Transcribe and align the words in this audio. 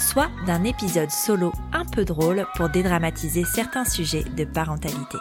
soit 0.00 0.30
d'un 0.46 0.64
épisode 0.64 1.10
solo 1.10 1.52
un 1.72 1.84
peu 1.84 2.04
drôle 2.04 2.46
pour 2.56 2.68
dédramatiser 2.68 3.44
certains 3.44 3.84
sujets 3.84 4.24
de 4.24 4.44
parentalité. 4.44 5.18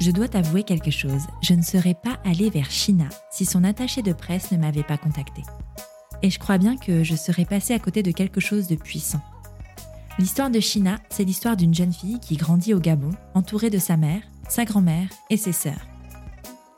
Je 0.00 0.10
dois 0.10 0.28
t'avouer 0.28 0.62
quelque 0.62 0.90
chose, 0.90 1.26
je 1.42 1.54
ne 1.54 1.62
serais 1.62 1.94
pas 1.94 2.18
allée 2.24 2.48
vers 2.48 2.70
China 2.70 3.04
si 3.30 3.44
son 3.44 3.64
attaché 3.64 4.02
de 4.02 4.12
presse 4.12 4.50
ne 4.50 4.56
m'avait 4.56 4.82
pas 4.82 4.96
contacté. 4.96 5.42
Et 6.22 6.30
je 6.30 6.38
crois 6.38 6.58
bien 6.58 6.76
que 6.76 7.04
je 7.04 7.14
serais 7.14 7.44
passée 7.44 7.74
à 7.74 7.78
côté 7.78 8.02
de 8.02 8.10
quelque 8.10 8.40
chose 8.40 8.66
de 8.66 8.76
puissant. 8.76 9.20
L'histoire 10.18 10.50
de 10.50 10.60
China, 10.60 10.98
c'est 11.10 11.24
l'histoire 11.24 11.56
d'une 11.56 11.74
jeune 11.74 11.92
fille 11.92 12.18
qui 12.20 12.36
grandit 12.36 12.74
au 12.74 12.80
Gabon, 12.80 13.10
entourée 13.34 13.70
de 13.70 13.78
sa 13.78 13.96
mère, 13.96 14.22
sa 14.48 14.64
grand-mère 14.64 15.08
et 15.30 15.36
ses 15.36 15.52
sœurs. 15.52 15.86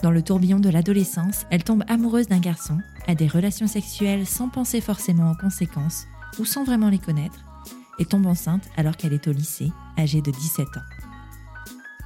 Dans 0.02 0.10
le 0.10 0.22
tourbillon 0.22 0.58
de 0.58 0.68
l'adolescence, 0.68 1.46
elle 1.50 1.62
tombe 1.62 1.84
amoureuse 1.88 2.26
d'un 2.26 2.40
garçon, 2.40 2.78
a 3.06 3.14
des 3.14 3.28
relations 3.28 3.68
sexuelles 3.68 4.26
sans 4.26 4.48
penser 4.48 4.80
forcément 4.80 5.30
aux 5.30 5.36
conséquences 5.36 6.06
ou 6.38 6.44
sans 6.44 6.64
vraiment 6.64 6.88
les 6.88 6.98
connaître, 6.98 7.38
et 7.98 8.04
tombe 8.04 8.26
enceinte 8.26 8.68
alors 8.76 8.96
qu'elle 8.96 9.12
est 9.12 9.28
au 9.28 9.32
lycée, 9.32 9.70
âgée 9.98 10.22
de 10.22 10.30
17 10.30 10.66
ans. 10.76 10.80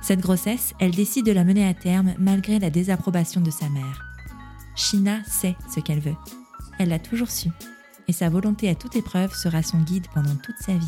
Cette 0.02 0.20
grossesse, 0.20 0.74
elle 0.78 0.92
décide 0.92 1.26
de 1.26 1.32
la 1.32 1.44
mener 1.44 1.66
à 1.66 1.74
terme 1.74 2.14
malgré 2.18 2.58
la 2.58 2.70
désapprobation 2.70 3.40
de 3.40 3.50
sa 3.50 3.68
mère. 3.68 4.04
China 4.76 5.20
sait 5.26 5.56
ce 5.74 5.80
qu'elle 5.80 6.00
veut. 6.00 6.16
Elle 6.78 6.90
l'a 6.90 6.98
toujours 6.98 7.30
su, 7.30 7.50
et 8.08 8.12
sa 8.12 8.28
volonté 8.28 8.68
à 8.68 8.74
toute 8.74 8.96
épreuve 8.96 9.34
sera 9.34 9.62
son 9.62 9.78
guide 9.78 10.06
pendant 10.14 10.36
toute 10.36 10.58
sa 10.60 10.74
vie. 10.74 10.86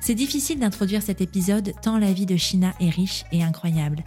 C'est 0.00 0.14
difficile 0.14 0.60
d'introduire 0.60 1.02
cet 1.02 1.20
épisode 1.20 1.74
tant 1.82 1.98
la 1.98 2.12
vie 2.12 2.26
de 2.26 2.36
China 2.36 2.74
est 2.80 2.90
riche 2.90 3.24
et 3.32 3.42
incroyable. 3.42 4.04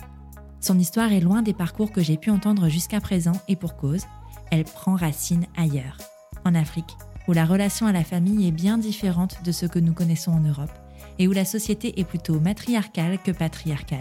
Son 0.61 0.77
histoire 0.77 1.11
est 1.11 1.19
loin 1.19 1.41
des 1.41 1.53
parcours 1.53 1.91
que 1.91 2.01
j'ai 2.01 2.17
pu 2.17 2.31
entendre 2.31 2.69
jusqu'à 2.69 2.99
présent 2.99 3.39
et 3.47 3.55
pour 3.55 3.77
cause, 3.77 4.03
elle 4.51 4.63
prend 4.63 4.95
racine 4.95 5.45
ailleurs, 5.55 5.97
en 6.45 6.55
Afrique, 6.55 6.97
où 7.29 7.33
la 7.33 7.45
relation 7.45 7.85
à 7.85 7.91
la 7.91 8.03
famille 8.03 8.47
est 8.47 8.51
bien 8.51 8.79
différente 8.79 9.43
de 9.45 9.51
ce 9.51 9.67
que 9.67 9.77
nous 9.77 9.93
connaissons 9.93 10.31
en 10.31 10.39
Europe 10.39 10.71
et 11.19 11.27
où 11.27 11.31
la 11.31 11.45
société 11.45 11.99
est 11.99 12.03
plutôt 12.03 12.39
matriarcale 12.39 13.19
que 13.23 13.29
patriarcale. 13.29 13.99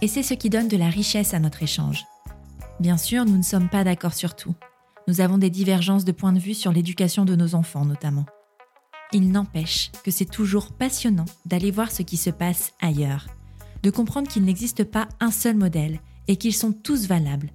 Et 0.00 0.08
c'est 0.08 0.22
ce 0.22 0.32
qui 0.32 0.48
donne 0.48 0.66
de 0.66 0.78
la 0.78 0.88
richesse 0.88 1.34
à 1.34 1.38
notre 1.38 1.62
échange. 1.62 2.06
Bien 2.80 2.96
sûr, 2.96 3.26
nous 3.26 3.36
ne 3.36 3.42
sommes 3.42 3.68
pas 3.68 3.84
d'accord 3.84 4.14
sur 4.14 4.34
tout. 4.34 4.54
Nous 5.06 5.20
avons 5.20 5.36
des 5.36 5.50
divergences 5.50 6.06
de 6.06 6.12
point 6.12 6.32
de 6.32 6.38
vue 6.38 6.54
sur 6.54 6.72
l'éducation 6.72 7.26
de 7.26 7.36
nos 7.36 7.54
enfants 7.54 7.84
notamment. 7.84 8.24
Il 9.12 9.30
n'empêche 9.30 9.92
que 10.02 10.10
c'est 10.10 10.24
toujours 10.24 10.72
passionnant 10.72 11.26
d'aller 11.44 11.70
voir 11.70 11.92
ce 11.92 12.02
qui 12.02 12.16
se 12.16 12.30
passe 12.30 12.72
ailleurs, 12.80 13.26
de 13.82 13.90
comprendre 13.90 14.28
qu'il 14.28 14.44
n'existe 14.44 14.84
pas 14.84 15.08
un 15.20 15.30
seul 15.30 15.56
modèle 15.56 16.00
et 16.26 16.36
qu'ils 16.36 16.54
sont 16.54 16.72
tous 16.72 17.06
valables. 17.06 17.50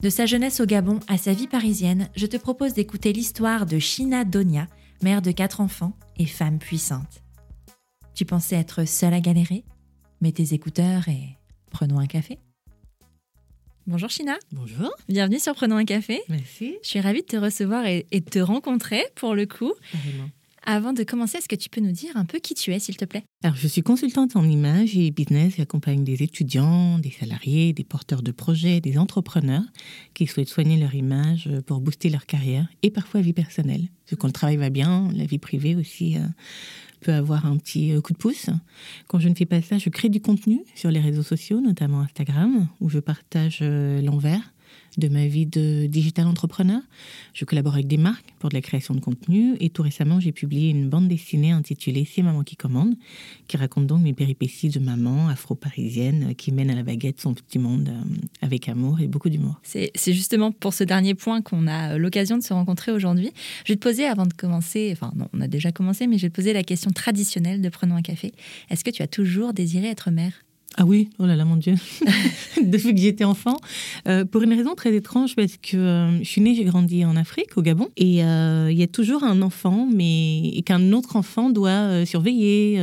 De 0.00 0.08
sa 0.08 0.24
jeunesse 0.24 0.60
au 0.60 0.64
Gabon 0.64 0.98
à 1.08 1.18
sa 1.18 1.34
vie 1.34 1.46
parisienne, 1.46 2.08
je 2.16 2.24
te 2.24 2.38
propose 2.38 2.72
d'écouter 2.72 3.12
l'histoire 3.12 3.66
de 3.66 3.78
China 3.78 4.24
Donia, 4.24 4.66
mère 5.02 5.20
de 5.20 5.30
quatre 5.30 5.60
enfants 5.60 5.92
et 6.16 6.24
femme 6.24 6.58
puissante. 6.58 7.22
Tu 8.14 8.24
pensais 8.24 8.56
être 8.56 8.86
seule 8.86 9.12
à 9.12 9.20
galérer? 9.20 9.62
Mets 10.22 10.32
tes 10.32 10.54
écouteurs 10.54 11.06
et 11.08 11.36
prenons 11.70 11.98
un 11.98 12.06
café. 12.06 12.38
Bonjour 13.86 14.08
China. 14.08 14.38
Bonjour. 14.52 14.90
Bienvenue 15.06 15.38
sur 15.38 15.54
Prenons 15.54 15.76
un 15.76 15.84
café. 15.84 16.22
Merci. 16.30 16.76
Je 16.82 16.88
suis 16.88 17.00
ravie 17.00 17.20
de 17.20 17.26
te 17.26 17.36
recevoir 17.36 17.84
et, 17.84 18.06
et 18.10 18.20
de 18.20 18.30
te 18.30 18.38
rencontrer 18.38 19.04
pour 19.16 19.34
le 19.34 19.44
coup. 19.44 19.74
Avant 20.64 20.92
de 20.92 21.02
commencer, 21.04 21.38
est-ce 21.38 21.48
que 21.48 21.56
tu 21.56 21.70
peux 21.70 21.80
nous 21.80 21.92
dire 21.92 22.16
un 22.16 22.24
peu 22.24 22.38
qui 22.38 22.54
tu 22.54 22.72
es, 22.72 22.78
s'il 22.78 22.96
te 22.96 23.04
plaît? 23.04 23.24
Alors, 23.42 23.56
je 23.56 23.66
suis 23.66 23.82
consultante 23.82 24.36
en 24.36 24.44
images 24.44 24.96
et 24.96 25.10
business. 25.10 25.54
J'accompagne 25.56 26.04
des 26.04 26.22
étudiants, 26.22 26.98
des 26.98 27.10
salariés, 27.10 27.72
des 27.72 27.84
porteurs 27.84 28.22
de 28.22 28.30
projets, 28.30 28.80
des 28.80 28.98
entrepreneurs 28.98 29.64
qui 30.14 30.26
souhaitent 30.26 30.48
soigner 30.48 30.76
leur 30.76 30.94
image 30.94 31.48
pour 31.66 31.80
booster 31.80 32.10
leur 32.10 32.26
carrière 32.26 32.68
et 32.82 32.90
parfois 32.90 33.20
vie 33.20 33.32
personnelle. 33.32 33.88
Que 34.06 34.14
quand 34.14 34.26
le 34.26 34.32
travail 34.32 34.56
va 34.56 34.70
bien, 34.70 35.08
la 35.14 35.24
vie 35.24 35.38
privée 35.38 35.76
aussi 35.76 36.16
euh, 36.16 36.20
peut 37.00 37.12
avoir 37.12 37.46
un 37.46 37.56
petit 37.56 37.92
euh, 37.92 38.00
coup 38.00 38.12
de 38.12 38.18
pouce. 38.18 38.50
Quand 39.08 39.18
je 39.18 39.28
ne 39.28 39.34
fais 39.34 39.46
pas 39.46 39.62
ça, 39.62 39.78
je 39.78 39.88
crée 39.88 40.08
du 40.08 40.20
contenu 40.20 40.62
sur 40.74 40.90
les 40.90 41.00
réseaux 41.00 41.22
sociaux, 41.22 41.60
notamment 41.60 42.00
Instagram, 42.00 42.68
où 42.80 42.88
je 42.88 42.98
partage 42.98 43.60
euh, 43.62 44.02
l'envers 44.02 44.52
de 44.98 45.08
ma 45.08 45.26
vie 45.26 45.46
de 45.46 45.86
digital 45.86 46.26
entrepreneur. 46.26 46.80
Je 47.34 47.44
collabore 47.44 47.74
avec 47.74 47.86
des 47.86 47.96
marques 47.96 48.34
pour 48.38 48.50
de 48.50 48.54
la 48.54 48.60
création 48.60 48.94
de 48.94 49.00
contenu 49.00 49.56
et 49.60 49.70
tout 49.70 49.82
récemment, 49.82 50.20
j'ai 50.20 50.32
publié 50.32 50.70
une 50.70 50.88
bande 50.88 51.08
dessinée 51.08 51.52
intitulée 51.52 52.06
C'est 52.10 52.22
maman 52.22 52.42
qui 52.42 52.56
commande, 52.56 52.94
qui 53.48 53.56
raconte 53.56 53.86
donc 53.86 54.02
mes 54.02 54.12
péripéties 54.12 54.68
de 54.68 54.80
maman 54.80 55.28
afro-parisienne 55.28 56.34
qui 56.34 56.52
mène 56.52 56.70
à 56.70 56.74
la 56.74 56.82
baguette 56.82 57.20
son 57.20 57.34
petit 57.34 57.58
monde 57.58 57.88
euh, 57.88 58.02
avec 58.42 58.68
amour 58.68 59.00
et 59.00 59.06
beaucoup 59.06 59.28
d'humour. 59.28 59.60
C'est 59.62 59.90
justement 60.12 60.52
pour 60.52 60.74
ce 60.74 60.84
dernier 60.84 61.14
point 61.14 61.42
qu'on 61.42 61.66
a 61.66 61.96
l'occasion 61.98 62.38
de 62.38 62.42
se 62.42 62.52
rencontrer 62.52 62.92
aujourd'hui. 62.92 63.32
Je 63.64 63.72
vais 63.72 63.76
te 63.76 63.82
poser 63.82 64.06
avant 64.06 64.26
de 64.26 64.32
commencer, 64.32 64.90
enfin 64.92 65.12
non, 65.16 65.28
on 65.32 65.40
a 65.40 65.48
déjà 65.48 65.72
commencé, 65.72 66.06
mais 66.06 66.18
je 66.18 66.22
vais 66.22 66.30
te 66.30 66.36
poser 66.36 66.52
la 66.52 66.62
question 66.62 66.90
traditionnelle 66.90 67.60
de 67.60 67.68
Prenons 67.70 67.96
un 67.96 68.02
café. 68.02 68.32
Est-ce 68.68 68.84
que 68.84 68.90
tu 68.90 69.02
as 69.02 69.06
toujours 69.06 69.52
désiré 69.54 69.88
être 69.88 70.10
mère? 70.10 70.32
Ah 70.76 70.84
oui, 70.86 71.10
oh 71.18 71.26
là 71.26 71.34
là, 71.34 71.44
mon 71.44 71.56
Dieu, 71.56 71.74
depuis 72.62 72.94
que 72.94 73.00
j'étais 73.00 73.24
enfant. 73.24 73.56
Euh, 74.06 74.24
pour 74.24 74.42
une 74.42 74.54
raison 74.54 74.76
très 74.76 74.94
étrange, 74.94 75.34
parce 75.34 75.56
que 75.56 75.76
euh, 75.76 76.18
je 76.20 76.28
suis 76.28 76.40
née, 76.40 76.54
j'ai 76.54 76.62
grandi 76.62 77.04
en 77.04 77.16
Afrique, 77.16 77.56
au 77.56 77.62
Gabon, 77.62 77.88
et 77.96 78.24
euh, 78.24 78.68
il 78.70 78.78
y 78.78 78.82
a 78.84 78.86
toujours 78.86 79.24
un 79.24 79.42
enfant, 79.42 79.88
mais 79.92 80.62
qu'un 80.64 80.92
autre 80.92 81.16
enfant 81.16 81.50
doit 81.50 82.06
surveiller, 82.06 82.80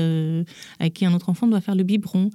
à 0.79 0.89
qui 0.89 1.05
un 1.05 1.13
autre 1.13 1.29
enfant 1.29 1.47
doit 1.47 1.61
faire 1.61 1.75
le 1.75 1.83
biberon. 1.83 2.29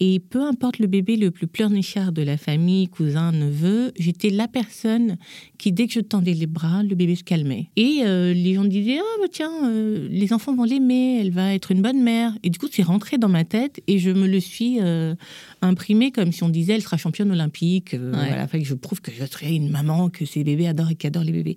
Et 0.00 0.18
peu 0.18 0.42
importe 0.42 0.78
le 0.78 0.86
bébé 0.86 1.16
le 1.16 1.30
plus 1.30 1.46
pleurnichard 1.46 2.12
de 2.12 2.22
la 2.22 2.36
famille, 2.36 2.88
cousin, 2.88 3.32
neveu, 3.32 3.92
j'étais 3.98 4.30
la 4.30 4.48
personne 4.48 5.16
qui, 5.58 5.72
dès 5.72 5.86
que 5.86 5.92
je 5.92 6.00
tendais 6.00 6.34
les 6.34 6.46
bras, 6.46 6.82
le 6.82 6.94
bébé 6.94 7.14
se 7.14 7.24
calmait. 7.24 7.70
Et 7.76 8.00
euh, 8.02 8.34
les 8.34 8.54
gens 8.54 8.64
disaient, 8.64 8.98
ah 8.98 9.20
bah 9.20 9.28
tiens, 9.30 9.52
euh, 9.64 10.08
les 10.10 10.32
enfants 10.32 10.54
vont 10.54 10.64
l'aimer, 10.64 11.20
elle 11.20 11.30
va 11.30 11.54
être 11.54 11.70
une 11.70 11.80
bonne 11.80 12.02
mère. 12.02 12.36
Et 12.42 12.50
du 12.50 12.58
coup, 12.58 12.66
c'est 12.70 12.82
rentré 12.82 13.18
dans 13.18 13.28
ma 13.28 13.44
tête 13.44 13.80
et 13.86 13.98
je 13.98 14.10
me 14.10 14.26
le 14.26 14.40
suis 14.40 14.78
euh, 14.80 15.14
imprimé 15.62 16.10
comme 16.10 16.32
si 16.32 16.42
on 16.42 16.48
disait, 16.48 16.74
elle 16.74 16.82
sera 16.82 16.96
championne 16.96 17.30
olympique. 17.30 17.92
Ouais. 17.92 17.98
voilà, 17.98 18.48
fait 18.48 18.60
que 18.60 18.66
je 18.66 18.74
prouve 18.74 19.00
que 19.00 19.12
je 19.12 19.24
serai 19.24 19.54
une 19.54 19.70
maman, 19.70 20.10
que 20.10 20.24
ces 20.24 20.42
bébés 20.42 20.66
adorent 20.66 20.90
et 20.90 20.96
qui 20.96 21.06
adorent 21.06 21.24
les 21.24 21.32
bébés. 21.32 21.56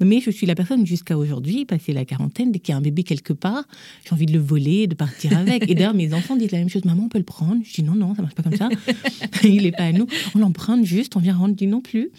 Mais 0.00 0.20
je 0.20 0.30
suis 0.30 0.46
la 0.46 0.54
personne 0.54 0.84
jusqu'à 0.86 1.16
aujourd'hui, 1.16 1.64
passé 1.64 1.92
la 1.92 2.04
quarantaine, 2.04 2.50
dès 2.50 2.58
qu'il 2.58 2.72
y 2.72 2.74
a 2.74 2.78
un 2.78 2.82
bébé 2.82 3.04
quelque 3.04 3.32
part, 3.32 3.64
j'ai 4.04 4.12
envie 4.12 4.26
de 4.26 4.32
le 4.32 4.40
voler, 4.40 4.86
de 4.86 4.94
partir 4.94 5.36
avec. 5.36 5.70
Et 5.70 5.74
d'ailleurs, 5.74 5.94
mes 5.94 6.12
enfants 6.14 6.36
disent 6.36 6.52
la 6.52 6.58
même 6.58 6.68
chose, 6.68 6.84
maman, 6.84 7.04
on 7.04 7.08
peut 7.08 7.18
le 7.18 7.24
prendre. 7.24 7.62
Dis 7.76 7.82
non, 7.82 7.94
non, 7.94 8.14
ça 8.14 8.22
marche 8.22 8.34
pas 8.34 8.42
comme 8.42 8.56
ça. 8.56 8.68
Il 9.44 9.62
n'est 9.64 9.72
pas 9.72 9.84
à 9.84 9.92
nous. 9.92 10.06
On 10.34 10.38
l'emprunte 10.38 10.84
juste, 10.84 11.14
on 11.16 11.20
vient 11.20 11.34
rendre. 11.36 11.54
Dis 11.54 11.66
non 11.66 11.80
plus. 11.82 12.10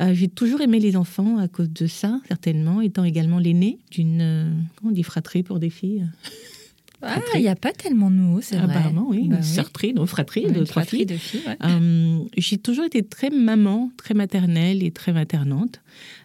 Euh, 0.00 0.12
j'ai 0.14 0.28
toujours 0.28 0.60
aimé 0.60 0.78
les 0.80 0.96
enfants 0.96 1.38
à 1.38 1.48
cause 1.48 1.70
de 1.70 1.86
ça, 1.86 2.20
certainement, 2.28 2.80
étant 2.80 3.04
également 3.04 3.38
l'aîné 3.38 3.78
d'une, 3.90 4.20
euh, 4.20 4.50
comment 4.76 4.90
on 4.90 4.94
dit, 4.94 5.02
fratrie 5.02 5.42
pour 5.42 5.58
des 5.58 5.70
filles. 5.70 6.06
Ah, 7.00 7.20
il 7.36 7.42
n'y 7.42 7.46
a 7.48 7.54
pas 7.54 7.70
tellement 7.70 8.10
de 8.10 8.16
mots, 8.16 8.40
c'est 8.40 8.56
vrai. 8.56 8.64
Apparemment, 8.74 9.06
oui. 9.08 9.28
Bah 9.28 9.36
une 9.36 9.42
fratrie, 9.44 9.92
donc 9.94 10.08
fratrie 10.08 10.46
Ouais, 10.46 10.50
de 10.50 10.64
trois 10.64 10.82
fratrie 10.82 10.96
filles. 10.96 11.06
de 11.06 11.16
filles. 11.16 11.40
ouais. 11.46 11.56
Euh, 11.64 12.18
j'ai 12.36 12.58
toujours 12.58 12.86
été 12.86 13.04
très 13.04 13.30
maman, 13.30 13.92
très 13.96 14.14
maternelle 14.14 14.82
et 14.82 14.90
très 14.90 15.12
maternante. 15.12 15.80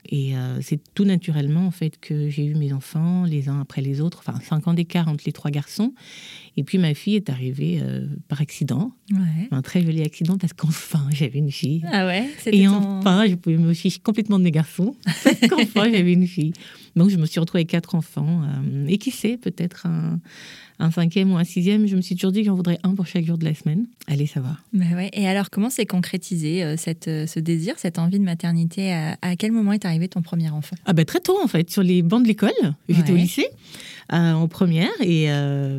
Et 0.09 0.35
euh, 0.37 0.59
c'est 0.61 0.79
tout 0.93 1.05
naturellement, 1.05 1.65
en 1.65 1.71
fait, 1.71 1.99
que 1.99 2.29
j'ai 2.29 2.45
eu 2.45 2.55
mes 2.55 2.73
enfants 2.73 3.23
les 3.25 3.49
uns 3.49 3.61
après 3.61 3.81
les 3.81 4.01
autres, 4.01 4.23
enfin, 4.25 4.39
cinq 4.41 4.67
ans 4.67 4.73
d'écart 4.73 5.07
entre 5.07 5.23
les 5.25 5.31
trois 5.31 5.51
garçons. 5.51 5.93
Et 6.57 6.63
puis 6.63 6.77
ma 6.77 6.93
fille 6.93 7.15
est 7.15 7.29
arrivée 7.29 7.79
euh, 7.81 8.05
par 8.27 8.41
accident, 8.41 8.91
Ouais. 9.11 9.47
un 9.51 9.61
très 9.61 9.81
joli 9.83 10.01
accident, 10.01 10.37
parce 10.37 10.53
qu'enfin, 10.53 11.07
j'avais 11.11 11.39
une 11.39 11.51
fille. 11.51 11.83
Ah 11.91 12.05
ouais, 12.05 12.29
Et 12.47 12.65
ton- 12.65 12.99
enfin, 12.99 13.25
je 13.27 13.35
pouvais 13.35 13.57
me 13.57 13.73
ficher 13.73 13.99
complètement 13.99 14.39
de 14.39 14.43
mes 14.43 14.51
garçons, 14.51 14.95
parce 15.23 15.39
qu'enfin, 15.49 15.91
j'avais 15.91 16.13
une 16.13 16.27
fille. 16.27 16.53
Donc, 16.95 17.09
je 17.09 17.17
me 17.17 17.25
suis 17.25 17.39
retrouvée 17.39 17.61
avec 17.61 17.69
quatre 17.69 17.95
enfants. 17.95 18.43
euh, 18.43 18.85
et 18.87 18.97
qui 18.97 19.09
sait, 19.11 19.37
peut-être 19.37 19.85
un, 19.87 20.19
un 20.79 20.91
cinquième 20.91 21.31
ou 21.31 21.37
un 21.37 21.43
sixième, 21.43 21.87
je 21.87 21.95
me 21.95 22.01
suis 22.01 22.15
toujours 22.15 22.31
dit 22.31 22.39
que 22.41 22.45
j'en 22.47 22.55
voudrais 22.55 22.79
un 22.83 22.95
pour 22.95 23.05
chaque 23.07 23.25
jour 23.25 23.37
de 23.37 23.45
la 23.45 23.53
semaine. 23.53 23.85
Allez 24.07 24.25
savoir. 24.25 24.61
Bah 24.73 24.85
ouais. 24.95 25.09
Et 25.13 25.27
alors, 25.27 25.49
comment 25.49 25.69
s'est 25.69 25.85
concrétisé 25.85 26.63
euh, 26.63 26.75
cette, 26.77 27.07
euh, 27.07 27.27
ce 27.27 27.39
désir, 27.39 27.75
cette 27.77 27.99
envie 27.99 28.19
de 28.19 28.23
maternité? 28.23 28.91
À, 28.91 29.17
à 29.21 29.35
quel 29.35 29.51
moment 29.51 29.71
est 29.73 29.85
arrivé 29.85 30.07
ton 30.07 30.21
premier 30.21 30.49
enfant? 30.49 30.75
Ah 30.85 30.93
bah 30.93 31.05
très 31.05 31.19
tôt 31.19 31.37
en 31.43 31.47
fait, 31.47 31.69
sur 31.69 31.83
les 31.83 32.01
bancs 32.01 32.23
de 32.23 32.27
l'école. 32.27 32.51
J'étais 32.89 33.11
au 33.11 33.15
lycée. 33.15 33.47
euh, 34.11 34.33
en 34.33 34.47
première 34.47 34.91
et 35.01 35.27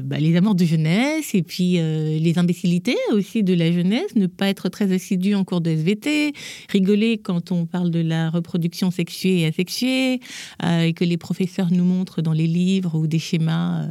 bah, 0.03 0.19
les 0.19 0.35
amours 0.37 0.55
de 0.55 0.65
jeunesse 0.65 1.35
et 1.35 1.43
puis 1.43 1.73
les 1.75 2.39
imbécilités 2.39 2.97
aussi 3.13 3.43
de 3.43 3.53
la 3.55 3.71
jeunesse, 3.71 4.15
ne 4.17 4.27
pas 4.27 4.49
être 4.49 4.69
très 4.69 4.93
assidu 4.93 5.35
en 5.35 5.45
cours 5.45 5.61
de 5.61 5.71
SVT, 5.71 6.33
rigoler 6.71 7.19
quand 7.19 7.53
on 7.53 7.67
parle 7.67 7.91
de 7.91 8.01
la 8.01 8.31
reproduction 8.31 8.91
sexuée 8.91 9.41
et 9.41 9.47
asexuée 9.47 10.21
et 10.63 10.93
que 10.95 11.05
les 11.05 11.17
professeurs 11.17 11.71
nous 11.71 11.85
montrent 11.85 12.23
dans 12.23 12.33
les 12.33 12.47
livres 12.47 12.97
ou 12.99 13.07
des 13.07 13.19
schémas 13.19 13.87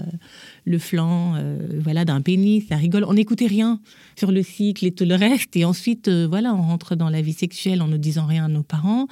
le 0.65 0.77
flanc 0.77 1.33
euh, 1.35 1.57
voilà 1.79 2.05
d'un 2.05 2.21
pénis, 2.21 2.65
ça 2.67 2.75
rigole, 2.75 3.03
on 3.07 3.13
n'écoutait 3.13 3.47
rien 3.47 3.79
sur 4.17 4.31
le 4.31 4.43
cycle 4.43 4.85
et 4.85 4.91
tout 4.91 5.05
le 5.05 5.15
reste 5.15 5.55
et 5.55 5.65
ensuite 5.65 6.07
euh, 6.07 6.27
voilà 6.27 6.53
on 6.53 6.61
rentre 6.61 6.95
dans 6.95 7.09
la 7.09 7.21
vie 7.21 7.33
sexuelle 7.33 7.81
en 7.81 7.87
ne 7.87 7.97
disant 7.97 8.25
rien 8.25 8.45
à 8.45 8.47
nos 8.47 8.63
parents, 8.63 9.07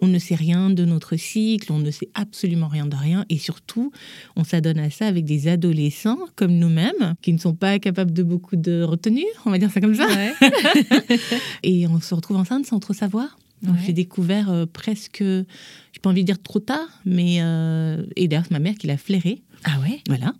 on 0.00 0.08
ne 0.08 0.18
sait 0.18 0.34
rien 0.34 0.70
de 0.70 0.84
notre 0.84 1.16
cycle, 1.16 1.72
on 1.72 1.78
ne 1.78 1.90
sait 1.90 2.08
absolument 2.14 2.68
rien 2.68 2.86
de 2.86 2.96
rien 2.96 3.24
et 3.28 3.38
surtout 3.38 3.92
on 4.36 4.44
s'adonne 4.44 4.78
à 4.78 4.90
ça 4.90 5.06
avec 5.06 5.24
des 5.24 5.48
adolescents 5.48 6.18
comme 6.34 6.52
nous-mêmes 6.52 7.14
qui 7.22 7.32
ne 7.32 7.38
sont 7.38 7.54
pas 7.54 7.78
capables 7.78 8.12
de 8.12 8.22
beaucoup 8.22 8.56
de 8.56 8.82
retenue, 8.82 9.24
on 9.44 9.50
va 9.50 9.58
dire 9.58 9.70
ça 9.70 9.80
comme 9.80 9.94
ça, 9.94 10.06
Ouais. 10.06 10.32
et 11.62 11.86
on 11.86 12.00
se 12.00 12.14
retrouve 12.14 12.36
enceinte 12.36 12.66
sans 12.66 12.78
trop 12.78 12.92
savoir. 12.94 13.36
Ouais. 13.62 13.72
j'ai 13.86 13.94
découvert 13.94 14.50
euh, 14.50 14.66
presque, 14.66 15.22
j'ai 15.22 16.00
pas 16.02 16.10
envie 16.10 16.20
de 16.20 16.26
dire 16.26 16.40
trop 16.42 16.60
tard, 16.60 16.86
mais 17.06 17.38
euh, 17.40 18.04
et 18.14 18.28
d'ailleurs 18.28 18.44
c'est 18.44 18.52
ma 18.52 18.58
mère 18.58 18.74
qui 18.74 18.86
l'a 18.86 18.98
flairé, 18.98 19.42
Ah 19.68 19.80
ouais 19.80 20.00
voilà. 20.08 20.32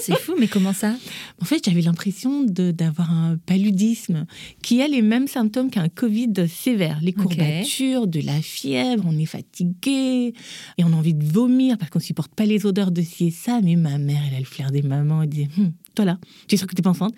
C'est 0.00 0.16
fou, 0.18 0.34
mais 0.38 0.48
comment 0.48 0.72
ça? 0.72 0.94
En 1.40 1.44
fait, 1.44 1.64
j'avais 1.64 1.82
l'impression 1.82 2.42
d'avoir 2.44 3.10
un 3.12 3.36
paludisme 3.36 4.26
qui 4.62 4.82
a 4.82 4.88
les 4.88 5.02
mêmes 5.02 5.28
symptômes 5.28 5.70
qu'un 5.70 5.88
Covid 5.88 6.48
sévère. 6.48 6.98
Les 7.02 7.12
courbatures, 7.12 8.06
de 8.06 8.20
la 8.20 8.40
fièvre, 8.40 9.04
on 9.06 9.16
est 9.18 9.26
fatigué 9.26 10.34
et 10.78 10.84
on 10.84 10.92
a 10.92 10.96
envie 10.96 11.14
de 11.14 11.24
vomir 11.24 11.78
parce 11.78 11.90
qu'on 11.90 12.00
supporte 12.00 12.34
pas 12.34 12.46
les 12.46 12.66
odeurs 12.66 12.90
de 12.90 13.02
ci 13.02 13.26
et 13.26 13.30
ça. 13.30 13.60
Mais 13.62 13.76
ma 13.76 13.98
mère, 13.98 14.22
elle 14.28 14.36
a 14.36 14.40
le 14.40 14.44
flair 14.44 14.70
des 14.70 14.82
mamans. 14.82 15.22
Elle 15.22 15.28
disait 15.28 15.48
Hum, 15.58 15.72
Toi 15.94 16.04
là, 16.04 16.18
tu 16.48 16.54
es 16.54 16.58
sûre 16.58 16.66
que 16.66 16.74
t'es 16.74 16.82
pas 16.82 16.90
enceinte? 16.90 17.14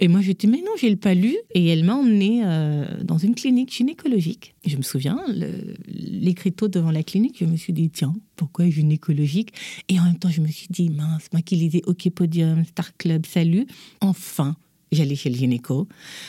Et 0.00 0.08
moi, 0.08 0.20
je 0.20 0.32
dis 0.32 0.46
Mais 0.46 0.58
non, 0.58 0.72
j'ai 0.78 0.90
le 0.90 0.96
palu. 0.96 1.36
Et 1.54 1.66
elle 1.68 1.84
m'a 1.84 1.94
emmenée 1.94 2.42
euh, 2.44 3.02
dans 3.02 3.18
une 3.18 3.34
clinique 3.34 3.72
gynécologique. 3.72 4.54
Je 4.66 4.76
me 4.76 4.82
souviens, 4.82 5.20
l'écriteau 5.86 6.68
devant 6.68 6.90
la 6.90 7.02
clinique, 7.02 7.36
je 7.38 7.44
me 7.44 7.56
suis 7.56 7.72
dit 7.72 7.90
Tiens, 7.90 8.14
pourquoi 8.36 8.68
gynécologique? 8.68 9.52
Et 9.88 9.98
en 10.00 10.04
même 10.04 10.18
temps, 10.18 10.30
je 10.30 10.40
me 10.40 10.48
suis 10.48 10.68
dit 10.70 10.90
Mince, 10.90 11.28
moi 11.32 11.42
qui 11.42 11.56
lisais 11.56 11.82
OK 11.86 12.08
Podium, 12.10 12.64
Star 12.64 12.96
Club, 12.96 13.26
Salut, 13.26 13.66
enfin 14.00 14.56
j'allais 14.94 15.14
chez 15.16 15.30
le 15.30 15.36
gynéco. 15.36 15.86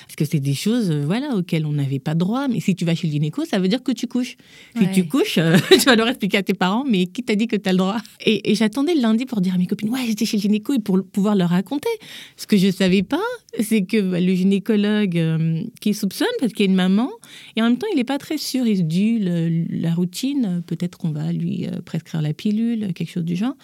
Parce 0.08 0.16
que 0.16 0.26
c'est 0.26 0.40
des 0.40 0.54
choses 0.54 0.90
euh, 0.92 1.04
voilà, 1.06 1.36
auxquelles 1.36 1.66
on 1.66 1.74
n'avait 1.74 2.00
pas 2.00 2.16
droit. 2.16 2.48
Mais 2.48 2.60
si 2.60 2.76
tu 2.76 2.86
vas 2.86 2.96
chez 2.96 3.08
le 3.08 3.14
gynéco, 3.14 3.46
ça 3.46 3.60
veut 3.60 3.68
dire 3.68 3.84
que 3.84 3.92
tu 3.92 4.08
couches. 4.08 4.36
Si 4.78 4.84
Ouais. 4.84 4.92
tu 4.92 5.06
couches, 5.08 5.38
euh, 5.38 5.58
tu 5.72 5.80
vas 5.86 5.96
leur 5.96 6.08
expliquer 6.08 6.38
à 6.38 6.44
tes 6.44 6.54
parents, 6.54 6.84
mais 6.90 7.06
qui 7.08 7.24
t'a 7.24 7.36
dit 7.36 7.48
que 7.48 7.56
tu 7.56 7.70
as 7.70 7.72
le 7.72 7.78
droit? 7.78 7.98
Et, 8.26 8.52
et 8.52 8.56
j'attendais 8.56 8.96
le 8.96 9.02
lundi 9.02 9.26
pour 9.26 9.42
dire 9.42 9.54
à 9.56 9.58
mes 9.58 9.68
copines, 9.68 9.90
ouais, 9.90 10.02
j'étais 10.08 10.26
chez 10.26 10.38
le 10.38 10.42
gynéco 10.42 10.74
et 10.74 10.80
pour 10.80 11.00
pouvoir 11.04 11.36
leur 11.36 11.50
raconter. 11.50 11.90
Ce 12.38 12.48
que 12.48 12.58
je 12.58 12.70
savais 12.72 13.04
pas, 13.04 13.22
c'est 13.60 13.84
que 13.86 14.02
bah, 14.02 14.20
le 14.20 14.34
gynécologue 14.34 15.18
euh, 15.18 15.62
qui 15.82 15.94
soupçonne, 15.94 16.28
parce 16.40 16.54
qu'il 16.54 16.66
y 16.66 16.68
a 16.68 16.72
une 16.72 16.76
maman, 16.76 17.10
et 17.56 17.62
en 17.62 17.66
même 17.66 17.78
temps, 17.78 17.88
il 17.92 17.98
n'est 17.98 18.04
pas 18.04 18.18
très 18.18 18.38
sûr. 18.38 18.66
Il 18.68 18.78
se 18.78 18.82
dit, 18.82 19.20
le- 19.20 19.66
la 19.70 19.94
routine, 19.94 20.62
peut-être 20.66 20.98
qu'on 20.98 21.12
va 21.12 21.32
lui 21.32 21.68
prescrire 21.86 22.22
la 22.22 22.34
pilule, 22.34 22.94
quelque 22.94 23.12
chose 23.12 23.24
du 23.26 23.36
genre. 23.36 23.56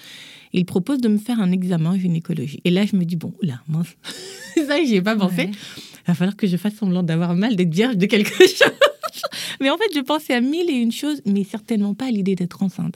Il 0.53 0.65
propose 0.65 1.00
de 1.00 1.07
me 1.07 1.18
faire 1.18 1.39
un 1.39 1.51
examen 1.51 1.98
gynécologique. 1.98 2.62
Et 2.65 2.71
là, 2.71 2.86
je 2.86 2.95
me 2.95 3.06
dis, 3.06 3.15
bon, 3.15 3.33
là, 3.42 3.62
mince. 3.68 3.95
ça, 4.68 4.83
j'y 4.83 4.95
ai 4.95 5.01
pas 5.01 5.15
pensé. 5.15 5.44
Ouais. 5.44 5.51
Il 5.51 6.07
va 6.07 6.13
falloir 6.13 6.36
que 6.36 6.48
je 6.48 6.57
fasse 6.57 6.75
semblant 6.75 7.03
d'avoir 7.03 7.36
mal, 7.36 7.56
d'être 7.56 7.74
vierge 7.74 7.98
de 7.98 8.06
quelque 8.06 8.36
chose. 8.38 8.63
mais 9.59 9.69
en 9.69 9.77
fait, 9.77 9.94
je 9.95 10.01
pensais 10.01 10.33
à 10.33 10.42
mille 10.42 10.69
et 10.69 10.74
une 10.74 10.92
choses, 10.92 11.21
mais 11.25 11.44
certainement 11.44 11.94
pas 11.94 12.06
à 12.06 12.12
l'idée 12.12 12.36
d'être 12.36 12.63
enceinte. 12.63 12.95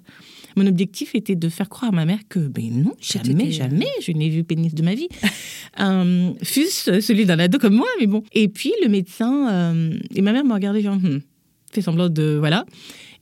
Mon 0.57 0.65
objectif 0.67 1.15
était 1.15 1.35
de 1.35 1.49
faire 1.49 1.67
croire 1.67 1.91
à 1.91 1.95
ma 1.95 2.05
mère 2.05 2.19
que, 2.29 2.39
ben 2.39 2.71
non, 2.71 2.93
jamais, 3.01 3.47
euh, 3.47 3.51
jamais, 3.51 3.87
je 4.01 4.13
n'ai 4.13 4.29
vu 4.29 4.45
pénis 4.45 4.73
de 4.73 4.83
ma 4.83 4.95
vie. 4.95 5.09
euh, 5.81 6.31
fût-ce 6.41 7.01
celui 7.01 7.25
d'un 7.25 7.39
ado 7.39 7.59
comme 7.59 7.75
moi, 7.75 7.87
mais 7.99 8.07
bon. 8.07 8.23
Et 8.31 8.47
puis, 8.47 8.73
le 8.81 8.87
médecin, 8.87 9.49
euh, 9.51 9.97
et 10.13 10.21
ma 10.21 10.31
mère 10.31 10.45
m'a 10.45 10.55
regardé 10.55 10.81
genre, 10.81 10.95
Hmm, 10.95 11.19
fait 11.71 11.81
semblant 11.81 12.09
de, 12.09 12.37
voilà. 12.39 12.65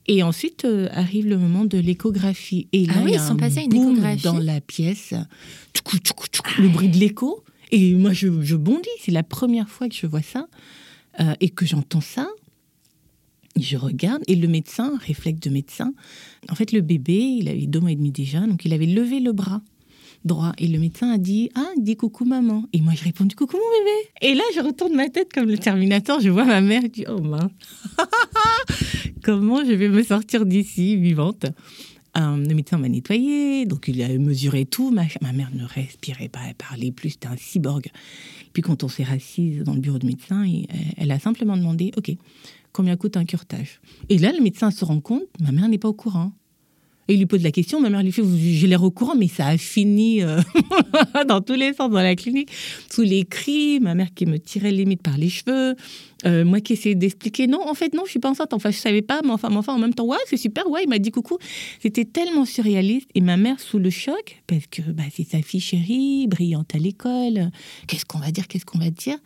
Et 0.06 0.22
ensuite 0.22 0.64
euh, 0.64 0.88
arrive 0.92 1.26
le 1.26 1.38
moment 1.38 1.64
de 1.64 1.78
l'échographie. 1.78 2.68
Et 2.72 2.86
là, 2.86 2.94
Ah 2.96 3.00
oui, 3.04 3.10
il 3.10 3.12
y 3.12 3.16
ils 3.16 3.20
a 3.20 3.26
sont 3.26 3.34
un 3.34 3.36
passés 3.36 3.60
à 3.60 3.62
une 3.62 3.74
échographie. 3.74 4.22
dans 4.24 4.38
la 4.38 4.60
pièce. 4.60 5.14
Le 6.58 6.68
bruit 6.68 6.88
de 6.88 6.96
l'écho. 6.98 7.42
Et 7.70 7.94
moi, 7.94 8.12
je, 8.12 8.28
je 8.42 8.56
bondis. 8.56 8.88
C'est 9.00 9.12
la 9.12 9.22
première 9.22 9.68
fois 9.68 9.88
que 9.88 9.94
je 9.94 10.06
vois 10.06 10.22
ça 10.22 10.46
euh, 11.20 11.32
et 11.40 11.48
que 11.48 11.64
j'entends 11.66 12.00
ça. 12.00 12.28
Je 13.58 13.76
regarde 13.76 14.22
et 14.26 14.34
le 14.34 14.48
médecin, 14.48 14.98
réflexe 15.06 15.40
de 15.40 15.50
médecin, 15.50 15.92
en 16.50 16.54
fait, 16.56 16.72
le 16.72 16.80
bébé, 16.80 17.14
il 17.14 17.48
avait 17.48 17.66
deux 17.66 17.78
mois 17.80 17.92
et 17.92 17.96
demi 17.96 18.10
déjà, 18.10 18.40
donc 18.40 18.64
il 18.64 18.72
avait 18.72 18.86
levé 18.86 19.20
le 19.20 19.32
bras 19.32 19.62
droit. 20.24 20.52
Et 20.58 20.66
le 20.66 20.78
médecin 20.78 21.12
a 21.12 21.18
dit 21.18 21.50
Ah, 21.54 21.70
dis 21.78 21.96
coucou 21.96 22.24
maman. 22.24 22.64
Et 22.72 22.80
moi, 22.80 22.94
je 22.96 23.04
réponds 23.04 23.28
Coucou 23.36 23.56
mon 23.56 23.78
bébé. 23.78 24.10
Et 24.22 24.34
là, 24.34 24.42
je 24.56 24.60
retourne 24.60 24.94
ma 24.94 25.08
tête 25.08 25.32
comme 25.32 25.48
le 25.48 25.58
Terminator. 25.58 26.18
Je 26.20 26.30
vois 26.30 26.44
ma 26.44 26.60
mère 26.60 26.82
qui 26.82 26.88
dit 27.02 27.04
Oh 27.08 27.20
mince, 27.20 27.50
comment 29.24 29.64
je 29.64 29.72
vais 29.72 29.88
me 29.88 30.02
sortir 30.02 30.46
d'ici 30.46 30.96
vivante 30.96 31.46
Euh, 32.16 32.36
le 32.36 32.54
médecin 32.54 32.78
m'a 32.78 32.88
nettoyé, 32.88 33.66
donc 33.66 33.88
il 33.88 34.00
a 34.00 34.08
mesuré 34.18 34.66
tout. 34.66 34.92
Ma, 34.92 35.02
ma 35.20 35.32
mère 35.32 35.50
ne 35.52 35.64
respirait 35.64 36.28
pas, 36.28 36.38
elle 36.48 36.54
parlait 36.54 36.92
plus, 36.92 37.10
c'était 37.10 37.26
un 37.26 37.36
cyborg. 37.36 37.86
Puis 38.52 38.62
quand 38.62 38.84
on 38.84 38.88
s'est 38.88 39.02
rassise 39.02 39.64
dans 39.64 39.74
le 39.74 39.80
bureau 39.80 39.98
de 39.98 40.06
médecin, 40.06 40.46
il- 40.46 40.68
elle 40.96 41.10
a 41.10 41.18
simplement 41.18 41.56
demandé 41.56 41.90
Ok, 41.96 42.12
combien 42.72 42.96
coûte 42.96 43.16
un 43.16 43.24
curetage? 43.24 43.80
Et 44.10 44.18
là, 44.18 44.30
le 44.32 44.40
médecin 44.40 44.70
se 44.70 44.84
rend 44.84 45.00
compte 45.00 45.24
ma 45.40 45.50
mère 45.50 45.68
n'est 45.68 45.78
pas 45.78 45.88
au 45.88 45.92
courant. 46.04 46.30
Et 47.08 47.14
il 47.14 47.18
lui 47.18 47.26
pose 47.26 47.42
la 47.42 47.50
question, 47.50 47.80
ma 47.82 47.90
mère 47.90 48.02
lui 48.04 48.12
fait 48.12 48.22
J'ai 48.24 48.68
l'air 48.68 48.82
au 48.84 48.92
courant, 48.92 49.16
mais 49.16 49.28
ça 49.28 49.48
a 49.48 49.58
fini 49.58 50.22
euh, 50.22 50.40
dans 51.28 51.40
tous 51.42 51.52
les 51.54 51.72
sens 51.74 51.90
dans 51.90 52.00
la 52.00 52.14
clinique, 52.14 52.50
sous 52.90 53.02
les 53.02 53.24
cris, 53.24 53.80
ma 53.80 53.94
mère 53.96 54.14
qui 54.14 54.24
me 54.24 54.38
tirait 54.38 54.70
limite 54.70 55.02
par 55.02 55.18
les 55.18 55.28
cheveux, 55.28 55.74
euh, 56.26 56.44
moi 56.44 56.60
qui 56.60 56.74
essayais 56.74 56.94
d'expliquer 56.94 57.46
Non, 57.46 57.60
en 57.68 57.74
fait, 57.74 57.94
non, 57.94 58.02
je 58.04 58.10
suis 58.10 58.20
pas 58.20 58.30
enceinte, 58.30 58.52
enfin, 58.52 58.70
je 58.70 58.78
savais 58.78 59.02
pas, 59.02 59.20
mais 59.24 59.30
enfin, 59.30 59.54
enfin 59.54 59.74
en 59.74 59.78
même 59.78 59.94
temps, 59.94 60.06
ouais, 60.06 60.16
c'est 60.26 60.36
super, 60.36 60.68
ouais, 60.68 60.82
il 60.84 60.88
m'a 60.88 60.98
dit 60.98 61.10
coucou. 61.10 61.38
C'était 61.80 62.04
tellement 62.04 62.44
surréaliste, 62.44 63.08
et 63.14 63.20
ma 63.20 63.36
mère 63.36 63.60
sous 63.60 63.78
le 63.78 63.90
choc, 63.90 64.42
parce 64.46 64.66
que 64.66 64.82
bah, 64.82 65.04
c'est 65.12 65.28
sa 65.28 65.42
fille 65.42 65.60
chérie, 65.60 66.26
brillante 66.26 66.74
à 66.74 66.78
l'école, 66.78 67.50
qu'est-ce 67.86 68.04
qu'on 68.04 68.18
va 68.18 68.30
dire, 68.30 68.48
qu'est-ce 68.48 68.66
qu'on 68.66 68.78
va 68.78 68.90
dire? 68.90 69.18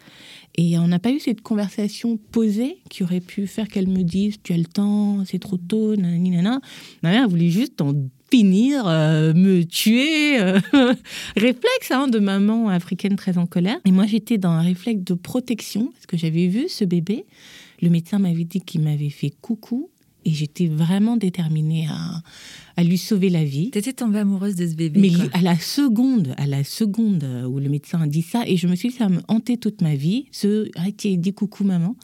Et 0.56 0.78
on 0.78 0.88
n'a 0.88 0.98
pas 0.98 1.10
eu 1.10 1.20
cette 1.20 1.40
conversation 1.40 2.16
posée 2.16 2.78
qui 2.90 3.04
aurait 3.04 3.20
pu 3.20 3.46
faire 3.46 3.68
qu'elle 3.68 3.88
me 3.88 4.02
dise 4.02 4.36
Tu 4.42 4.52
as 4.52 4.56
le 4.56 4.64
temps, 4.64 5.24
c'est 5.24 5.38
trop 5.38 5.56
tôt, 5.56 5.94
nanana. 5.94 6.60
Ma 7.02 7.10
mère 7.10 7.28
voulait 7.28 7.50
juste 7.50 7.80
en 7.80 7.92
finir, 8.30 8.86
euh, 8.86 9.32
me 9.34 9.64
tuer. 9.64 10.40
euh, 10.40 10.60
réflexe 11.36 11.90
hein, 11.90 12.08
de 12.08 12.18
maman 12.18 12.68
africaine 12.68 13.16
très 13.16 13.38
en 13.38 13.46
colère. 13.46 13.78
Et 13.84 13.92
moi, 13.92 14.06
j'étais 14.06 14.38
dans 14.38 14.50
un 14.50 14.62
réflexe 14.62 15.02
de 15.04 15.14
protection 15.14 15.86
parce 15.92 16.06
que 16.06 16.16
j'avais 16.16 16.46
vu 16.46 16.68
ce 16.68 16.84
bébé. 16.84 17.24
Le 17.80 17.90
médecin 17.90 18.18
m'avait 18.18 18.44
dit 18.44 18.60
qu'il 18.60 18.82
m'avait 18.82 19.10
fait 19.10 19.32
coucou. 19.40 19.90
Et 20.24 20.32
j'étais 20.32 20.66
vraiment 20.66 21.16
déterminée 21.16 21.86
à, 21.88 22.22
à 22.76 22.84
lui 22.84 22.98
sauver 22.98 23.30
la 23.30 23.44
vie. 23.44 23.70
T'étais 23.70 23.94
tombée 23.94 24.18
amoureuse 24.18 24.56
de 24.56 24.66
ce 24.66 24.74
bébé. 24.74 25.00
Mais 25.00 25.10
quoi. 25.10 25.24
à 25.32 25.40
la 25.40 25.58
seconde, 25.58 26.34
à 26.36 26.46
la 26.46 26.64
seconde 26.64 27.24
où 27.48 27.58
le 27.58 27.68
médecin 27.70 28.02
a 28.02 28.06
dit 28.06 28.20
ça, 28.22 28.42
et 28.46 28.56
je 28.56 28.66
me 28.66 28.74
suis 28.74 28.90
dit, 28.90 28.96
ça 28.96 29.08
me 29.08 29.20
hantait 29.28 29.56
toute 29.56 29.80
ma 29.80 29.94
vie, 29.94 30.26
ce 30.32 30.68
ah, 30.76 30.90
dis 30.90 31.32
coucou 31.32 31.64
maman. 31.64 31.96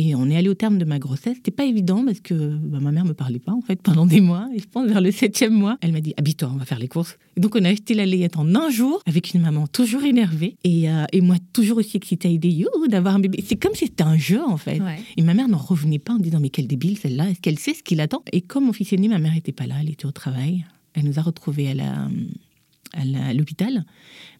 Et 0.00 0.14
on 0.14 0.30
est 0.30 0.36
allé 0.36 0.48
au 0.48 0.54
terme 0.54 0.78
de 0.78 0.84
ma 0.84 1.00
grossesse. 1.00 1.34
C'était 1.38 1.50
pas 1.50 1.64
évident 1.64 2.04
parce 2.04 2.20
que 2.20 2.34
bah, 2.34 2.78
ma 2.80 2.92
mère 2.92 3.04
me 3.04 3.14
parlait 3.14 3.40
pas 3.40 3.50
en 3.52 3.60
fait 3.60 3.82
pendant 3.82 4.06
des 4.06 4.20
mois. 4.20 4.48
Et 4.54 4.60
je 4.60 4.66
pense 4.68 4.86
vers 4.88 5.00
le 5.00 5.10
septième 5.10 5.52
mois, 5.52 5.76
elle 5.80 5.90
m'a 5.90 6.00
dit 6.00 6.14
habille-toi, 6.16 6.50
on 6.54 6.56
va 6.56 6.64
faire 6.64 6.78
les 6.78 6.86
courses. 6.86 7.18
Et 7.36 7.40
donc 7.40 7.56
on 7.56 7.64
a 7.64 7.68
acheté 7.70 7.94
la 7.94 8.06
layette 8.06 8.36
en 8.36 8.54
un 8.54 8.70
jour 8.70 9.02
avec 9.06 9.34
une 9.34 9.40
maman 9.40 9.66
toujours 9.66 10.04
énervée 10.04 10.54
et, 10.62 10.88
euh, 10.88 11.04
et 11.12 11.20
moi 11.20 11.34
toujours 11.52 11.78
aussi 11.78 11.96
excitée 11.96 12.28
à 12.28 12.30
l'idée 12.30 12.64
d'avoir 12.88 13.16
un 13.16 13.18
bébé. 13.18 13.42
C'est 13.44 13.56
comme 13.56 13.74
si 13.74 13.86
c'était 13.86 14.04
un 14.04 14.16
jeu 14.16 14.40
en 14.40 14.56
fait. 14.56 14.80
Ouais. 14.80 15.00
Et 15.16 15.22
ma 15.22 15.34
mère 15.34 15.48
n'en 15.48 15.58
revenait 15.58 15.98
pas 15.98 16.12
en 16.12 16.18
disant 16.18 16.38
mais 16.38 16.50
quelle 16.50 16.68
débile 16.68 16.96
celle-là, 16.96 17.30
est-ce 17.30 17.40
qu'elle 17.40 17.58
sait 17.58 17.74
ce 17.74 17.82
qu'il 17.82 18.00
attend? 18.00 18.22
Et 18.32 18.40
comme 18.40 18.66
mon 18.66 18.72
fils 18.72 18.92
est 18.92 18.96
né, 18.98 19.08
ma 19.08 19.18
mère 19.18 19.32
n'était 19.34 19.50
pas 19.52 19.66
là, 19.66 19.74
elle 19.80 19.90
était 19.90 20.06
au 20.06 20.12
travail. 20.12 20.64
Elle 20.94 21.04
nous 21.06 21.18
a 21.18 21.22
retrouvés 21.22 21.74
la- 21.74 22.08
à 22.94 23.34
l'hôpital. 23.34 23.84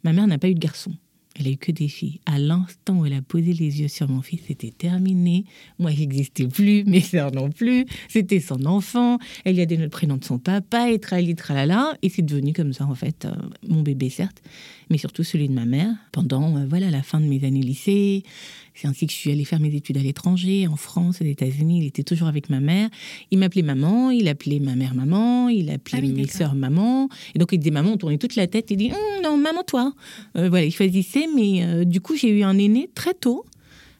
Ma 0.04 0.12
mère 0.12 0.26
n'a 0.28 0.38
pas 0.38 0.48
eu 0.48 0.54
de 0.54 0.58
garçon. 0.60 0.92
Elle 1.38 1.49
a 1.49 1.50
eu 1.50 1.57
que 1.57 1.71
des 1.73 1.88
filles. 1.88 2.21
À 2.26 2.38
l'instant 2.38 2.99
où 2.99 3.07
elle 3.07 3.12
a 3.14 3.23
posé 3.23 3.52
les 3.52 3.80
yeux 3.80 3.88
sur 3.88 4.09
mon 4.09 4.23
fils, 4.23 4.40
c'était 4.49 4.71
terminé. 4.71 5.45
Moi, 5.78 5.92
j'existais 5.92 6.49
plus, 6.49 6.85
mes 6.85 7.00
sœurs 7.00 7.33
non 7.33 7.50
plus. 7.50 7.87
C'était 8.09 8.40
son 8.40 8.66
enfant. 8.66 9.18
Elle 9.45 9.54
lui 9.54 9.62
a 9.62 9.66
donné 9.66 9.85
le 9.85 9.88
prénom 9.88 10.16
de 10.16 10.25
son 10.25 10.38
papa, 10.38 10.90
et 10.90 10.99
tralala. 10.99 11.95
Et 12.02 12.09
c'est 12.09 12.23
devenu 12.23 12.52
comme 12.52 12.73
ça, 12.73 12.87
en 12.87 12.95
fait, 12.95 13.25
euh, 13.25 13.33
mon 13.68 13.83
bébé, 13.83 14.11
certes, 14.11 14.42
mais 14.90 14.99
surtout 14.99 15.25
celui 15.25 15.49
de 15.49 15.52
ma 15.52 15.64
mère. 15.64 15.95
Pendant, 16.12 16.57
euh, 16.57 16.66
voilà, 16.68 16.90
la 16.90 17.02
fin 17.02 17.21
de 17.21 17.26
mes 17.26 17.45
années 17.45 17.61
lycée. 17.61 18.23
C'est 18.75 18.87
ainsi 18.87 19.07
que 19.07 19.12
je 19.12 19.18
suis 19.18 19.33
allée 19.33 19.45
faire 19.45 19.59
mes 19.59 19.75
études 19.75 19.97
à 19.97 20.02
l'étranger, 20.02 20.68
en 20.68 20.76
France, 20.76 21.21
aux 21.21 21.25
États-Unis. 21.25 21.80
Il 21.80 21.87
était 21.87 22.04
toujours 22.04 22.28
avec 22.28 22.49
ma 22.49 22.61
mère. 22.61 22.88
Il 23.30 23.38
m'appelait 23.38 23.62
maman, 23.62 24.11
il 24.11 24.28
appelait 24.28 24.61
ma 24.61 24.76
mère 24.76 24.95
maman, 24.95 25.49
il 25.49 25.71
appelait 25.71 25.99
Ah 25.99 26.00
oui, 26.00 26.12
mes 26.12 26.28
sœurs 26.28 26.54
maman. 26.54 27.09
Et 27.35 27.38
donc 27.38 27.50
il 27.52 27.59
disait 27.59 27.73
maman, 27.73 27.92
on 27.92 27.97
tournait 27.97 28.18
toute 28.18 28.37
la 28.37 28.47
tête. 28.47 28.71
Il 28.71 28.76
dit 28.76 28.92
Hum, 28.92 29.23
non, 29.23 29.37
maman, 29.37 29.64
toi. 29.64 29.92
Euh, 30.37 30.49
voilà, 30.49 30.64
il 30.64 30.73
choisissait. 30.73 31.26
Mais 31.35 31.64
euh, 31.64 31.85
du 31.85 32.00
coup, 32.00 32.16
j'ai 32.16 32.30
eu 32.30 32.45
un 32.45 32.57
aîné 32.57 32.88
très 32.95 33.14
tôt. 33.14 33.45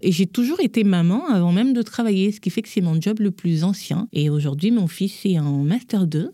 Et 0.01 0.13
j'ai 0.13 0.27
toujours 0.27 0.61
été 0.61 0.85
maman 0.85 1.27
avant 1.27 1.51
même 1.51 1.73
de 1.73 1.83
travailler, 1.83 2.31
ce 2.31 2.41
qui 2.41 2.51
fait 2.51 2.63
que 2.63 2.69
c'est 2.69 2.81
mon 2.81 3.01
job 3.01 3.19
le 3.19 3.33
plus 3.33 3.65
ancien. 3.65 4.07
Et 4.13 4.31
aujourd'hui, 4.31 4.71
mon 4.71 4.87
fils 4.87 5.27
est 5.27 5.41
en 5.41 5.65
Master 5.65 6.07
2. 6.07 6.31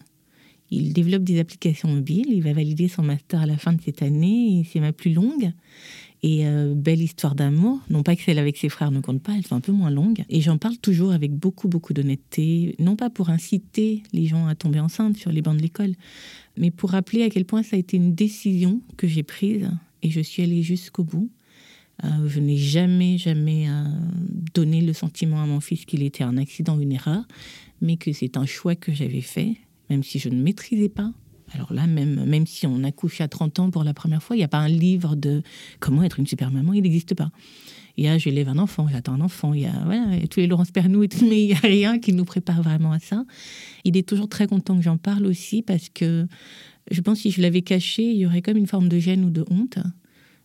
Il 0.75 0.93
développe 0.93 1.23
des 1.23 1.39
applications 1.39 1.89
mobiles. 1.89 2.27
Il 2.31 2.43
va 2.43 2.53
valider 2.53 2.89
son 2.89 3.03
master 3.03 3.41
à 3.41 3.47
la 3.47 3.57
fin 3.57 3.73
de 3.73 3.81
cette 3.81 4.03
année. 4.03 4.67
C'est 4.73 4.81
ma 4.81 4.93
plus 4.93 5.13
longue. 5.13 5.53
Et 6.23 6.47
euh, 6.47 6.75
belle 6.75 7.03
histoire 7.03 7.35
d'amour. 7.35 7.81
Non 7.91 8.03
pas 8.03 8.17
que 8.17 8.23
celle 8.23 8.39
avec 8.39 8.57
ses 8.57 8.69
frères 8.69 8.91
ne 8.91 9.01
compte 9.01 9.23
pas, 9.23 9.35
elles 9.37 9.47
sont 9.47 9.57
un 9.57 9.61
peu 9.61 9.73
moins 9.73 9.91
longues. 9.91 10.25
Et 10.31 10.41
j'en 10.41 10.57
parle 10.57 10.79
toujours 10.79 11.13
avec 11.13 11.33
beaucoup, 11.33 11.69
beaucoup 11.69 11.93
d'honnêteté. 11.93 12.75
Non 12.79 12.97
pas 12.97 13.11
pour 13.11 13.29
inciter 13.29 14.03
les 14.13 14.27
gens 14.27 14.47
à 14.47 14.55
tomber 14.55 14.81
enceintes 14.81 15.19
sur 15.19 15.31
les 15.31 15.43
bancs 15.43 15.57
de 15.57 15.63
l'école, 15.63 15.93
mais 16.57 16.71
pour 16.71 16.91
rappeler 16.91 17.25
à 17.25 17.31
quel 17.31 17.45
point 17.45 17.63
ça 17.63 17.77
a 17.77 17.79
été 17.79 17.99
une 17.99 18.15
décision 18.15 18.81
que 18.97 19.07
j'ai 19.07 19.23
prise. 19.23 19.71
Et 20.03 20.11
je 20.11 20.21
suis 20.21 20.43
allée 20.43 20.63
jusqu'au 20.63 21.05
bout. 21.05 21.31
Euh, 22.03 22.27
je 22.27 22.41
n'ai 22.41 22.57
jamais, 22.57 23.19
jamais 23.19 23.69
euh, 23.69 23.85
donné 24.55 24.81
le 24.81 24.95
sentiment 24.95 25.43
à 25.43 25.47
mon 25.47 25.61
fils 25.61 25.85
qu'il 25.85 26.03
était 26.03 26.25
un 26.25 26.39
accident 26.39 26.81
une 26.81 26.93
erreur, 26.93 27.25
mais 27.81 27.97
que 27.97 28.13
c'est 28.13 28.37
un 28.37 28.47
choix 28.47 28.75
que 28.75 28.93
j'avais 28.93 29.21
fait, 29.21 29.57
même 29.95 30.03
si 30.03 30.19
je 30.19 30.29
ne 30.29 30.43
maîtrisais 30.43 30.89
pas. 30.89 31.13
Alors 31.53 31.73
là, 31.73 31.87
même, 31.87 32.25
même 32.25 32.47
si 32.47 32.67
on 32.67 32.83
accouche 32.83 33.21
à 33.21 33.29
30 33.29 33.61
ans 33.61 33.71
pour 33.71 33.85
la 33.85 33.95
première 33.95 34.23
fois, 34.23 34.35
il 34.35 34.41
n'y 34.41 34.45
a 34.45 34.49
pas 34.49 34.59
un 34.59 34.69
livre 34.69 35.15
de 35.15 35.43
comment 35.79 36.03
être 36.03 36.19
une 36.19 36.27
super 36.27 36.51
maman, 36.51 36.73
il 36.73 36.83
n'existe 36.83 37.15
pas. 37.15 37.31
Il 37.97 38.05
y 38.05 38.09
a 38.09 38.19
j'élève 38.19 38.49
un 38.49 38.59
enfant, 38.59 38.89
j'attends 38.91 39.13
un 39.13 39.21
enfant, 39.21 39.55
il 39.55 39.61
y 39.61 39.67
a, 39.67 40.27
tous 40.29 40.41
les 40.41 40.49
Laurence 40.49 40.73
Pernou 40.73 41.05
et 41.05 41.09
tout, 41.09 41.25
mais 41.25 41.45
il 41.45 41.47
n'y 41.47 41.53
a 41.53 41.61
rien 41.63 41.99
qui 42.01 42.13
nous 42.13 42.25
prépare 42.25 42.61
vraiment 42.61 42.91
à 42.91 42.99
ça. 42.99 43.25
Il 43.85 43.97
est 43.97 44.09
toujours 44.09 44.29
très 44.29 44.49
content 44.49 44.77
que 44.77 44.83
j'en 44.83 44.97
parle 44.97 45.27
aussi 45.27 45.63
parce 45.63 45.89
que 45.89 46.27
je 46.91 47.01
pense 47.01 47.19
que 47.19 47.23
si 47.23 47.31
je 47.31 47.41
l'avais 47.41 47.63
caché, 47.63 48.03
il 48.03 48.17
y 48.17 48.27
aurait 48.27 48.43
comme 48.43 48.57
une 48.57 48.67
forme 48.67 48.89
de 48.89 48.99
gêne 48.99 49.25
ou 49.25 49.31
de 49.31 49.45
honte. 49.49 49.79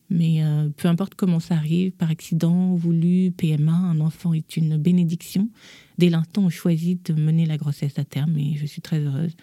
Mais 0.09 0.43
euh, 0.43 0.69
peu 0.75 0.87
importe 0.87 1.15
comment 1.15 1.39
ça 1.39 1.55
arrive, 1.55 1.91
par 1.91 2.09
accident, 2.09 2.73
voulu, 2.73 3.31
PMA, 3.31 3.71
un 3.71 3.99
enfant 3.99 4.33
est 4.33 4.57
une 4.57 4.77
bénédiction. 4.77 5.49
Dès 5.97 6.09
l'instant 6.09 6.43
où 6.43 6.45
on 6.45 6.49
choisit 6.49 7.11
de 7.11 7.21
mener 7.21 7.45
la 7.45 7.57
grossesse 7.57 7.99
à 7.99 8.03
terme, 8.03 8.37
et 8.37 8.55
je 8.57 8.65
suis 8.65 8.81
très 8.81 8.99
heureuse 8.99 9.35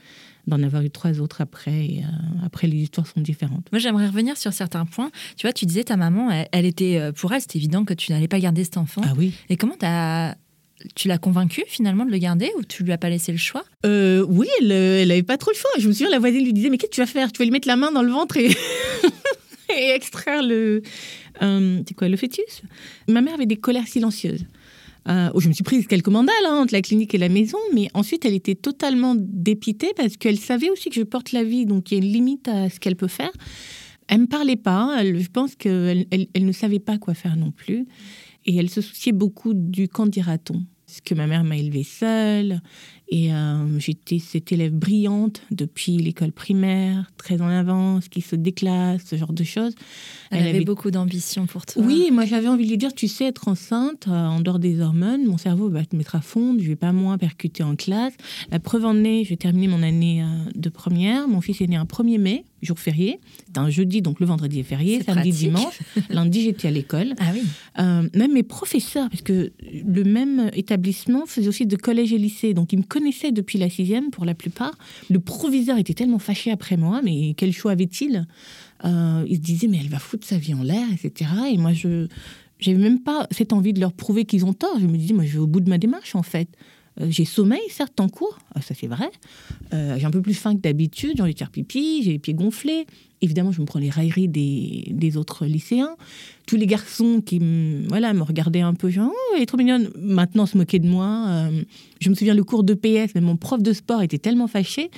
d'en 0.46 0.62
avoir 0.62 0.82
eu 0.82 0.90
trois 0.90 1.20
autres 1.20 1.40
après. 1.40 1.86
Et, 1.86 2.04
euh, 2.04 2.44
après, 2.44 2.66
les 2.66 2.78
histoires 2.78 3.06
sont 3.06 3.20
différentes. 3.20 3.68
Moi, 3.72 3.78
j'aimerais 3.78 4.06
revenir 4.06 4.36
sur 4.36 4.52
certains 4.52 4.86
points. 4.86 5.10
Tu 5.36 5.46
vois, 5.46 5.52
tu 5.52 5.66
disais 5.66 5.84
ta 5.84 5.96
maman, 5.96 6.30
elle, 6.30 6.48
elle 6.52 6.66
était 6.66 6.98
euh, 6.98 7.12
pour 7.12 7.32
elle, 7.32 7.40
c'était 7.40 7.58
évident 7.58 7.84
que 7.84 7.94
tu 7.94 8.12
n'allais 8.12 8.28
pas 8.28 8.40
garder 8.40 8.64
cet 8.64 8.76
enfant. 8.76 9.02
Ah 9.04 9.12
oui 9.16 9.32
Et 9.48 9.56
comment 9.56 9.76
tu 10.94 11.08
l'as 11.08 11.18
convaincue 11.18 11.64
finalement 11.66 12.04
de 12.04 12.10
le 12.10 12.18
garder 12.18 12.50
ou 12.58 12.62
tu 12.62 12.84
lui 12.84 12.92
as 12.92 12.98
pas 12.98 13.08
laissé 13.08 13.32
le 13.32 13.38
choix? 13.38 13.64
Euh, 13.84 14.24
oui, 14.28 14.46
elle, 14.60 14.72
euh, 14.72 15.02
elle 15.02 15.10
avait 15.10 15.22
pas 15.22 15.38
trop 15.38 15.50
le 15.50 15.56
choix. 15.56 15.70
Je 15.78 15.88
me 15.88 15.92
souviens, 15.92 16.10
la 16.10 16.18
voisine 16.18 16.44
lui 16.44 16.52
disait, 16.52 16.70
mais 16.70 16.78
qu'est-ce 16.78 16.90
que 16.90 16.96
tu 16.96 17.00
vas 17.00 17.06
faire? 17.06 17.32
Tu 17.32 17.38
vas 17.38 17.44
lui 17.44 17.52
mettre 17.52 17.68
la 17.68 17.76
main 17.76 17.92
dans 17.92 18.02
le 18.02 18.10
ventre 18.10 18.36
et, 18.36 18.48
et 19.76 19.90
extraire 19.90 20.42
le, 20.42 20.82
euh, 21.42 21.82
quoi, 21.96 22.08
le 22.08 22.16
fœtus 22.16 22.62
Ma 23.08 23.20
mère 23.20 23.34
avait 23.34 23.46
des 23.46 23.56
colères 23.56 23.86
silencieuses. 23.86 24.46
Euh, 25.08 25.30
oh, 25.34 25.40
je 25.40 25.48
me 25.48 25.52
suis 25.52 25.62
prise 25.62 25.86
quelques 25.86 26.08
mandales 26.08 26.34
hein, 26.46 26.62
entre 26.62 26.72
la 26.72 26.82
clinique 26.82 27.14
et 27.14 27.18
la 27.18 27.28
maison, 27.28 27.58
mais 27.72 27.88
ensuite 27.94 28.24
elle 28.24 28.34
était 28.34 28.56
totalement 28.56 29.14
dépitée 29.16 29.92
parce 29.96 30.16
qu'elle 30.16 30.38
savait 30.38 30.68
aussi 30.68 30.90
que 30.90 30.96
je 30.96 31.04
porte 31.04 31.32
la 31.32 31.44
vie, 31.44 31.64
donc 31.64 31.90
il 31.90 31.98
y 31.98 32.00
a 32.00 32.04
une 32.04 32.12
limite 32.12 32.48
à 32.48 32.68
ce 32.68 32.80
qu'elle 32.80 32.96
peut 32.96 33.06
faire. 33.06 33.30
Elle 34.08 34.22
me 34.22 34.26
parlait 34.26 34.56
pas. 34.56 35.04
je 35.04 35.28
pense 35.28 35.54
qu'elle 35.54 36.06
elle, 36.10 36.44
ne 36.44 36.52
savait 36.52 36.80
pas 36.80 36.98
quoi 36.98 37.14
faire 37.14 37.36
non 37.36 37.52
plus, 37.52 37.86
et 38.46 38.56
elle 38.56 38.70
se 38.70 38.80
souciait 38.80 39.12
beaucoup 39.12 39.54
du 39.54 39.88
qu'en 39.88 40.06
dira-t-on. 40.06 40.64
Parce 40.86 41.00
que 41.00 41.14
ma 41.14 41.26
mère 41.26 41.42
m'a 41.42 41.56
élevée 41.56 41.82
seule, 41.82 42.60
et 43.08 43.32
euh, 43.32 43.78
j'étais 43.78 44.18
cette 44.18 44.50
élève 44.50 44.72
brillante 44.72 45.42
depuis 45.50 45.96
l'école 45.98 46.32
primaire, 46.32 47.10
très 47.16 47.40
en 47.40 47.46
avance, 47.48 48.08
qui 48.08 48.20
se 48.20 48.34
déclasse, 48.34 49.02
ce 49.06 49.16
genre 49.16 49.32
de 49.32 49.44
choses. 49.44 49.74
Elle, 50.30 50.38
Elle 50.38 50.46
avait, 50.48 50.56
avait- 50.56 50.64
beaucoup 50.64 50.90
d'ambition 50.90 51.46
pour 51.46 51.64
toi. 51.66 51.82
Oui, 51.84 52.10
moi 52.12 52.24
j'avais 52.24 52.48
envie 52.48 52.64
de 52.64 52.70
lui 52.70 52.78
dire, 52.78 52.92
tu 52.94 53.06
sais, 53.08 53.26
être 53.26 53.46
enceinte, 53.48 54.06
euh, 54.08 54.26
en 54.26 54.40
dehors 54.40 54.58
des 54.58 54.80
hormones, 54.80 55.24
mon 55.26 55.38
cerveau 55.38 55.68
va 55.68 55.84
te 55.84 55.94
mettre 55.94 56.16
à 56.16 56.20
fond, 56.20 56.56
je 56.58 56.66
vais 56.66 56.74
pas 56.76 56.92
moins 56.92 57.16
percuter 57.18 57.62
en 57.62 57.76
classe. 57.76 58.14
La 58.50 58.58
preuve 58.58 58.84
en 58.84 59.04
est, 59.04 59.24
j'ai 59.24 59.36
terminé 59.36 59.68
mon 59.68 59.82
année 59.82 60.22
euh, 60.22 60.26
de 60.54 60.68
première, 60.68 61.28
mon 61.28 61.40
fils 61.40 61.60
est 61.60 61.66
né 61.68 61.76
un 61.76 61.84
1er 61.84 62.18
mai, 62.18 62.44
jour 62.66 62.78
férié. 62.78 63.18
C'était 63.46 63.58
un 63.60 63.70
jeudi, 63.70 64.02
donc 64.02 64.20
le 64.20 64.26
vendredi 64.26 64.60
est 64.60 64.64
férié, 64.64 64.98
C'est 64.98 65.06
samedi, 65.12 65.30
pratique. 65.30 65.38
dimanche. 65.48 65.78
Lundi, 66.10 66.42
j'étais 66.42 66.68
à 66.68 66.70
l'école. 66.70 67.14
Ah 67.18 67.30
oui. 67.32 67.42
Euh, 67.78 68.08
même 68.14 68.32
mes 68.32 68.42
professeurs, 68.42 69.08
parce 69.08 69.22
que 69.22 69.52
le 69.62 70.04
même 70.04 70.50
établissement 70.52 71.24
faisait 71.26 71.48
aussi 71.48 71.64
de 71.66 71.76
collège 71.76 72.12
et 72.12 72.18
lycée, 72.18 72.52
donc 72.52 72.72
ils 72.72 72.78
me 72.78 72.84
connaissaient 72.84 73.32
depuis 73.32 73.58
la 73.58 73.70
sixième 73.70 74.10
pour 74.10 74.24
la 74.24 74.34
plupart. 74.34 74.72
Le 75.08 75.18
proviseur 75.20 75.78
était 75.78 75.94
tellement 75.94 76.18
fâché 76.18 76.50
après 76.50 76.76
moi, 76.76 77.00
mais 77.02 77.34
quel 77.36 77.52
choix 77.52 77.72
avait-il? 77.72 78.26
Euh, 78.84 79.24
Il 79.28 79.36
se 79.36 79.40
disait, 79.40 79.68
mais 79.68 79.78
elle 79.80 79.88
va 79.88 79.98
foutre 79.98 80.26
sa 80.26 80.36
vie 80.38 80.54
en 80.54 80.62
l'air, 80.62 80.86
etc. 80.92 81.30
Et 81.52 81.56
moi, 81.56 81.72
je 81.72 82.08
j'avais 82.58 82.78
même 82.78 83.00
pas 83.00 83.26
cette 83.30 83.52
envie 83.52 83.74
de 83.74 83.80
leur 83.80 83.92
prouver 83.92 84.24
qu'ils 84.24 84.46
ont 84.46 84.54
tort. 84.54 84.78
Je 84.80 84.86
me 84.86 84.96
dis, 84.96 85.12
moi, 85.12 85.24
je 85.26 85.32
vais 85.32 85.38
au 85.38 85.46
bout 85.46 85.60
de 85.60 85.68
ma 85.68 85.76
démarche, 85.76 86.14
en 86.14 86.22
fait. 86.22 86.48
Euh, 87.00 87.06
j'ai 87.10 87.24
sommeil, 87.24 87.60
certes, 87.68 88.00
en 88.00 88.08
cours, 88.08 88.38
Ah, 88.54 88.62
ça 88.62 88.74
c'est 88.74 88.86
vrai. 88.86 89.10
Euh, 89.74 89.96
j'ai 89.98 90.06
un 90.06 90.10
peu 90.10 90.22
plus 90.22 90.34
faim 90.34 90.54
que 90.54 90.60
d'habitude, 90.60 91.12
j'ai 91.16 91.22
envie 91.22 91.34
de 91.34 91.38
faire 91.38 91.50
pipi, 91.50 92.02
j'ai 92.02 92.12
les 92.12 92.18
pieds 92.18 92.34
gonflés. 92.34 92.86
Évidemment, 93.22 93.52
je 93.52 93.60
me 93.60 93.66
prends 93.66 93.78
les 93.78 93.90
railleries 93.90 94.28
des, 94.28 94.88
des 94.90 95.16
autres 95.16 95.46
lycéens. 95.46 95.96
Tous 96.46 96.56
les 96.56 96.66
garçons 96.66 97.22
qui 97.24 97.40
voilà, 97.88 98.12
me 98.12 98.22
regardaient 98.22 98.60
un 98.60 98.74
peu, 98.74 98.90
genre, 98.90 99.10
oh, 99.12 99.34
elle 99.36 99.42
est 99.42 99.46
trop 99.46 99.56
mignonne, 99.56 99.90
maintenant 99.96 100.46
se 100.46 100.56
moquaient 100.56 100.78
de 100.78 100.88
moi. 100.88 101.26
Euh, 101.28 101.62
je 102.00 102.10
me 102.10 102.14
souviens, 102.14 102.34
le 102.34 102.44
cours 102.44 102.62
de 102.62 102.74
PS, 102.74 103.14
même 103.14 103.24
mon 103.24 103.36
prof 103.36 103.62
de 103.62 103.72
sport 103.72 104.02
était 104.02 104.18
tellement 104.18 104.46
fâché. 104.46 104.90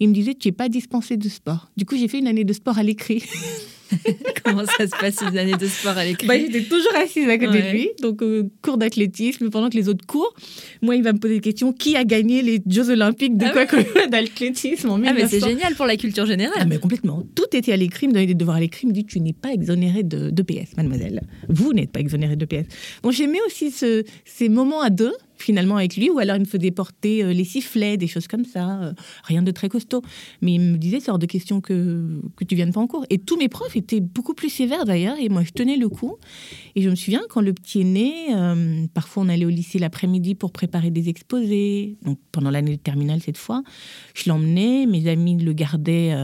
Il 0.00 0.08
me 0.08 0.14
disait, 0.14 0.34
tu 0.34 0.48
n'es 0.48 0.52
pas 0.52 0.68
dispensé 0.68 1.16
de 1.16 1.28
sport. 1.28 1.70
Du 1.76 1.84
coup, 1.86 1.96
j'ai 1.96 2.08
fait 2.08 2.18
une 2.18 2.26
année 2.26 2.44
de 2.44 2.52
sport 2.52 2.78
à 2.78 2.82
l'écrit. 2.82 3.22
Comment 4.44 4.64
ça 4.66 4.86
se 4.86 4.90
passe 4.98 5.16
une 5.22 5.36
année 5.38 5.56
de 5.56 5.66
sport 5.66 5.96
à 5.96 6.04
l'écrit 6.04 6.26
Bah, 6.26 6.38
j'étais 6.38 6.62
toujours 6.62 6.94
assise 6.96 7.28
à 7.28 7.38
côté 7.38 7.50
Ouais. 7.58 7.62
de 7.62 7.76
lui, 7.76 7.88
donc 8.02 8.22
euh, 8.22 8.44
cours 8.62 8.78
d'athlétisme, 8.78 9.50
pendant 9.50 9.68
que 9.70 9.76
les 9.76 9.88
autres 9.88 10.04
courent. 10.06 10.34
Moi, 10.82 10.96
il 10.96 11.02
va 11.02 11.12
me 11.12 11.18
poser 11.18 11.34
des 11.34 11.40
questions. 11.40 11.72
Qui 11.72 11.96
a 11.96 12.04
gagné 12.04 12.42
les 12.42 12.60
Jeux 12.68 12.90
Olympiques 12.90 13.36
de 13.36 13.46
Ah 13.46 13.66
quoi 13.66 13.66
soit 13.82 14.06
d'athlétisme 14.10 14.90
en 14.90 14.94
Ah 14.96 14.98
mais 14.98 15.12
1900 15.14 15.28
c'est 15.30 15.48
génial 15.48 15.74
pour 15.74 15.86
la 15.86 15.96
culture 15.96 16.24
Ah, 16.26 16.30
générale. 16.30 16.66
mais 16.68 16.78
complètement. 16.78 17.22
Tout 17.34 17.44
était 17.56 17.72
à 17.72 17.76
l'écrit, 17.76 18.08
me 18.08 18.12
donnait 18.12 18.26
des 18.26 18.34
devoirs 18.34 18.56
à 18.56 18.60
l'écrit, 18.60 18.80
il 18.84 18.88
me 18.88 18.92
dit 18.94 19.04
Tu 19.04 19.20
n'es 19.20 19.32
pas 19.32 19.52
exonérée 19.52 20.02
de, 20.02 20.30
de 20.30 20.42
PS, 20.42 20.76
mademoiselle. 20.76 21.22
Vous 21.48 21.72
n'êtes 21.72 21.90
pas 21.92 22.00
exonérée 22.00 22.36
de 22.36 22.44
PS. 22.44 22.66
Donc 23.02 23.12
j'aimais 23.12 23.38
aussi 23.46 23.70
ce- 23.70 24.04
ces 24.24 24.48
moments 24.48 24.80
à 24.80 24.90
deux, 24.90 25.12
finalement, 25.36 25.76
avec 25.76 25.96
lui, 25.96 26.10
ou 26.10 26.18
alors 26.18 26.36
il 26.36 26.40
me 26.40 26.44
faisait 26.46 26.70
porter 26.70 27.22
euh, 27.22 27.32
les 27.32 27.44
sifflets, 27.44 27.96
des 27.96 28.06
choses 28.06 28.28
comme 28.28 28.44
ça, 28.44 28.80
euh, 28.80 28.92
rien 29.24 29.42
de 29.42 29.50
très 29.50 29.68
costaud. 29.68 30.02
Mais 30.42 30.54
il 30.54 30.60
me 30.60 30.76
disait 30.76 31.00
C'est 31.00 31.10
hors 31.10 31.18
de 31.18 31.26
question 31.26 31.60
que, 31.60 32.20
que 32.36 32.44
tu 32.44 32.54
viennes 32.54 32.72
pas 32.72 32.80
en 32.80 32.86
cours. 32.86 33.04
Et 33.10 33.18
tous 33.18 33.36
mes 33.36 33.48
profs 33.48 33.76
étaient 33.76 34.00
beaucoup 34.00 34.34
plus 34.34 34.48
sévères 34.48 34.84
d'ailleurs, 34.84 35.16
et 35.18 35.28
moi 35.28 35.42
je 35.44 35.50
tenais 35.50 35.76
le 35.76 35.88
coup. 35.88 36.16
Et 36.76 36.82
je 36.82 36.90
me 36.90 36.94
souviens, 36.94 37.22
quand 37.28 37.40
le 37.40 37.52
petit 37.52 37.80
est 37.80 37.84
né, 37.84 38.12
euh, 38.34 38.86
parfois 38.94 39.24
on 39.24 39.28
allait 39.28 39.44
au 39.44 39.50
lycée 39.50 39.78
l'après-midi 39.78 40.34
pour 40.34 40.52
préparer 40.52 40.90
des 40.90 41.08
exposés, 41.08 41.96
donc 42.04 42.18
pendant 42.32 42.50
l'année 42.50 42.76
de 42.76 42.80
terminale 42.80 43.20
cette 43.20 43.38
fois. 43.38 43.62
Je 44.14 44.28
l'emmenais, 44.28 44.86
mes 44.86 45.08
amis 45.08 45.36
le 45.36 45.52
gardaient 45.52 46.14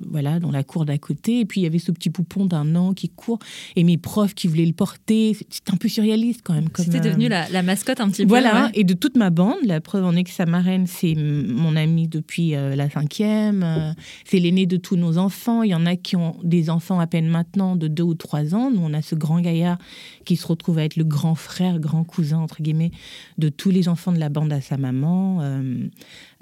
voilà, 0.00 0.38
dans 0.38 0.50
la 0.50 0.62
cour 0.62 0.84
d'à 0.84 0.98
côté, 0.98 1.40
et 1.40 1.44
puis 1.44 1.60
il 1.60 1.64
y 1.64 1.66
avait 1.66 1.78
ce 1.78 1.92
petit 1.92 2.10
poupon 2.10 2.46
d'un 2.46 2.74
an 2.76 2.94
qui 2.94 3.08
court, 3.08 3.38
et 3.76 3.84
mes 3.84 3.96
profs 3.96 4.34
qui 4.34 4.46
voulaient 4.48 4.66
le 4.66 4.72
porter. 4.72 5.34
C'était 5.34 5.72
un 5.72 5.76
peu 5.76 5.88
surréaliste 5.88 6.40
quand 6.44 6.54
même. 6.54 6.68
C'était 6.76 7.00
devenu 7.00 7.28
la, 7.28 7.48
la 7.48 7.62
mascotte 7.62 8.00
un 8.00 8.10
petit 8.10 8.22
peu. 8.22 8.28
voilà, 8.28 8.49
ouais. 8.54 8.70
et 8.74 8.84
de 8.84 8.94
toute 8.94 9.16
ma 9.16 9.30
bande, 9.30 9.58
la 9.64 9.80
preuve 9.80 10.04
en 10.04 10.14
est 10.14 10.24
que 10.24 10.30
sa 10.30 10.46
marraine, 10.46 10.86
c'est 10.86 11.14
mon 11.14 11.76
amie 11.76 12.08
depuis 12.08 12.54
euh, 12.54 12.76
la 12.76 12.88
cinquième, 12.90 13.62
euh, 13.62 13.92
c'est 14.24 14.38
l'aîné 14.38 14.66
de 14.66 14.76
tous 14.76 14.96
nos 14.96 15.18
enfants. 15.18 15.62
Il 15.62 15.70
y 15.70 15.74
en 15.74 15.86
a 15.86 15.96
qui 15.96 16.16
ont 16.16 16.36
des 16.42 16.70
enfants 16.70 17.00
à 17.00 17.06
peine 17.06 17.28
maintenant 17.28 17.76
de 17.76 17.88
deux 17.88 18.02
ou 18.02 18.14
trois 18.14 18.54
ans. 18.54 18.70
Nous, 18.70 18.80
on 18.82 18.92
a 18.94 19.02
ce 19.02 19.14
grand 19.14 19.40
gaillard 19.40 19.78
qui 20.24 20.36
se 20.36 20.46
retrouve 20.46 20.78
à 20.78 20.84
être 20.84 20.96
le 20.96 21.04
grand 21.04 21.34
frère, 21.34 21.78
grand 21.78 22.04
cousin, 22.04 22.38
entre 22.38 22.62
guillemets, 22.62 22.92
de 23.38 23.48
tous 23.48 23.70
les 23.70 23.88
enfants 23.88 24.12
de 24.12 24.18
la 24.18 24.28
bande 24.28 24.52
à 24.52 24.60
sa 24.60 24.76
maman. 24.76 25.38
Euh, 25.40 25.88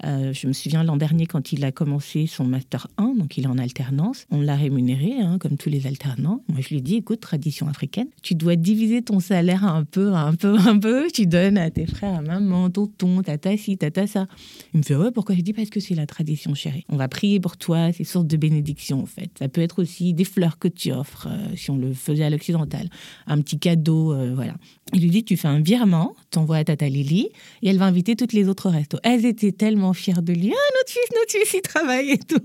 euh, 0.05 0.33
je 0.33 0.47
me 0.47 0.53
souviens 0.53 0.83
l'an 0.83 0.97
dernier, 0.97 1.25
quand 1.25 1.51
il 1.51 1.65
a 1.65 1.71
commencé 1.71 2.25
son 2.27 2.45
Master 2.45 2.87
1, 2.97 3.15
donc 3.15 3.37
il 3.37 3.43
est 3.43 3.47
en 3.47 3.57
alternance, 3.57 4.25
on 4.31 4.41
l'a 4.41 4.55
rémunéré, 4.55 5.19
hein, 5.19 5.37
comme 5.39 5.57
tous 5.57 5.69
les 5.69 5.87
alternants. 5.87 6.41
Moi, 6.47 6.59
je 6.61 6.69
lui 6.69 6.77
ai 6.77 6.81
dit, 6.81 6.95
écoute, 6.95 7.19
tradition 7.19 7.67
africaine, 7.67 8.07
tu 8.21 8.35
dois 8.35 8.55
diviser 8.55 9.01
ton 9.01 9.19
salaire 9.19 9.65
un 9.65 9.83
peu, 9.83 10.13
un 10.13 10.35
peu, 10.35 10.57
un 10.57 10.79
peu. 10.79 11.07
Tu 11.13 11.27
donnes 11.27 11.57
à 11.57 11.69
tes 11.69 11.85
frères, 11.85 12.15
à 12.15 12.21
maman, 12.21 12.69
tonton, 12.69 13.21
tata 13.21 13.57
ci, 13.57 13.77
tata 13.77 14.07
ça. 14.07 14.27
Il 14.73 14.79
me 14.79 14.83
fait, 14.83 14.95
ouais, 14.95 15.11
pourquoi? 15.11 15.35
Je 15.35 15.41
dis, 15.41 15.53
parce 15.53 15.69
que 15.69 15.79
c'est 15.79 15.95
la 15.95 16.05
tradition, 16.05 16.53
chérie. 16.55 16.85
On 16.89 16.95
va 16.95 17.07
prier 17.07 17.39
pour 17.39 17.57
toi, 17.57 17.91
c'est 17.91 18.03
sorte 18.03 18.27
de 18.27 18.37
bénédiction, 18.37 19.01
en 19.01 19.05
fait. 19.05 19.31
Ça 19.37 19.49
peut 19.49 19.61
être 19.61 19.79
aussi 19.79 20.13
des 20.13 20.23
fleurs 20.23 20.59
que 20.59 20.67
tu 20.67 20.91
offres, 20.91 21.27
euh, 21.29 21.55
si 21.55 21.71
on 21.71 21.77
le 21.77 21.93
faisait 21.93 22.23
à 22.23 22.29
l'occidental. 22.29 22.89
Un 23.27 23.41
petit 23.41 23.59
cadeau, 23.59 24.13
euh, 24.13 24.33
voilà. 24.33 24.55
Il 24.93 25.01
lui 25.01 25.09
dit, 25.09 25.23
tu 25.23 25.37
fais 25.37 25.47
un 25.47 25.59
virement, 25.59 26.15
t'envoies 26.31 26.57
à 26.57 26.63
Tata 26.63 26.89
Lily, 26.89 27.29
et 27.61 27.69
elle 27.69 27.77
va 27.77 27.85
inviter 27.85 28.15
toutes 28.15 28.33
les 28.33 28.47
autres 28.47 28.69
restos. 28.69 28.97
Elles 29.03 29.25
étaient 29.25 29.51
tellement 29.51 29.88
fières 29.93 30.21
de 30.21 30.33
lui. 30.33 30.51
Ah, 30.53 30.71
notre 30.77 30.89
fils, 30.91 31.09
notre 31.15 31.31
fils, 31.31 31.53
il 31.53 31.61
travaille 31.61 32.11
et 32.11 32.17
tout. 32.17 32.39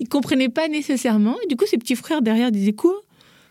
Il 0.00 0.08
comprenait 0.08 0.48
pas 0.48 0.68
nécessairement. 0.68 1.36
Et 1.44 1.46
du 1.46 1.56
coup, 1.56 1.66
ses 1.66 1.78
petits 1.78 1.96
frères 1.96 2.22
derrière 2.22 2.50
disaient, 2.52 2.72
quoi? 2.72 2.94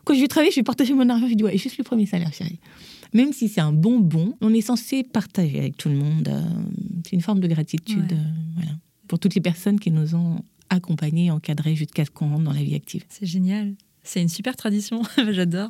Quand 0.05 0.13
je 0.13 0.19
vais 0.21 0.27
travailler, 0.27 0.51
je 0.51 0.57
vais 0.57 0.63
partager 0.63 0.93
mon 0.93 1.07
argent. 1.09 1.27
Je 1.29 1.33
dis, 1.35 1.43
ouais, 1.43 1.57
juste 1.57 1.77
le 1.77 1.83
premier 1.83 2.05
salaire, 2.05 2.33
chérie. 2.33 2.59
Même 3.13 3.31
si 3.31 3.47
c'est 3.47 3.61
un 3.61 3.71
bonbon, 3.71 4.35
on 4.41 4.53
est 4.53 4.61
censé 4.61 5.03
partager 5.03 5.59
avec 5.59 5.77
tout 5.77 5.87
le 5.89 5.95
monde. 5.95 6.27
Euh, 6.27 6.41
c'est 7.05 7.13
une 7.13 7.21
forme 7.21 7.39
de 7.39 7.47
gratitude, 7.47 8.11
Ouais. 8.11 8.17
euh, 8.17 8.55
voilà. 8.55 8.71
Pour 9.07 9.19
toutes 9.19 9.35
les 9.35 9.41
personnes 9.41 9.79
qui 9.79 9.91
nous 9.91 10.15
ont 10.15 10.37
accompagnés, 10.69 11.29
encadrés 11.29 11.75
jusqu'à 11.75 12.05
ce 12.05 12.09
qu'on 12.09 12.29
rentre 12.29 12.43
dans 12.43 12.53
la 12.53 12.63
vie 12.63 12.73
active. 12.75 13.03
C'est 13.09 13.27
génial. 13.27 13.75
C'est 14.03 14.21
une 14.21 14.29
super 14.29 14.55
tradition. 14.55 15.01
J'adore. 15.31 15.67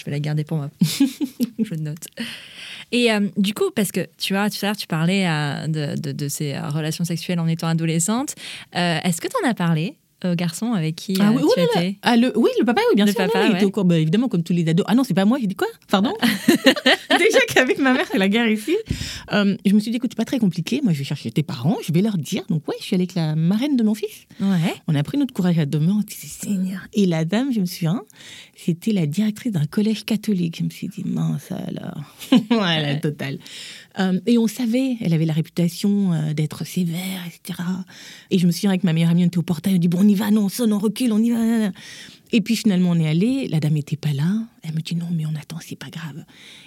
Je 0.00 0.04
vais 0.06 0.10
la 0.12 0.20
garder 0.20 0.44
pour 0.44 0.56
moi. 0.56 0.70
Je 0.82 1.74
note. 1.74 2.06
Et 2.90 3.12
euh, 3.12 3.28
du 3.36 3.52
coup, 3.54 3.70
parce 3.76 3.92
que 3.92 4.06
tu 4.18 4.32
vois, 4.32 4.48
tout 4.50 4.56
à 4.62 4.66
l'heure, 4.66 4.76
tu 4.76 4.86
parlais 4.86 5.28
euh, 5.28 5.66
de, 5.66 6.00
de- 6.00 6.12
de 6.12 6.28
ces 6.28 6.58
relations 6.58 7.04
sexuelles 7.04 7.38
en 7.38 7.46
étant 7.46 7.68
adolescente. 7.68 8.34
Euh, 8.76 8.98
Est-ce 9.04 9.20
que 9.20 9.28
tu 9.28 9.34
en 9.44 9.48
as 9.48 9.54
parlé 9.54 9.96
aux 10.24 10.34
garçons 10.34 10.72
avec 10.72 10.96
qui 10.96 11.16
Ah 11.20 11.30
euh, 11.30 11.32
oui, 11.34 11.42
tu 11.42 11.46
oh 11.46 11.52
là 11.56 11.62
là. 11.74 11.82
étais 11.82 11.98
Ah, 12.02 12.16
le, 12.16 12.32
oui, 12.36 12.50
le 12.58 12.64
papa, 12.64 12.80
oui, 12.90 12.96
bien 12.96 13.06
Le 13.06 13.12
sûr. 13.12 13.20
non, 13.20 13.26
papa, 13.28 13.46
il 13.46 13.56
était 13.56 13.64
ouais. 13.64 13.72
au 13.78 13.84
bah, 13.84 13.98
évidemment, 13.98 14.28
comme 14.28 14.42
tous 14.42 14.52
les 14.52 14.68
ados. 14.68 14.84
Ah 14.88 14.94
non, 14.94 15.04
c'est 15.04 15.14
pas 15.14 15.24
moi. 15.24 15.38
J'ai 15.40 15.46
dit 15.46 15.56
quoi? 15.56 15.68
Pardon? 15.88 16.12
Déjà 17.18 17.38
qu'avec 17.48 17.78
ma 17.78 17.92
mère, 17.92 18.06
c'est 18.10 18.18
la 18.18 18.28
guerre 18.28 18.48
ici. 18.48 18.76
Euh, 19.32 19.56
je 19.64 19.74
me 19.74 19.80
suis 19.80 19.90
dit, 19.90 19.96
écoute, 19.98 20.10
c'est 20.12 20.16
pas 20.16 20.24
très 20.24 20.38
compliqué. 20.38 20.80
Moi, 20.82 20.92
je 20.92 20.98
vais 20.98 21.04
chercher 21.04 21.30
tes 21.30 21.42
parents, 21.42 21.76
je 21.86 21.92
vais 21.92 22.02
leur 22.02 22.18
dire. 22.18 22.42
Donc, 22.48 22.66
ouais, 22.68 22.74
je 22.80 22.84
suis 22.84 22.94
allée 22.94 23.04
avec 23.04 23.14
la 23.14 23.34
marraine 23.34 23.76
de 23.76 23.82
mon 23.82 23.94
fils. 23.94 24.26
Ouais. 24.40 24.74
On 24.88 24.94
a 24.94 25.02
pris 25.02 25.18
notre 25.18 25.32
courage 25.34 25.58
à 25.58 25.66
deux 25.66 25.80
mains. 25.80 25.96
On 25.98 26.02
disait, 26.02 26.26
Seigneur. 26.28 26.80
Et 26.92 27.06
la 27.06 27.24
dame, 27.24 27.52
je 27.52 27.60
me 27.60 27.66
souviens, 27.66 28.02
c'était 28.56 28.92
la 28.92 29.06
directrice 29.06 29.52
d'un 29.52 29.66
collège 29.66 30.04
catholique. 30.04 30.56
Je 30.58 30.64
me 30.64 30.70
suis 30.70 30.88
dit, 30.88 31.02
mince 31.04 31.50
alors. 31.50 32.14
ouais, 32.32 32.82
la 32.82 32.96
totale. 32.96 33.38
Euh, 33.98 34.20
et 34.26 34.38
on 34.38 34.46
savait, 34.46 34.96
elle 35.00 35.12
avait 35.12 35.24
la 35.24 35.32
réputation 35.32 36.12
euh, 36.12 36.32
d'être 36.32 36.64
sévère, 36.64 37.22
etc. 37.26 37.58
Et 38.30 38.38
je 38.38 38.46
me 38.46 38.52
souviens 38.52 38.70
avec 38.70 38.84
ma 38.84 38.92
meilleure 38.92 39.10
amie, 39.10 39.24
on 39.24 39.26
était 39.26 39.38
au 39.38 39.42
portail, 39.42 39.74
on 39.74 39.78
dit, 39.78 39.88
bon, 39.88 40.00
on 40.00 40.08
y 40.08 40.14
va, 40.14 40.30
non, 40.30 40.44
on 40.44 40.48
sonne, 40.48 40.72
on 40.72 40.78
recule, 40.78 41.12
on 41.12 41.18
y 41.18 41.30
va. 41.30 41.70
Et 42.32 42.40
puis 42.40 42.56
finalement, 42.56 42.90
on 42.90 43.00
est 43.00 43.08
allé, 43.08 43.48
la 43.48 43.60
dame 43.60 43.74
n'était 43.74 43.96
pas 43.96 44.12
là. 44.12 44.44
Elle 44.62 44.74
me 44.74 44.80
dit, 44.80 44.94
non, 44.94 45.08
mais 45.12 45.24
on 45.26 45.34
attend, 45.40 45.58
c'est 45.60 45.76
pas 45.76 45.90
grave. 45.90 46.24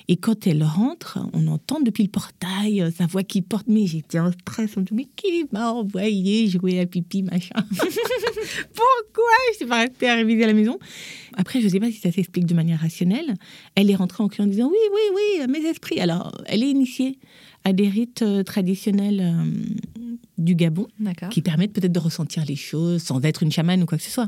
Et 0.08 0.17
quand 0.17 0.48
elle 0.48 0.63
rentre, 0.63 1.20
on 1.34 1.48
entend 1.48 1.79
depuis 1.79 2.03
le 2.03 2.10
portail 2.10 2.82
euh, 2.82 2.91
sa 2.91 3.05
voix 3.05 3.24
qui 3.24 3.41
porte, 3.41 3.67
mais 3.67 3.86
j'étais 3.86 4.20
en 4.20 4.32
stress. 4.32 4.72
On 4.75 4.82
me 4.82 4.86
dit, 4.86 4.93
mais 4.93 5.08
qui 5.15 5.46
m'a 5.51 5.72
envoyé 5.72 6.50
jouer 6.50 6.79
à 6.79 6.86
pipi, 6.86 7.24
machin? 7.24 7.55
Pourquoi 7.63 9.34
je 9.51 9.58
suis 9.58 9.65
pas 9.65 9.82
restée 9.82 10.10
à 10.10 10.15
réviser 10.15 10.43
à 10.43 10.48
la 10.48 10.53
maison? 10.53 10.79
Après, 11.38 11.62
je 11.62 11.67
sais 11.67 11.79
pas 11.79 11.91
si 11.91 12.00
ça 12.00 12.12
s'explique 12.12 12.46
de 12.46 12.53
manière 12.53 12.79
rationnelle. 12.79 13.36
Elle 13.75 13.89
est 13.89 13.96
rentrée 13.96 14.24
en 14.24 14.27
criant 14.27 14.48
en 14.48 14.50
disant 14.50 14.70
oui, 14.70 14.77
oui, 14.91 15.01
oui, 15.39 15.48
mes 15.48 15.70
esprits. 15.70 16.00
Alors, 16.00 16.32
elle 16.48 16.63
est 16.63 16.70
initiée 16.70 17.20
à 17.63 17.74
des 17.74 17.88
rites 17.88 18.22
euh, 18.22 18.43
traditionnels 18.43 19.22
euh, 19.22 20.05
du 20.38 20.55
Gabon 20.55 20.88
qui 21.29 21.41
permettent 21.41 21.74
peut-être 21.74 21.91
de 21.91 22.00
ressentir 22.00 22.43
les 22.46 22.55
choses 22.55 23.01
sans 23.01 23.22
être 23.24 23.43
une 23.43 23.51
chamane 23.51 23.84
ou 23.84 23.86
quoi 23.86 23.98
que 23.98 24.03
ce 24.03 24.12
soit. 24.12 24.27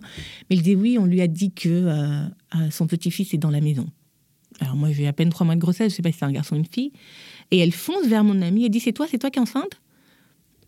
Mais 0.50 0.56
elle 0.56 0.62
dit 0.62 0.76
oui, 0.76 0.98
on 1.00 1.06
lui 1.06 1.22
a 1.22 1.28
dit 1.28 1.52
que 1.52 1.70
euh, 1.70 2.28
son 2.72 2.88
petit-fils 2.88 3.34
est 3.34 3.38
dans 3.38 3.50
la 3.50 3.62
maison. 3.62 3.88
Alors 4.62 4.76
moi, 4.76 4.92
j'ai 4.92 5.08
à 5.08 5.14
peine 5.14 5.30
trois 5.30 5.46
mois 5.46 5.56
de 5.56 5.60
grossesse, 5.60 5.92
je 5.92 5.94
ne 5.94 5.96
sais 5.98 6.02
pas 6.02 6.12
si 6.12 6.20
c'est 6.20 6.26
un 6.26 6.32
garçon 6.32 6.56
ou 6.56 6.60
une 6.60 6.66
fille. 6.66 6.94
Et 7.52 7.60
elle 7.60 7.74
fonce 7.74 8.08
vers 8.08 8.24
mon 8.24 8.42
amie 8.42 8.66
et 8.66 8.70
dit 8.70 8.80
c'est 8.80 8.94
toi, 8.94 9.08
c'est 9.10 9.18
toi 9.18 9.30
qui 9.30 9.40
es 9.40 9.42
enceinte? 9.42 9.82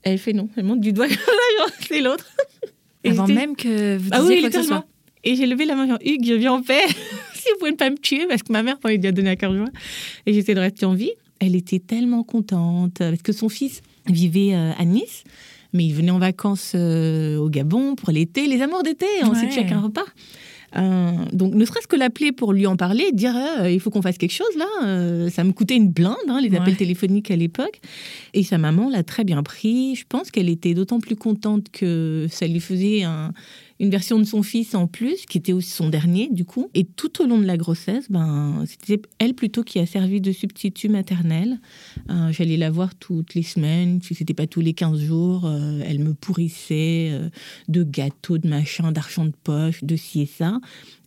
Elle 0.04 0.18
fait 0.18 0.34
non, 0.34 0.50
elle 0.56 0.66
monte 0.66 0.82
du 0.82 0.94
doigt, 0.94 1.08
c'est 1.88 2.02
l'autre. 2.02 2.26
Et 3.04 3.12
Avant 3.12 3.28
même 3.28 3.56
que 3.56 3.96
vous 3.96 4.10
disiez 4.10 4.18
ah 4.18 4.24
oui, 4.24 4.42
quoi 4.42 4.50
que 4.50 4.62
ce 4.62 4.64
soit. 4.64 4.86
Et 5.24 5.36
j'ai 5.36 5.46
levé 5.46 5.66
la 5.66 5.76
main, 5.76 5.88
genre, 5.88 6.00
Hugues, 6.04 6.26
je 6.26 6.34
viens 6.34 6.54
en 6.54 6.62
paix. 6.62 6.82
si 7.34 7.50
vous 7.52 7.60
pouvez 7.60 7.74
pas 7.74 7.90
me 7.90 7.98
tuer, 7.98 8.26
parce 8.28 8.44
que 8.44 8.52
ma 8.52 8.64
mère 8.64 8.78
m'avait 8.84 8.98
déjà 8.98 9.12
donné 9.12 9.30
à 9.30 9.36
cœur 9.36 9.54
joie. 9.56 9.70
Et 10.26 10.34
j'essaie 10.34 10.56
de 10.56 10.60
rester 10.60 10.86
en 10.86 10.94
vie. 10.94 11.12
Elle 11.40 11.56
était 11.56 11.80
tellement 11.80 12.24
contente, 12.24 12.96
parce 13.00 13.22
que 13.22 13.32
son 13.34 13.50
fils 13.50 13.82
vivait 14.08 14.54
euh, 14.54 14.72
à 14.78 14.86
Nice, 14.86 15.24
mais 15.74 15.86
il 15.86 15.94
venait 15.94 16.12
en 16.12 16.20
vacances 16.20 16.74
euh, 16.76 17.38
au 17.38 17.50
Gabon 17.50 17.96
pour 17.96 18.12
l'été, 18.12 18.48
les 18.48 18.62
amours 18.62 18.84
d'été, 18.84 19.06
ensuite 19.24 19.50
Ouais. 19.50 19.56
chacun 19.56 19.80
repart. 19.82 20.08
Euh, 20.76 21.12
donc, 21.32 21.54
ne 21.54 21.64
serait-ce 21.64 21.88
que 21.88 21.96
l'appeler 21.96 22.34
pour 22.34 22.52
lui 22.52 22.68
en 22.68 22.76
parler, 22.76 23.12
dire 23.14 23.34
euh, 23.36 23.72
il 23.72 23.80
faut 23.80 23.90
qu'on 23.90 24.02
fasse 24.02 24.18
quelque 24.18 24.34
chose 24.34 24.56
là, 24.58 24.66
euh, 24.86 25.30
ça 25.30 25.44
me 25.46 25.54
coûtait 25.54 25.78
une 25.78 25.90
blinde, 25.90 26.16
hein, 26.28 26.42
les 26.42 26.54
appels 26.58 26.76
téléphoniques 26.76 27.32
à 27.32 27.38
l'époque. 27.38 27.80
Et 28.34 28.44
sa 28.44 28.58
maman 28.58 28.90
l'a 28.90 29.04
très 29.04 29.24
bien 29.24 29.42
pris. 29.44 29.96
Je 29.96 30.04
pense 30.08 30.30
qu'elle 30.30 30.50
était 30.50 30.74
d'autant 30.74 31.00
plus 31.00 31.16
contente 31.16 31.68
que 31.72 32.28
ça 32.30 32.48
lui 32.48 32.60
faisait 32.60 33.04
un- 33.04 33.32
une 33.80 33.90
version 33.90 34.18
de 34.20 34.24
son 34.24 34.44
fils 34.44 34.76
en 34.76 34.88
plus, 34.88 35.26
qui 35.26 35.38
était 35.38 35.54
aussi 35.54 35.70
son 35.72 35.90
dernier 35.90 36.30
du 36.32 36.46
coup. 36.46 36.70
Et 36.74 36.84
tout 36.84 37.22
au 37.22 37.28
long 37.28 37.38
de 37.40 37.46
la 37.46 37.58
grossesse, 37.58 38.06
ben, 38.10 38.64
c'était 38.66 39.02
elle 39.20 39.34
plutôt 39.34 39.64
qui 39.64 39.80
a 39.80 39.86
servi 39.86 40.22
de 40.22 40.32
substitut 40.32 40.90
maternel. 40.90 41.60
Euh, 42.10 42.32
J'allais 42.32 42.58
la 42.58 42.72
voir 42.72 42.96
toutes 42.96 43.34
les 43.36 43.44
semaines, 43.44 44.02
si 44.02 44.16
c'était 44.16 44.34
pas 44.34 44.48
tous 44.48 44.62
les 44.62 44.74
15 44.74 45.00
jours. 45.00 45.46
euh, 45.46 45.82
elle 45.86 46.00
me 46.00 46.14
pourrissait 46.14 47.10
euh, 47.12 47.30
de 47.68 47.84
gâteaux, 47.84 48.38
de 48.38 48.48
machins, 48.48 48.92
d'argent 48.92 49.26
de 49.26 49.34
poche, 49.44 49.84
de 49.84 49.96
ci 49.96 50.22
et 50.22 50.26
ça. 50.26 50.60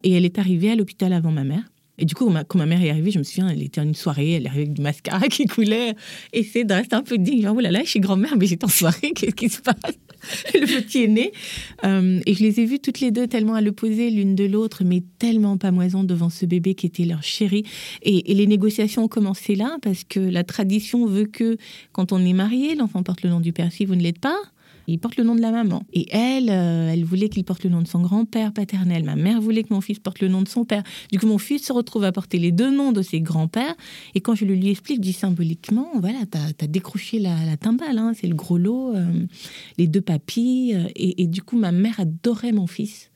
Et 0.02 0.12
elle 0.12 0.24
est 0.24 0.38
arrivée 0.38 0.70
à 0.70 0.76
l'hôpital 0.76 1.12
avant 1.12 1.32
ma 1.32 1.44
mère. 1.44 1.69
Et 2.00 2.07
du 2.07 2.14
coup, 2.14 2.33
quand 2.49 2.59
ma, 2.59 2.66
mère 2.66 2.83
est 2.83 2.88
arrivée, 2.88 3.11
je 3.11 3.19
me 3.19 3.25
souviens, 3.25 3.49
elle 3.50 3.62
était 3.62 3.80
en 3.80 3.85
une 3.85 3.95
soirée, 3.95 4.33
elle 4.33 4.47
arrivée 4.47 4.62
avec 4.62 4.73
du 4.73 4.83
mascara 4.83 5.21
qui 5.28 5.45
coulait. 5.45 5.95
Et 6.32 6.43
c'est 6.43 6.71
rester 6.73 6.97
un 6.97 7.02
peu 7.02 7.19
digne. 7.19 7.43
Genre, 7.43 7.54
oh 7.56 7.60
là 7.60 7.71
là, 7.71 7.82
je 7.84 7.91
suis 7.91 8.00
grand-mère, 8.00 8.36
mais 8.39 8.47
j'étais 8.47 8.65
en 8.65 8.69
soirée, 8.69 9.13
qu'est-ce 9.15 9.34
qui 9.34 9.50
se 9.50 9.60
passe? 9.60 9.99
Le 10.54 10.67
petit 10.67 11.04
est 11.04 11.08
né. 11.08 11.32
Euh, 11.84 12.21
et 12.25 12.34
je 12.34 12.43
les 12.43 12.60
ai 12.60 12.65
vues 12.65 12.78
toutes 12.78 13.00
les 13.00 13.10
deux 13.10 13.26
tellement 13.26 13.54
à 13.54 13.60
l'opposé 13.60 14.10
l'une 14.10 14.34
de 14.34 14.45
l'autre, 14.45 14.82
mais 14.84 15.02
tellement 15.19 15.58
pamoison 15.58 16.02
devant 16.02 16.30
ce 16.30 16.47
bébé 16.47 16.75
qui 16.75 16.86
était 16.86 17.04
leur 17.04 17.23
chéri. 17.23 17.65
Et, 18.02 18.32
et 18.32 18.34
les 18.34 18.47
négociations 18.47 19.04
ont 19.04 19.08
commencé 19.08 19.54
là, 19.54 19.76
parce 19.82 20.04
que 20.04 20.21
la 20.21 20.43
tradition 20.43 21.06
veut 21.06 21.26
que 21.26 21.58
quand 21.93 22.13
on 22.13 22.25
est 22.25 22.32
marié, 22.32 22.75
l'enfant 22.76 23.02
porte 23.02 23.23
le 23.23 23.30
nom 23.30 23.41
du 23.41 23.52
père. 23.52 23.71
Si 23.73 23.84
vous 23.84 23.95
ne 23.95 24.02
l'êtes 24.02 24.21
pas, 24.21 24.41
il 24.90 24.98
porte 24.98 25.16
le 25.16 25.24
nom 25.24 25.34
de 25.34 25.40
la 25.40 25.50
maman. 25.50 25.82
Et 25.92 26.08
elle, 26.10 26.50
euh, 26.50 26.92
elle 26.92 27.04
voulait 27.04 27.28
qu'il 27.28 27.44
porte 27.44 27.64
le 27.64 27.70
nom 27.70 27.82
de 27.82 27.88
son 27.88 28.00
grand-père 28.00 28.52
paternel. 28.52 29.04
Ma 29.04 29.16
mère 29.16 29.40
voulait 29.40 29.62
que 29.62 29.72
mon 29.72 29.80
fils 29.80 29.98
porte 29.98 30.20
le 30.20 30.28
nom 30.28 30.42
de 30.42 30.48
son 30.48 30.64
père. 30.64 30.82
Du 31.12 31.18
coup, 31.18 31.26
mon 31.26 31.38
fils 31.38 31.64
se 31.66 31.72
retrouve 31.72 32.04
à 32.04 32.12
porter 32.12 32.38
les 32.38 32.52
deux 32.52 32.70
noms 32.70 32.92
de 32.92 33.02
ses 33.02 33.20
grands-pères. 33.20 33.74
Et 34.14 34.20
quand 34.20 34.34
je 34.34 34.44
le 34.44 34.54
lui 34.54 34.70
explique, 34.70 34.98
je 34.98 35.02
dis 35.02 35.12
symboliquement, 35.12 35.88
voilà, 35.98 36.18
t'as 36.30 36.48
as 36.60 36.66
décroché 36.66 37.18
la, 37.18 37.44
la 37.44 37.56
timbale, 37.56 37.98
hein, 37.98 38.12
c'est 38.14 38.26
le 38.26 38.34
gros 38.34 38.58
lot, 38.58 38.94
euh, 38.94 39.26
les 39.78 39.86
deux 39.86 40.00
papis. 40.00 40.72
euh, 40.74 40.88
et, 40.96 41.22
et 41.22 41.26
du 41.26 41.42
coup, 41.42 41.58
ma 41.58 41.72
mère 41.72 42.00
adorait 42.00 42.52
mon 42.52 42.66
fils, 42.66 43.10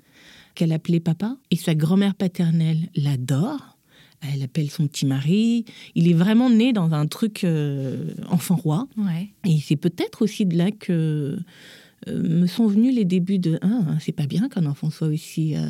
qu'elle 0.54 0.72
appelait 0.72 1.00
papa. 1.00 1.37
Et 1.50 1.56
sa 1.56 1.74
grand-mère 1.74 2.14
paternelle 2.14 2.88
l'adore. 2.94 3.73
Elle 4.20 4.42
appelle 4.42 4.70
son 4.70 4.87
petit 4.87 5.07
mari. 5.07 5.64
Il 5.94 6.09
est 6.09 6.14
vraiment 6.14 6.50
né 6.50 6.72
dans 6.72 6.92
un 6.92 7.07
truc 7.07 7.44
euh, 7.44 8.14
enfant 8.31 8.57
roi. 8.57 8.88
Ouais. 8.96 9.29
Et 9.44 9.59
c'est 9.61 9.77
peut-être 9.77 10.22
aussi 10.22 10.46
de 10.46 10.57
là 10.57 10.70
que 10.70 11.38
euh, 12.09 12.22
me 12.22 12.46
sont 12.46 12.66
venus 12.66 12.94
les 12.94 13.05
débuts 13.05 13.38
de 13.38 13.59
ah 13.62 13.96
c'est 14.00 14.12
pas 14.12 14.27
bien 14.27 14.48
qu'un 14.48 14.66
enfant 14.66 14.90
soit 14.90 15.09
aussi 15.09 15.57
euh, 15.57 15.66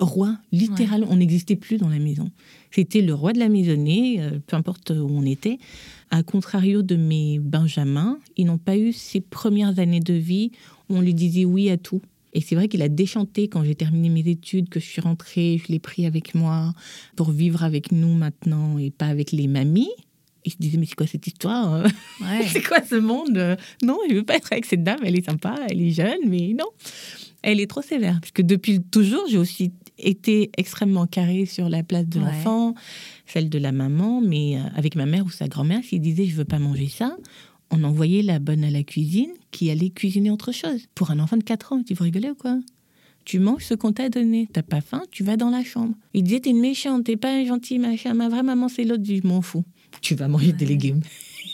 roi 0.00 0.36
littéralement 0.50 1.06
on 1.10 1.16
n'existait 1.16 1.54
plus 1.54 1.76
dans 1.76 1.88
la 1.88 2.00
maison 2.00 2.30
c'était 2.72 3.02
le 3.02 3.14
roi 3.14 3.32
de 3.32 3.38
la 3.38 3.48
maisonnée 3.48 4.20
peu 4.48 4.56
importe 4.56 4.90
où 4.90 5.08
on 5.08 5.24
était 5.24 5.58
à 6.10 6.24
contrario 6.24 6.82
de 6.82 6.96
mes 6.96 7.38
benjamins 7.38 8.18
ils 8.36 8.46
n'ont 8.46 8.58
pas 8.58 8.76
eu 8.76 8.92
ces 8.92 9.20
premières 9.20 9.78
années 9.78 10.00
de 10.00 10.14
vie 10.14 10.50
où 10.88 10.96
on 10.96 11.02
lui 11.02 11.14
disait 11.14 11.44
oui 11.44 11.70
à 11.70 11.76
tout 11.76 12.00
et 12.36 12.40
c'est 12.42 12.54
vrai 12.54 12.68
qu'il 12.68 12.82
a 12.82 12.88
déchanté 12.88 13.48
quand 13.48 13.64
j'ai 13.64 13.74
terminé 13.74 14.08
mes 14.10 14.28
études, 14.30 14.68
que 14.68 14.78
je 14.78 14.84
suis 14.84 15.00
rentrée, 15.00 15.58
je 15.64 15.72
l'ai 15.72 15.78
pris 15.78 16.04
avec 16.06 16.34
moi 16.34 16.72
pour 17.16 17.30
vivre 17.30 17.64
avec 17.64 17.92
nous 17.92 18.14
maintenant 18.14 18.76
et 18.78 18.90
pas 18.90 19.06
avec 19.06 19.32
les 19.32 19.48
mamies. 19.48 19.90
Il 20.44 20.52
se 20.52 20.58
disait, 20.60 20.76
mais 20.78 20.86
c'est 20.86 20.94
quoi 20.94 21.06
cette 21.08 21.26
histoire 21.26 21.74
euh? 21.74 21.88
Ouais. 22.20 22.46
c'est 22.48 22.62
quoi 22.62 22.80
ce 22.88 22.94
monde 22.94 23.36
Euh, 23.36 23.56
Non, 23.82 23.98
je 24.08 24.14
veux 24.14 24.22
pas 24.22 24.36
être 24.36 24.52
avec 24.52 24.64
cette 24.66 24.84
dame. 24.84 25.00
Elle 25.02 25.18
est 25.18 25.24
sympa, 25.24 25.56
elle 25.68 25.80
est 25.80 25.90
jeune, 25.90 26.20
mais 26.28 26.54
non. 26.56 26.66
Elle 27.42 27.58
est 27.58 27.66
trop 27.68 27.82
sévère. 27.82 28.18
Parce 28.20 28.32
que 28.32 28.42
depuis 28.42 28.80
toujours, 28.82 29.24
j'ai 29.28 29.38
aussi 29.38 29.72
été 29.98 30.50
extrêmement 30.58 31.06
carrée 31.06 31.46
sur 31.46 31.68
la 31.68 31.82
place 31.82 32.06
de 32.06 32.18
Ouais. 32.20 32.26
l'enfant, 32.26 32.74
celle 33.26 33.48
de 33.48 33.58
la 33.58 33.72
maman, 33.72 34.20
mais 34.20 34.56
euh, 34.56 34.60
avec 34.76 34.94
ma 34.94 35.06
mère 35.06 35.24
ou 35.24 35.30
sa 35.30 35.48
grand-mère, 35.48 35.82
s'il 35.82 36.00
disait, 36.00 36.26
je 36.26 36.36
veux 36.36 36.44
pas 36.44 36.58
manger 36.60 36.88
ça, 36.88 37.16
on 37.70 37.84
envoyait 37.84 38.22
la 38.22 38.38
bonne 38.38 38.64
à 38.64 38.70
la 38.70 38.82
cuisine 38.82 39.30
qui 39.50 39.70
allait 39.70 39.90
cuisiner 39.90 40.30
autre 40.30 40.52
chose. 40.52 40.86
Pour 40.94 41.10
un 41.10 41.18
enfant 41.18 41.36
de 41.36 41.44
4 41.44 41.72
ans, 41.72 41.82
tu 41.82 41.94
vous 41.94 42.04
rigolez 42.04 42.30
ou 42.30 42.34
quoi? 42.34 42.58
Tu 43.24 43.40
manges 43.40 43.64
ce 43.64 43.74
qu'on 43.74 43.92
t'a 43.92 44.08
donné. 44.08 44.48
T'as 44.52 44.62
pas 44.62 44.80
faim, 44.80 45.02
tu 45.10 45.24
vas 45.24 45.36
dans 45.36 45.50
la 45.50 45.64
chambre. 45.64 45.94
Il 46.14 46.22
disait, 46.22 46.40
t'es 46.40 46.50
une 46.50 46.60
méchante, 46.60 47.04
t'es 47.04 47.16
pas 47.16 47.32
un 47.32 47.44
gentil, 47.44 47.78
machin. 47.78 48.14
Ma 48.14 48.28
vraie 48.28 48.44
maman, 48.44 48.68
c'est 48.68 48.84
l'autre, 48.84 49.02
je 49.04 49.26
m'en 49.26 49.42
fous. 49.42 49.64
Tu 50.00 50.14
vas 50.14 50.28
manger 50.28 50.52
des 50.52 50.66
légumes. 50.66 51.00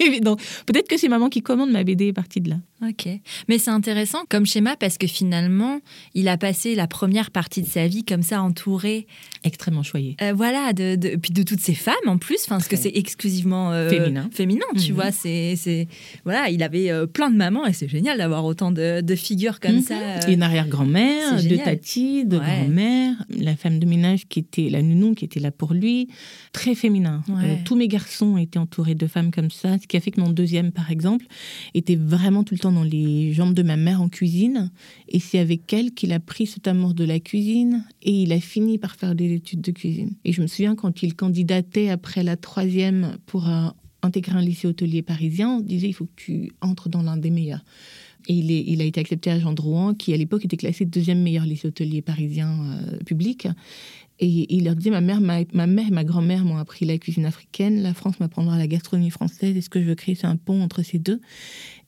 Donc, 0.22 0.40
peut-être 0.66 0.88
que 0.88 0.98
c'est 0.98 1.08
maman 1.08 1.28
qui 1.28 1.40
commande 1.40 1.70
ma 1.70 1.82
BD 1.82 2.08
est 2.08 2.12
partie 2.12 2.40
de 2.40 2.50
là. 2.50 2.56
Ok. 2.86 3.08
Mais 3.48 3.58
c'est 3.58 3.70
intéressant 3.70 4.18
comme 4.28 4.44
schéma 4.46 4.76
parce 4.76 4.98
que 4.98 5.06
finalement, 5.06 5.80
il 6.14 6.28
a 6.28 6.36
passé 6.36 6.74
la 6.74 6.86
première 6.86 7.30
partie 7.30 7.62
de 7.62 7.66
sa 7.66 7.86
vie 7.86 8.04
comme 8.04 8.22
ça, 8.22 8.42
entouré. 8.42 9.06
Extrêmement 9.44 9.82
choyé. 9.82 10.16
Euh, 10.22 10.32
voilà, 10.32 10.72
de, 10.72 10.96
de, 10.96 11.16
puis 11.16 11.32
de 11.32 11.42
toutes 11.42 11.60
ces 11.60 11.74
femmes 11.74 11.94
en 12.06 12.18
plus, 12.18 12.46
parce 12.48 12.68
que 12.68 12.76
c'est 12.76 12.92
exclusivement 12.94 13.72
euh, 13.72 13.88
féminin. 13.88 14.28
féminin. 14.32 14.64
tu 14.78 14.90
Mhm. 14.92 14.94
vois. 14.96 15.10
C'est, 15.12 15.88
voilà, 16.24 16.48
il 16.50 16.62
avait 16.62 16.90
euh, 16.90 17.06
plein 17.06 17.30
de 17.30 17.36
mamans 17.36 17.66
et 17.66 17.72
c'est 17.72 17.88
génial 17.88 18.18
d'avoir 18.18 18.44
autant 18.44 18.70
de, 18.72 19.00
de 19.00 19.14
figures 19.14 19.60
comme 19.60 19.76
Mhm. 19.76 19.82
ça. 19.82 20.28
une 20.28 20.42
arrière-grand-mère, 20.42 21.38
c'est 21.38 21.44
de 21.44 21.48
génial. 21.50 21.64
tati, 21.64 22.24
de 22.24 22.38
Ouais. 22.38 22.44
grand-mère, 22.44 23.14
la 23.30 23.54
femme 23.56 23.78
de 23.78 23.86
ménage 23.86 24.26
qui 24.28 24.40
était, 24.40 24.68
la 24.70 24.82
nounou 24.82 25.14
qui 25.14 25.24
était 25.24 25.40
là 25.40 25.50
pour 25.50 25.72
lui, 25.74 26.08
très 26.52 26.74
féminin. 26.74 27.22
Ouais. 27.28 27.60
Tous 27.64 27.76
mes 27.76 27.88
garçons 27.88 28.36
étaient 28.36 28.58
entourés 28.58 28.94
de 28.94 29.06
femmes 29.06 29.30
comme 29.30 29.50
ça, 29.50 29.78
ce 29.80 29.86
qui 29.86 29.96
a 29.96 30.00
fait 30.00 30.10
que 30.10 30.20
mon 30.20 30.30
deuxième, 30.30 30.72
par 30.72 30.90
exemple, 30.90 31.26
était 31.74 31.96
vraiment 31.96 32.42
tout 32.44 32.54
le 32.54 32.58
temps 32.58 32.71
dans 32.72 32.82
les 32.82 33.32
jambes 33.32 33.54
de 33.54 33.62
ma 33.62 33.76
mère 33.76 34.02
en 34.02 34.08
cuisine. 34.08 34.70
Et 35.08 35.20
c'est 35.20 35.38
avec 35.38 35.72
elle 35.72 35.92
qu'il 35.92 36.12
a 36.12 36.20
pris 36.20 36.46
cet 36.46 36.66
amour 36.66 36.94
de 36.94 37.04
la 37.04 37.20
cuisine 37.20 37.84
et 38.02 38.22
il 38.22 38.32
a 38.32 38.40
fini 38.40 38.78
par 38.78 38.96
faire 38.96 39.14
des 39.14 39.34
études 39.34 39.60
de 39.60 39.70
cuisine. 39.70 40.12
Et 40.24 40.32
je 40.32 40.42
me 40.42 40.46
souviens 40.46 40.74
quand 40.74 41.02
il 41.02 41.14
candidatait 41.14 41.88
après 41.88 42.22
la 42.22 42.36
troisième 42.36 43.16
pour 43.26 43.48
euh, 43.48 43.68
intégrer 44.02 44.36
un 44.36 44.42
lycée 44.42 44.66
hôtelier 44.66 45.02
parisien, 45.02 45.56
on 45.56 45.60
disait 45.60 45.88
il 45.88 45.92
faut 45.94 46.06
que 46.06 46.16
tu 46.16 46.52
entres 46.60 46.88
dans 46.88 47.02
l'un 47.02 47.16
des 47.16 47.30
meilleurs. 47.30 47.64
Et 48.28 48.34
il, 48.34 48.80
a 48.80 48.84
été 48.84 49.00
accepté 49.00 49.30
à 49.30 49.38
Jean 49.40 49.52
Drouin, 49.52 49.94
qui 49.94 50.14
à 50.14 50.16
l'époque 50.16 50.44
était 50.44 50.56
classé 50.56 50.84
deuxième 50.84 51.20
meilleur 51.22 51.44
lycée 51.44 51.66
hôtelier 51.66 52.02
parisien 52.02 52.50
euh, 52.50 52.98
public. 52.98 53.48
Et 54.20 54.54
il 54.54 54.64
leur 54.64 54.76
disait 54.76 54.90
ma 54.90 55.00
mère, 55.00 55.20
ma, 55.20 55.40
ma 55.52 55.66
mère 55.66 55.88
et 55.88 55.90
ma 55.90 56.04
grand-mère 56.04 56.44
m'ont 56.44 56.58
appris 56.58 56.84
la 56.84 56.96
cuisine 56.98 57.26
africaine, 57.26 57.82
la 57.82 57.94
France 57.94 58.20
m'apprendra 58.20 58.56
la 58.56 58.68
gastronomie 58.68 59.10
française. 59.10 59.56
Et 59.56 59.60
ce 59.60 59.68
que 59.68 59.80
je 59.80 59.86
veux 59.86 59.96
créer, 59.96 60.14
c'est 60.14 60.28
un 60.28 60.36
pont 60.36 60.62
entre 60.62 60.82
ces 60.82 61.00
deux. 61.00 61.20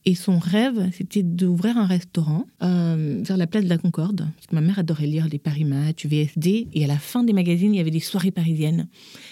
Et 0.06 0.14
son 0.14 0.38
rêve, 0.38 0.90
c'était 0.92 1.22
d'ouvrir 1.22 1.78
un 1.78 1.86
restaurant 1.86 2.46
euh, 2.62 3.22
vers 3.24 3.38
la 3.38 3.46
place 3.46 3.64
de 3.64 3.70
la 3.70 3.78
Concorde. 3.78 4.28
Parce 4.36 4.46
que 4.46 4.54
ma 4.54 4.60
mère 4.60 4.78
adorait 4.78 5.06
lire 5.06 5.28
les 5.28 5.38
Paris 5.38 5.64
Match, 5.64 6.04
VSD. 6.04 6.68
Et 6.74 6.84
à 6.84 6.86
la 6.86 6.98
fin 6.98 7.24
des 7.24 7.32
magazines, 7.32 7.74
il 7.74 7.78
y 7.78 7.80
avait 7.80 7.90
des 7.90 8.00
soirées 8.00 8.30
parisiennes. 8.30 8.86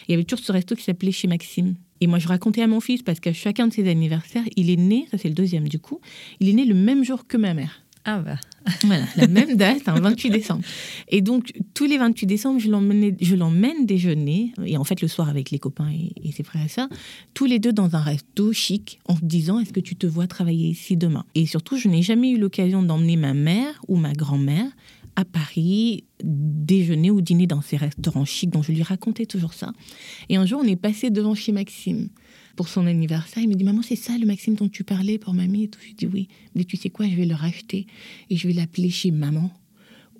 Il 0.08 0.12
y 0.12 0.14
avait 0.14 0.24
toujours 0.24 0.44
ce 0.44 0.50
resto 0.50 0.74
qui 0.74 0.82
s'appelait 0.82 1.12
Chez 1.12 1.28
Maxime. 1.28 1.74
Et 2.00 2.06
moi, 2.06 2.18
je 2.18 2.26
racontais 2.26 2.62
à 2.62 2.66
mon 2.66 2.80
fils, 2.80 3.02
parce 3.02 3.20
qu'à 3.20 3.32
chacun 3.32 3.68
de 3.68 3.72
ses 3.72 3.88
anniversaires, 3.88 4.44
il 4.56 4.70
est 4.70 4.76
né, 4.76 5.06
ça 5.10 5.18
c'est 5.18 5.28
le 5.28 5.34
deuxième 5.34 5.68
du 5.68 5.78
coup, 5.78 6.00
il 6.40 6.48
est 6.48 6.52
né 6.52 6.64
le 6.64 6.74
même 6.74 7.04
jour 7.04 7.26
que 7.28 7.36
ma 7.36 7.54
mère. 7.54 7.81
Ah 8.04 8.18
bah. 8.18 8.36
Voilà, 8.84 9.04
la 9.16 9.26
même 9.28 9.56
date, 9.56 9.88
un 9.88 10.00
28 10.00 10.30
décembre. 10.30 10.62
Et 11.08 11.20
donc, 11.20 11.52
tous 11.74 11.84
les 11.84 11.98
28 11.98 12.26
décembre, 12.26 12.60
je 12.60 12.70
l'emmène, 12.70 13.16
je 13.20 13.34
l'emmène 13.34 13.86
déjeuner, 13.86 14.52
et 14.64 14.76
en 14.76 14.84
fait, 14.84 15.00
le 15.00 15.08
soir 15.08 15.28
avec 15.28 15.50
les 15.50 15.58
copains 15.58 15.90
et, 15.90 16.12
et 16.22 16.32
ses 16.32 16.42
frères 16.42 16.64
et 16.64 16.68
sœurs, 16.68 16.88
tous 17.34 17.44
les 17.44 17.58
deux 17.58 17.72
dans 17.72 17.94
un 17.94 18.00
resto 18.00 18.52
chic, 18.52 19.00
en 19.06 19.16
se 19.16 19.24
disant 19.24 19.60
Est-ce 19.60 19.72
que 19.72 19.80
tu 19.80 19.96
te 19.96 20.06
vois 20.06 20.26
travailler 20.26 20.68
ici 20.68 20.96
demain? 20.96 21.24
Et 21.34 21.46
surtout, 21.46 21.76
je 21.76 21.88
n'ai 21.88 22.02
jamais 22.02 22.30
eu 22.30 22.38
l'occasion 22.38 22.82
d'emmener 22.82 23.16
ma 23.16 23.34
mère 23.34 23.80
ou 23.88 23.96
ma 23.96 24.12
grand-mère 24.12 24.70
à 25.16 25.24
Paris 25.24 26.04
déjeuner 26.22 27.10
ou 27.10 27.20
dîner 27.20 27.46
dans 27.46 27.60
ces 27.60 27.76
restaurants 27.76 28.24
chics, 28.24 28.50
dont 28.50 28.62
je 28.62 28.72
lui 28.72 28.82
racontais 28.82 29.26
toujours 29.26 29.52
ça. 29.52 29.72
Et 30.28 30.36
un 30.36 30.46
jour, 30.46 30.60
on 30.64 30.66
est 30.66 30.76
passé 30.76 31.10
devant 31.10 31.34
chez 31.34 31.52
Maxime 31.52 32.08
pour 32.56 32.68
son 32.68 32.86
anniversaire. 32.86 33.42
Il 33.42 33.48
me 33.48 33.54
dit 33.54 33.64
Maman, 33.64 33.82
c'est 33.82 33.96
ça 33.96 34.16
le 34.18 34.26
Maxime 34.26 34.54
dont 34.54 34.68
tu 34.68 34.84
parlais 34.84 35.18
pour 35.18 35.34
mamie 35.34 35.64
et 35.64 35.68
tout. 35.68 35.80
Je 35.88 35.94
dis 35.94 36.06
Oui. 36.06 36.28
Il 36.54 36.58
me 36.58 36.62
dit 36.62 36.66
Tu 36.66 36.76
sais 36.76 36.90
quoi, 36.90 37.06
je 37.08 37.14
vais 37.14 37.26
le 37.26 37.34
racheter 37.34 37.86
et 38.30 38.36
je 38.36 38.46
vais 38.48 38.54
l'appeler 38.54 38.90
chez 38.90 39.10
maman 39.10 39.50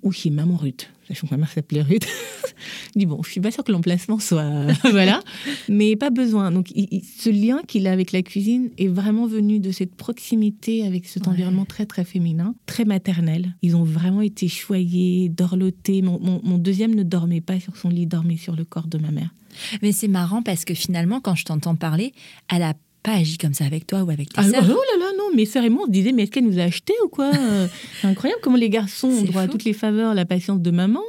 ou 0.01 0.11
chez 0.11 0.29
maman 0.29 0.57
Ruth. 0.57 0.89
Sachant 1.07 1.27
que 1.27 1.31
ma 1.33 1.37
mère 1.37 1.49
s'appelait 1.51 1.81
Ruth. 1.81 2.05
je 2.95 2.99
dis 2.99 3.05
Bon, 3.05 3.21
je 3.23 3.29
suis 3.31 3.39
pas 3.41 3.51
sûre 3.51 3.63
que 3.63 3.71
l'emplacement 3.71 4.19
soit. 4.19 4.67
voilà. 4.91 5.21
Mais 5.69 5.95
pas 5.95 6.09
besoin. 6.09 6.51
Donc, 6.51 6.71
il- 6.75 6.87
il- 6.91 7.03
ce 7.03 7.29
lien 7.29 7.61
qu'il 7.67 7.87
a 7.87 7.91
avec 7.91 8.11
la 8.11 8.21
cuisine 8.21 8.69
est 8.77 8.87
vraiment 8.87 9.27
venu 9.27 9.59
de 9.59 9.71
cette 9.71 9.95
proximité 9.95 10.85
avec 10.85 11.05
cet 11.05 11.23
Ouais. 11.27 11.33
environnement 11.33 11.65
très, 11.65 11.85
très 11.85 12.03
féminin, 12.03 12.55
très 12.65 12.83
maternel. 12.85 13.55
Ils 13.61 13.75
ont 13.75 13.83
vraiment 13.83 14.21
été 14.21 14.47
choyés, 14.47 15.29
dorlotés. 15.29 16.01
Mon, 16.01 16.19
mon- 16.19 16.41
mon 16.43 16.57
deuxième 16.57 16.95
ne 16.95 17.03
dormait 17.03 17.41
pas 17.41 17.59
sur 17.59 17.77
son 17.77 17.89
lit, 17.89 18.05
dormait 18.07 18.37
sur 18.37 18.55
le 18.55 18.65
corps 18.65 18.87
de 18.87 18.97
ma 18.97 19.11
mère. 19.11 19.33
Mais 19.81 19.91
c'est 19.91 20.07
marrant 20.07 20.41
parce 20.41 20.65
que 20.65 20.73
finalement, 20.73 21.21
quand 21.21 21.35
je 21.35 21.45
t'entends 21.45 21.75
parler, 21.75 22.13
elle 22.53 22.63
a 22.63 22.73
pas 23.03 23.15
agi 23.15 23.37
comme 23.37 23.53
ça 23.53 23.65
avec 23.65 23.85
toi 23.85 24.03
ou 24.03 24.09
avec 24.09 24.29
tes 24.29 24.39
Ah, 24.39 24.45
oh 24.47 24.51
là 24.53 24.59
là, 24.99 25.11
non, 25.17 25.35
mes 25.35 25.45
sœurs 25.45 25.65
et 25.65 25.69
moi, 25.69 25.83
on 25.83 25.87
se 25.87 25.91
disait, 25.91 26.13
mais 26.13 26.23
est-ce 26.23 26.31
qu'elle 26.31 26.45
nous 26.45 26.59
a 26.59 26.63
achetés 26.63 26.93
ou 27.05 27.09
quoi 27.09 27.31
C'est 28.01 28.07
incroyable 28.07 28.41
comment 28.41 28.57
les 28.57 28.69
garçons 28.69 29.09
ont 29.09 29.23
droit 29.23 29.41
à 29.43 29.47
toutes 29.47 29.65
les 29.65 29.73
faveurs, 29.73 30.13
la 30.13 30.25
patience 30.25 30.61
de 30.61 30.71
maman. 30.71 31.01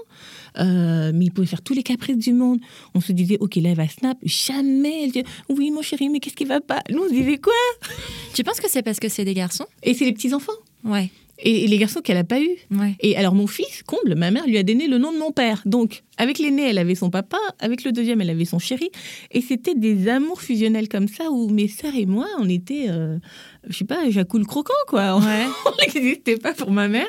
Euh, 0.58 1.10
mais 1.14 1.26
ils 1.26 1.30
pouvaient 1.30 1.46
faire 1.46 1.62
tous 1.62 1.74
les 1.74 1.82
caprices 1.82 2.18
du 2.18 2.32
monde. 2.32 2.60
On 2.94 3.00
se 3.00 3.12
disait, 3.12 3.38
ok, 3.40 3.56
là, 3.56 3.70
elle 3.70 3.76
va 3.76 3.88
snap. 3.88 4.18
Jamais 4.22 5.04
elle 5.04 5.12
dit, 5.12 5.24
oui, 5.48 5.70
mon 5.70 5.82
chéri, 5.82 6.08
mais 6.08 6.20
qu'est-ce 6.20 6.36
qui 6.36 6.44
va 6.44 6.60
pas? 6.60 6.80
Nous, 6.90 7.02
on 7.02 7.08
se 7.08 7.12
disait 7.14 7.38
quoi? 7.38 7.52
Tu 8.34 8.44
penses 8.44 8.60
que 8.60 8.70
c'est 8.70 8.82
parce 8.82 9.00
que 9.00 9.08
c'est 9.08 9.24
des 9.24 9.34
garçons? 9.34 9.66
Et 9.82 9.94
c'est 9.94 10.04
les 10.04 10.12
petits-enfants. 10.12 10.52
Ouais, 10.84 11.10
Et, 11.40 11.66
les 11.66 11.78
garçons 11.78 12.00
qu'elle 12.00 12.16
n'a 12.16 12.24
pas 12.24 12.40
eu. 12.40 12.48
ouais. 12.70 12.94
Et 13.00 13.16
alors, 13.16 13.34
mon 13.34 13.46
fils, 13.46 13.82
comble, 13.84 14.14
ma 14.14 14.30
mère 14.30 14.46
lui 14.46 14.56
a 14.58 14.62
donné 14.62 14.86
le 14.86 14.98
nom 14.98 15.12
de 15.12 15.18
mon 15.18 15.32
père. 15.32 15.62
Donc, 15.66 16.02
avec 16.16 16.38
l'aîné, 16.38 16.68
elle 16.70 16.78
avait 16.78 16.94
son 16.94 17.10
papa. 17.10 17.38
Avec 17.58 17.82
le 17.84 17.90
deuxième, 17.90 18.20
elle 18.20 18.30
avait 18.30 18.44
son 18.44 18.60
chéri. 18.60 18.88
Et 19.32 19.40
c'était 19.40 19.74
des 19.74 20.08
amours 20.08 20.40
fusionnels 20.40 20.88
comme 20.88 21.08
ça 21.08 21.30
où 21.30 21.48
mes 21.50 21.66
sœurs 21.66 21.96
et 21.96 22.06
moi, 22.06 22.26
on 22.38 22.48
était, 22.48 22.86
euh, 22.88 23.18
je 23.68 23.76
sais 23.76 23.84
pas, 23.84 24.08
Jacoul 24.10 24.46
croquant, 24.46 24.72
quoi. 24.86 25.18
Ouais. 25.24 25.46
on 25.66 25.70
n'existait 25.80 26.36
pas 26.36 26.52
pour 26.54 26.70
ma 26.70 26.86
mère. 26.86 27.08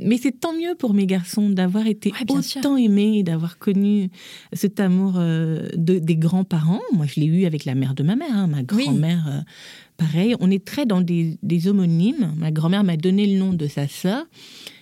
Mais 0.00 0.16
c'est 0.16 0.32
tant 0.40 0.54
mieux 0.54 0.74
pour 0.78 0.94
mes 0.94 1.06
garçons 1.06 1.50
d'avoir 1.50 1.86
été 1.86 2.12
Ouais, 2.12 2.42
sûr. 2.42 2.60
autant 2.60 2.76
aimés, 2.78 3.22
d'avoir 3.24 3.58
connu 3.58 4.08
cet 4.54 4.80
amour 4.80 5.14
euh, 5.18 5.68
de, 5.74 5.98
des 5.98 6.16
grands-parents. 6.16 6.80
Moi, 6.94 7.04
je 7.06 7.20
l'ai 7.20 7.26
eu 7.26 7.44
avec 7.44 7.66
la 7.66 7.74
mère 7.74 7.94
de 7.94 8.02
ma 8.02 8.16
mère, 8.16 8.34
hein, 8.34 8.46
ma 8.46 8.58
Oui. 8.74 8.84
grand-mère. 8.86 9.24
euh, 9.28 9.40
pareil, 9.96 10.34
on 10.40 10.50
est 10.50 10.64
très 10.64 10.86
dans 10.86 11.00
des, 11.00 11.38
homonymes. 11.66 12.34
Ma 12.36 12.50
grand-mère 12.50 12.84
m'a 12.84 12.96
donné 12.96 13.26
le 13.26 13.38
nom 13.38 13.52
de 13.52 13.66
sa 13.66 13.88
sœur. 13.88 14.24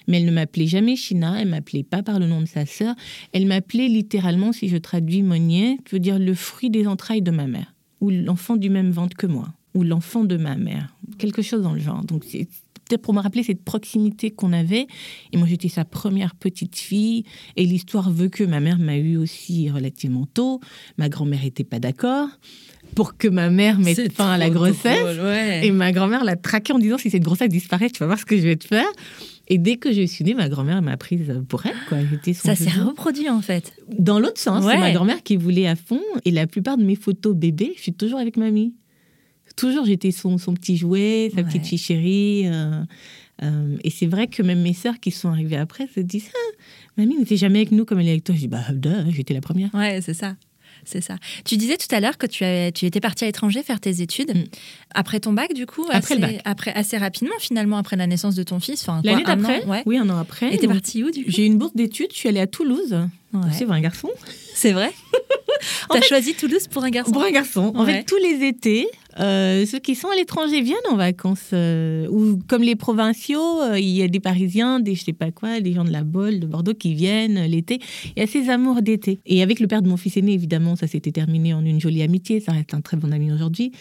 Mais 0.06 0.18
elle 0.18 0.26
ne 0.26 0.32
m'appelait 0.32 0.66
jamais 0.66 0.96
China, 0.96 1.40
elle 1.40 1.48
m'appelait 1.48 1.82
pas 1.82 2.02
par 2.02 2.18
le 2.18 2.26
nom 2.26 2.42
de 2.42 2.46
sa 2.46 2.66
sœur. 2.66 2.94
Elle 3.32 3.46
m'appelait 3.46 3.88
littéralement, 3.88 4.52
si 4.52 4.68
je 4.68 4.76
traduis 4.76 5.22
Monnier, 5.22 5.78
qui 5.84 5.92
veut 5.92 6.00
dire 6.00 6.18
le 6.18 6.34
fruit 6.34 6.68
des 6.68 6.86
entrailles 6.86 7.22
de 7.22 7.30
ma 7.30 7.46
mère, 7.46 7.74
ou 8.00 8.10
l'enfant 8.10 8.56
du 8.56 8.68
même 8.68 8.90
ventre 8.90 9.16
que 9.16 9.26
moi, 9.26 9.48
ou 9.72 9.82
l'enfant 9.82 10.24
de 10.24 10.36
ma 10.36 10.56
mère, 10.56 10.94
quelque 11.16 11.40
chose 11.40 11.62
dans 11.62 11.72
le 11.72 11.80
genre. 11.80 12.04
Donc 12.04 12.24
c'est 12.28 12.46
peut-être 12.86 13.00
pour 13.00 13.14
me 13.14 13.20
rappeler 13.20 13.42
cette 13.42 13.64
proximité 13.64 14.30
qu'on 14.30 14.52
avait. 14.52 14.86
Et 15.32 15.38
moi 15.38 15.46
j'étais 15.46 15.70
sa 15.70 15.86
première 15.86 16.34
petite 16.34 16.76
fille, 16.76 17.24
et 17.56 17.64
l'histoire 17.64 18.10
veut 18.10 18.28
que 18.28 18.44
ma 18.44 18.60
mère 18.60 18.78
m'a 18.78 18.98
eu 18.98 19.16
aussi 19.16 19.70
relativement 19.70 20.26
tôt. 20.26 20.60
Ma 20.98 21.08
grand-mère 21.08 21.46
était 21.46 21.64
pas 21.64 21.78
d'accord 21.78 22.28
pour 22.94 23.16
que 23.16 23.26
ma 23.28 23.50
mère 23.50 23.78
mette 23.78 24.12
fin 24.12 24.30
à 24.32 24.38
la 24.38 24.50
grossesse. 24.50 25.00
drôle, 25.00 25.26
ouais. 25.26 25.66
Et 25.66 25.70
ma 25.72 25.90
grand-mère 25.92 26.24
l'a 26.24 26.36
traqué 26.36 26.72
en 26.72 26.78
disant 26.78 26.98
si 26.98 27.10
cette 27.10 27.22
grossesse 27.24 27.48
disparaît, 27.48 27.90
tu 27.90 27.98
vas 27.98 28.06
voir 28.06 28.18
ce 28.18 28.24
que 28.24 28.36
je 28.36 28.42
vais 28.42 28.56
te 28.56 28.66
faire. 28.66 28.86
Et 29.48 29.58
dès 29.58 29.76
que 29.76 29.92
je 29.92 30.06
suis 30.06 30.24
née, 30.24 30.32
ma 30.34 30.48
grand-mère 30.48 30.80
m'a 30.80 30.96
prise 30.96 31.34
pour 31.48 31.66
elle. 31.66 31.74
Quoi. 31.88 31.98
Ça 32.34 32.54
s'est 32.56 32.70
reproduit 32.70 33.28
en 33.28 33.42
fait. 33.42 33.74
Dans 33.98 34.18
l'autre 34.18 34.40
sens, 34.40 34.64
Ouais. 34.64 34.72
c'est 34.74 34.78
ma 34.80 34.92
grand-mère 34.92 35.22
qui 35.22 35.36
voulait 35.36 35.66
à 35.66 35.76
fond. 35.76 36.00
Et 36.24 36.30
la 36.30 36.46
plupart 36.46 36.78
de 36.78 36.84
mes 36.84 36.96
photos 36.96 37.34
bébés, 37.36 37.72
je 37.76 37.82
suis 37.82 37.92
toujours 37.92 38.18
avec 38.20 38.36
mamie. 38.36 38.74
Toujours, 39.56 39.84
j'étais 39.84 40.10
son, 40.10 40.38
son 40.38 40.54
petit 40.54 40.76
jouet, 40.76 41.30
sa 41.34 41.42
Ouais. 41.42 41.46
petite 41.46 41.66
fille 41.66 41.78
chérie. 41.78 42.42
euh, 42.46 42.82
euh, 43.42 43.76
et 43.84 43.90
c'est 43.90 44.06
vrai 44.06 44.28
que 44.28 44.42
même 44.42 44.62
mes 44.62 44.72
sœurs 44.72 44.98
qui 45.00 45.10
sont 45.10 45.28
arrivées 45.28 45.56
après 45.56 45.88
se 45.94 46.00
disent 46.00 46.30
ah, 46.34 46.62
Mamie 46.96 47.16
n'était 47.18 47.36
jamais 47.36 47.58
avec 47.58 47.72
nous 47.72 47.84
comme 47.84 47.98
elle 48.00 48.06
est 48.08 48.12
avec 48.12 48.24
toi. 48.24 48.34
Je 48.34 48.40
dis 48.40 48.48
Bah, 48.48 48.60
j'étais 49.10 49.34
la 49.34 49.40
première. 49.40 49.72
Ouais, 49.74 50.00
c'est 50.00 50.14
ça. 50.14 50.36
C'est 50.86 51.00
ça. 51.00 51.16
Tu 51.44 51.56
disais 51.56 51.76
tout 51.76 51.92
à 51.94 52.00
l'heure 52.00 52.18
que 52.18 52.26
tu, 52.26 52.44
tu 52.72 52.86
étais 52.86 53.00
partie 53.00 53.24
à 53.24 53.26
l'étranger 53.26 53.62
faire 53.62 53.80
tes 53.80 54.00
études. 54.00 54.34
Mm. 54.34 54.44
Après 54.94 55.20
ton 55.20 55.32
bac, 55.32 55.52
du 55.54 55.66
coup 55.66 55.84
Après 55.90 55.98
assez, 55.98 56.14
le 56.14 56.20
bac. 56.20 56.40
après, 56.44 56.72
assez 56.74 56.96
rapidement, 56.96 57.34
finalement, 57.38 57.78
après 57.78 57.96
la 57.96 58.06
naissance 58.06 58.34
de 58.34 58.42
ton 58.42 58.60
fils. 58.60 58.86
L'année 58.86 59.22
un 59.26 59.32
an, 59.32 59.36
d'après, 59.36 59.64
ouais. 59.66 59.82
oui, 59.86 59.98
un 59.98 60.08
an 60.10 60.18
après. 60.18 60.54
Et 60.54 60.58
t'es 60.58 60.68
partie 60.68 61.02
où, 61.04 61.10
du 61.10 61.24
coup 61.24 61.30
J'ai 61.30 61.44
eu 61.44 61.46
une 61.46 61.58
bourse 61.58 61.74
d'études, 61.74 62.10
je 62.12 62.16
suis 62.16 62.28
allée 62.28 62.40
à 62.40 62.46
Toulouse. 62.46 62.96
Ouais. 63.34 63.40
C'est 63.52 63.68
un 63.68 63.80
garçon. 63.80 64.08
C'est 64.54 64.72
vrai 64.72 64.90
T'as 65.90 66.00
fait- 66.00 66.06
choisi 66.08 66.34
Toulouse 66.34 66.66
pour 66.68 66.84
un 66.84 66.90
garçon? 66.90 67.12
Pour 67.12 67.22
un 67.22 67.30
garçon. 67.30 67.72
En 67.74 67.84
Ouais. 67.84 67.92
fait, 67.98 68.04
tous 68.04 68.16
les 68.18 68.46
étés, 68.46 68.86
euh, 69.18 69.64
ceux 69.66 69.78
qui 69.78 69.94
sont 69.94 70.08
à 70.08 70.14
l'étranger 70.14 70.60
viennent 70.60 70.76
en 70.90 70.96
vacances. 70.96 71.50
euh, 71.52 72.06
ou 72.10 72.38
comme 72.48 72.62
les 72.62 72.76
provinciaux, 72.76 73.62
euh, 73.62 73.78
il 73.78 73.88
y 73.88 74.02
a 74.02 74.08
des 74.08 74.20
Parisiens, 74.20 74.80
des 74.80 74.94
je 74.94 75.04
sais 75.04 75.12
pas 75.12 75.30
quoi, 75.30 75.60
des 75.60 75.72
gens 75.72 75.84
de 75.84 75.90
la 75.90 76.02
Bolle, 76.04 76.40
de 76.40 76.46
Bordeaux 76.46 76.74
qui 76.74 76.94
viennent 76.94 77.44
l'été. 77.46 77.78
Il 78.16 78.20
y 78.20 78.22
a 78.22 78.26
ces 78.26 78.50
amours 78.50 78.82
d'été. 78.82 79.20
Et 79.26 79.42
avec 79.42 79.58
le 79.60 79.66
père 79.66 79.80
de 79.82 79.88
mon 79.88 79.96
fils 79.96 80.16
aîné, 80.16 80.32
évidemment, 80.32 80.76
ça 80.76 80.86
s'était 80.86 81.12
terminé 81.12 81.54
en 81.54 81.64
une 81.64 81.80
jolie 81.80 82.02
amitié. 82.02 82.40
Ça 82.40 82.52
reste 82.52 82.74
un 82.74 82.80
très 82.80 82.96
bon 82.96 83.10
ami 83.12 83.32
aujourd'hui. 83.32 83.72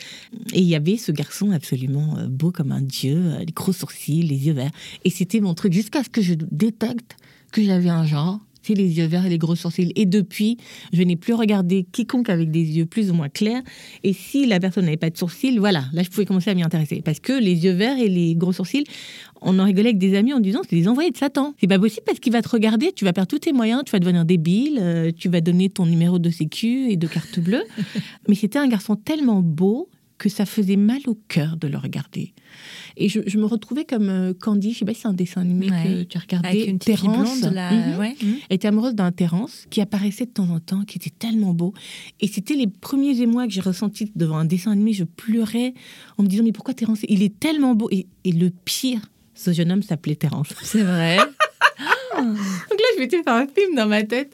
Et 0.54 0.60
il 0.60 0.68
y 0.68 0.76
avait 0.76 0.98
ce 0.98 1.12
garçon 1.12 1.52
absolument 1.52 2.16
beau 2.30 2.52
comme 2.52 2.72
un 2.72 2.82
dieu, 2.82 3.20
les 3.40 3.54
gros 3.54 3.74
sourcils, 3.74 4.24
les 4.24 4.48
yeux 4.48 4.54
verts. 4.54 4.72
Et 5.04 5.10
c'était 5.10 5.42
mon 5.42 5.54
truc 5.54 5.74
jusqu'à 5.74 6.04
ce 6.04 6.10
que 6.10 6.22
je 6.22 6.34
détecte 6.52 7.18
que 7.52 7.62
j'avais 7.64 7.90
un 7.90 8.06
genre 8.06 8.40
c'est 8.64 8.74
les 8.74 8.98
yeux 8.98 9.06
verts 9.06 9.26
et 9.26 9.30
les 9.30 9.38
gros 9.38 9.56
sourcils. 9.56 9.92
Et 9.96 10.06
depuis, 10.06 10.58
je 10.92 11.02
n'ai 11.04 11.16
plus 11.16 11.34
regardé 11.34 11.86
quiconque 11.92 12.30
avec 12.30 12.50
des 12.50 12.64
yeux 12.64 12.86
plus 12.86 13.12
ou 13.12 13.14
moins 13.14 13.30
clairs. 13.30 13.62
Et 14.04 14.14
si 14.14 14.46
la 14.46 14.60
personne 14.60 14.86
n'avait 14.86 14.98
pas 14.98 15.10
de 15.10 15.18
sourcils, 15.18 15.58
voilà, 15.58 15.86
là, 15.94 16.04
je 16.04 16.10
pouvais 16.10 16.26
commencer 16.26 16.50
à 16.50 16.56
m'y 16.56 16.64
intéresser. 16.64 17.02
Parce 17.04 17.20
que 17.20 17.34
les 17.34 17.66
yeux 17.66 17.74
verts 17.74 18.00
et 18.00 18.10
les 18.10 18.36
gros 18.36 18.54
sourcils, 18.54 18.86
on 19.42 19.60
en 19.60 19.66
rigolait 19.66 19.90
avec 19.90 19.98
des 19.98 20.16
amis 20.16 20.34
en 20.34 20.40
disant 20.40 20.62
c'est 20.68 20.76
des 20.76 20.88
envoyés 20.88 21.12
de 21.12 21.18
Satan. 21.18 21.54
C'est 21.60 21.68
pas 21.68 21.80
possible 21.80 22.04
parce 22.06 22.20
qu'il 22.20 22.32
va 22.32 22.42
te 22.42 22.50
regarder, 22.50 22.92
tu 22.94 23.06
vas 23.06 23.14
perdre 23.14 23.28
tous 23.28 23.40
tes 23.40 23.54
moyens, 23.54 23.84
tu 23.86 23.92
vas 23.92 24.00
devenir 24.00 24.26
débile, 24.26 24.80
euh, 24.82 25.12
tu 25.16 25.30
vas 25.30 25.42
donner 25.42 25.70
ton 25.70 25.86
numéro 25.86 26.20
de 26.20 26.30
sécu 26.30 26.90
et 26.90 26.96
de 26.96 27.08
carte 27.08 27.40
bleue. 27.40 27.64
Mais 28.28 28.36
c'était 28.36 28.60
un 28.60 28.68
garçon 28.68 28.96
tellement 28.96 29.42
beau 29.42 29.90
que 30.24 30.30
ça 30.30 30.46
faisait 30.46 30.78
mal 30.78 31.02
au 31.08 31.16
cœur 31.28 31.58
de 31.58 31.68
le 31.68 31.78
regarder. 31.78 32.34
Et 32.96 33.10
je, 33.10 33.38
me 33.38 33.44
retrouvais 33.44 33.84
comme 33.84 34.08
euh, 34.08 34.34
Candy, 34.34 34.72
je 34.72 34.80
sais 34.80 34.86
pas 34.86 34.94
si 34.94 35.02
c'est 35.02 35.10
un 35.10 35.14
dessin 35.14 35.42
animé 35.42 35.68
que 35.68 36.04
tu 36.04 36.18
as 36.18 36.22
regardé. 36.22 36.48
Avec 36.48 36.68
une 36.68 36.80
Terrence, 36.80 37.42
blonde, 37.42 37.54
mhm. 37.54 38.00
ouais. 38.00 38.16
Mhm. 38.24 38.36
était 38.50 38.70
amoureuse 38.70 38.96
d'un 38.96 39.12
Terrence 39.12 39.66
qui 39.70 39.82
apparaissait 39.82 40.26
de 40.26 40.32
temps 40.32 40.50
en 40.50 40.62
temps, 40.62 40.86
qui 40.86 40.98
était 40.98 41.10
tellement 41.10 41.54
beau. 41.54 41.74
Et 42.22 42.28
c'était 42.30 42.54
les 42.54 42.68
premiers 42.68 43.20
émois 43.20 43.48
que 43.48 43.52
j'ai 43.52 43.60
ressentis 43.60 44.14
devant 44.16 44.38
un 44.38 44.46
dessin 44.46 44.72
animé. 44.72 44.94
Je 44.94 45.04
pleurais 45.04 45.74
en 46.18 46.24
me 46.24 46.30
disant, 46.30 46.46
mais 46.46 46.54
pourquoi 46.54 46.74
Terrence? 46.74 47.00
Il 47.10 47.22
est 47.22 47.38
tellement 47.38 47.76
beau. 47.76 47.90
Et, 47.92 48.08
le 48.24 48.50
pire, 48.50 49.02
ce 49.36 49.52
jeune 49.52 49.74
homme 49.74 49.84
s'appelait 49.84 50.16
Terrence. 50.16 50.48
C'est 50.64 50.84
vrai. 50.84 51.18
Donc 51.18 52.80
là, 52.80 52.88
je 52.96 53.00
m'étais 53.02 53.18
fait 53.18 53.30
un 53.30 53.48
film 53.48 53.76
dans 53.76 53.88
ma 53.88 54.04
tête 54.04 54.34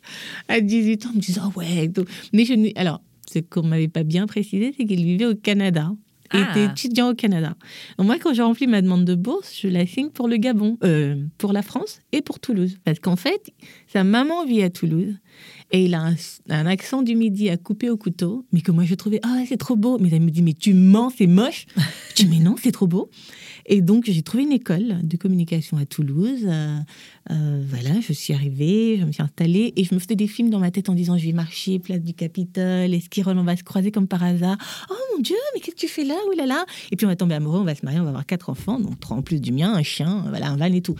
à 0.50 0.62
18 0.62 1.08
ans, 1.08 1.10
en 1.10 1.14
me 1.14 1.20
disant, 1.20 1.52
ouais. 1.56 1.90
Mais 2.32 2.46
je 2.46 2.54
Alors, 2.76 3.02
ce 3.34 3.40
qu'on 3.40 3.64
m'avait 3.64 3.88
pas 3.88 4.04
bien 4.04 4.28
précisé, 4.28 4.74
c'est 4.78 4.86
qu'il 4.86 5.04
vivait 5.04 5.26
au 5.26 5.36
Canada. 5.36 5.92
Il 6.34 6.42
était 6.42 6.66
ah. 6.68 6.72
étudiant 6.72 7.10
au 7.10 7.16
Canada. 7.16 7.56
Donc 7.98 8.06
moi, 8.06 8.18
quand 8.20 8.34
j'ai 8.34 8.44
rempli 8.44 8.68
ma 8.68 8.82
demande 8.84 9.04
de 9.04 9.16
bourse, 9.16 9.58
je 9.60 9.68
la 9.68 9.88
signe 9.88 10.10
pour 10.10 10.28
le 10.28 10.38
Gabon, 10.38 10.78
euh, 10.84 11.16
pour 11.40 11.54
la 11.54 11.64
France 11.64 12.02
et 12.12 12.22
pour 12.22 12.40
Toulouse. 12.40 12.78
Parce 12.84 13.00
qu'en 13.00 13.16
fait, 13.16 13.52
sa 13.88 14.04
maman 14.04 14.46
vit 14.46 14.62
à 14.62 14.70
Toulouse 14.70 15.16
et 15.72 15.86
il 15.86 15.96
a 15.96 16.12
un, 16.50 16.66
accent 16.68 17.02
du 17.02 17.16
midi 17.16 17.50
à 17.50 17.58
couper 17.58 17.90
au 17.90 17.98
couteau, 17.98 18.46
mais 18.52 18.62
que 18.62 18.72
moi 18.72 18.84
je 18.84 18.94
trouvais, 18.94 19.20
ah, 19.24 19.42
c'est 19.48 19.58
trop 19.58 19.76
beau. 19.76 19.98
Mais 20.00 20.10
elle 20.12 20.22
me 20.22 20.30
dit, 20.30 20.44
mais 20.44 20.54
tu 20.54 20.76
mens, 20.76 21.12
c'est 21.18 21.28
moche. 21.28 21.66
je 22.10 22.24
dis, 22.24 22.28
mais 22.28 22.40
non, 22.40 22.56
c'est 22.62 22.72
trop 22.72 22.88
beau. 22.88 23.10
Et 23.72 23.82
donc, 23.82 24.06
j'ai 24.08 24.24
trouvé 24.24 24.44
une 24.44 24.52
école 24.52 24.98
de 25.04 25.16
communication 25.16 25.78
à 25.78 25.86
Toulouse. 25.86 26.42
Euh, 26.44 26.80
euh, 27.30 27.64
voilà, 27.70 28.02
je 28.02 28.12
suis 28.14 28.34
arrivée, 28.34 28.98
je 29.00 29.06
me 29.06 29.12
suis 29.12 29.22
installée 29.22 29.74
et 29.76 29.84
je 29.84 29.94
me 29.94 30.00
faisais 30.00 30.16
des 30.16 30.26
films 30.26 30.50
dans 30.50 30.58
ma 30.58 30.72
tête 30.72 30.90
en 30.90 30.96
disant 30.96 31.20
je 31.20 31.26
vais 31.26 31.34
marcher, 31.34 31.78
place 31.78 32.02
du 32.02 32.16
Capitole, 32.16 32.92
Esquirol, 32.92 33.38
on 33.38 33.44
va 33.44 33.56
se 33.56 33.64
croiser 33.64 33.92
comme 33.92 34.08
par 34.08 34.24
hasard. 34.24 34.58
Oh 34.90 34.96
mon 35.14 35.22
Dieu, 35.22 35.38
mais 35.54 35.62
qu'est-ce 35.62 35.76
que 35.76 35.82
tu 35.82 35.88
fais 35.88 36.04
là? 36.04 36.16
Oh 36.28 36.34
là 36.36 36.48
là 36.48 36.66
Et 36.92 36.96
puis 36.96 37.06
on 37.06 37.10
va 37.10 37.16
tomber 37.16 37.36
amoureux, 37.36 37.60
on 37.60 37.64
va 37.64 37.76
se 37.76 37.86
marier, 37.86 38.00
on 38.00 38.04
va 38.04 38.10
avoir 38.10 38.26
quatre 38.26 38.50
enfants, 38.50 38.80
donc 38.80 39.00
trois 39.00 39.16
en 39.16 39.22
plus 39.22 39.40
du 39.40 39.52
mien, 39.52 39.72
un 39.72 39.84
chien, 39.84 40.26
voilà, 40.30 40.50
un 40.50 40.58
van 40.58 40.66
et 40.66 40.82
tout. 40.82 40.96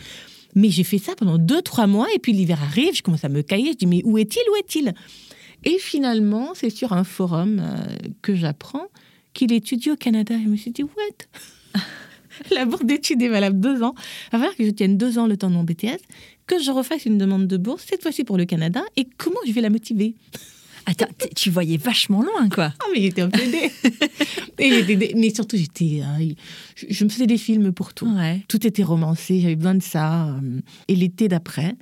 Mais 0.54 0.70
j'ai 0.70 0.84
fait 0.84 1.00
ça 1.00 1.16
pendant 1.16 1.40
deux, 1.40 1.64
trois 1.64 1.88
mois 1.88 2.08
et 2.14 2.20
puis 2.20 2.34
l'hiver 2.34 2.62
arrive, 2.62 2.96
je 2.96 3.02
commence 3.02 3.26
à 3.26 3.30
me 3.30 3.42
cailler, 3.42 3.72
je 3.72 3.78
dis 3.78 3.88
mais 3.88 4.04
où 4.06 4.20
est-il, 4.20 4.44
où 4.52 4.56
est-il? 4.58 4.94
Et 5.64 5.80
finalement, 5.80 6.52
c'est 6.54 6.70
sur 6.70 6.94
un 6.94 7.04
forum 7.04 7.60
euh, 7.60 7.96
que 8.22 8.36
j'apprends 8.36 8.86
qu'il 9.34 9.52
étudie 9.54 9.90
au 9.90 9.96
Canada. 9.96 10.36
Je 10.42 10.48
me 10.48 10.56
suis 10.56 10.72
dit, 10.72 10.84
what? 10.84 11.82
la 12.52 12.66
bourse 12.66 12.86
d'études 12.86 13.22
est 13.22 13.30
valable 13.30 13.60
deux 13.60 13.84
ans. 13.84 13.94
Il 13.98 14.32
va 14.32 14.40
falloir 14.40 14.56
que 14.56 14.66
je 14.66 14.72
tienne 14.72 14.98
deux 14.98 15.18
ans 15.18 15.28
le 15.28 15.38
temps 15.38 15.50
de 15.50 15.56
mon 15.56 15.64
BTS, 15.64 16.02
que 16.48 16.60
je 16.62 16.72
refasse 16.72 17.06
une 17.06 17.18
demande 17.18 17.48
de 17.48 17.58
bourse, 17.58 17.86
cette 17.88 18.02
fois-ci 18.02 18.24
pour 18.24 18.38
le 18.38 18.46
Canada, 18.46 18.82
et 18.98 19.08
comment 19.18 19.40
je 19.46 19.52
vais 19.52 19.62
la 19.62 19.70
motiver 19.70 20.16
Attends, 20.86 21.08
tu 21.36 21.52
voyais 21.52 21.78
vachement 21.78 22.24
loin, 22.24 22.50
quoi. 22.50 22.74
Ah, 22.80 22.86
mais 22.94 23.02
il 23.02 23.06
était 23.06 23.22
un 23.22 23.30
peu 23.30 23.40
mais 25.16 25.34
surtout, 25.34 25.56
j'étais, 25.56 26.02
euh, 26.02 26.34
je, 26.76 27.04
me 27.04 27.10
faisais 27.10 27.28
des 27.28 27.38
films 27.38 27.72
pour 27.72 27.94
tout. 27.94 28.12
Tout 28.48 28.66
était 28.66 28.84
romancé, 28.84 29.40
j'avais 29.40 29.56
besoin 29.56 29.76
de 29.76 29.84
ça. 29.84 30.30
Euh, 30.30 30.62
et 30.88 30.96
l'été 30.96 31.28
d'après, 31.28 31.76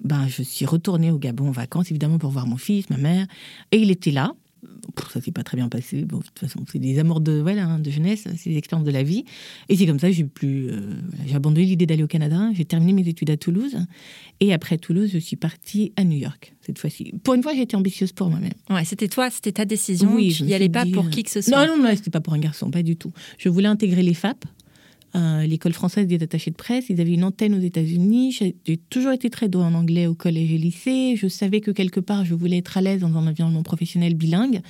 ben, 0.00 0.28
je 0.28 0.42
suis 0.42 0.66
retournée 0.66 1.10
au 1.10 1.18
Gabon 1.18 1.48
en 1.48 1.52
vacances, 1.52 1.90
évidemment, 1.90 2.18
pour 2.18 2.30
voir 2.30 2.46
mon 2.46 2.56
fils, 2.56 2.90
ma 2.90 2.98
mère. 2.98 3.26
Et 3.72 3.78
il 3.78 3.90
était 3.90 4.10
là 4.10 4.34
ça 5.12 5.20
s'est 5.20 5.32
pas 5.32 5.42
très 5.42 5.56
bien 5.56 5.68
passé. 5.68 6.04
Bon, 6.04 6.18
de 6.18 6.24
toute 6.24 6.38
façon, 6.38 6.60
c'est 6.70 6.78
des 6.78 6.98
amours 6.98 7.20
de, 7.20 7.40
voilà, 7.40 7.66
hein, 7.66 7.78
de 7.78 7.90
jeunesse, 7.90 8.24
c'est 8.36 8.50
des 8.50 8.56
expériences 8.56 8.86
de 8.86 8.92
la 8.92 9.02
vie. 9.02 9.24
Et 9.68 9.76
c'est 9.76 9.86
comme 9.86 9.98
ça 9.98 10.08
que 10.08 10.14
j'ai 10.14 10.24
plus, 10.24 10.70
euh, 10.70 10.80
j'ai 11.26 11.34
abandonné 11.34 11.66
l'idée 11.66 11.86
d'aller 11.86 12.02
au 12.02 12.08
Canada. 12.08 12.50
J'ai 12.54 12.64
terminé 12.64 12.92
mes 12.92 13.08
études 13.08 13.30
à 13.30 13.36
Toulouse. 13.36 13.76
Et 14.40 14.52
après 14.52 14.78
Toulouse, 14.78 15.10
je 15.12 15.18
suis 15.18 15.36
partie 15.36 15.92
à 15.96 16.04
New 16.04 16.16
York, 16.16 16.54
cette 16.60 16.78
fois-ci. 16.78 17.12
Pour 17.22 17.34
une 17.34 17.42
fois, 17.42 17.54
j'ai 17.54 17.62
été 17.62 17.76
ambitieuse 17.76 18.12
pour 18.12 18.30
moi-même. 18.30 18.52
Ouais, 18.70 18.84
c'était 18.84 19.08
toi, 19.08 19.30
c'était 19.30 19.52
ta 19.52 19.64
décision. 19.64 20.14
Oui, 20.14 20.30
je 20.30 20.44
n'y 20.44 20.54
allais 20.54 20.68
pas 20.68 20.84
pour 20.86 21.10
qui 21.10 21.22
que 21.22 21.30
ce 21.30 21.40
soit. 21.40 21.66
Non, 21.66 21.76
non, 21.76 21.82
non, 21.82 21.90
c'était 21.94 22.10
pas 22.10 22.20
pour 22.20 22.34
un 22.34 22.38
garçon, 22.38 22.70
pas 22.70 22.82
du 22.82 22.96
tout. 22.96 23.12
Je 23.38 23.48
voulais 23.48 23.68
intégrer 23.68 24.02
les 24.02 24.14
FAP, 24.14 24.44
euh, 25.16 25.44
l'école 25.46 25.72
française 25.72 26.06
des 26.06 26.22
attachés 26.22 26.50
de 26.50 26.56
presse. 26.56 26.86
Ils 26.88 27.00
avaient 27.00 27.12
une 27.12 27.24
antenne 27.24 27.54
aux 27.54 27.60
États-Unis. 27.60 28.32
J'ai 28.32 28.76
toujours 28.90 29.12
été 29.12 29.28
très 29.30 29.48
douée 29.48 29.64
en 29.64 29.74
anglais 29.74 30.06
au 30.06 30.14
collège 30.14 30.52
et 30.52 30.58
lycée. 30.58 31.16
Je 31.16 31.26
savais 31.26 31.60
que 31.60 31.70
quelque 31.70 32.00
part, 32.00 32.24
je 32.24 32.34
voulais 32.34 32.58
être 32.58 32.76
à 32.76 32.80
l'aise 32.80 33.00
dans 33.00 33.16
un 33.16 33.26
environnement 33.26 33.62
professionnel 33.62 34.14
bilingue. 34.14 34.60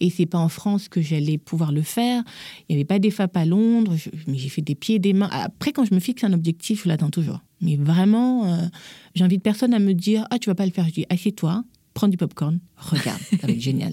Et 0.00 0.10
c'est 0.10 0.26
pas 0.26 0.38
en 0.38 0.48
France 0.48 0.88
que 0.88 1.02
j'allais 1.02 1.38
pouvoir 1.38 1.72
le 1.72 1.82
faire. 1.82 2.22
Il 2.68 2.76
n'y 2.76 2.80
avait 2.80 2.86
pas 2.86 2.98
des 2.98 3.10
FAP 3.10 3.36
à 3.36 3.44
Londres, 3.44 3.94
mais 4.26 4.38
j'ai 4.38 4.48
fait 4.48 4.62
des 4.62 4.74
pieds 4.74 4.98
des 4.98 5.12
mains. 5.12 5.28
Après, 5.30 5.72
quand 5.72 5.84
je 5.84 5.94
me 5.94 6.00
fixe 6.00 6.24
un 6.24 6.32
objectif, 6.32 6.84
je 6.84 6.88
l'attends 6.88 7.10
toujours. 7.10 7.40
Mais 7.60 7.76
vraiment, 7.76 8.46
euh, 8.46 8.66
j'invite 9.14 9.42
personne 9.42 9.74
à 9.74 9.78
me 9.78 9.92
dire 9.92 10.26
Ah, 10.30 10.38
tu 10.38 10.48
vas 10.48 10.54
pas 10.54 10.66
le 10.66 10.72
faire. 10.72 10.86
Je 10.86 10.92
dis 10.92 11.06
Assieds-toi, 11.10 11.64
prends 11.94 12.08
du 12.08 12.16
popcorn, 12.16 12.58
regarde, 12.76 13.20
ça 13.40 13.46
va 13.46 13.52
être 13.52 13.60
génial. 13.60 13.92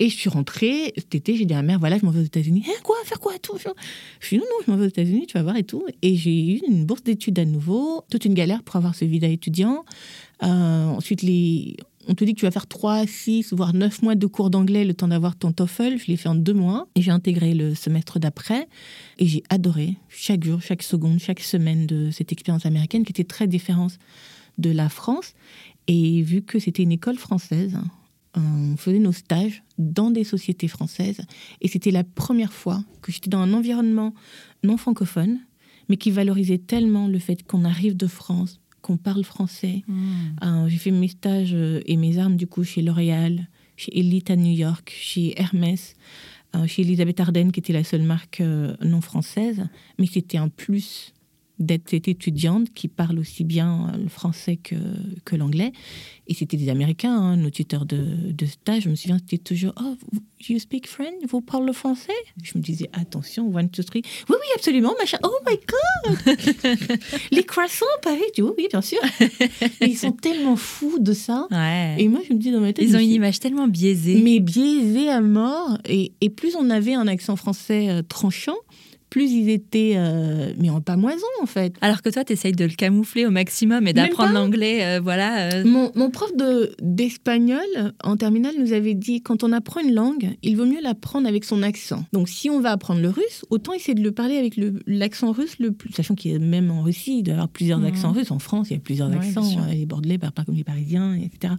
Et 0.00 0.08
je 0.08 0.16
suis 0.16 0.30
rentrée 0.30 0.94
cet 0.96 1.14
été, 1.14 1.36
j'ai 1.36 1.44
dit 1.44 1.52
à 1.52 1.58
ma 1.58 1.62
mère, 1.62 1.78
voilà, 1.78 1.98
je 1.98 2.06
m'en 2.06 2.10
vais 2.10 2.20
aux 2.20 2.24
États-Unis. 2.24 2.64
Eh, 2.66 2.82
quoi 2.82 2.96
Faire 3.04 3.20
quoi 3.20 3.38
tout 3.38 3.58
Je 3.58 4.26
suis 4.26 4.38
non, 4.38 4.44
non, 4.44 4.64
je 4.66 4.70
m'en 4.70 4.78
vais 4.78 4.86
aux 4.86 4.88
États-Unis, 4.88 5.26
tu 5.26 5.34
vas 5.34 5.42
voir 5.42 5.56
et 5.56 5.62
tout. 5.62 5.84
Et 6.00 6.16
j'ai 6.16 6.54
eu 6.54 6.60
une 6.66 6.86
bourse 6.86 7.04
d'études 7.04 7.38
à 7.38 7.44
nouveau, 7.44 8.02
toute 8.10 8.24
une 8.24 8.32
galère 8.32 8.62
pour 8.62 8.76
avoir 8.76 8.94
ce 8.94 9.04
visa 9.04 9.28
étudiant. 9.28 9.84
Euh, 10.42 10.86
ensuite, 10.86 11.22
on 12.08 12.14
te 12.14 12.24
dit 12.24 12.32
que 12.32 12.40
tu 12.40 12.46
vas 12.46 12.50
faire 12.50 12.66
3, 12.66 13.06
6, 13.06 13.52
voire 13.52 13.74
9 13.74 14.00
mois 14.00 14.14
de 14.14 14.26
cours 14.26 14.48
d'anglais 14.48 14.86
le 14.86 14.94
temps 14.94 15.08
d'avoir 15.08 15.36
ton 15.36 15.52
TOEFL. 15.52 15.98
Je 15.98 16.06
l'ai 16.06 16.16
fait 16.16 16.30
en 16.30 16.34
deux 16.34 16.54
mois 16.54 16.88
et 16.94 17.02
j'ai 17.02 17.10
intégré 17.10 17.52
le 17.52 17.74
semestre 17.74 18.18
d'après. 18.18 18.68
Et 19.18 19.26
j'ai 19.26 19.42
adoré 19.50 19.96
chaque 20.08 20.44
jour, 20.44 20.62
chaque 20.62 20.82
seconde, 20.82 21.18
chaque 21.18 21.40
semaine 21.40 21.86
de 21.86 22.10
cette 22.10 22.32
expérience 22.32 22.64
américaine 22.64 23.04
qui 23.04 23.12
était 23.12 23.24
très 23.24 23.46
différente 23.46 23.98
de 24.56 24.70
la 24.70 24.88
France. 24.88 25.34
Et 25.88 26.22
vu 26.22 26.40
que 26.40 26.58
c'était 26.58 26.84
une 26.84 26.92
école 26.92 27.18
française, 27.18 27.76
on 28.34 28.76
faisait 28.76 28.98
nos 28.98 29.12
stages 29.12 29.62
dans 29.78 30.10
des 30.10 30.24
sociétés 30.24 30.68
françaises 30.68 31.20
et 31.60 31.68
c'était 31.68 31.90
la 31.90 32.04
première 32.04 32.52
fois 32.52 32.84
que 33.02 33.10
j'étais 33.12 33.30
dans 33.30 33.40
un 33.40 33.52
environnement 33.52 34.14
non 34.62 34.76
francophone, 34.76 35.40
mais 35.88 35.96
qui 35.96 36.10
valorisait 36.10 36.58
tellement 36.58 37.08
le 37.08 37.18
fait 37.18 37.42
qu'on 37.42 37.64
arrive 37.64 37.96
de 37.96 38.06
France, 38.06 38.60
qu'on 38.82 38.96
parle 38.96 39.24
français. 39.24 39.82
Hmm. 39.88 40.04
Euh, 40.44 40.68
j'ai 40.68 40.78
fait 40.78 40.90
mes 40.90 41.08
stages 41.08 41.54
euh, 41.54 41.80
et 41.86 41.96
mes 41.96 42.18
armes 42.18 42.36
du 42.36 42.46
coup 42.46 42.62
chez 42.62 42.82
L'Oréal, 42.82 43.48
chez 43.76 43.98
Elite 43.98 44.30
à 44.30 44.36
New 44.36 44.52
York, 44.52 44.92
chez 44.94 45.38
Hermès, 45.40 45.94
euh, 46.54 46.66
chez 46.66 46.82
Elisabeth 46.82 47.20
Arden 47.20 47.50
qui 47.50 47.60
était 47.60 47.72
la 47.72 47.84
seule 47.84 48.02
marque 48.02 48.40
non 48.40 49.00
française, 49.00 49.66
mais 49.98 50.06
c'était 50.06 50.38
un 50.38 50.48
plus 50.48 51.14
d'être 51.60 51.90
cette 51.90 52.08
étudiante 52.08 52.72
qui 52.72 52.88
parle 52.88 53.18
aussi 53.18 53.44
bien 53.44 53.92
le 53.96 54.08
français 54.08 54.56
que, 54.56 54.74
que 55.24 55.36
l'anglais. 55.36 55.72
Et 56.26 56.34
c'était 56.34 56.56
des 56.56 56.68
Américains, 56.68 57.12
hein, 57.12 57.36
nos 57.36 57.50
tuteurs 57.50 57.84
de, 57.84 58.04
de, 58.32 58.46
stage. 58.46 58.84
Je 58.84 58.88
me 58.88 58.94
souviens, 58.94 59.18
c'était 59.18 59.42
toujours 59.42 59.74
Oh, 59.80 59.96
you 60.48 60.58
speak 60.58 60.86
French? 60.86 61.24
Vous 61.28 61.40
parlez 61.40 61.66
le 61.66 61.72
français? 61.72 62.12
Je 62.42 62.56
me 62.56 62.62
disais 62.62 62.88
Attention, 62.92 63.52
one, 63.54 63.68
two, 63.68 63.82
three. 63.82 64.02
Oui, 64.28 64.36
oui, 64.40 64.46
absolument, 64.54 64.94
machin. 64.98 65.18
Oh 65.24 65.36
my 65.46 65.56
God 65.66 66.38
Les 67.32 67.42
croissants, 67.42 67.84
pareil. 68.02 68.22
dis, 68.34 68.42
oui, 68.42 68.52
oui, 68.56 68.68
bien 68.70 68.80
sûr. 68.80 69.00
ils 69.80 69.98
sont 69.98 70.12
tellement 70.12 70.56
fous 70.56 70.98
de 71.00 71.12
ça. 71.12 71.48
Et 71.98 72.08
moi, 72.08 72.20
je 72.26 72.32
me 72.32 72.38
dis 72.38 72.52
dans 72.52 72.60
ma 72.60 72.72
tête. 72.72 72.84
Ils 72.84 72.96
ont 72.96 73.00
une 73.00 73.10
image 73.10 73.40
tellement 73.40 73.68
biaisée. 73.68 74.22
Mais 74.22 74.38
biaisée 74.38 75.10
à 75.10 75.20
mort. 75.20 75.78
Et, 75.84 76.12
et 76.20 76.30
plus 76.30 76.54
on 76.54 76.70
avait 76.70 76.94
un 76.94 77.08
accent 77.08 77.36
français 77.36 77.88
euh, 77.90 78.02
tranchant, 78.02 78.56
plus 79.10 79.32
ils 79.32 79.50
étaient, 79.50 79.94
euh, 79.96 80.54
mais 80.56 80.70
en 80.70 80.80
moison 80.96 81.26
en 81.42 81.46
fait. 81.46 81.74
Alors 81.80 82.00
que 82.00 82.08
toi, 82.08 82.24
tu 82.24 82.32
essayes 82.32 82.52
de 82.52 82.64
le 82.64 82.70
camoufler 82.70 83.26
au 83.26 83.30
maximum 83.30 83.86
et 83.86 83.92
d'apprendre 83.92 84.32
l'anglais, 84.32 84.84
euh, 84.84 85.00
voilà. 85.00 85.50
Euh. 85.52 85.64
Mon, 85.64 85.90
mon, 85.96 86.10
prof 86.10 86.30
d'espagnol 86.80 87.92
en 88.02 88.16
terminale 88.16 88.54
nous 88.58 88.72
avait 88.72 88.94
dit 88.94 89.20
quand 89.20 89.42
on 89.42 89.52
apprend 89.52 89.80
une 89.80 89.94
langue, 89.94 90.30
il 90.42 90.56
vaut 90.56 90.64
mieux 90.64 90.80
l'apprendre 90.80 91.28
avec 91.28 91.44
son 91.44 91.62
accent. 91.62 92.04
Donc 92.12 92.28
si 92.28 92.48
on 92.50 92.60
va 92.60 92.70
apprendre 92.70 93.00
le 93.00 93.08
russe, 93.08 93.44
autant 93.50 93.72
essayer 93.72 93.94
de 93.94 94.02
le 94.02 94.12
parler 94.12 94.36
avec 94.36 94.54
l'accent 94.86 95.32
russe 95.32 95.56
le 95.58 95.72
plus, 95.72 95.92
sachant 95.92 96.14
qu'il 96.14 96.32
y 96.32 96.34
a 96.34 96.38
même 96.38 96.70
en 96.70 96.82
Russie, 96.82 97.18
il 97.18 97.22
doit 97.24 97.32
y 97.32 97.34
avoir 97.34 97.48
plusieurs 97.48 97.80
mmh. 97.80 97.86
accents 97.86 98.12
russes. 98.12 98.30
En 98.30 98.38
France, 98.38 98.70
il 98.70 98.74
y 98.74 98.76
a 98.76 98.80
plusieurs 98.80 99.10
accents, 99.12 99.66
les 99.70 99.86
Bordelais 99.86 100.18
parlent 100.18 100.32
pas 100.32 100.44
comme 100.44 100.54
les 100.54 100.64
Parisiens, 100.64 101.14
etc. 101.14 101.54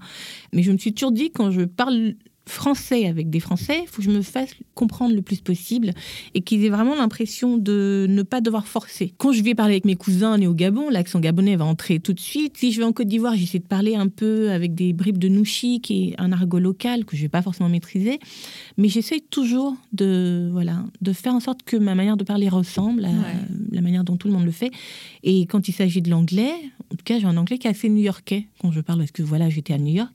Mais 0.53 0.63
je 0.63 0.71
me 0.71 0.77
suis 0.77 0.93
toujours 0.93 1.11
dit 1.11 1.31
quand 1.31 1.51
je 1.51 1.61
parle 1.61 2.15
français 2.45 3.05
avec 3.05 3.29
des 3.29 3.39
Français, 3.39 3.81
il 3.83 3.87
faut 3.87 3.97
que 3.97 4.03
je 4.03 4.09
me 4.09 4.21
fasse 4.21 4.53
comprendre 4.73 5.13
le 5.13 5.21
plus 5.21 5.41
possible 5.41 5.93
et 6.33 6.41
qu'ils 6.41 6.65
aient 6.65 6.69
vraiment 6.69 6.95
l'impression 6.95 7.57
de 7.57 8.07
ne 8.09 8.23
pas 8.23 8.41
devoir 8.41 8.67
forcer. 8.67 9.13
Quand 9.17 9.31
je 9.31 9.43
vais 9.43 9.55
parler 9.55 9.73
avec 9.73 9.85
mes 9.85 9.95
cousins 9.95 10.37
nés 10.37 10.47
au 10.47 10.53
Gabon, 10.53 10.89
l'accent 10.89 11.19
gabonais 11.19 11.55
va 11.55 11.65
entrer 11.65 11.99
tout 11.99 12.13
de 12.13 12.19
suite. 12.19 12.57
Si 12.57 12.71
je 12.71 12.79
vais 12.79 12.83
en 12.83 12.93
Côte 12.93 13.07
d'Ivoire, 13.07 13.35
j'essaie 13.35 13.59
de 13.59 13.67
parler 13.67 13.95
un 13.95 14.07
peu 14.07 14.51
avec 14.51 14.75
des 14.75 14.93
bribes 14.93 15.17
de 15.17 15.27
nouchi, 15.27 15.81
qui 15.81 16.09
est 16.09 16.15
un 16.19 16.31
argot 16.31 16.59
local 16.59 17.05
que 17.05 17.15
je 17.15 17.21
ne 17.21 17.25
vais 17.25 17.29
pas 17.29 17.41
forcément 17.41 17.69
maîtriser, 17.69 18.19
mais 18.77 18.89
j'essaie 18.89 19.19
toujours 19.19 19.75
de 19.93 20.49
voilà 20.51 20.83
de 21.01 21.13
faire 21.13 21.33
en 21.33 21.39
sorte 21.39 21.63
que 21.63 21.77
ma 21.77 21.95
manière 21.95 22.17
de 22.17 22.23
parler 22.23 22.49
ressemble 22.49 23.05
à 23.05 23.11
la 23.71 23.81
manière 23.81 24.03
dont 24.03 24.17
tout 24.17 24.27
le 24.27 24.33
monde 24.33 24.45
le 24.45 24.51
fait. 24.51 24.71
Et 25.23 25.45
quand 25.45 25.67
il 25.67 25.73
s'agit 25.73 26.01
de 26.01 26.09
l'anglais, 26.09 26.53
En 26.91 26.95
tout 26.95 27.05
cas, 27.05 27.19
j'ai 27.19 27.25
un 27.25 27.37
anglais 27.37 27.57
qui 27.57 27.67
est 27.67 27.69
assez 27.69 27.87
new-yorkais 27.87 28.47
quand 28.59 28.71
je 28.71 28.81
parle, 28.81 28.99
parce 28.99 29.11
que 29.11 29.23
voilà, 29.23 29.49
j'étais 29.49 29.73
à 29.73 29.77
New 29.77 29.93
York. 29.93 30.11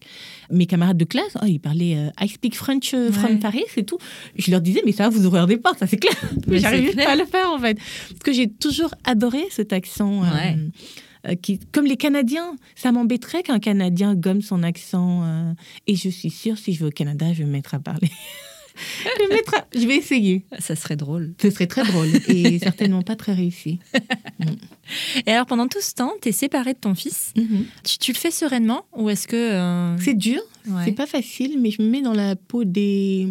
Mes 0.50 0.66
camarades 0.66 0.98
de 0.98 1.04
classe, 1.04 1.36
oh, 1.40 1.46
ils 1.46 1.58
parlaient 1.58 1.96
euh, 1.96 2.24
I 2.24 2.28
speak 2.28 2.54
French 2.54 2.92
euh, 2.92 3.10
from 3.10 3.38
Paris, 3.38 3.64
c'est 3.74 3.84
tout. 3.84 3.98
Je 4.36 4.50
leur 4.50 4.60
disais, 4.60 4.82
mais 4.84 4.92
ça, 4.92 5.08
vous 5.08 5.24
ouvrez 5.24 5.46
des 5.46 5.56
portes, 5.56 5.78
ça 5.78 5.86
c'est 5.86 5.96
clair. 5.96 6.14
Mais 6.46 6.58
j'arrive 6.58 6.94
pas 6.94 7.12
à 7.12 7.16
le 7.16 7.24
faire 7.24 7.50
en 7.50 7.58
fait. 7.58 7.74
Parce 7.74 8.20
que 8.22 8.32
j'ai 8.32 8.48
toujours 8.48 8.94
adoré 9.04 9.44
cet 9.50 9.72
accent. 9.72 10.22
Euh, 10.24 11.34
qui, 11.34 11.58
comme 11.72 11.86
les 11.86 11.96
Canadiens, 11.96 12.54
ça 12.76 12.92
m'embêterait 12.92 13.42
qu'un 13.42 13.58
Canadien 13.58 14.14
gomme 14.14 14.42
son 14.42 14.62
accent. 14.62 15.54
et 15.86 15.96
je 15.96 16.08
suis 16.08 16.30
sûre, 16.30 16.58
si 16.58 16.72
je 16.72 16.80
vais 16.80 16.86
au 16.86 16.90
Canada, 16.90 17.32
je 17.32 17.38
vais 17.38 17.46
me 17.46 17.52
mettre 17.52 17.74
à 17.74 17.80
parler. 17.80 18.10
je, 19.74 19.86
vais 19.86 19.96
essayer. 19.96 20.44
Ça 20.58 20.76
serait 20.76 20.96
drôle. 20.96 21.34
Ce 21.40 21.50
serait 21.50 21.66
très 21.66 21.84
drôle 21.84 22.08
et 22.28 22.58
certainement 22.62 23.02
pas 23.02 23.16
très 23.16 23.32
réussi. 23.32 23.78
Et 25.26 25.32
alors, 25.32 25.46
pendant 25.46 25.66
tout 25.66 25.80
ce 25.80 25.94
temps, 25.94 26.12
tu 26.22 26.28
es 26.28 26.32
séparée 26.32 26.74
de 26.74 26.78
ton 26.78 26.94
fils. 26.94 27.32
Mhm. 27.36 27.64
tu, 27.82 28.12
le 28.12 28.16
fais 28.16 28.30
sereinement 28.30 28.86
ou 28.96 29.10
est-ce 29.10 29.26
que. 29.26 29.36
Euh, 29.36 29.98
c'est 29.98 30.14
dur, 30.14 30.40
c'est 30.84 30.92
pas 30.92 31.06
facile, 31.06 31.58
mais 31.60 31.70
je 31.70 31.82
me 31.82 31.88
mets 31.88 32.02
dans 32.02 32.14
la 32.14 32.36
peau 32.36 32.64
des, 32.64 33.28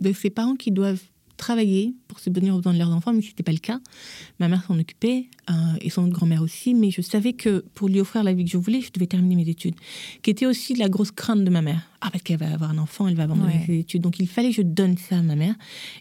de 0.00 0.12
ces 0.12 0.30
parents 0.30 0.54
qui 0.54 0.70
doivent 0.70 1.02
travailler 1.44 1.94
pour 2.08 2.20
se 2.20 2.30
aux 2.30 2.32
besoins 2.32 2.72
de 2.72 2.78
leurs 2.78 2.90
enfants, 2.90 3.12
mais 3.12 3.20
ce 3.20 3.28
n'était 3.28 3.42
pas 3.42 3.52
le 3.52 3.58
cas. 3.58 3.78
Ma 4.40 4.48
mère 4.48 4.64
s'en 4.64 4.78
occupait 4.78 5.28
euh, 5.50 5.52
et 5.82 5.90
son 5.90 6.08
grand-mère 6.08 6.40
aussi, 6.40 6.72
mais 6.72 6.90
je 6.90 7.02
savais 7.02 7.34
que 7.34 7.62
pour 7.74 7.88
lui 7.88 8.00
offrir 8.00 8.24
la 8.24 8.32
vie 8.32 8.44
que 8.46 8.50
je 8.50 8.56
voulais, 8.56 8.80
je 8.80 8.90
devais 8.90 9.06
terminer 9.06 9.36
mes 9.36 9.48
études, 9.50 9.74
qui 10.22 10.30
était 10.30 10.46
aussi 10.46 10.74
la 10.74 10.88
grosse 10.88 11.10
crainte 11.10 11.44
de 11.44 11.50
ma 11.50 11.60
mère. 11.60 11.82
Ah, 12.00 12.08
parce 12.10 12.22
qu'elle 12.22 12.38
va 12.38 12.50
avoir 12.50 12.70
un 12.70 12.78
enfant, 12.78 13.08
elle 13.08 13.14
va 13.14 13.24
abandonner 13.24 13.60
ses 13.66 13.78
études. 13.80 14.00
Donc 14.00 14.18
il 14.20 14.26
fallait 14.26 14.50
que 14.50 14.56
je 14.56 14.62
donne 14.62 14.96
ça 14.96 15.18
à 15.18 15.22
ma 15.22 15.36
mère. 15.36 15.54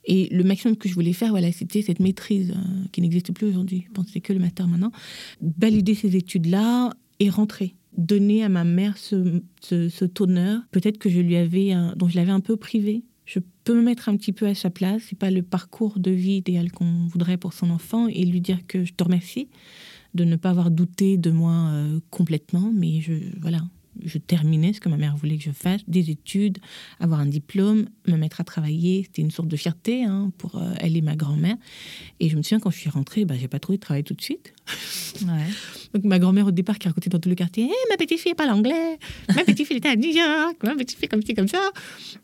Et 0.05 0.29
le 0.31 0.45
maximum 0.45 0.77
que 0.77 0.87
je 0.87 0.93
voulais 0.93 1.13
faire, 1.13 1.31
voilà, 1.31 1.51
c'était 1.51 1.81
cette 1.81 1.99
maîtrise 1.99 2.51
euh, 2.51 2.85
qui 2.93 3.01
n'existe 3.01 3.33
plus 3.33 3.47
aujourd'hui. 3.47 3.83
Je 3.87 3.91
pense 3.91 4.05
que 4.05 4.11
c'est 4.13 4.21
que 4.21 4.31
le 4.31 4.39
master 4.39 4.67
maintenant. 4.67 4.93
Valider 5.59 5.95
ces 5.95 6.15
études-là 6.15 6.93
et 7.19 7.29
rentrer 7.29 7.75
donner 7.95 8.43
à 8.43 8.49
ma 8.49 8.63
mère 8.63 8.97
ce, 8.97 9.41
ce, 9.61 10.05
peut-être 10.71 10.97
que 10.97 11.09
je 11.09 11.19
lui 11.19 11.35
avais, 11.35 11.73
dont 11.95 12.07
je 12.07 12.15
l'avais 12.15 12.31
un 12.31 12.39
peu 12.39 12.57
privé 12.57 13.03
je 13.25 13.39
peux 13.63 13.75
me 13.75 13.81
mettre 13.81 14.09
un 14.09 14.17
petit 14.17 14.33
peu 14.33 14.47
à 14.47 14.55
sa 14.55 14.69
place. 14.69 15.03
C'est 15.09 15.17
pas 15.17 15.31
le 15.31 15.41
parcours 15.41 15.99
de 15.99 16.11
vie 16.11 16.37
idéal 16.37 16.71
qu'on 16.71 17.07
voudrait 17.07 17.37
pour 17.37 17.53
son 17.53 17.69
enfant 17.69 18.07
et 18.07 18.23
lui 18.25 18.41
dire 18.41 18.65
que 18.67 18.83
je 18.83 18.93
te 18.93 19.03
remercie 19.03 19.49
de 20.13 20.23
ne 20.23 20.35
pas 20.35 20.51
avoir 20.51 20.71
douté 20.71 21.17
de 21.17 21.31
moi 21.31 21.69
euh, 21.71 21.99
complètement, 22.11 22.71
mais 22.73 23.01
je 23.01 23.13
voilà, 23.41 23.61
je 24.03 24.17
terminais 24.17 24.73
ce 24.73 24.79
que 24.79 24.89
ma 24.89 24.97
mère 24.97 25.15
voulait 25.15 25.37
que 25.37 25.43
je 25.43 25.51
fasse, 25.51 25.81
des 25.87 26.09
études, 26.09 26.59
avoir 26.99 27.19
un 27.19 27.25
diplôme, 27.25 27.85
me 28.07 28.17
mettre 28.17 28.41
à 28.41 28.43
travailler. 28.43 29.03
C'était 29.03 29.21
une 29.21 29.31
sorte 29.31 29.47
de 29.47 29.57
fierté 29.57 30.03
hein, 30.03 30.31
pour 30.37 30.57
euh, 30.57 30.73
elle 30.79 30.97
et 30.97 31.01
ma 31.01 31.15
grand-mère. 31.15 31.55
Et 32.19 32.29
je 32.29 32.37
me 32.37 32.41
souviens 32.41 32.59
quand 32.59 32.71
je 32.71 32.77
suis 32.77 32.89
rentrée, 32.89 33.25
bah, 33.25 33.35
j'ai 33.39 33.47
pas 33.47 33.59
trouvé 33.59 33.77
de 33.77 33.81
travail 33.81 34.03
tout 34.03 34.13
de 34.13 34.21
suite. 34.21 34.53
Donc 35.93 36.05
ma 36.05 36.17
grand-mère 36.17 36.47
au 36.47 36.51
départ 36.51 36.79
qui 36.79 36.87
racontait 36.87 37.09
dans 37.09 37.19
tout 37.19 37.29
le 37.29 37.35
quartier, 37.35 37.65
hey, 37.65 37.71
ma 37.89 37.97
petite 37.97 38.19
fille 38.19 38.33
parle 38.33 38.49
anglais, 38.49 38.97
ma 39.35 39.43
petite 39.43 39.67
fille 39.67 39.77
était 39.77 39.89
à 39.89 39.95
New 39.95 40.09
York, 40.09 40.57
ma 40.63 40.75
petite 40.75 40.97
fille 40.97 41.07
comme 41.07 41.21
ci 41.21 41.35
comme 41.35 41.47
ça. 41.47 41.71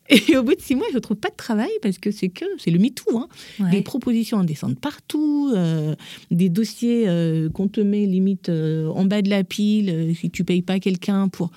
Et 0.10 0.36
au 0.38 0.44
bout 0.44 0.56
de 0.56 0.62
six 0.62 0.76
mois, 0.76 0.88
je 0.92 0.98
trouve 0.98 1.18
pas 1.18 1.30
de 1.30 1.36
travail 1.36 1.70
parce 1.84 2.00
que 2.00 2.10
c'est 2.10 2.30
que 2.30 2.46
c'est 2.58 2.72
le 2.72 2.80
MeToo. 2.80 3.18
Hein. 3.18 3.28
Des 3.70 3.82
propositions 3.82 4.40
indécentes 4.40 4.80
partout, 4.80 5.52
euh, 5.56 5.96
des 6.32 6.50
dossiers 6.50 7.08
euh, 7.08 7.50
qu'on 7.50 7.68
te 7.68 7.80
met 7.80 8.06
limite 8.08 8.50
en 8.50 9.06
bas 9.06 9.22
de 9.22 9.30
la 9.30 9.44
pile 9.44 10.16
si 10.20 10.32
tu 10.32 10.44
payes 10.44 10.64
pas 10.64 10.80
quelqu'un 10.80 11.28
pour 11.28 11.52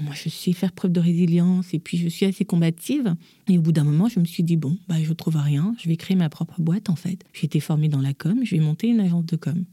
moi, 0.00 0.14
je 0.14 0.28
sais 0.28 0.52
faire 0.52 0.72
preuve 0.72 0.92
de 0.92 1.00
résilience 1.00 1.74
et 1.74 1.78
puis 1.78 1.98
je 1.98 2.08
suis 2.08 2.26
assez 2.26 2.44
combative. 2.44 3.14
Et 3.48 3.58
au 3.58 3.62
bout 3.62 3.72
d'un 3.72 3.84
moment, 3.84 4.08
je 4.08 4.20
me 4.20 4.24
suis 4.24 4.42
dit, 4.42 4.56
bon, 4.56 4.76
bah, 4.88 4.96
je 5.02 5.12
trouve 5.12 5.36
rien, 5.36 5.74
je 5.82 5.88
vais 5.88 5.96
créer 5.96 6.16
ma 6.16 6.28
propre 6.28 6.60
boîte 6.60 6.90
en 6.90 6.96
fait. 6.96 7.24
J'ai 7.32 7.46
été 7.46 7.60
formée 7.60 7.88
dans 7.88 8.00
la 8.00 8.14
com, 8.14 8.40
je 8.44 8.54
vais 8.54 8.62
monter 8.62 8.88
une 8.88 9.00
agence 9.00 9.26
de 9.26 9.36
com. 9.36 9.64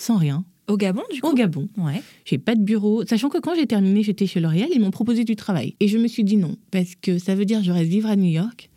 Sans 0.00 0.16
rien. 0.16 0.46
Au 0.66 0.78
Gabon, 0.78 1.02
du 1.12 1.20
coup 1.20 1.28
Au 1.28 1.34
Gabon. 1.34 1.68
Ouais. 1.76 2.02
J'ai 2.24 2.38
pas 2.38 2.54
de 2.54 2.62
bureau. 2.62 3.04
Sachant 3.04 3.28
que 3.28 3.36
quand 3.36 3.54
j'ai 3.54 3.66
terminé, 3.66 4.02
j'étais 4.02 4.26
chez 4.26 4.40
L'Oréal, 4.40 4.70
ils 4.72 4.80
m'ont 4.80 4.90
proposé 4.90 5.24
du 5.24 5.36
travail. 5.36 5.74
Et 5.78 5.88
je 5.88 5.98
me 5.98 6.08
suis 6.08 6.24
dit 6.24 6.38
non, 6.38 6.56
parce 6.70 6.94
que 6.94 7.18
ça 7.18 7.34
veut 7.34 7.44
dire 7.44 7.58
que 7.58 7.66
je 7.66 7.70
reste 7.70 7.90
vivre 7.90 8.08
à 8.08 8.16
New 8.16 8.30
York. 8.30 8.70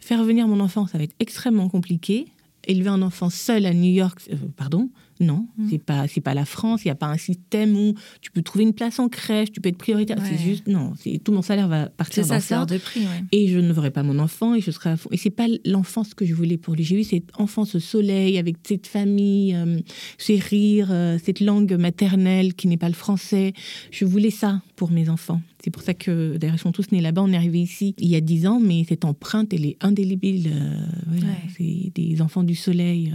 Faire 0.00 0.24
venir 0.24 0.48
mon 0.48 0.58
enfant, 0.58 0.88
ça 0.88 0.98
va 0.98 1.04
être 1.04 1.14
extrêmement 1.20 1.68
compliqué. 1.68 2.26
Élever 2.66 2.88
un 2.88 3.02
enfant 3.02 3.30
seul 3.30 3.66
à 3.66 3.72
New 3.72 3.92
York, 3.92 4.18
euh, 4.32 4.36
pardon, 4.56 4.90
non, 5.24 5.46
mmh. 5.56 5.68
c'est 5.70 5.78
pas 5.78 6.08
c'est 6.08 6.20
pas 6.20 6.34
la 6.34 6.44
France. 6.44 6.84
Il 6.84 6.88
n'y 6.88 6.92
a 6.92 6.96
pas 6.96 7.06
un 7.06 7.16
système 7.16 7.76
où 7.76 7.94
tu 8.20 8.30
peux 8.30 8.42
trouver 8.42 8.64
une 8.64 8.74
place 8.74 8.98
en 8.98 9.08
crèche, 9.08 9.50
tu 9.52 9.60
peux 9.60 9.68
être 9.68 9.78
prioritaire. 9.78 10.18
C'est 10.24 10.38
juste 10.38 10.66
non. 10.66 10.92
C'est 10.98 11.18
tout 11.22 11.32
mon 11.32 11.42
salaire 11.42 11.68
va 11.68 11.88
partir 11.88 12.26
dans 12.26 12.40
ça. 12.40 12.64
de 12.64 12.78
prix. 12.78 13.06
Et 13.32 13.48
je 13.48 13.58
ne 13.58 13.72
verrai 13.72 13.90
pas 13.90 14.02
mon 14.02 14.18
enfant 14.18 14.54
et 14.54 14.60
je 14.60 14.70
serai 14.70 14.90
à 14.90 14.96
fond. 14.96 15.08
Et 15.12 15.16
c'est 15.16 15.30
pas 15.30 15.46
l'enfance 15.64 16.14
que 16.14 16.24
je 16.24 16.34
voulais 16.34 16.56
pour 16.56 16.74
lui. 16.74 16.84
J'ai 16.84 17.00
eu 17.00 17.04
cette 17.04 17.30
enfance 17.38 17.74
au 17.74 17.80
soleil 17.80 18.38
avec 18.38 18.56
cette 18.66 18.86
famille, 18.86 19.54
euh, 19.54 19.80
ces 20.18 20.36
rires, 20.36 20.88
euh, 20.90 21.18
cette 21.22 21.40
langue 21.40 21.74
maternelle 21.74 22.54
qui 22.54 22.68
n'est 22.68 22.76
pas 22.76 22.88
le 22.88 22.94
français. 22.94 23.52
Je 23.90 24.04
voulais 24.04 24.30
ça 24.30 24.62
pour 24.76 24.90
mes 24.90 25.08
enfants. 25.08 25.40
C'est 25.62 25.70
pour 25.70 25.82
ça 25.82 25.94
que 25.94 26.36
d'ailleurs 26.36 26.56
ils 26.56 26.60
sont 26.60 26.72
tous 26.72 26.92
nés 26.92 27.00
là-bas. 27.00 27.22
On 27.22 27.32
est 27.32 27.36
arrivé 27.36 27.60
ici 27.60 27.94
il 27.98 28.08
y 28.08 28.16
a 28.16 28.20
dix 28.20 28.46
ans, 28.46 28.60
mais 28.60 28.84
cette 28.88 29.04
empreinte 29.04 29.52
elle 29.52 29.64
est 29.64 29.76
indélébile. 29.80 30.50
Euh, 30.52 31.16
c'est 31.56 31.92
des 31.94 32.20
enfants 32.20 32.42
du 32.42 32.54
soleil. 32.54 33.12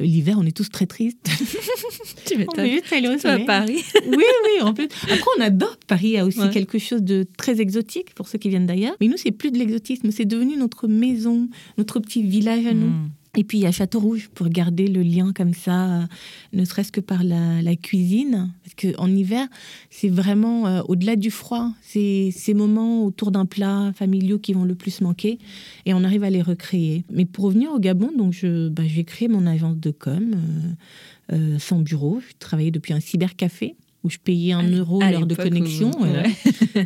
Euh, 0.00 0.04
l'hiver, 0.04 0.36
on 0.38 0.46
est 0.46 0.56
tous 0.56 0.70
très 0.70 0.86
tristes. 0.86 1.18
tu. 2.26 2.46
On 2.48 3.28
à 3.28 3.38
Paris. 3.40 3.82
oui, 4.06 4.16
oui. 4.16 4.62
En 4.62 4.74
plus. 4.74 4.88
Après, 5.04 5.30
on 5.38 5.40
adore 5.40 5.76
Paris. 5.86 6.08
Il 6.08 6.12
y 6.12 6.18
a 6.18 6.24
aussi 6.24 6.48
quelque 6.50 6.78
chose 6.78 7.02
de 7.02 7.26
très 7.36 7.60
exotique 7.60 8.14
pour 8.14 8.28
ceux 8.28 8.38
qui 8.38 8.48
viennent 8.48 8.66
d'ailleurs. 8.66 8.96
Mais 9.00 9.08
nous, 9.08 9.16
c'est 9.16 9.32
plus 9.32 9.50
de 9.50 9.58
l'exotisme. 9.58 10.10
C'est 10.10 10.24
devenu 10.24 10.56
notre 10.56 10.88
maison, 10.88 11.48
notre 11.78 12.00
petit 12.00 12.22
village 12.22 12.66
à 12.66 12.74
nous. 12.74 12.88
Hmm. 12.88 13.10
Et 13.36 13.44
puis 13.44 13.58
il 13.58 13.60
y 13.60 13.66
a 13.66 13.72
Château 13.72 14.00
Rouge 14.00 14.28
pour 14.34 14.48
garder 14.48 14.88
le 14.88 15.02
lien 15.02 15.32
comme 15.32 15.54
ça, 15.54 16.08
ne 16.52 16.64
serait-ce 16.64 16.90
que 16.90 17.00
par 17.00 17.22
la, 17.22 17.76
cuisine. 17.76 18.52
Parce 18.64 18.94
qu'en 18.94 19.06
hiver, 19.06 19.46
c'est 19.88 20.08
vraiment 20.08 20.66
euh, 20.66 20.82
au-delà 20.88 21.14
du 21.14 21.30
froid, 21.30 21.70
c'est 21.80 22.30
ces 22.34 22.54
moments 22.54 23.04
autour 23.04 23.30
d'un 23.30 23.46
plat 23.46 23.92
familiaux 23.94 24.38
qui 24.38 24.52
vont 24.52 24.64
le 24.64 24.74
plus 24.74 25.00
manquer 25.00 25.38
et 25.86 25.94
on 25.94 26.02
arrive 26.02 26.24
à 26.24 26.30
les 26.30 26.42
recréer. 26.42 27.04
Mais 27.12 27.24
pour 27.24 27.44
revenir 27.44 27.70
au 27.70 27.78
Gabon, 27.78 28.10
donc 28.16 28.32
je, 28.32 28.68
bah, 28.68 28.82
j'ai 28.84 29.04
créé 29.04 29.28
mon 29.28 29.46
agence 29.46 29.76
de 29.76 29.92
com 29.92 30.34
euh, 30.34 31.34
euh, 31.36 31.58
sans 31.60 31.78
bureau. 31.78 32.20
Je 32.20 32.34
travaillais 32.38 32.72
depuis 32.72 32.92
un 32.92 33.00
cybercafé 33.00 33.76
où 34.02 34.08
je 34.08 34.18
payais 34.18 34.52
un 34.52 34.66
euro 34.70 35.00
l'heure 35.00 35.26
de 35.26 35.34
connexion. 35.34 35.90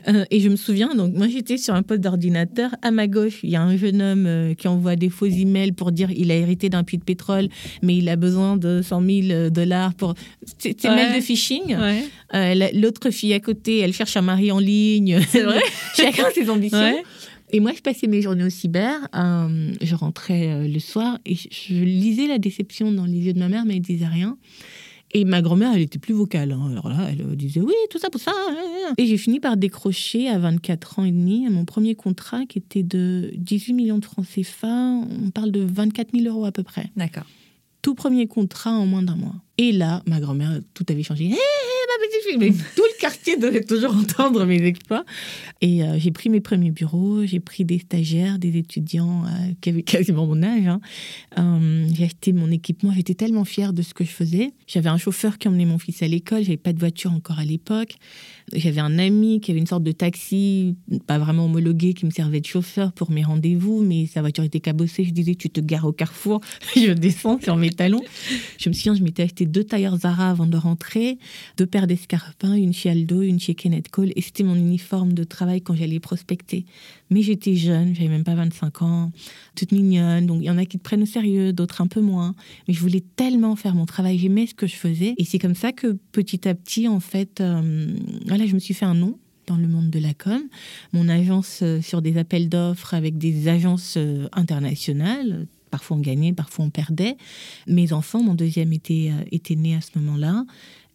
Euh, 0.08 0.24
et 0.30 0.40
je 0.40 0.48
me 0.48 0.56
souviens, 0.56 0.94
donc 0.94 1.14
moi 1.14 1.28
j'étais 1.28 1.58
sur 1.58 1.74
un 1.74 1.82
poste 1.82 2.00
d'ordinateur. 2.00 2.74
À 2.82 2.90
ma 2.90 3.06
gauche, 3.06 3.40
il 3.42 3.50
y 3.50 3.56
a 3.56 3.62
un 3.62 3.76
jeune 3.76 4.02
homme 4.02 4.26
euh, 4.26 4.54
qui 4.54 4.66
envoie 4.66 4.96
des 4.96 5.10
faux 5.10 5.26
emails 5.26 5.72
pour 5.72 5.92
dire 5.92 6.10
il 6.10 6.30
a 6.30 6.34
hérité 6.34 6.68
d'un 6.68 6.82
puits 6.82 6.98
de 6.98 7.04
pétrole, 7.04 7.48
mais 7.82 7.96
il 7.96 8.08
a 8.08 8.16
besoin 8.16 8.56
de 8.56 8.82
100 8.82 9.02
000 9.28 9.50
dollars 9.50 9.94
pour. 9.94 10.14
C'est 10.58 10.82
mails 10.84 11.16
de 11.16 11.20
phishing. 11.20 11.76
Euh, 12.34 12.70
l'autre 12.72 13.10
fille 13.10 13.34
à 13.34 13.40
côté, 13.40 13.78
elle 13.78 13.92
cherche 13.92 14.16
un 14.16 14.22
mari 14.22 14.50
en 14.50 14.58
ligne. 14.58 15.20
C'est 15.28 15.42
vrai. 15.42 15.60
Chacun 15.96 16.24
ses 16.34 16.50
ambitions. 16.50 17.02
Et 17.52 17.60
moi, 17.60 17.72
je 17.76 17.82
passais 17.82 18.08
mes 18.08 18.22
journées 18.22 18.44
au 18.44 18.50
cyber. 18.50 18.96
je 19.12 19.94
rentrais 19.94 20.66
le 20.66 20.78
soir 20.80 21.18
et 21.24 21.36
je 21.36 21.74
lisais 21.74 22.26
la 22.26 22.38
déception 22.38 22.90
dans 22.90 23.04
les 23.04 23.18
yeux 23.18 23.32
de 23.32 23.38
ma 23.38 23.48
mère, 23.48 23.64
mais 23.64 23.76
elle 23.76 23.82
disait 23.82 24.06
rien. 24.06 24.36
Et 25.16 25.24
ma 25.24 25.42
grand-mère, 25.42 25.72
elle 25.74 25.82
était 25.82 26.00
plus 26.00 26.12
vocale. 26.12 26.50
Hein. 26.50 26.70
Alors 26.72 26.88
là, 26.88 27.08
elle 27.08 27.36
disait 27.36 27.60
oui, 27.60 27.72
tout 27.88 27.98
ça 27.98 28.10
pour 28.10 28.20
ça. 28.20 28.32
Hein, 28.32 28.56
hein, 28.88 28.94
et 28.98 29.06
j'ai 29.06 29.16
fini 29.16 29.38
par 29.38 29.56
décrocher 29.56 30.28
à 30.28 30.38
24 30.38 30.98
ans 30.98 31.04
et 31.04 31.12
demi 31.12 31.48
mon 31.48 31.64
premier 31.64 31.94
contrat 31.94 32.44
qui 32.46 32.58
était 32.58 32.82
de 32.82 33.30
18 33.36 33.72
millions 33.74 33.98
de 33.98 34.04
francs 34.04 34.26
CFA. 34.26 34.66
On 34.66 35.30
parle 35.30 35.52
de 35.52 35.60
24 35.60 36.10
000 36.18 36.26
euros 36.34 36.44
à 36.44 36.52
peu 36.52 36.64
près. 36.64 36.90
D'accord. 36.96 37.26
Tout 37.80 37.94
premier 37.94 38.26
contrat 38.26 38.72
en 38.72 38.86
moins 38.86 39.02
d'un 39.02 39.14
mois. 39.14 39.36
Et 39.58 39.72
là, 39.72 40.02
ma 40.06 40.20
grand-mère, 40.20 40.60
tout 40.74 40.84
avait 40.88 41.02
changé. 41.02 41.26
Hé, 41.26 41.36
mais 42.38 42.50
tout 42.50 42.82
le 42.82 43.00
quartier 43.00 43.36
devait 43.36 43.62
toujours 43.62 43.94
entendre 43.96 44.44
mes 44.44 44.62
exploits. 44.64 45.04
Et 45.60 45.82
euh, 45.82 45.98
j'ai 45.98 46.10
pris 46.10 46.28
mes 46.30 46.40
premiers 46.40 46.70
bureaux, 46.70 47.24
j'ai 47.24 47.40
pris 47.40 47.64
des 47.64 47.78
stagiaires, 47.78 48.38
des 48.38 48.56
étudiants 48.56 49.24
euh, 49.24 49.52
qui 49.60 49.70
avaient 49.70 49.82
quasiment 49.82 50.26
mon 50.26 50.42
âge. 50.42 50.66
Hein. 50.66 50.80
Euh, 51.38 51.86
j'ai 51.94 52.04
acheté 52.04 52.32
mon 52.32 52.50
équipement, 52.50 52.92
j'étais 52.92 53.14
tellement 53.14 53.44
fière 53.44 53.72
de 53.72 53.82
ce 53.82 53.94
que 53.94 54.04
je 54.04 54.10
faisais. 54.10 54.52
J'avais 54.66 54.88
un 54.88 54.98
chauffeur 54.98 55.38
qui 55.38 55.48
emmenait 55.48 55.64
mon 55.64 55.78
fils 55.78 56.02
à 56.02 56.08
l'école, 56.08 56.42
j'avais 56.42 56.56
pas 56.56 56.72
de 56.72 56.78
voiture 56.78 57.12
encore 57.12 57.38
à 57.38 57.44
l'époque. 57.44 57.94
J'avais 58.52 58.80
un 58.80 58.98
ami 58.98 59.40
qui 59.40 59.50
avait 59.50 59.60
une 59.60 59.66
sorte 59.66 59.82
de 59.82 59.92
taxi, 59.92 60.76
pas 61.06 61.18
vraiment 61.18 61.46
homologué, 61.46 61.94
qui 61.94 62.04
me 62.04 62.10
servait 62.10 62.40
de 62.40 62.46
chauffeur 62.46 62.92
pour 62.92 63.10
mes 63.10 63.22
rendez-vous, 63.22 63.82
mais 63.82 64.06
sa 64.06 64.20
voiture 64.20 64.44
était 64.44 64.60
cabossée. 64.60 65.04
Je 65.04 65.10
disais, 65.10 65.34
tu 65.34 65.48
te 65.48 65.60
gares 65.60 65.86
au 65.86 65.92
carrefour, 65.92 66.40
je 66.76 66.92
descends 66.92 67.40
sur 67.40 67.56
mes 67.56 67.70
talons. 67.70 68.02
Je 68.58 68.68
me 68.68 68.74
souviens, 68.74 68.94
je 68.94 69.02
m'étais 69.02 69.22
acheté 69.22 69.43
deux 69.46 69.64
tailleurs 69.64 69.96
Zara 69.96 70.30
avant 70.30 70.46
de 70.46 70.56
rentrer, 70.56 71.18
deux 71.56 71.66
paires 71.66 71.86
d'escarpins, 71.86 72.54
une 72.54 72.72
chez 72.72 72.90
Aldo, 72.90 73.22
une 73.22 73.40
chez 73.40 73.54
Kenneth 73.54 73.88
Cole, 73.88 74.12
et 74.16 74.20
c'était 74.20 74.42
mon 74.42 74.56
uniforme 74.56 75.12
de 75.12 75.24
travail 75.24 75.60
quand 75.60 75.74
j'allais 75.74 76.00
prospecter. 76.00 76.64
Mais 77.10 77.22
j'étais 77.22 77.54
jeune, 77.54 77.94
j'avais 77.94 78.08
même 78.08 78.24
pas 78.24 78.34
25 78.34 78.82
ans, 78.82 79.12
toute 79.54 79.72
mignonne, 79.72 80.26
donc 80.26 80.38
il 80.40 80.46
y 80.46 80.50
en 80.50 80.58
a 80.58 80.64
qui 80.64 80.78
te 80.78 80.82
prennent 80.82 81.02
au 81.02 81.06
sérieux, 81.06 81.52
d'autres 81.52 81.80
un 81.80 81.86
peu 81.86 82.00
moins. 82.00 82.34
Mais 82.68 82.74
je 82.74 82.80
voulais 82.80 83.04
tellement 83.16 83.56
faire 83.56 83.74
mon 83.74 83.86
travail, 83.86 84.18
j'aimais 84.18 84.46
ce 84.46 84.54
que 84.54 84.66
je 84.66 84.76
faisais, 84.76 85.14
et 85.18 85.24
c'est 85.24 85.38
comme 85.38 85.54
ça 85.54 85.72
que 85.72 85.98
petit 86.12 86.48
à 86.48 86.54
petit, 86.54 86.88
en 86.88 87.00
fait, 87.00 87.40
euh, 87.40 87.94
voilà, 88.26 88.46
je 88.46 88.54
me 88.54 88.58
suis 88.58 88.74
fait 88.74 88.86
un 88.86 88.94
nom 88.94 89.18
dans 89.46 89.56
le 89.56 89.68
monde 89.68 89.90
de 89.90 89.98
la 89.98 90.14
com. 90.14 90.40
Mon 90.92 91.08
agence 91.08 91.60
euh, 91.62 91.80
sur 91.80 92.02
des 92.02 92.16
appels 92.16 92.48
d'offres 92.48 92.94
avec 92.94 93.18
des 93.18 93.48
agences 93.48 93.94
euh, 93.96 94.28
internationales, 94.32 95.46
Parfois 95.74 95.96
on 95.96 96.00
gagnait, 96.00 96.32
parfois 96.32 96.66
on 96.66 96.70
perdait. 96.70 97.16
Mes 97.66 97.92
enfants, 97.92 98.22
mon 98.22 98.34
deuxième 98.34 98.72
était, 98.72 99.10
euh, 99.10 99.24
était 99.32 99.56
né 99.56 99.74
à 99.74 99.80
ce 99.80 99.98
moment-là, 99.98 100.44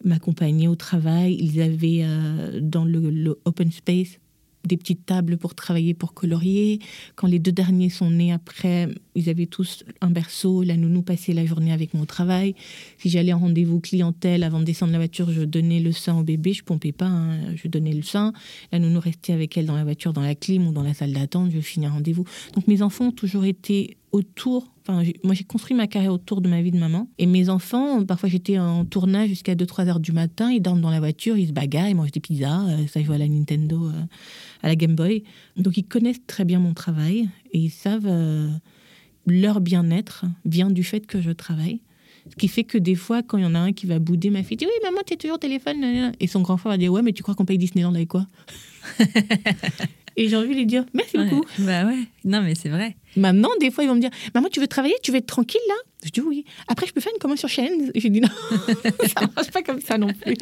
m'accompagnaient 0.06 0.68
au 0.68 0.74
travail. 0.74 1.36
Ils 1.38 1.60
avaient 1.60 2.00
euh, 2.00 2.60
dans 2.62 2.86
le, 2.86 3.38
open 3.44 3.70
space 3.72 4.18
des 4.64 4.78
petites 4.78 5.04
tables 5.04 5.36
pour 5.36 5.54
travailler, 5.54 5.92
pour 5.92 6.14
colorier. 6.14 6.78
Quand 7.14 7.26
les 7.26 7.38
deux 7.38 7.52
derniers 7.52 7.90
sont 7.90 8.10
nés 8.10 8.32
après, 8.32 8.88
ils 9.14 9.28
avaient 9.28 9.44
tous 9.44 9.84
un 10.00 10.08
berceau. 10.08 10.62
La 10.62 10.78
nounou 10.78 11.02
passait 11.02 11.34
la 11.34 11.44
journée 11.44 11.72
avec 11.72 11.94
au 11.94 12.06
travail. 12.06 12.54
Si 12.96 13.10
j'allais 13.10 13.34
en 13.34 13.38
rendez-vous 13.38 13.80
clientèle, 13.80 14.44
avant 14.44 14.60
de 14.60 14.64
descendre 14.64 14.92
la 14.92 14.98
voiture, 14.98 15.30
je 15.30 15.42
donnais 15.42 15.80
le 15.80 15.92
sein 15.92 16.18
au 16.18 16.22
bébé. 16.22 16.54
Je 16.54 16.64
pompais 16.64 16.92
pas, 16.92 17.06
hein. 17.06 17.54
je 17.54 17.68
donnais 17.68 17.92
le 17.92 18.02
sein. 18.02 18.32
La 18.72 18.78
nounou 18.78 18.98
restait 19.00 19.34
avec 19.34 19.58
elle 19.58 19.66
dans 19.66 19.76
la 19.76 19.84
voiture, 19.84 20.14
dans 20.14 20.22
la 20.22 20.34
clim 20.34 20.66
ou 20.68 20.72
dans 20.72 20.82
la 20.82 20.94
salle 20.94 21.12
d'attente. 21.12 21.50
Je 21.52 21.60
finis 21.60 21.84
un 21.84 21.90
rendez-vous. 21.90 22.24
Donc 22.54 22.66
mes 22.66 22.80
enfants 22.80 23.08
ont 23.08 23.12
toujours 23.12 23.44
été 23.44 23.98
autour. 24.12 24.72
Enfin, 24.82 25.02
moi, 25.22 25.34
j'ai 25.34 25.44
construit 25.44 25.76
ma 25.76 25.86
carrière 25.86 26.12
autour 26.12 26.40
de 26.40 26.48
ma 26.48 26.62
vie 26.62 26.70
de 26.72 26.78
maman. 26.78 27.08
Et 27.18 27.26
mes 27.26 27.48
enfants, 27.48 28.04
parfois, 28.04 28.28
j'étais 28.28 28.58
en 28.58 28.84
tournage 28.84 29.28
jusqu'à 29.28 29.54
2-3 29.54 29.86
heures 29.88 30.00
du 30.00 30.12
matin. 30.12 30.50
Ils 30.50 30.60
dorment 30.60 30.80
dans 30.80 30.90
la 30.90 30.98
voiture, 31.00 31.36
ils 31.36 31.48
se 31.48 31.52
bagarrent, 31.52 31.88
ils 31.88 31.94
mangent 31.94 32.10
des 32.12 32.20
pizzas. 32.20 32.66
euh, 32.68 32.86
ça, 32.88 32.98
ils 33.00 33.06
jouent 33.06 33.12
à 33.12 33.18
la 33.18 33.28
Nintendo, 33.28 33.86
euh, 33.86 34.02
à 34.62 34.68
la 34.68 34.74
Game 34.76 34.94
Boy. 34.96 35.22
Donc, 35.56 35.76
ils 35.76 35.84
connaissent 35.84 36.24
très 36.26 36.44
bien 36.44 36.58
mon 36.58 36.74
travail 36.74 37.28
et 37.52 37.58
ils 37.58 37.70
savent 37.70 38.06
euh, 38.06 38.48
leur 39.26 39.60
bien-être 39.60 40.24
vient 40.44 40.70
du 40.70 40.82
fait 40.82 41.06
que 41.06 41.20
je 41.20 41.30
travaille. 41.30 41.80
Ce 42.28 42.36
qui 42.36 42.48
fait 42.48 42.64
que 42.64 42.76
des 42.78 42.94
fois, 42.96 43.22
quand 43.22 43.38
il 43.38 43.42
y 43.44 43.46
en 43.46 43.54
a 43.54 43.58
un 43.58 43.72
qui 43.72 43.86
va 43.86 43.98
bouder, 43.98 44.28
ma 44.30 44.42
fille 44.42 44.56
dit 44.56 44.66
Oui, 44.66 44.72
maman, 44.82 44.98
tu 45.06 45.14
es 45.14 45.16
toujours 45.16 45.36
au 45.36 45.38
téléphone. 45.38 45.80
nanana. 45.80 46.12
Et 46.20 46.26
son 46.26 46.42
grand 46.42 46.56
frère 46.58 46.72
va 46.72 46.76
dire 46.78 46.92
Ouais, 46.92 47.02
mais 47.02 47.12
tu 47.12 47.22
crois 47.22 47.34
qu'on 47.34 47.44
paye 47.46 47.58
Disneyland 47.58 47.94
avec 47.94 48.08
quoi? 48.08 48.26
Et 50.16 50.28
j'ai 50.28 50.36
envie 50.36 50.48
de 50.50 50.54
lui 50.54 50.66
dire 50.66 50.84
Merci 50.92 51.16
Ouais. 51.16 51.28
beaucoup. 51.28 51.46
Bah 51.60 51.86
ouais. 51.86 51.98
Non, 52.24 52.42
mais 52.42 52.54
c'est 52.54 52.68
vrai. 52.68 52.96
Maintenant, 53.16 53.50
des 53.60 53.70
fois, 53.70 53.84
ils 53.84 53.88
vont 53.88 53.94
me 53.94 54.00
dire 54.00 54.10
Maman, 54.34 54.48
tu 54.48 54.60
veux 54.60 54.68
travailler? 54.68 54.94
Tu 55.02 55.10
veux 55.10 55.18
être 55.18 55.26
tranquille 55.26 55.60
là? 55.68 55.74
Je 56.04 56.10
dis 56.10 56.20
oui. 56.22 56.44
Après, 56.68 56.86
je 56.86 56.92
peux 56.92 57.00
faire 57.00 57.12
une 57.14 57.18
commande 57.20 57.36
sur 57.38 57.48
chaîne. 57.48 57.90
J'ai 57.94 58.08
dit 58.08 58.20
non, 58.22 58.28
ça 59.14 59.28
marche 59.36 59.50
pas 59.50 59.62
comme 59.62 59.80
ça 59.80 59.98
non 59.98 60.08
plus. 60.08 60.34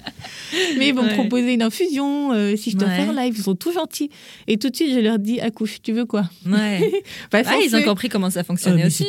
Mais 0.78 0.88
ils 0.88 0.94
vont 0.94 1.02
me 1.02 1.14
proposer 1.14 1.52
une 1.54 1.62
infusion 1.62 2.32
euh, 2.32 2.54
si 2.56 2.70
je 2.70 2.76
dois 2.76 2.88
Ouais. 2.88 2.96
faire 2.96 3.12
live. 3.12 3.34
Ils 3.36 3.42
sont 3.42 3.56
tout 3.56 3.72
gentils. 3.72 4.08
Et 4.46 4.56
tout 4.58 4.70
de 4.70 4.76
suite, 4.76 4.94
je 4.94 5.00
leur 5.00 5.18
dis 5.18 5.40
Accouche, 5.40 5.82
tu 5.82 5.92
veux 5.92 6.04
quoi? 6.04 6.28
Ouais. 6.46 6.92
Ah, 7.32 7.56
ils 7.64 7.74
ont 7.74 7.82
compris 7.82 8.08
comment 8.08 8.30
ça 8.30 8.40
Euh, 8.40 8.44
fonctionnait 8.44 8.76
mais 8.82 8.86
aussi. 8.86 9.06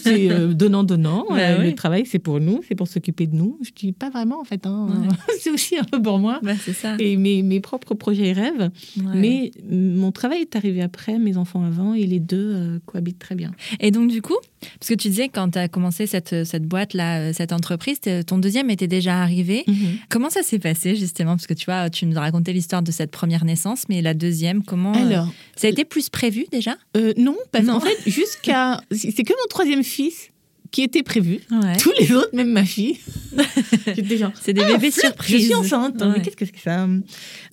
c'est 0.00 0.30
hein. 0.30 0.32
euh, 0.32 0.54
donnant-donnant. 0.54 1.26
Bah 1.28 1.36
Euh, 1.38 1.56
oui. 1.60 1.66
Le 1.66 1.74
travail, 1.74 2.06
c'est 2.06 2.18
pour 2.18 2.40
nous, 2.40 2.60
c'est 2.66 2.74
pour 2.74 2.88
s'occuper 2.88 3.26
de 3.26 3.34
nous. 3.36 3.58
Je 3.62 3.70
dis 3.74 3.92
pas 3.92 4.10
vraiment, 4.10 4.40
en 4.40 4.44
fait. 4.44 4.66
hein. 4.66 4.86
Ouais. 4.88 5.08
c'est 5.40 5.50
aussi 5.50 5.76
un 5.76 5.84
peu 5.84 6.00
pour 6.00 6.18
moi. 6.18 6.40
Bah, 6.42 6.52
c'est 6.64 6.72
ça. 6.72 6.96
Et 6.98 7.16
mes, 7.16 7.42
mes 7.42 7.60
propres 7.60 7.94
projets 7.94 8.28
et 8.28 8.32
rêves. 8.32 8.70
Mais 9.14 9.50
mon 9.70 10.12
travail 10.12 10.40
est 10.42 10.56
arrivé 10.56 10.80
après, 10.82 11.18
mes 11.18 11.36
enfants 11.36 11.62
avant, 11.64 11.94
et 11.94 12.06
les 12.06 12.20
deux 12.20 12.52
euh, 12.54 12.78
cohabitent 12.86 13.18
très 13.18 13.34
bien. 13.34 13.50
Et 13.80 13.90
donc, 13.90 14.10
du 14.10 14.22
coup, 14.22 14.36
parce 14.78 14.88
que 14.90 14.94
tu 14.94 15.08
disais, 15.08 15.28
quand 15.28 15.50
tu 15.52 15.58
as 15.58 15.68
commencé 15.68 16.06
cette, 16.06 16.44
cette 16.44 16.64
boîte-là, 16.64 17.32
cette 17.32 17.52
entreprise, 17.52 17.98
ton 18.26 18.38
deuxième 18.38 18.70
était 18.70 18.86
déjà 18.88 19.22
arrivé. 19.22 19.64
Comment 20.08 20.30
ça 20.30 20.42
s'est 20.42 20.58
passé, 20.58 20.96
justement? 20.96 21.32
Parce 21.36 21.46
que 21.46 21.54
tu 21.54 21.64
vois, 21.64 21.88
tu 21.90 22.06
nous 22.06 22.16
as 22.16 22.20
raconté 22.20 22.52
l'histoire 22.52 22.82
de 22.82 22.92
cette 22.92 23.10
première 23.10 23.44
naissance, 23.44 23.84
mais 23.88 24.02
la 24.02 24.14
deuxième, 24.14 24.62
comment. 24.62 24.94
euh, 24.94 25.06
Alors, 25.06 25.32
ça 25.56 25.66
a 25.66 25.70
été 25.70 25.84
plus 25.84 26.08
prévu 26.10 26.44
déjà? 26.52 26.76
Euh, 26.96 27.12
non, 27.16 27.36
parce 27.52 27.66
qu'en 27.66 27.80
fait, 27.80 27.96
jusqu'à. 28.06 28.80
C'est 28.90 29.24
que 29.24 29.32
mon 29.32 29.48
troisième 29.48 29.82
fils 29.82 30.28
qui 30.70 30.82
était 30.82 31.02
prévu. 31.02 31.40
Ouais. 31.50 31.76
Tous 31.78 31.92
les 31.98 32.12
autres, 32.12 32.30
même 32.32 32.50
ma 32.52 32.64
fille. 32.64 32.98
C'est 33.86 34.52
des 34.52 34.62
Ah, 34.62 34.72
bébés 34.72 34.90
surprises. 34.90 35.36
Je 35.40 35.44
suis 35.46 35.54
enceinte. 35.54 36.00
Ouais. 36.00 36.08
Mais 36.16 36.22
qu'est-ce 36.22 36.36
que 36.36 36.44
c'est 36.44 36.52
que 36.52 36.60
ça? 36.60 36.86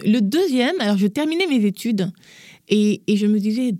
Le 0.05 0.19
deuxième, 0.19 0.75
alors 0.79 0.97
je 0.97 1.07
terminais 1.07 1.47
mes 1.47 1.65
études. 1.65 2.11
Et, 2.69 3.01
et 3.07 3.15
je 3.17 3.25
me 3.27 3.39
disais, 3.39 3.73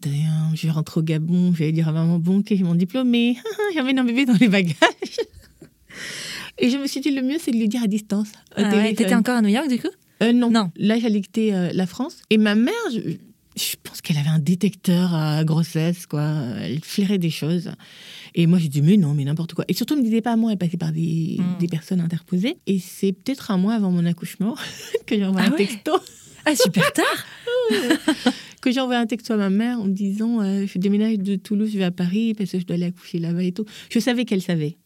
je 0.56 0.66
vais 0.68 0.72
rentrer 0.72 1.00
au 1.00 1.04
Gabon, 1.04 1.52
je 1.54 1.60
vais 1.60 1.72
dire 1.72 1.90
à 1.90 1.92
maman, 1.92 2.20
bon, 2.20 2.40
ok, 2.40 2.46
j'ai 2.50 2.64
mon 2.64 2.76
diplôme, 2.76 3.10
mais 3.10 3.36
j'emmène 3.76 4.00
un 4.00 4.04
bébé 4.06 4.26
dans 4.26 4.36
les 4.40 4.48
bagages. 4.48 4.76
Et 6.60 6.70
je 6.70 6.78
me 6.78 6.88
suis 6.88 7.02
dit, 7.02 7.12
le 7.12 7.22
mieux, 7.22 7.38
c'est 7.40 7.52
de 7.52 7.58
lui 7.58 7.68
dire 7.68 7.84
à 7.84 7.88
distance. 7.88 8.30
Ah 8.56 8.64
ouais. 8.74 8.94
T'étais 8.96 9.14
encore 9.14 9.36
à 9.38 9.42
New 9.42 9.50
York, 9.50 9.68
du 9.68 9.78
coup? 9.78 9.90
Euh, 10.24 10.32
non. 10.34 10.50
Non. 10.50 10.72
Là, 10.76 10.98
j'allais 11.00 11.22
quitter 11.22 11.54
euh, 11.54 11.70
la 11.74 11.86
France. 11.86 12.18
Et 12.32 12.38
ma 12.40 12.56
mère, 12.56 12.74
je, 12.92 13.00
je 13.56 13.76
pense 13.84 14.02
qu'elle 14.02 14.18
avait 14.18 14.30
un 14.30 14.40
détecteur 14.40 15.14
à 15.14 15.44
grossesse, 15.44 16.08
quoi. 16.08 16.24
Elle 16.62 16.80
flairait 16.84 17.20
des 17.20 17.30
choses. 17.30 17.70
Et 18.34 18.48
moi, 18.48 18.58
j'ai 18.58 18.70
dit, 18.70 18.82
mais 18.82 18.98
non, 18.98 19.14
mais 19.14 19.24
n'importe 19.24 19.54
quoi. 19.54 19.66
Et 19.68 19.74
surtout, 19.74 19.94
elle 19.94 20.00
me 20.00 20.06
disait 20.06 20.22
pas 20.22 20.32
à 20.32 20.36
moi, 20.36 20.52
elle 20.52 20.58
passait 20.58 20.78
par 20.78 20.92
des, 20.92 21.38
Mm. 21.40 21.58
des 21.60 21.68
personnes 21.68 22.00
interposées. 22.02 22.58
Et 22.66 22.80
c'est 22.80 23.12
peut-être 23.12 23.52
un 23.52 23.58
mois 23.58 23.76
avant 23.76 23.92
mon 23.92 24.06
accouchement 24.06 24.56
que 25.06 25.16
j'ai 25.16 25.26
envoyé 25.26 25.48
Ah 25.48 25.54
un 25.54 25.58
ouais? 25.58 25.68
texto. 25.68 25.92
Ah, 26.46 26.56
super 26.56 26.92
tard 26.94 27.26
Que 28.62 28.72
j'ai 28.72 28.80
envoyé 28.80 29.00
un 29.00 29.06
texto 29.06 29.34
à 29.34 29.38
ma 29.38 29.50
mère 29.50 29.80
en 29.80 29.86
me 29.86 29.92
disant, 29.94 30.42
euh, 30.42 30.66
je 30.66 30.80
déménage 30.80 31.20
de 31.20 31.36
Toulouse, 31.36 31.70
je 31.72 31.78
vais 31.78 31.84
à 31.84 31.92
Paris 31.92 32.34
parce 32.34 32.52
que 32.52 32.60
je 32.60 32.66
dois 32.66 32.76
aller 32.76 32.86
accoucher 32.86 33.20
là-bas 33.20 33.44
et 33.44 33.52
tout. 33.52 33.66
Je 33.92 34.00
savais 34.00 34.26
qu'elle 34.26 34.42
savait. 34.42 34.78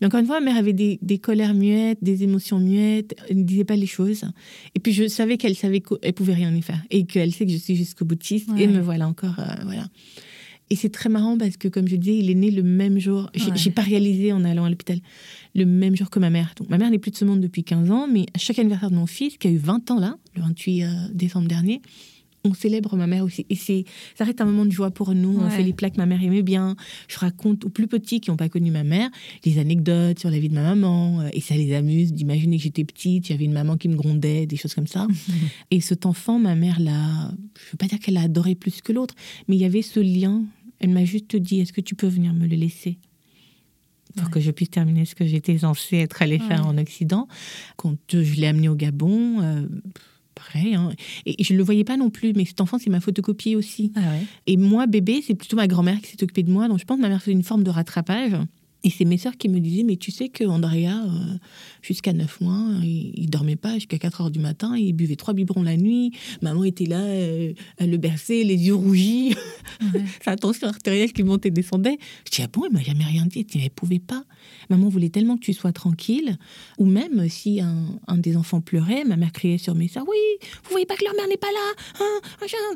Mais 0.00 0.06
encore 0.06 0.20
une 0.20 0.26
fois, 0.26 0.40
ma 0.40 0.46
mère 0.46 0.56
avait 0.56 0.72
des, 0.72 0.98
des 1.02 1.18
colères 1.18 1.52
muettes, 1.52 1.98
des 2.02 2.22
émotions 2.22 2.58
muettes. 2.60 3.14
Elle 3.28 3.38
ne 3.38 3.42
disait 3.42 3.64
pas 3.64 3.76
les 3.76 3.86
choses. 3.86 4.22
Et 4.74 4.80
puis, 4.80 4.92
je 4.92 5.08
savais 5.08 5.36
qu'elle 5.36 5.56
savait 5.56 5.80
qu'elle 5.80 6.12
pouvait 6.14 6.34
rien 6.34 6.54
y 6.54 6.62
faire. 6.62 6.80
Et 6.90 7.04
qu'elle 7.04 7.32
sait 7.32 7.44
que 7.46 7.52
je 7.52 7.56
suis 7.58 7.74
jusqu'au 7.76 8.04
boutiste. 8.04 8.48
Ouais. 8.50 8.62
Et 8.62 8.66
me 8.68 8.80
voilà 8.80 9.08
encore. 9.08 9.38
euh, 9.40 9.44
voilà. 9.64 9.88
Et 10.70 10.76
c'est 10.76 10.88
très 10.90 11.08
marrant 11.08 11.36
parce 11.36 11.56
que, 11.56 11.66
comme 11.66 11.88
je 11.88 11.96
disais, 11.96 12.16
il 12.18 12.30
est 12.30 12.34
né 12.34 12.50
le 12.52 12.62
même 12.62 12.98
jour. 13.00 13.28
J'ai 13.34 13.50
Ouais. 13.50 13.70
pas 13.72 13.82
réalisé 13.82 14.32
en 14.32 14.44
allant 14.44 14.64
à 14.64 14.70
l'hôpital. 14.70 15.00
Le 15.56 15.64
même 15.66 15.96
jour 15.96 16.08
que 16.10 16.20
ma 16.20 16.30
mère. 16.30 16.54
Donc, 16.56 16.70
ma 16.70 16.78
mère 16.78 16.90
n'est 16.90 17.00
plus 17.00 17.10
de 17.10 17.16
ce 17.16 17.24
monde 17.24 17.40
depuis 17.40 17.64
15 17.64 17.90
ans. 17.90 18.06
Mais 18.10 18.26
à 18.34 18.38
chaque 18.38 18.58
anniversaire 18.60 18.90
de 18.90 18.94
mon 18.96 19.06
fils, 19.06 19.36
qui 19.36 19.48
a 19.48 19.50
eu 19.50 19.56
20 19.56 19.90
ans 19.90 19.98
là, 19.98 20.16
le 20.36 20.42
28 20.42 20.84
euh, 20.84 20.88
décembre 21.12 21.48
dernier, 21.48 21.82
on 22.44 22.54
célèbre 22.54 22.96
ma 22.96 23.06
mère 23.06 23.24
aussi. 23.24 23.44
Et 23.50 23.54
c'est, 23.54 23.84
ça 24.16 24.24
reste 24.24 24.40
un 24.40 24.46
moment 24.46 24.64
de 24.64 24.70
joie 24.72 24.90
pour 24.90 25.14
nous. 25.14 25.38
On 25.38 25.50
fait 25.50 25.62
les 25.62 25.72
plats 25.74 25.90
que 25.90 25.98
ma 25.98 26.06
mère 26.06 26.22
aimait 26.22 26.42
bien. 26.42 26.74
Je 27.08 27.18
raconte 27.18 27.64
aux 27.66 27.68
plus 27.68 27.86
petits 27.86 28.20
qui 28.20 28.30
n'ont 28.30 28.36
pas 28.36 28.48
connu 28.48 28.70
ma 28.70 28.82
mère 28.84 29.10
des 29.42 29.58
anecdotes 29.58 30.18
sur 30.18 30.30
la 30.30 30.38
vie 30.38 30.48
de 30.48 30.54
ma 30.54 30.62
maman. 30.62 31.20
euh, 31.20 31.28
Et 31.34 31.40
ça 31.40 31.54
les 31.54 31.74
amuse 31.74 32.12
d'imaginer 32.12 32.56
que 32.56 32.62
j'étais 32.62 32.84
petite, 32.84 33.30
avait 33.30 33.44
une 33.44 33.52
maman 33.52 33.76
qui 33.76 33.88
me 33.88 33.96
grondait, 33.96 34.46
des 34.46 34.56
choses 34.56 34.74
comme 34.74 34.86
ça. 34.86 35.06
et 35.70 35.80
cet 35.80 36.06
enfant, 36.06 36.38
ma 36.38 36.54
mère 36.54 36.80
l'a. 36.80 37.30
Je 37.58 37.66
ne 37.66 37.70
veux 37.72 37.76
pas 37.78 37.86
dire 37.86 37.98
qu'elle 37.98 38.14
l'a 38.14 38.22
adoré 38.22 38.54
plus 38.54 38.80
que 38.80 38.92
l'autre, 38.92 39.14
mais 39.48 39.56
il 39.56 39.60
y 39.60 39.64
avait 39.66 39.82
ce 39.82 40.00
lien. 40.00 40.42
Elle 40.78 40.90
m'a 40.90 41.04
juste 41.04 41.36
dit 41.36 41.60
Est-ce 41.60 41.74
que 41.74 41.82
tu 41.82 41.94
peux 41.94 42.08
venir 42.08 42.32
me 42.32 42.46
le 42.46 42.56
laisser? 42.56 42.98
Pour 44.16 44.24
Ouais. 44.24 44.30
que 44.32 44.40
je 44.40 44.50
puisse 44.50 44.70
terminer 44.70 45.04
ce 45.04 45.14
que 45.14 45.24
j'étais 45.24 45.58
censée 45.58 45.98
être 45.98 46.20
allée 46.22 46.38
faire 46.40 46.66
en 46.66 46.76
Occident. 46.78 47.28
Quand 47.76 47.96
euh, 48.14 48.24
je 48.24 48.40
l'ai 48.40 48.48
amené 48.48 48.68
au 48.68 48.74
Gabon, 48.74 49.40
euh, 49.40 49.66
pareil. 50.44 50.74
hein. 50.74 50.90
Et 51.26 51.42
je 51.42 51.52
ne 51.52 51.58
le 51.58 51.64
voyais 51.64 51.84
pas 51.84 51.96
non 51.96 52.10
plus, 52.10 52.32
mais 52.34 52.44
cet 52.44 52.60
enfant, 52.60 52.78
c'est 52.78 52.90
ma 52.90 53.00
photocopie 53.00 53.56
aussi. 53.56 53.92
Ah 53.96 54.00
ouais. 54.00 54.24
Et 54.46 54.56
moi, 54.56 54.86
bébé, 54.86 55.22
c'est 55.26 55.34
plutôt 55.34 55.56
ma 55.56 55.66
grand-mère 55.66 56.00
qui 56.00 56.10
s'est 56.10 56.22
occupée 56.22 56.42
de 56.42 56.50
moi. 56.50 56.68
Donc 56.68 56.78
je 56.78 56.84
pense 56.84 56.96
que 56.96 57.02
ma 57.02 57.08
mère 57.08 57.20
faisait 57.20 57.32
une 57.32 57.42
forme 57.42 57.64
de 57.64 57.70
rattrapage. 57.70 58.32
Et 58.82 58.90
c'est 58.90 59.04
mes 59.04 59.18
sœurs 59.18 59.36
qui 59.36 59.48
me 59.48 59.60
disaient, 59.60 59.82
mais 59.82 59.96
tu 59.96 60.10
sais 60.10 60.28
que 60.28 60.44
Andrea, 60.44 61.04
euh, 61.04 61.36
jusqu'à 61.82 62.12
9 62.12 62.40
mois, 62.40 62.64
il, 62.82 63.12
il 63.14 63.28
dormait 63.30 63.56
pas 63.56 63.74
jusqu'à 63.74 63.98
4 63.98 64.22
heures 64.22 64.30
du 64.30 64.38
matin, 64.38 64.76
il 64.76 64.92
buvait 64.94 65.16
trois 65.16 65.34
biberons 65.34 65.62
la 65.62 65.76
nuit. 65.76 66.12
Maman 66.42 66.64
était 66.64 66.86
là, 66.86 67.00
euh, 67.00 67.52
elle 67.76 67.90
le 67.90 67.96
berçait, 67.98 68.42
les 68.42 68.56
yeux 68.56 68.74
rougis, 68.74 69.34
Ouais. 69.94 70.02
sa 70.24 70.36
tension 70.36 70.66
artérielle 70.68 71.12
qui 71.12 71.22
montait 71.22 71.48
et 71.48 71.52
descendait. 71.52 71.98
Je 72.26 72.30
dis, 72.36 72.42
ah 72.42 72.48
bon, 72.52 72.62
il 72.68 72.72
m'a 72.72 72.82
jamais 72.82 73.04
rien 73.04 73.26
dit. 73.26 73.46
Elle 73.54 73.60
elle 73.62 73.70
pouvait 73.70 73.98
pas. 73.98 74.24
Maman 74.68 74.88
voulait 74.88 75.10
tellement 75.10 75.36
que 75.36 75.42
tu 75.44 75.52
sois 75.52 75.72
tranquille. 75.72 76.38
Ou 76.78 76.86
même 76.86 77.28
si 77.28 77.60
un, 77.60 77.84
un 78.06 78.16
des 78.18 78.36
enfants 78.36 78.60
pleurait, 78.60 79.04
ma 79.04 79.16
mère 79.16 79.32
criait 79.32 79.58
sur 79.58 79.74
mes 79.74 79.88
sœurs, 79.88 80.04
oui, 80.08 80.48
vous 80.64 80.70
voyez 80.70 80.86
pas 80.86 80.96
que 80.96 81.04
leur 81.04 81.14
mère 81.14 81.28
n'est 81.28 81.36
pas 81.36 81.52
là 81.52 82.00
hein. 82.00 82.20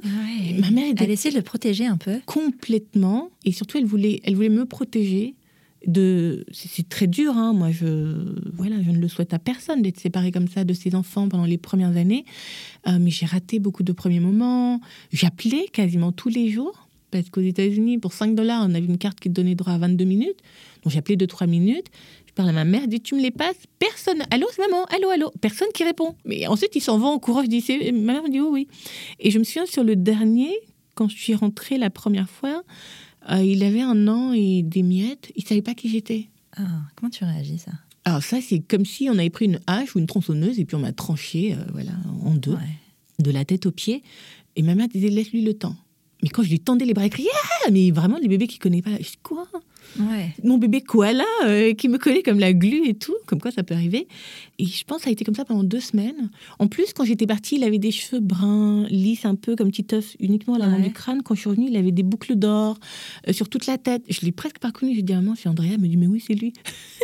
Ouais. 0.05 0.59
Ma 0.61 0.71
mère 0.71 0.91
était 0.91 1.05
Elle 1.05 1.11
essayait 1.11 1.33
de 1.33 1.39
le 1.39 1.43
protéger 1.45 1.87
un 1.87 1.97
peu. 1.97 2.21
complètement 2.27 3.31
et 3.45 3.53
surtout 3.53 3.79
elle 3.79 3.87
voulait 3.87 4.21
elle 4.25 4.35
voulait 4.37 4.49
me 4.49 4.65
protéger 4.67 5.35
de 5.87 6.45
c'est 6.53 6.89
très 6.89 7.07
dur 7.07 7.37
hein. 7.37 7.53
moi 7.53 7.71
je 7.71 8.35
voilà 8.53 8.77
je 8.83 8.91
ne 8.91 8.99
le 8.99 9.09
souhaite 9.09 9.35
à 9.35 9.39
personne 9.39 9.83
d'être 9.83 9.99
séparé 9.99 10.33
comme 10.33 10.49
ça 10.49 10.65
de 10.65 10.73
ses 10.73 10.95
enfants 10.95 11.29
pendant 11.29 11.45
les 11.45 11.59
premières 11.59 11.97
années. 11.97 12.25
Euh, 12.87 12.99
mais 13.01 13.11
j'ai 13.11 13.27
raté 13.27 13.59
beaucoup 13.59 13.83
de 13.83 13.93
premiers 13.93 14.21
moments. 14.21 14.81
J'appelais 15.13 15.67
quasiment 15.73 16.13
tous 16.13 16.29
les 16.29 16.51
jours 16.51 16.89
parce 17.11 17.31
qu'aux 17.31 17.41
États-Unis 17.41 17.99
pour 17.99 18.13
5 18.13 18.35
dollars 18.35 18.67
on 18.69 18.75
avait 18.75 18.87
une 18.87 18.99
carte 18.99 19.21
qui 19.21 19.29
te 19.29 19.35
donnait 19.35 19.55
droit 19.55 19.73
à 19.73 19.79
22 19.79 20.05
minutes. 20.05 20.39
Donc 20.83 20.93
j'appelais 20.93 21.17
de 21.17 21.27
3 21.27 21.47
minutes. 21.47 21.87
Je 22.27 22.33
parle 22.33 22.49
à 22.49 22.53
ma 22.53 22.65
mère, 22.65 22.89
dis 22.89 23.01
tu 23.01 23.15
me 23.15 23.21
les 23.21 23.31
passes, 23.31 23.63
personne, 23.79 24.25
allô 24.31 24.47
maman, 24.59 24.85
allô 24.87 25.09
allô, 25.11 25.33
personne 25.41 25.69
qui 25.73 25.85
répond. 25.85 26.17
Mais 26.25 26.47
ensuite 26.47 26.75
ils 26.75 26.81
s'en 26.81 26.99
vont 26.99 27.09
en 27.09 27.19
courant, 27.19 27.43
je 27.43 27.49
dis 27.49 27.65
ma 27.93 28.15
mère 28.15 28.23
me 28.25 28.31
dit 28.31 28.41
oui 28.41 28.49
oui. 28.51 28.69
Et 29.21 29.31
je 29.31 29.39
me 29.39 29.45
souviens 29.45 29.67
sur 29.67 29.85
le 29.85 29.95
dernier, 29.95 30.51
quand 30.95 31.09
je 31.09 31.17
suis 31.17 31.35
rentrée 31.35 31.79
la 31.79 31.91
première 31.91 32.29
fois, 32.29 32.63
euh, 33.31 33.43
il 33.43 33.63
avait 33.63 33.81
un 33.83 34.09
an 34.09 34.33
et 34.33 34.63
des 34.63 34.83
miettes. 34.83 35.33
Il 35.37 35.45
savait 35.45 35.63
pas 35.63 35.75
qui 35.75 35.89
j'étais. 35.89 36.29
Ah, 36.57 36.63
comment 36.97 37.11
tu 37.11 37.25
réagis, 37.25 37.59
ça? 37.59 37.73
Alors 38.05 38.23
ça, 38.23 38.39
c'est 38.43 38.61
comme 38.61 38.85
si 38.85 39.09
on 39.11 39.19
avait 39.19 39.31
pris 39.31 39.47
une 39.47 39.61
hache 39.67 39.95
ou 39.97 39.99
une 39.99 40.07
tronçonneuse 40.07 40.59
et 40.61 40.65
puis 40.65 40.77
on 40.77 40.81
m'a 40.81 40.93
tranché, 40.93 41.55
euh, 41.55 41.57
voilà, 41.73 41.93
en 42.23 42.35
deux, 42.35 42.53
Ouais. 42.53 42.79
de 43.19 43.31
la 43.31 43.45
tête 43.45 43.67
aux 43.67 43.71
pieds. 43.73 44.03
Et 44.57 44.63
ma 44.63 44.75
mère 44.75 44.89
disait 44.89 45.09
laisse-lui 45.09 45.43
le 45.43 45.55
temps. 45.55 45.75
Mais 46.23 46.29
quand 46.29 46.43
je 46.43 46.51
lui 46.51 46.61
tendais 46.61 46.85
les 46.85 46.95
bras, 46.95 47.05
elle 47.05 47.11
criait 47.11 47.29
ah 47.67 47.71
Mais 47.71 47.91
vraiment, 47.91 48.19
les 48.19 48.29
bébés 48.29 48.47
qui 48.47 48.59
connaissent 48.59 48.83
pas. 48.83 48.97
Je 48.99 49.03
dis 49.03 49.19
quoi? 49.23 49.47
Mon 50.43 50.59
bébé 50.59 50.81
koala 50.81 51.25
euh, 51.45 51.75
qui 51.75 51.89
me 51.89 51.99
collait 51.99 52.23
comme 52.23 52.39
la 52.39 52.53
glu 52.53 52.89
et 52.89 52.95
tout, 52.95 53.15
comme 53.27 53.41
quoi 53.41 53.51
ça 53.51 53.63
peut 53.63 53.75
arriver. 53.75 54.09
Et 54.59 54.67
je 54.67 54.85
pense 54.85 54.99
que 54.99 55.05
ça 55.05 55.11
a 55.11 55.13
été 55.13 55.25
comme 55.25 55.35
ça 55.35 55.45
pendant 55.45 55.65
deux 55.65 55.81
semaines. 55.81 56.31
En 56.59 56.69
plus, 56.69 56.93
quand 56.93 57.05
j'étais 57.05 57.27
partie, 57.27 57.57
il 57.57 57.65
avait 57.65 57.79
des 57.79 57.91
cheveux 57.91 58.21
bruns, 58.21 58.87
lisses 58.89 59.25
un 59.25 59.35
peu, 59.35 59.57
comme 59.57 59.71
petit 59.71 59.87
œuf, 59.95 60.17
uniquement 60.21 60.55
à 60.55 60.59
l'avant 60.59 60.79
du 60.79 60.93
crâne. 60.93 61.23
Quand 61.23 61.35
je 61.35 61.41
suis 61.41 61.51
revenue, 61.51 61.69
il 61.69 61.77
avait 61.77 61.93
des 61.93 62.03
boucles 62.03 62.37
d'or 62.37 62.79
euh, 63.29 63.33
sur 63.33 63.49
toute 63.49 63.67
la 63.67 63.79
tête. 63.79 64.03
Je 64.09 64.21
l'ai 64.23 64.33
presque 64.33 64.59
pas 64.59 64.73
connu. 64.73 64.95
J'ai 64.95 65.03
dit 65.03 65.13
à 65.13 65.17
maman, 65.17 65.35
c'est 65.37 65.49
Andrea. 65.49 65.71
Elle 65.75 65.81
me 65.81 65.89
dit, 65.89 65.97
mais 65.97 66.07
oui, 66.07 66.23
c'est 66.25 66.35
lui. 66.35 66.53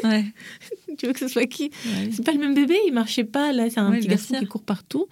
Ouais. 0.04 0.24
tu 0.98 1.06
veux 1.06 1.12
que 1.12 1.18
ce 1.18 1.28
soit 1.28 1.46
qui? 1.46 1.70
C'est 2.10 2.24
pas 2.24 2.32
le 2.32 2.38
même 2.38 2.54
bébé, 2.54 2.76
il 2.86 2.92
marchait 2.92 3.24
pas. 3.24 3.52
Là, 3.52 3.70
c'est 3.70 3.80
un 3.80 3.92
petit 3.92 4.08
garçon 4.08 4.34
qui 4.38 4.46
court 4.46 4.62
partout. 4.62 5.06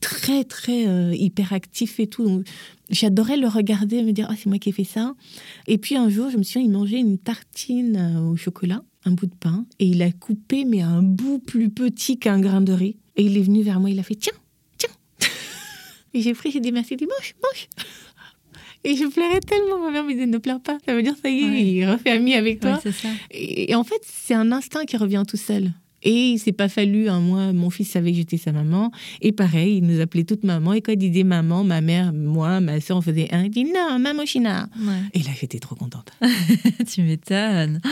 Très, 0.00 0.44
très 0.44 0.86
euh, 0.86 1.14
hyperactif 1.14 2.00
et 2.00 2.06
tout. 2.06 2.24
Donc, 2.24 2.46
j'adorais 2.92 3.36
le 3.36 3.48
regarder, 3.48 4.02
me 4.02 4.12
dire, 4.12 4.28
ah, 4.30 4.34
c'est 4.36 4.46
moi 4.46 4.58
qui 4.58 4.68
ai 4.68 4.72
fait 4.72 4.84
ça. 4.84 5.14
Et 5.66 5.78
puis 5.78 5.96
un 5.96 6.08
jour, 6.08 6.30
je 6.30 6.36
me 6.36 6.42
souviens, 6.42 6.62
il 6.62 6.70
mangeait 6.70 7.00
une 7.00 7.11
tartine 7.18 7.96
euh, 7.96 8.30
au 8.30 8.36
chocolat, 8.36 8.82
un 9.04 9.12
bout 9.12 9.26
de 9.26 9.34
pain, 9.34 9.66
et 9.78 9.86
il 9.86 10.02
a 10.02 10.12
coupé, 10.12 10.64
mais 10.64 10.80
un 10.80 11.02
bout 11.02 11.38
plus 11.38 11.70
petit 11.70 12.18
qu'un 12.18 12.40
grain 12.40 12.60
de 12.60 12.72
riz. 12.72 12.96
Et 13.16 13.24
il 13.24 13.36
est 13.36 13.42
venu 13.42 13.62
vers 13.62 13.80
moi, 13.80 13.90
il 13.90 13.98
a 13.98 14.02
fait, 14.02 14.14
tiens, 14.14 14.32
tiens. 14.78 14.90
et 16.14 16.22
j'ai 16.22 16.34
pris, 16.34 16.50
j'ai 16.50 16.60
dit, 16.60 16.72
merci, 16.72 16.94
il 16.94 16.96
dit, 16.98 17.06
mange, 17.06 17.34
mange. 17.42 17.68
Et 18.84 18.96
je 18.96 19.04
pleurais 19.04 19.38
tellement. 19.38 19.78
Ma 19.78 19.92
mère 19.92 20.02
me 20.02 20.12
disait 20.12 20.26
ne 20.26 20.38
pleure 20.38 20.60
pas. 20.60 20.76
Ça 20.84 20.92
veut 20.92 21.04
dire 21.04 21.14
ça 21.22 21.28
y 21.28 21.38
est, 21.38 21.72
il 21.72 21.88
refait 21.88 22.10
ami 22.10 22.34
avec 22.34 22.58
toi. 22.58 22.80
et, 23.30 23.72
en 23.76 23.84
fait, 23.84 24.00
c'est 24.02 24.34
un 24.34 24.50
instinct 24.50 24.84
qui 24.86 24.96
revient 24.96 25.22
tout 25.26 25.36
seul. 25.36 25.70
Et 26.02 26.30
il 26.30 26.38
s'est 26.38 26.52
pas 26.52 26.68
fallu 26.68 27.08
un 27.08 27.20
mois, 27.20 27.52
mon 27.52 27.70
fils 27.70 27.90
savait 27.90 28.10
que 28.10 28.16
j'étais 28.18 28.36
sa 28.36 28.52
maman. 28.52 28.90
Et 29.20 29.32
pareil, 29.32 29.78
il 29.78 29.86
nous 29.86 30.00
appelait 30.00 30.24
toute 30.24 30.44
maman. 30.44 30.72
Et 30.72 30.80
quand 30.80 30.92
il 30.92 30.98
disait 30.98 31.24
maman, 31.24 31.64
ma 31.64 31.80
mère, 31.80 32.12
moi, 32.12 32.60
ma 32.60 32.80
soeur, 32.80 32.96
on 32.96 33.02
faisait 33.02 33.32
un. 33.32 33.44
Il 33.44 33.50
dit 33.50 33.64
non, 33.64 33.98
maman 33.98 34.26
China. 34.26 34.68
Et 35.14 35.20
là, 35.20 35.30
j'étais 35.38 35.58
trop 35.58 35.74
contente. 35.74 36.12
tu 36.92 37.02
m'étonnes. 37.02 37.80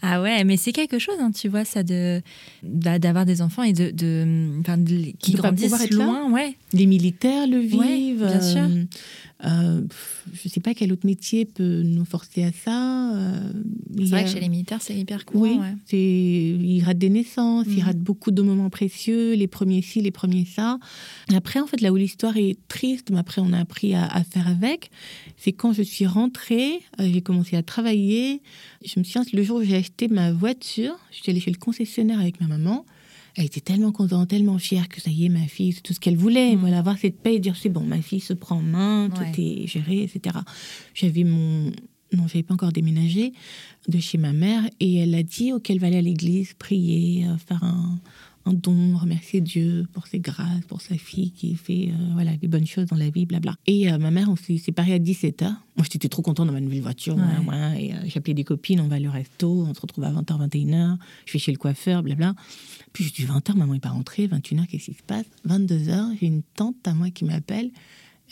Ah 0.00 0.22
ouais, 0.22 0.44
mais 0.44 0.56
c'est 0.56 0.70
quelque 0.70 0.98
chose, 1.00 1.16
hein, 1.18 1.32
tu 1.32 1.48
vois, 1.48 1.64
ça 1.64 1.82
de 1.82 2.22
d'avoir 2.62 3.26
des 3.26 3.42
enfants 3.42 3.64
et 3.64 3.72
de, 3.72 3.90
de, 3.90 5.12
qui 5.18 5.32
grandissent 5.32 5.90
loin, 5.90 6.30
ouais. 6.30 6.54
Les 6.72 6.86
militaires 6.86 7.48
le 7.48 7.58
vivent. 7.58 8.24
bien 8.24 8.40
sûr. 8.40 8.60
Euh, 8.60 8.84
euh, 9.44 9.82
je 10.32 10.40
ne 10.44 10.50
sais 10.50 10.60
pas 10.60 10.74
quel 10.74 10.92
autre 10.92 11.06
métier 11.06 11.44
peut 11.44 11.82
nous 11.82 12.04
forcer 12.04 12.42
à 12.42 12.50
ça. 12.52 13.14
Euh, 13.14 13.52
c'est 13.96 14.06
vrai 14.06 14.24
que 14.24 14.30
chez 14.30 14.40
les 14.40 14.48
militaires, 14.48 14.82
c'est 14.82 14.96
hyper 14.96 15.24
courant. 15.24 15.42
Oui, 15.42 15.96
ils 15.96 16.82
ratent 16.82 16.98
des 16.98 17.08
naissances, 17.08 17.66
ils 17.68 17.76
mhm. 17.76 17.84
ratent 17.84 18.00
beaucoup 18.00 18.32
de 18.32 18.42
moments 18.42 18.70
précieux, 18.70 19.34
les 19.34 19.46
premiers 19.46 19.82
ci, 19.82 20.00
les 20.00 20.10
premiers 20.10 20.44
ça. 20.44 20.78
Après, 21.34 21.60
en 21.60 21.66
fait, 21.66 21.80
là 21.80 21.92
où 21.92 21.96
l'histoire 21.96 22.36
est 22.36 22.56
triste, 22.66 23.10
mais 23.10 23.18
après, 23.18 23.40
on 23.40 23.52
a 23.52 23.60
appris 23.60 23.94
à, 23.94 24.08
faire 24.28 24.48
avec, 24.48 24.90
c'est 25.36 25.52
quand 25.52 25.72
je 25.72 25.82
suis 25.82 26.06
rentrée, 26.06 26.80
euh, 27.00 27.08
j'ai 27.12 27.20
commencé 27.20 27.56
à 27.56 27.62
travailler. 27.62 28.42
Je 28.84 28.98
me 28.98 29.04
souviens, 29.04 29.22
le 29.32 29.42
jour 29.42 29.58
où 29.58 29.62
j'ai 29.62 29.76
acheté 29.76 30.08
ma 30.08 30.32
voiture, 30.32 30.96
je 31.12 31.22
suis 31.22 31.30
allée 31.30 31.40
chez 31.40 31.52
le 31.52 31.58
concessionnaire 31.58 32.18
avec 32.18 32.40
ma 32.40 32.48
maman 32.48 32.84
elle 33.38 33.44
était 33.44 33.60
tellement 33.60 33.92
contente, 33.92 34.28
tellement 34.28 34.58
fière 34.58 34.88
que 34.88 35.00
ça 35.00 35.10
y 35.10 35.24
est, 35.24 35.28
ma 35.28 35.46
fille, 35.46 35.72
c'est 35.72 35.80
tout 35.80 35.92
ce 35.92 36.00
qu'elle 36.00 36.16
voulait. 36.16 36.56
Mm. 36.56 36.58
Voilà, 36.58 36.78
avoir 36.80 36.98
cette 36.98 37.20
paix 37.20 37.36
et 37.36 37.38
dire 37.38 37.54
c'est 37.56 37.68
bon, 37.68 37.82
ma 37.82 38.02
fille 38.02 38.20
se 38.20 38.32
prend 38.32 38.56
en 38.56 38.62
main, 38.62 39.10
tout 39.14 39.40
est 39.40 39.66
géré, 39.66 40.02
etc. 40.02 40.36
J'avais 40.92 41.24
mon. 41.24 41.70
Non, 42.14 42.26
j'avais 42.26 42.42
pas 42.42 42.54
encore 42.54 42.72
déménagé 42.72 43.34
de 43.86 43.98
chez 44.00 44.16
ma 44.16 44.32
mère 44.32 44.62
et 44.80 44.96
elle 44.96 45.14
a 45.14 45.22
dit 45.22 45.52
qu'elle 45.62 45.78
va 45.78 45.88
aller 45.88 45.98
à 45.98 46.02
l'église, 46.02 46.54
prier, 46.54 47.26
euh, 47.26 47.36
faire 47.36 47.62
un, 47.62 48.00
un 48.48 48.52
don, 48.54 48.96
remercier 48.96 49.40
Dieu 49.40 49.86
pour 49.92 50.06
ses 50.06 50.20
grâces, 50.20 50.64
pour 50.66 50.80
sa 50.80 50.96
fille 50.96 51.30
qui 51.30 51.54
fait 51.54 51.90
euh, 51.90 52.12
voilà, 52.14 52.36
des 52.36 52.48
bonnes 52.48 52.66
choses 52.66 52.86
dans 52.86 52.96
la 52.96 53.10
vie, 53.10 53.26
blabla. 53.26 53.56
Et 53.66 53.90
euh, 53.90 53.98
ma 53.98 54.10
mère, 54.10 54.30
on 54.30 54.36
s'est 54.36 54.58
séparés 54.58 54.94
à 54.94 54.98
17h. 54.98 55.44
Moi, 55.44 55.86
j'étais 55.90 56.08
trop 56.08 56.22
contente 56.22 56.46
dans 56.46 56.52
ma 56.52 56.60
nouvelle 56.60 56.80
voiture. 56.80 57.16
et 57.76 57.92
j'appelais 58.06 58.34
des 58.34 58.44
copines, 58.44 58.80
on 58.80 58.88
va 58.88 58.96
au 58.98 59.10
resto, 59.10 59.64
on 59.68 59.74
se 59.74 59.80
retrouve 59.80 60.04
à 60.04 60.12
20h, 60.12 60.48
21h. 60.48 60.96
Je 61.26 61.32
vais 61.32 61.38
chez 61.38 61.52
le 61.52 61.58
coiffeur, 61.58 62.02
blabla. 62.02 62.34
Puis 62.92 63.04
je 63.04 63.12
dis 63.12 63.24
20h, 63.24 63.54
maman 63.54 63.74
n'est 63.74 63.80
pas 63.80 63.90
rentrée, 63.90 64.26
21h, 64.26 64.66
qu'est-ce 64.66 64.86
qui 64.86 64.94
se 64.94 65.02
passe? 65.06 65.26
22h, 65.46 66.16
j'ai 66.20 66.26
une 66.26 66.42
tante 66.42 66.86
à 66.86 66.94
moi 66.94 67.10
qui 67.10 67.24
m'appelle. 67.24 67.70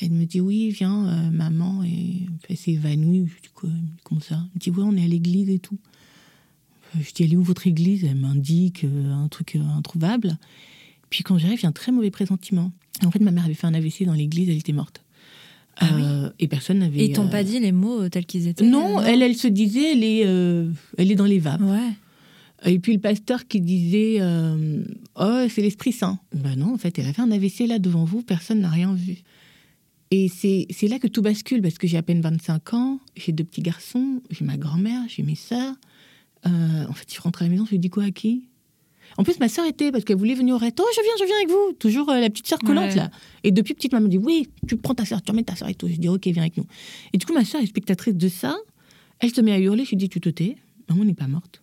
Elle 0.01 0.11
me 0.11 0.25
dit 0.25 0.41
oui, 0.41 0.71
viens, 0.71 1.07
euh, 1.09 1.31
maman, 1.31 1.83
et 1.85 2.27
elle 2.49 2.57
s'est 2.57 2.73
évanouie. 2.73 3.27
Je 3.27 3.43
dis 3.43 3.55
quoi 3.55 3.71
Comme 4.05 4.21
ça. 4.21 4.37
Elle 4.37 4.55
me 4.55 4.59
dit 4.61 4.71
oui, 4.71 4.83
on 4.85 4.97
est 4.97 5.05
à 5.05 5.09
l'église 5.09 5.49
et 5.49 5.59
tout. 5.59 5.79
Euh, 6.95 7.01
je 7.03 7.13
dis 7.13 7.25
elle 7.25 7.33
est 7.33 7.37
où 7.37 7.43
votre 7.43 7.67
église 7.67 8.05
Elle 8.05 8.17
m'indique 8.17 8.85
euh, 8.85 9.13
un 9.13 9.29
truc 9.29 9.57
introuvable. 9.57 10.39
Puis 11.11 11.23
quand 11.23 11.39
j'arrive, 11.39 11.61
j'ai 11.61 11.67
un 11.67 11.73
très 11.73 11.93
mauvais 11.93 12.11
pressentiment. 12.11 12.73
En 13.05 13.11
fait, 13.11 13.21
ma 13.21 13.31
mère 13.31 13.45
avait 13.45 13.55
fait 13.55 13.67
un 13.67 13.75
AVC 13.75 14.05
dans 14.05 14.15
l'église, 14.15 14.49
elle 14.49 14.59
était 14.59 14.73
morte. 14.73 15.03
Ah 15.79 16.33
et 16.39 16.49
personne 16.49 16.79
n'avait. 16.79 17.05
Ils 17.05 17.13
t'ont 17.13 17.29
pas 17.29 17.45
dit 17.45 17.61
les 17.61 17.73
mots 17.73 18.09
tels 18.09 18.25
qu'ils 18.25 18.49
étaient 18.49 18.65
Non, 18.65 19.03
elle, 19.03 19.21
elle 19.21 19.37
se 19.37 19.47
disait, 19.47 19.93
elle 19.93 20.05
est, 20.05 20.21
elle 20.97 21.11
est 21.11 21.15
dans 21.15 21.27
les 21.27 21.39
vapes. 21.39 21.61
Ouais. 21.61 21.93
Et 22.65 22.79
puis 22.79 22.95
le 22.95 23.01
pasteur 23.01 23.47
qui 23.47 23.61
disait 23.61 24.17
euh, 24.21 24.83
Oh, 25.17 25.47
c'est 25.49 25.63
l'Esprit 25.63 25.93
Saint. 25.93 26.19
Ben 26.35 26.57
non, 26.57 26.75
en 26.75 26.79
fait, 26.79 26.99
elle 26.99 27.07
a 27.07 27.13
fait 27.13 27.23
un 27.23 27.31
AVC 27.31 27.67
là 27.67 27.79
devant 27.79 28.05
vous, 28.05 28.23
personne 28.23 28.61
n'a 28.61 28.71
rien 28.71 28.95
vu. 28.95 29.19
Et 30.11 30.29
c'est 30.29 30.89
là 30.89 30.99
que 30.99 31.09
tout 31.09 31.21
bascule, 31.21 31.61
parce 31.61 31.79
que 31.79 31.87
j'ai 31.87 31.97
à 31.97 32.03
peine 32.03 32.21
25 32.21 32.75
ans, 32.75 33.01
j'ai 33.17 33.33
deux 33.33 33.45
petits 33.45 33.63
garçons, 33.63 34.23
j'ai 34.31 34.45
ma 34.45 34.57
grand-mère, 34.57 35.03
j'ai 35.09 35.25
mes 35.25 35.35
sœurs. 35.35 35.75
Euh, 36.47 36.87
en 36.89 36.93
fait, 36.93 37.13
je 37.13 37.21
rentre 37.21 37.43
à 37.43 37.45
la 37.45 37.51
maison, 37.51 37.65
je 37.65 37.71
lui 37.71 37.79
dis 37.79 37.91
quoi 37.91 38.05
à 38.05 38.11
qui? 38.11 38.49
En 39.19 39.25
plus, 39.25 39.39
ma 39.39 39.49
sœur 39.49 39.65
était, 39.67 39.93
parce 39.93 40.05
qu'elle 40.05 40.17
voulait 40.17 40.35
venir 40.35 40.57
au 40.57 40.59
resto, 40.59 40.83
oh, 40.85 40.91
je 40.95 41.01
viens, 41.01 41.13
je 41.19 41.25
viens 41.25 41.37
avec 41.37 41.51
vous. 41.51 41.73
Toujours 41.79 42.11
euh, 42.11 42.21
la 42.21 42.29
petite 42.29 42.49
sœur 42.49 42.59
collante, 42.59 42.95
là. 42.95 43.11
Et 43.45 43.53
depuis 43.53 43.75
petite, 43.75 43.93
maman 43.93 44.09
dit, 44.09 44.19
oui, 44.19 44.49
tu 44.67 44.77
prends 44.77 44.95
ta 44.95 45.05
sœur, 45.05 45.23
tu 45.23 45.31
remets 45.31 45.45
ta 45.45 45.57
sœur 45.57 45.69
et 45.69 45.75
tout. 45.75 45.89
Je 45.89 45.95
dis, 45.95 46.09
ok, 46.09 46.27
viens 46.27 46.43
avec 46.43 46.57
nous. 46.57 46.67
Et 47.13 47.19
du 47.19 47.25
coup, 47.25 47.33
ma 47.33 47.45
sœur 47.45 47.61
est 47.63 47.67
spectatrice 47.67 48.15
de 48.15 48.29
ça. 48.29 48.57
Elle 49.21 49.33
se 49.33 49.41
met 49.41 49.53
à 49.53 49.59
hurler, 49.59 49.85
je 49.85 49.91
lui 49.91 49.97
dis, 49.97 50.09
tu 50.09 50.21
te 50.21 50.29
tais, 50.29 50.57
maman 50.89 51.05
n'est 51.05 51.15
pas 51.15 51.29
morte 51.29 51.63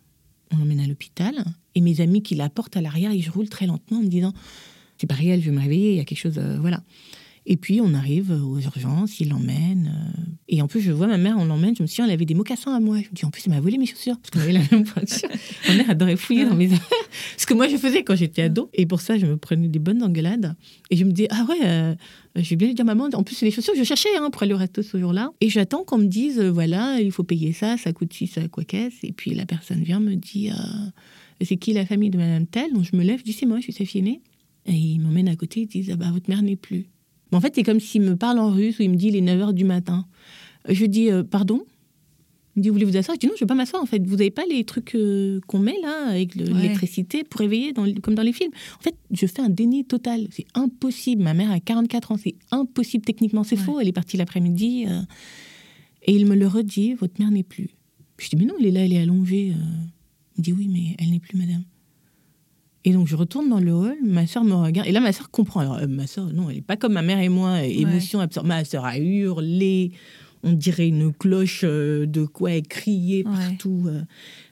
on 0.54 0.58
l'emmène 0.58 0.80
à 0.80 0.86
l'hôpital. 0.86 1.44
Et 1.74 1.80
mes 1.80 2.00
amis 2.00 2.22
qui 2.22 2.34
la 2.34 2.48
portent 2.48 2.76
à 2.76 2.80
l'arrière, 2.80 3.12
ils 3.12 3.28
roulent 3.28 3.48
très 3.48 3.66
lentement 3.66 3.98
en 3.98 4.02
me 4.02 4.08
disant 4.08 4.32
C'est 4.98 5.06
pas 5.06 5.14
réel, 5.14 5.40
je 5.40 5.46
vais 5.46 5.56
me 5.56 5.60
réveiller, 5.60 5.92
il 5.92 5.96
y 5.96 6.00
a 6.00 6.04
quelque 6.04 6.18
chose. 6.18 6.38
Euh, 6.38 6.58
voilà. 6.60 6.82
Et 7.46 7.56
puis 7.56 7.80
on 7.80 7.92
arrive 7.92 8.30
aux 8.30 8.58
urgences, 8.58 9.20
il 9.20 9.28
l'emmène. 9.28 9.92
Euh, 9.94 10.32
et 10.48 10.62
en 10.62 10.68
plus, 10.68 10.80
je 10.80 10.92
vois 10.92 11.06
ma 11.06 11.18
mère, 11.18 11.36
on 11.38 11.44
l'emmène. 11.44 11.74
Je 11.76 11.82
me 11.82 11.86
suis 11.86 11.96
dit, 11.96 12.06
elle 12.06 12.14
avait 12.14 12.24
des 12.24 12.34
mocassins 12.34 12.74
à 12.74 12.80
moi. 12.80 12.98
Je 12.98 13.08
me 13.08 13.14
dis, 13.14 13.24
en 13.24 13.30
plus, 13.30 13.42
elle 13.46 13.52
m'a 13.52 13.60
volé 13.60 13.78
mes 13.78 13.86
chaussures. 13.86 14.16
Parce 14.18 14.30
qu'on 14.30 14.40
avait 14.40 14.52
la 14.52 14.60
même 14.70 14.84
voiture. 14.84 15.28
ma 15.68 15.74
mère 15.74 15.90
adorait 15.90 16.16
fouiller 16.16 16.44
dans 16.44 16.54
mes 16.54 16.72
affaires. 16.72 16.98
Ce 17.36 17.46
que 17.46 17.54
moi, 17.54 17.68
je 17.68 17.76
faisais 17.76 18.02
quand 18.02 18.14
j'étais 18.14 18.42
ado. 18.42 18.70
Et 18.74 18.86
pour 18.86 19.00
ça, 19.00 19.18
je 19.18 19.26
me 19.26 19.36
prenais 19.36 19.68
des 19.68 19.78
bonnes 19.78 20.02
engueulades. 20.02 20.54
Et 20.90 20.96
je 20.96 21.04
me 21.04 21.12
dis, 21.12 21.26
ah 21.30 21.46
ouais, 21.48 21.66
euh, 21.66 21.94
je 22.36 22.48
vais 22.50 22.56
bien 22.56 22.68
lui 22.68 22.74
dire, 22.74 22.84
maman, 22.84 23.08
en 23.12 23.22
plus, 23.22 23.34
c'est 23.34 23.46
les 23.46 23.50
chaussures 23.50 23.72
que 23.72 23.78
je 23.78 23.84
cherchais 23.84 24.14
hein, 24.18 24.30
pour 24.30 24.42
aller 24.42 24.54
au 24.54 24.58
resto 24.58 24.82
ce 24.82 24.98
jour-là. 24.98 25.30
Et 25.40 25.48
j'attends 25.48 25.84
qu'on 25.84 25.98
me 25.98 26.06
dise, 26.06 26.38
euh, 26.38 26.50
voilà, 26.50 27.00
il 27.00 27.10
faut 27.10 27.24
payer 27.24 27.52
ça, 27.52 27.76
ça 27.76 27.92
coûte 27.92 28.12
ci, 28.12 28.26
ça 28.26 28.46
quoi 28.48 28.64
qu'est-ce. 28.64 29.06
Et 29.06 29.12
puis 29.12 29.34
la 29.34 29.46
personne 29.46 29.82
vient 29.82 30.00
me 30.00 30.14
dit, 30.14 30.50
c'est 31.40 31.56
qui 31.56 31.72
la 31.72 31.86
famille 31.86 32.10
de 32.10 32.18
madame 32.18 32.46
telle? 32.46 32.72
Donc 32.72 32.84
je 32.84 32.96
me 32.96 33.02
lève, 33.02 33.18
je 33.18 33.24
dis, 33.24 33.32
c'est 33.32 33.46
moi, 33.46 33.58
je 33.58 33.64
suis 33.64 33.72
sa 33.72 33.84
fille 33.84 34.00
aînée. 34.00 34.20
Et 34.66 34.72
ils 34.72 34.98
m'emmènent 34.98 35.28
à 35.28 35.36
côté, 35.36 35.60
ils 35.62 35.66
disent, 35.66 35.90
ah 35.92 35.96
bah, 35.96 36.10
votre 36.12 36.28
mère 36.30 36.42
n'est 36.42 36.56
plus 36.56 36.86
en 37.34 37.40
fait, 37.40 37.54
c'est 37.54 37.62
comme 37.62 37.80
s'il 37.80 38.02
me 38.02 38.16
parle 38.16 38.38
en 38.38 38.50
russe 38.50 38.78
ou 38.78 38.82
il 38.82 38.90
me 38.90 38.96
dit 38.96 39.08
il 39.08 39.16
est 39.16 39.20
9 39.20 39.50
h 39.50 39.52
du 39.52 39.64
matin. 39.64 40.06
Je 40.68 40.84
dis 40.86 41.10
euh, 41.10 41.22
pardon? 41.22 41.62
Il 42.56 42.60
me 42.60 42.62
dit 42.62 42.68
vous 42.68 42.74
voulez 42.74 42.84
vous 42.84 42.96
asseoir? 42.96 43.16
Je 43.16 43.20
dis 43.20 43.26
non, 43.26 43.32
je 43.36 43.38
ne 43.38 43.44
veux 43.44 43.48
pas 43.48 43.54
m'asseoir 43.54 43.82
en 43.82 43.86
fait. 43.86 44.02
Vous 44.06 44.16
n'avez 44.16 44.30
pas 44.30 44.44
les 44.48 44.64
trucs 44.64 44.94
euh, 44.94 45.40
qu'on 45.46 45.58
met 45.58 45.76
là 45.82 46.08
avec 46.10 46.34
l'électricité 46.34 47.24
pour 47.24 47.40
réveiller 47.40 47.72
dans, 47.72 47.92
comme 48.00 48.14
dans 48.14 48.22
les 48.22 48.32
films? 48.32 48.52
En 48.78 48.82
fait, 48.82 48.94
je 49.10 49.26
fais 49.26 49.40
un 49.40 49.48
déni 49.48 49.84
total. 49.84 50.28
C'est 50.30 50.46
impossible. 50.54 51.22
Ma 51.22 51.34
mère 51.34 51.50
a 51.50 51.60
44 51.60 52.12
ans. 52.12 52.16
C'est 52.16 52.36
impossible 52.50 53.04
techniquement. 53.04 53.44
C'est 53.44 53.56
faux. 53.56 53.80
Elle 53.80 53.88
est 53.88 53.92
partie 53.92 54.16
l'après-midi. 54.16 54.86
Euh, 54.88 55.00
et 56.06 56.14
il 56.14 56.26
me 56.26 56.36
le 56.36 56.46
redit 56.46 56.94
votre 56.94 57.20
mère 57.20 57.30
n'est 57.30 57.42
plus. 57.42 57.70
Je 58.18 58.28
dis 58.28 58.36
mais 58.36 58.44
non, 58.44 58.54
elle 58.60 58.66
est 58.66 58.70
là, 58.70 58.84
elle 58.84 58.92
est 58.92 59.00
allongée. 59.00 59.46
Il 60.36 60.38
me 60.38 60.42
dit 60.42 60.52
oui, 60.52 60.68
mais 60.68 60.96
elle 60.98 61.10
n'est 61.10 61.20
plus 61.20 61.36
madame. 61.36 61.64
Et 62.84 62.92
donc 62.92 63.08
je 63.08 63.16
retourne 63.16 63.48
dans 63.48 63.60
le 63.60 63.72
hall, 63.72 63.96
ma 64.02 64.26
soeur 64.26 64.44
me 64.44 64.54
regarde, 64.54 64.86
et 64.86 64.92
là 64.92 65.00
ma 65.00 65.12
soeur 65.12 65.30
comprend. 65.30 65.60
Alors 65.60 65.78
euh, 65.78 65.86
ma 65.86 66.06
soeur, 66.06 66.26
non, 66.26 66.50
elle 66.50 66.56
n'est 66.56 66.62
pas 66.62 66.76
comme 66.76 66.92
ma 66.92 67.02
mère 67.02 67.18
et 67.18 67.30
moi, 67.30 67.62
émotion 67.62 68.20
absorbée. 68.20 68.48
Ma 68.48 68.64
soeur 68.64 68.84
a 68.84 68.98
hurlé, 68.98 69.92
on 70.42 70.52
dirait 70.52 70.88
une 70.88 71.10
cloche 71.14 71.62
euh, 71.64 72.04
de 72.04 72.26
quoi 72.26 72.52
elle 72.52 72.68
criait 72.68 73.24
partout. 73.24 73.84
Euh. 73.86 74.02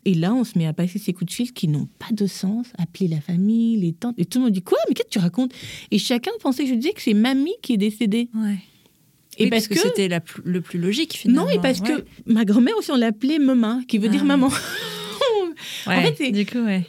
Et 0.07 0.15
là, 0.15 0.33
on 0.33 0.45
se 0.45 0.59
met 0.59 0.67
à 0.67 0.73
passer 0.73 0.99
ces 0.99 1.13
coups 1.13 1.31
de 1.31 1.35
fil 1.35 1.53
qui 1.53 1.69
n'ont 1.69 1.89
pas 1.99 2.13
de 2.13 2.27
sens, 2.27 2.69
appeler 2.79 3.07
la 3.07 3.21
famille, 3.21 3.77
les 3.77 3.93
tantes, 3.93 4.15
et 4.17 4.25
tout 4.25 4.39
le 4.39 4.45
monde 4.45 4.55
dit 4.55 4.63
quoi 4.63 4.79
Mais 4.89 4.95
qu'est-ce 4.95 5.09
que 5.09 5.13
tu 5.13 5.19
racontes? 5.19 5.53
Et 5.91 5.99
chacun 5.99 6.31
pensait 6.41 6.65
que 6.65 6.71
je 6.71 6.75
disais 6.75 6.95
que 6.95 7.03
c'est 7.03 7.15
mamie 7.15 7.55
qui 7.61 7.75
est 7.75 7.79
décédée. 7.79 8.31
Ouais. 8.35 8.57
Et 9.39 9.49
parce, 9.49 9.69
que, 9.69 9.79
c'était 9.79 10.09
le 10.45 10.61
plus 10.61 10.79
logique 10.79 11.15
finalement. 11.15 11.47
Non, 11.47 11.51
et 11.51 11.59
parce 11.59 11.81
que 11.81 12.05
ma 12.27 12.45
grand-mère 12.45 12.77
aussi 12.77 12.91
on 12.91 12.97
l'appelait 12.97 13.39
maman, 13.39 13.83
qui 13.87 13.99
veut 13.99 14.09
dire 14.09 14.21
ah. 14.23 14.27
maman. 14.27 14.49
en 15.87 16.03
fait, 16.03 16.33
du 16.33 16.47
coup, 16.47 16.59
ouais 16.59 16.87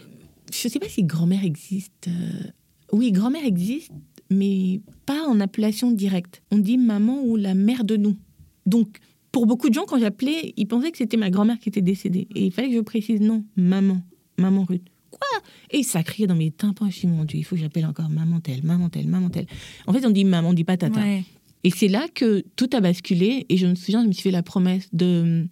je 0.53 0.67
ne 0.67 0.71
sais 0.71 0.79
pas 0.79 0.89
si 0.89 1.03
grand-mère 1.03 1.43
existe. 1.43 2.07
Euh, 2.07 2.51
oui, 2.91 3.11
grand-mère 3.11 3.45
existe, 3.45 3.91
mais 4.29 4.81
pas 5.05 5.27
en 5.27 5.39
appellation 5.39 5.91
directe. 5.91 6.41
On 6.51 6.57
dit 6.57 6.77
maman 6.77 7.23
ou 7.23 7.35
la 7.35 7.55
mère 7.55 7.83
de 7.83 7.97
nous. 7.97 8.15
Donc, 8.65 8.99
pour 9.31 9.47
beaucoup 9.47 9.69
de 9.69 9.73
gens, 9.73 9.85
quand 9.85 9.99
j'appelais, 9.99 10.53
ils 10.57 10.67
pensaient 10.67 10.91
que 10.91 10.97
c'était 10.97 11.17
ma 11.17 11.29
grand-mère 11.29 11.57
qui 11.59 11.69
était 11.69 11.81
décédée. 11.81 12.27
Et 12.35 12.45
il 12.45 12.51
fallait 12.51 12.69
que 12.69 12.75
je 12.75 12.81
précise 12.81 13.19
non, 13.19 13.43
maman, 13.55 14.01
maman 14.37 14.63
Ruth. 14.63 14.83
Quoi? 15.09 15.41
Et 15.71 15.83
ça 15.83 16.03
criait 16.03 16.27
dans 16.27 16.35
mes 16.35 16.51
tympans. 16.51 16.89
Je 16.89 16.97
suis 16.97 17.07
mon 17.07 17.25
Dieu, 17.25 17.39
il 17.39 17.43
faut 17.43 17.55
que 17.55 17.61
j'appelle 17.61 17.85
encore 17.85 18.09
maman 18.09 18.39
telle, 18.39 18.63
maman 18.63 18.89
telle, 18.89 19.07
maman 19.07 19.29
telle. 19.29 19.47
En 19.87 19.93
fait, 19.93 20.05
on 20.05 20.11
dit 20.11 20.23
maman, 20.23 20.49
on 20.49 20.53
dit 20.53 20.63
pas 20.63 20.77
tata. 20.77 21.01
Et 21.63 21.69
c'est 21.69 21.87
là 21.87 22.07
que 22.13 22.43
tout 22.55 22.69
a 22.73 22.81
basculé. 22.81 23.45
Et 23.49 23.57
je 23.57 23.67
me 23.67 23.75
souviens, 23.75 24.03
je 24.03 24.07
me 24.07 24.13
suis 24.13 24.23
fait 24.23 24.31
la 24.31 24.43
promesse 24.43 24.89
de. 24.93 25.47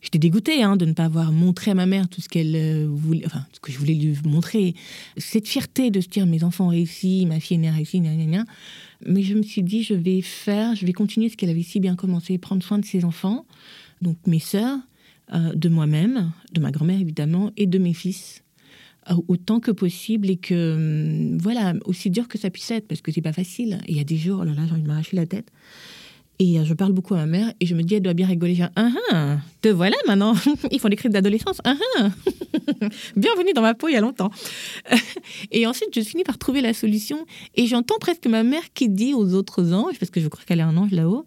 J'étais 0.00 0.20
dégoûtée 0.20 0.62
hein, 0.62 0.76
de 0.76 0.84
ne 0.84 0.92
pas 0.92 1.06
avoir 1.06 1.32
montré 1.32 1.72
à 1.72 1.74
ma 1.74 1.86
mère 1.86 2.08
tout 2.08 2.20
ce 2.20 2.28
qu'elle 2.28 2.54
euh, 2.54 2.86
voulait, 2.88 3.26
enfin, 3.26 3.44
ce 3.52 3.58
que 3.58 3.72
je 3.72 3.78
voulais 3.78 3.94
lui 3.94 4.16
montrer. 4.24 4.74
Cette 5.16 5.48
fierté 5.48 5.90
de 5.90 6.00
se 6.00 6.08
dire 6.08 6.24
mes 6.24 6.44
enfants 6.44 6.66
ont 6.66 6.70
réussi, 6.70 7.26
ma 7.26 7.40
fille 7.40 7.62
est 7.64 7.70
réussie, 7.70 8.00
gna, 8.00 8.14
gna, 8.14 8.24
gna. 8.24 8.44
Mais 9.06 9.22
je 9.22 9.34
me 9.34 9.42
suis 9.42 9.64
dit, 9.64 9.82
je 9.82 9.94
vais 9.94 10.22
faire, 10.22 10.76
je 10.76 10.86
vais 10.86 10.92
continuer 10.92 11.28
ce 11.28 11.36
qu'elle 11.36 11.50
avait 11.50 11.64
si 11.64 11.80
bien 11.80 11.96
commencé, 11.96 12.38
prendre 12.38 12.62
soin 12.62 12.78
de 12.78 12.84
ses 12.84 13.04
enfants, 13.04 13.44
donc 14.00 14.18
mes 14.26 14.40
sœurs, 14.40 14.78
euh, 15.34 15.52
de 15.54 15.68
moi-même, 15.68 16.32
de 16.52 16.60
ma 16.60 16.70
grand-mère 16.70 17.00
évidemment, 17.00 17.50
et 17.56 17.66
de 17.66 17.78
mes 17.78 17.94
fils 17.94 18.42
autant 19.28 19.60
que 19.60 19.70
possible 19.70 20.30
et 20.30 20.36
que 20.36 20.74
hum, 20.74 21.38
voilà 21.38 21.74
aussi 21.84 22.10
dur 22.10 22.28
que 22.28 22.38
ça 22.38 22.50
puisse 22.50 22.70
être 22.70 22.86
parce 22.86 23.00
que 23.00 23.12
c'est 23.12 23.22
pas 23.22 23.32
facile. 23.32 23.78
Il 23.88 23.96
y 23.96 24.00
a 24.00 24.04
des 24.04 24.16
jours 24.16 24.40
oh 24.42 24.44
là 24.44 24.52
là 24.52 24.62
j'ai 24.66 24.72
envie 24.72 24.82
de 24.82 24.88
m'arracher 24.88 25.16
la 25.16 25.26
tête. 25.26 25.50
Et 26.40 26.60
euh, 26.60 26.64
je 26.64 26.72
parle 26.72 26.92
beaucoup 26.92 27.14
à 27.14 27.18
ma 27.18 27.26
mère 27.26 27.52
et 27.58 27.66
je 27.66 27.74
me 27.74 27.82
dis 27.82 27.96
elle 27.96 28.02
doit 28.02 28.14
bien 28.14 28.26
rigoler. 28.26 28.54
Genre, 28.54 28.68
ah, 28.76 28.90
ah, 29.10 29.36
te 29.60 29.68
voilà 29.68 29.96
maintenant. 30.06 30.34
Ils 30.70 30.78
font 30.78 30.88
des 30.88 30.96
cris 30.96 31.08
d'adolescence. 31.08 31.60
Ah, 31.64 31.74
ah. 31.98 32.10
bienvenue 33.16 33.52
dans 33.54 33.62
ma 33.62 33.74
peau 33.74 33.88
il 33.88 33.94
y 33.94 33.96
a 33.96 34.00
longtemps. 34.00 34.30
Et 35.50 35.66
ensuite 35.66 35.90
je 35.94 36.00
finis 36.00 36.22
par 36.22 36.38
trouver 36.38 36.60
la 36.60 36.74
solution 36.74 37.26
et 37.56 37.66
j'entends 37.66 37.98
presque 37.98 38.26
ma 38.26 38.42
mère 38.42 38.62
qui 38.72 38.88
dit 38.88 39.14
aux 39.14 39.34
autres 39.34 39.72
anges 39.72 39.98
parce 39.98 40.10
que 40.10 40.20
je 40.20 40.28
crois 40.28 40.44
qu'elle 40.46 40.60
est 40.60 40.62
un 40.62 40.76
ange 40.76 40.92
là-haut 40.92 41.24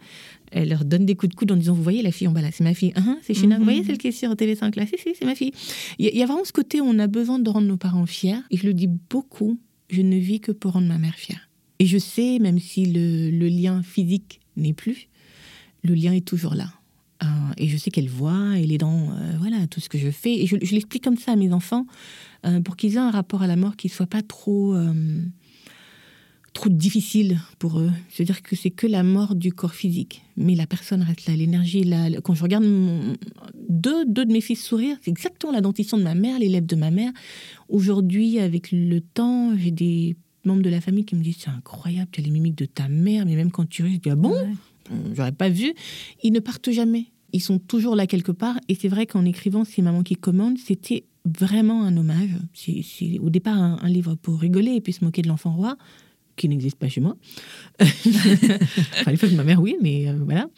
elle 0.51 0.69
leur 0.69 0.85
donne 0.85 1.05
des 1.05 1.15
coups 1.15 1.31
de 1.31 1.35
coude 1.35 1.51
en 1.51 1.55
disant 1.55 1.73
Vous 1.73 1.83
voyez 1.83 2.01
la 2.01 2.11
fille 2.11 2.27
en 2.27 2.31
bas 2.31 2.41
là, 2.41 2.49
c'est 2.51 2.63
ma 2.63 2.73
fille. 2.73 2.93
Ah, 2.95 3.15
c'est 3.21 3.33
China. 3.33 3.57
Vous 3.57 3.63
voyez 3.63 3.83
celle 3.83 3.97
qui 3.97 4.07
est 4.07 4.11
sur 4.11 4.31
TV5 4.33 4.77
là 4.77 4.85
Si, 4.85 4.95
si, 4.97 5.15
c'est 5.17 5.25
ma 5.25 5.35
fille. 5.35 5.51
Il 5.97 6.15
y, 6.15 6.21
a 6.21 6.25
vraiment 6.25 6.45
ce 6.45 6.51
côté 6.51 6.81
où 6.81 6.85
on 6.85 6.99
a 6.99 7.07
besoin 7.07 7.39
de 7.39 7.49
rendre 7.49 7.67
nos 7.67 7.77
parents 7.77 8.05
fiers. 8.05 8.39
Et 8.51 8.57
je 8.57 8.67
le 8.67 8.73
dis 8.73 8.87
beaucoup 8.87 9.57
je 9.91 10.01
ne 10.01 10.15
vis 10.17 10.39
que 10.39 10.51
pour 10.51 10.71
rendre 10.71 10.87
ma 10.87 10.97
mère 10.97 11.15
fière. 11.15 11.49
Et 11.79 11.85
je 11.85 11.97
sais, 11.97 12.39
même 12.39 12.59
si 12.59 12.85
le, 12.85 13.47
lien 13.47 13.83
physique 13.83 14.39
n'est 14.55 14.73
plus, 14.73 15.09
le 15.83 15.93
lien 15.93 16.13
est 16.13 16.25
toujours 16.25 16.55
là. 16.55 16.71
Euh, 17.23 17.27
et 17.57 17.67
je 17.67 17.77
sais 17.77 17.91
qu'elle 17.91 18.09
voit, 18.09 18.57
elle 18.57 18.71
est 18.71 18.77
dans 18.77 19.11
euh, 19.11 19.33
voilà, 19.39 19.67
tout 19.67 19.79
ce 19.79 19.89
que 19.89 19.97
je 19.97 20.09
fais. 20.09 20.33
Et 20.33 20.47
je, 20.47 20.55
l'explique 20.55 21.03
comme 21.03 21.17
ça 21.17 21.33
à 21.33 21.35
mes 21.35 21.51
enfants 21.51 21.85
euh, 22.45 22.61
pour 22.61 22.77
qu'ils 22.77 22.95
aient 22.95 22.99
un 22.99 23.11
rapport 23.11 23.41
à 23.41 23.47
la 23.47 23.55
mort 23.55 23.75
qui 23.75 23.87
ne 23.87 23.91
soit 23.91 24.07
pas 24.07 24.21
trop 24.21 24.75
trop 26.53 26.69
difficile 26.69 27.39
pour 27.59 27.79
eux. 27.79 27.91
C'est-à-dire 28.09 28.41
que 28.41 28.55
c'est 28.55 28.71
que 28.71 28.87
la 28.87 29.03
mort 29.03 29.35
du 29.35 29.53
corps 29.53 29.73
physique. 29.73 30.21
Mais 30.37 30.55
la 30.55 30.67
personne 30.67 31.01
reste 31.01 31.27
là, 31.27 31.35
l'énergie 31.35 31.83
là. 31.83 32.09
Quand 32.21 32.33
je 32.33 32.43
regarde 32.43 32.65
deux, 33.69 34.05
deux 34.05 34.25
de 34.25 34.33
mes 34.33 34.41
fils 34.41 34.63
sourire, 34.63 34.97
c'est 35.01 35.11
exactement 35.11 35.53
la 35.53 35.61
dentition 35.61 35.97
de 35.97 36.03
ma 36.03 36.15
mère, 36.15 36.39
les 36.39 36.49
lèvres 36.49 36.67
de 36.67 36.75
ma 36.75 36.91
mère. 36.91 37.11
Aujourd'hui, 37.69 38.39
avec 38.39 38.71
le 38.71 38.99
temps, 38.99 39.55
j'ai 39.57 39.71
des 39.71 40.15
membres 40.43 40.61
de 40.61 40.69
la 40.69 40.81
famille 40.81 41.05
qui 41.05 41.15
me 41.15 41.23
disent 41.23 41.37
c'est 41.39 41.49
incroyable, 41.49 42.09
tu 42.11 42.19
as 42.19 42.23
les 42.23 42.31
mimiques 42.31 42.57
de 42.57 42.65
ta 42.65 42.89
mère, 42.89 43.25
mais 43.25 43.35
même 43.35 43.51
quand 43.51 43.67
tu 43.67 43.83
ris, 43.83 43.95
je 43.95 43.99
dis 43.99 44.09
ah 44.09 44.15
bon? 44.15 44.35
J'aurais 45.13 45.31
pas 45.31 45.49
vu. 45.49 45.73
Ils 46.23 46.33
ne 46.33 46.39
partent 46.39 46.71
jamais. 46.71 47.05
Ils 47.33 47.41
sont 47.41 47.59
toujours 47.59 47.95
là 47.95 48.07
quelque 48.07 48.33
part. 48.33 48.59
Et 48.67 48.75
c'est 48.75 48.89
vrai 48.89 49.05
qu'en 49.05 49.23
écrivant 49.23 49.63
C'est 49.63 49.81
maman 49.81 50.03
qui 50.03 50.15
commande, 50.15 50.57
c'était 50.57 51.05
vraiment 51.23 51.83
un 51.83 51.95
hommage. 51.95 52.31
C'est 52.53 53.19
au 53.19 53.29
départ 53.29 53.57
un, 53.57 53.77
un 53.81 53.87
livre 53.87 54.15
pour 54.15 54.39
rigoler 54.39 54.73
et 54.73 54.81
puis 54.81 54.91
se 54.91 55.05
moquer 55.05 55.21
de 55.21 55.29
l'enfant 55.29 55.53
roi 55.53 55.77
qui 56.41 56.49
n'existe 56.49 56.79
pas 56.79 56.89
chez 56.89 57.01
moi. 57.01 57.15
enfin, 57.79 59.11
il 59.11 59.17
que 59.17 59.35
ma 59.35 59.43
mère, 59.43 59.61
oui, 59.61 59.77
mais 59.79 60.09
euh, 60.09 60.17
voilà, 60.25 60.49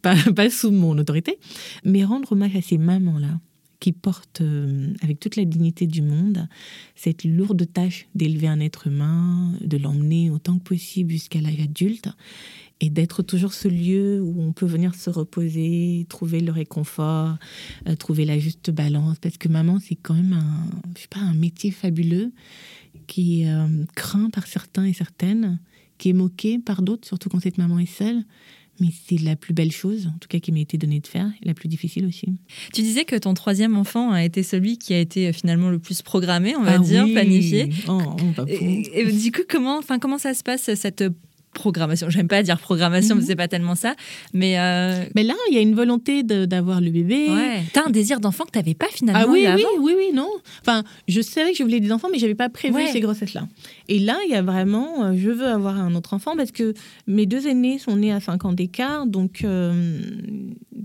pas, 0.00 0.50
sous 0.50 0.70
mon 0.70 0.96
autorité. 0.96 1.38
Mais 1.84 2.04
rendre 2.04 2.32
hommage 2.32 2.56
à 2.56 2.62
ces 2.62 2.78
mamans-là, 2.78 3.38
qui 3.78 3.92
portent 3.92 4.40
euh, 4.40 4.94
avec 5.02 5.20
toute 5.20 5.36
la 5.36 5.44
dignité 5.44 5.86
du 5.86 6.00
monde 6.00 6.48
cette 6.94 7.24
lourde 7.24 7.70
tâche 7.70 8.08
d'élever 8.14 8.48
un 8.48 8.60
être 8.60 8.86
humain, 8.86 9.52
de 9.60 9.76
l'emmener 9.76 10.30
autant 10.30 10.58
que 10.58 10.64
possible 10.64 11.12
jusqu'à 11.12 11.42
l'âge 11.42 11.60
adulte 11.60 12.08
et 12.80 12.88
d'être 12.88 13.22
toujours 13.22 13.52
ce 13.52 13.68
lieu 13.68 14.22
où 14.22 14.40
on 14.40 14.52
peut 14.52 14.64
venir 14.64 14.94
se 14.94 15.10
reposer, 15.10 16.06
trouver 16.08 16.40
le 16.40 16.52
réconfort, 16.52 17.36
euh, 17.86 17.94
trouver 17.94 18.24
la 18.24 18.38
juste 18.38 18.70
balance. 18.70 19.18
Parce 19.18 19.36
que 19.36 19.48
maman, 19.48 19.78
c'est 19.80 19.96
quand 19.96 20.14
même 20.14 20.42
pas, 21.10 21.20
un 21.20 21.34
métier 21.34 21.70
fabuleux 21.70 22.32
qui 23.06 23.42
est 23.42 23.50
euh, 23.50 23.66
craint 23.94 24.30
par 24.30 24.46
certains 24.46 24.84
et 24.84 24.92
certaines, 24.92 25.58
qui 25.98 26.10
est 26.10 26.14
moqué 26.14 26.58
par 26.58 26.82
d'autres, 26.82 27.06
surtout 27.06 27.28
quand 27.28 27.40
cette 27.40 27.58
maman 27.58 27.78
est 27.78 27.86
seule. 27.86 28.22
Mais 28.78 28.88
c'est 29.08 29.18
la 29.22 29.36
plus 29.36 29.54
belle 29.54 29.72
chose, 29.72 30.08
en 30.14 30.18
tout 30.18 30.28
cas, 30.28 30.38
qui 30.38 30.52
m'a 30.52 30.58
été 30.58 30.76
donnée 30.76 31.00
de 31.00 31.06
faire, 31.06 31.30
et 31.40 31.46
la 31.46 31.54
plus 31.54 31.66
difficile 31.66 32.04
aussi. 32.04 32.26
Tu 32.74 32.82
disais 32.82 33.06
que 33.06 33.16
ton 33.16 33.32
troisième 33.32 33.74
enfant 33.74 34.12
a 34.12 34.22
été 34.22 34.42
celui 34.42 34.76
qui 34.76 34.92
a 34.92 35.00
été 35.00 35.28
euh, 35.28 35.32
finalement 35.32 35.70
le 35.70 35.78
plus 35.78 36.02
programmé, 36.02 36.54
on 36.56 36.62
va 36.62 36.74
ah 36.74 36.78
dire, 36.78 37.06
planifié. 37.06 37.70
Oh, 37.88 38.00
oh, 38.38 38.44
et, 38.46 39.00
et, 39.00 39.12
du 39.12 39.32
coup, 39.32 39.42
comment, 39.48 39.78
enfin, 39.78 39.98
comment 39.98 40.18
ça 40.18 40.34
se 40.34 40.42
passe, 40.42 40.74
cette 40.74 41.04
programmation. 41.56 42.08
J'aime 42.10 42.28
pas 42.28 42.42
dire 42.42 42.58
programmation, 42.58 43.16
mais 43.16 43.22
mhm. 43.22 43.26
c'est 43.26 43.36
pas 43.36 43.48
tellement 43.48 43.74
ça. 43.74 43.96
Mais, 44.32 44.58
euh, 44.58 45.04
mais 45.14 45.24
là, 45.24 45.34
il 45.50 45.54
y 45.54 45.58
a 45.58 45.60
une 45.60 45.74
volonté 45.74 46.22
d'avoir 46.22 46.80
le 46.80 46.90
bébé. 46.90 47.28
Ouais. 47.28 47.62
T'as 47.72 47.86
un 47.86 47.90
désir 47.90 48.20
d'enfant 48.20 48.44
que 48.44 48.52
t'avais 48.52 48.74
pas 48.74 48.86
finalement. 48.92 49.24
Ah 49.26 49.30
oui, 49.30 49.46
oui, 49.56 49.64
oui, 49.80 49.92
oui, 49.96 50.10
non. 50.14 50.28
Enfin, 50.60 50.84
je 51.08 51.20
savais 51.20 51.50
que 51.50 51.58
je 51.58 51.62
voulais 51.62 51.80
des 51.80 51.90
enfants, 51.90 52.08
mais 52.12 52.18
j'avais 52.18 52.34
pas 52.34 52.48
prévu 52.48 52.78
ces 52.92 53.00
grossesses-là. 53.00 53.48
Et 53.88 53.98
là, 53.98 54.18
il 54.26 54.30
y 54.30 54.34
a 54.34 54.42
vraiment, 54.42 55.04
euh, 55.04 55.14
je 55.16 55.30
veux 55.30 55.46
avoir 55.46 55.76
un 55.78 55.94
autre 55.94 56.14
enfant 56.14 56.36
parce 56.36 56.52
que 56.52 56.74
mes 57.06 57.26
deux 57.26 57.46
aînés 57.48 57.78
sont 57.78 57.96
nés 57.96 58.12
à 58.12 58.20
5 58.20 58.44
ans 58.44 58.52
d'écart. 58.52 59.06
Donc, 59.06 59.42
euh, 59.42 60.00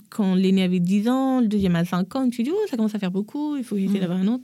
quand 0.10 0.36
l'aîné 0.36 0.64
avait 0.64 0.80
10 0.80 1.10
ans, 1.10 1.42
le 1.42 1.48
deuxième 1.48 1.76
à 1.76 1.86
5 1.86 2.16
ans, 2.16 2.22
je 2.22 2.28
me 2.28 2.32
suis 2.32 2.44
dit, 2.44 2.52
oh, 2.54 2.68
ça 2.70 2.78
commence 2.78 2.96
à 2.96 3.00
faire 3.00 3.12
beaucoup, 3.12 3.58
il 3.58 3.64
faut 3.64 3.76
essayer 3.76 3.98
mmh. 3.98 4.02
d'avoir 4.02 4.20
un 4.20 4.28
autre. 4.28 4.44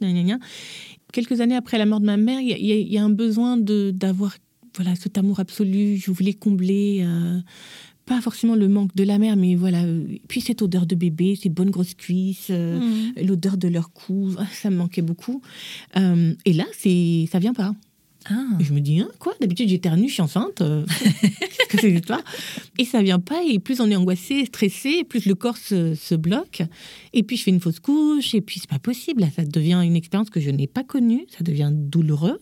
Quelques 1.14 1.40
années 1.40 1.56
après 1.56 1.78
la 1.78 1.86
mort 1.86 2.02
de 2.02 2.06
ma 2.06 2.18
mère, 2.18 2.42
il 2.42 2.50
y, 2.50 2.94
y, 2.94 2.98
a 2.98 3.04
un 3.04 3.10
besoin 3.10 3.58
d'avoir 3.58 4.36
voilà, 4.78 4.96
cet 4.96 5.18
amour 5.18 5.40
absolu, 5.40 5.98
je 5.98 6.12
voulais 6.12 6.34
combler, 6.34 7.00
euh, 7.02 7.40
pas 8.06 8.22
forcément 8.22 8.56
le 8.56 8.68
manque 8.68 8.96
de 8.96 9.04
la 9.04 9.18
mère, 9.18 9.36
mais 9.36 9.56
voilà, 9.56 9.84
puis 10.28 10.40
cette 10.40 10.62
odeur 10.62 10.86
de 10.86 10.96
bébé, 10.96 11.36
ces 11.36 11.50
bonnes 11.50 11.72
grosses 11.72 11.96
cuisses, 11.96 12.48
euh, 12.52 12.80
mm. 12.80 13.26
l'odeur 13.26 13.58
de 13.58 13.68
leur 13.68 13.92
cou, 13.92 14.36
ça 14.54 14.70
me 14.70 14.78
manquait 14.78 15.02
beaucoup. 15.02 15.42
Euh, 15.98 16.34
et 16.46 16.54
là, 16.54 16.66
c'est, 16.78 17.28
ça 17.32 17.40
vient 17.40 17.54
pas. 17.54 17.74
Ah. 18.30 18.46
Je 18.60 18.74
me 18.74 18.82
dis, 18.82 19.00
hein, 19.00 19.10
quoi 19.20 19.34
D'habitude, 19.42 19.70
j'éternue, 19.70 20.10
je 20.10 20.14
suis 20.14 20.22
enceinte. 20.22 20.58
Qu'est-ce 21.22 21.70
que 21.70 21.80
c'est 21.80 21.90
l'histoire 21.90 22.22
Et 22.78 22.84
ça 22.84 23.02
vient 23.02 23.20
pas. 23.20 23.42
Et 23.48 23.58
plus 23.58 23.80
on 23.80 23.90
est 23.90 23.96
angoissé, 23.96 24.46
stressé, 24.46 25.06
plus 25.06 25.26
le 25.26 25.34
corps 25.34 25.56
se, 25.56 25.96
se, 25.96 26.14
bloque. 26.14 26.62
Et 27.14 27.24
puis, 27.24 27.38
je 27.38 27.44
fais 27.44 27.52
une 27.52 27.62
fausse 27.62 27.80
couche. 27.80 28.36
Et 28.36 28.42
puis, 28.42 28.60
c'est 28.60 28.70
pas 28.70 28.80
possible. 28.80 29.26
ça 29.34 29.46
devient 29.46 29.80
une 29.82 29.96
expérience 29.96 30.30
que 30.30 30.42
je 30.42 30.50
n'ai 30.50 30.68
pas 30.68 30.84
connue. 30.84 31.26
Ça 31.30 31.44
devient 31.44 31.72
douloureux 31.72 32.40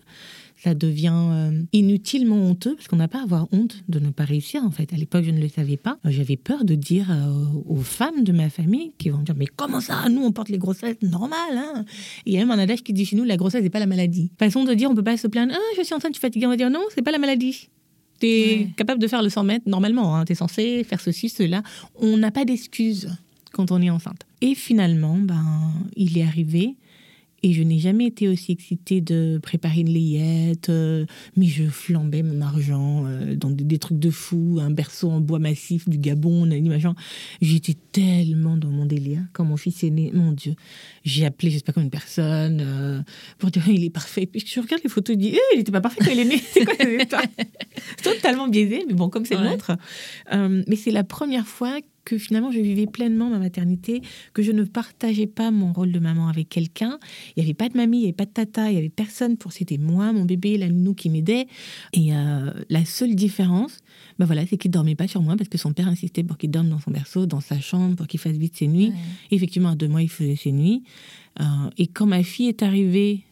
ça 0.66 0.74
devient 0.74 1.13
euh, 1.13 1.61
inutilement 1.74 2.38
honteux 2.38 2.74
parce 2.76 2.88
qu'on 2.88 2.95
n'a 2.95 3.07
pas 3.07 3.20
à 3.20 3.22
avoir 3.22 3.47
honte 3.51 3.84
de 3.88 3.99
ne 3.99 4.09
pas 4.09 4.24
réussir 4.24 4.63
en 4.63 4.72
fait. 4.72 4.91
À 4.93 4.97
l'époque, 4.97 5.24
je 5.24 5.30
ne 5.30 5.39
le 5.39 5.47
savais 5.47 5.78
pas. 5.78 5.99
J'avais 6.05 6.38
peur 6.38 6.66
de 6.66 6.74
dire 6.74 7.11
euh, 7.11 7.45
aux 7.68 7.84
femmes 7.84 8.24
de 8.24 8.32
ma 8.32 8.49
famille 8.49 8.91
qui 8.97 9.11
vont 9.11 9.20
dire 9.20 9.36
mais 9.38 9.45
comment 9.45 9.80
ça? 9.80 10.09
Nous 10.09 10.24
on 10.24 10.32
porte 10.32 10.49
les 10.49 10.57
grossesses 10.57 10.99
normales. 11.03 11.38
Hein 11.51 11.86
il 12.26 12.34
y 12.34 12.38
a 12.38 12.39
même 12.39 12.49
un 12.49 12.57
adage 12.57 12.82
qui 12.82 12.93
dit 12.93 13.05
chez 13.05 13.16
nous 13.16 13.26
la 13.26 13.38
grossesse 13.38 13.61
n'est 13.61 13.70
pas 13.70 13.80
la 13.80 13.86
maladie. 13.86 14.32
Façon 14.39 14.63
de 14.63 14.74
dire 14.74 14.89
on 14.89 14.95
peut 14.95 15.03
pas 15.03 15.18
se 15.18 15.28
plaindre 15.28 15.53
ah 15.55 15.76
je 15.78 15.84
suis 15.84 15.93
enceinte, 15.93 16.13
je 16.13 16.20
suis 16.20 16.22
fatiguée. 16.22 16.47
On 16.47 16.49
va 16.49 16.57
dire 16.57 16.72
non 16.72 16.82
c'est 16.95 17.03
pas 17.03 17.11
la 17.11 17.20
maladie. 17.20 17.70
Tu 18.20 18.26
es 18.26 18.70
capable 18.76 18.99
de 18.99 19.07
faire 19.07 19.22
le 19.22 19.30
100 19.30 19.43
mètres 19.43 19.70
normalement. 19.70 20.16
Hein. 20.16 20.26
Tu 20.26 20.32
es 20.32 20.36
censé 20.36 20.84
faire 20.84 20.99
ceci, 20.99 21.30
cela. 21.30 21.61
On 21.93 22.18
n'a 22.18 22.32
pas 22.32 22.43
d'excuses 22.43 23.09
quand 23.51 23.72
on 23.72 23.80
est 23.84 23.91
enceinte. 23.91 24.26
Et 24.41 24.55
finalement, 24.55 25.18
ben, 25.18 25.74
il 25.95 26.18
est 26.18 26.24
arrivé 26.24 26.76
et 27.45 27.53
je 27.53 27.61
n'ai 27.61 27.77
jamais 27.77 28.07
été 28.07 28.27
aussi 28.27 28.53
excitée 28.53 29.01
de 29.01 29.37
préparer 29.37 29.81
une 29.81 29.93
layette, 29.93 30.69
euh, 30.69 31.05
mais 31.37 31.45
je 31.45 31.65
flambais 31.65 32.23
mon 32.23 32.41
argent 32.41 33.05
euh, 33.05 33.35
dans 33.35 33.51
des, 33.51 33.77
trucs 33.77 33.99
de 33.99 34.09
fou, 34.09 34.57
un 34.59 34.71
berceau 34.71 35.11
en 35.11 35.21
bois 35.21 35.37
massif 35.37 35.87
du 35.87 35.99
Gabon, 35.99 36.47
machin. 36.47 36.95
J'étais 37.41 37.75
tellement 37.91 38.57
dans 38.57 38.71
mon 38.71 38.87
délire 38.87 39.21
quand 39.31 39.45
mon 39.45 39.57
fils 39.57 39.83
est 39.83 39.91
né. 39.91 40.09
Mon 40.11 40.31
Dieu, 40.31 40.55
j'ai 41.03 41.23
appelé, 41.23 41.51
je 41.51 41.57
sais 41.57 41.63
pas 41.63 41.71
combien 41.71 41.85
de 41.85 41.91
personnes 41.91 42.63
euh, 42.65 43.01
pour 43.37 43.51
dire 43.51 43.69
il 43.69 43.83
est 43.83 43.91
parfait. 43.91 44.25
Puis 44.25 44.43
je 44.43 44.59
regarde 44.59 44.81
les 44.83 44.89
photos 44.89 45.13
et 45.13 45.17
dis 45.17 45.35
eh, 45.35 45.53
il 45.53 45.59
n'était 45.59 45.71
pas 45.71 45.81
parfait 45.81 45.99
quand 46.03 46.11
il 46.11 46.19
est 46.21 46.25
né. 46.25 46.41
C'est 46.51 46.65
quoi 46.65 47.21
Totalement 48.01 48.47
biaisé, 48.47 48.85
mais 48.87 48.95
bon, 48.95 49.09
comme 49.09 49.23
c'est 49.23 49.37
le 49.37 49.43
nôtre. 49.43 49.77
mais 50.31 50.75
c'est 50.75 50.89
la 50.89 51.03
première 51.03 51.45
fois 51.45 51.77
que 52.05 52.17
finalement 52.17 52.51
je 52.51 52.59
vivais 52.59 52.85
pleinement 52.85 53.29
ma 53.29 53.39
maternité, 53.39 54.01
que 54.33 54.41
je 54.41 54.51
ne 54.51 54.63
partageais 54.63 55.27
pas 55.27 55.51
mon 55.51 55.73
rôle 55.73 55.91
de 55.91 55.99
maman 55.99 56.27
avec 56.27 56.49
quelqu'un. 56.49 56.99
Il 57.35 57.43
n'y 57.43 57.47
avait 57.49 57.53
pas 57.53 57.67
de 57.67 57.75
mamie, 57.75 57.97
il 57.97 58.01
n'y 58.01 58.05
avait 58.07 58.13
pas 58.13 58.25
de 58.25 58.31
tata, 58.31 58.69
il 58.69 58.73
n'y 58.73 58.77
avait 58.77 58.89
personne 58.89 59.37
pour 59.37 59.51
c'était 59.51 59.77
moi, 59.77 60.13
mon 60.13 60.25
bébé, 60.25 60.57
la 60.57 60.69
nounou 60.69 60.93
qui 60.93 61.09
m'aidait. 61.09 61.47
Et 61.93 62.13
euh, 62.13 62.51
la 62.69 62.85
seule 62.85 63.15
différence, 63.15 63.79
bah 64.19 64.25
voilà, 64.25 64.45
c'est 64.45 64.57
qu'il 64.57 64.71
dormait 64.71 64.95
pas 64.95 65.07
sur 65.07 65.21
moi 65.21 65.35
parce 65.35 65.49
que 65.49 65.57
son 65.57 65.73
père 65.73 65.87
insistait 65.87 66.23
pour 66.23 66.37
qu'il 66.37 66.51
dorme 66.51 66.69
dans 66.69 66.79
son 66.79 66.91
berceau, 66.91 67.25
dans 67.25 67.41
sa 67.41 67.59
chambre, 67.59 67.95
pour 67.95 68.07
qu'il 68.07 68.19
fasse 68.19 68.37
vite 68.37 68.55
ses 68.55 68.67
nuits. 68.67 68.93
effectivement, 69.31 69.69
à 69.69 69.75
deux 69.75 69.87
mois, 69.87 70.01
il 70.01 70.09
faisait 70.09 70.35
ses 70.35 70.51
nuits. 70.51 70.83
Euh, 71.39 71.43
et 71.77 71.87
quand 71.87 72.05
ma 72.05 72.23
fille 72.23 72.47
est 72.47 72.63
arrivée 72.63 73.23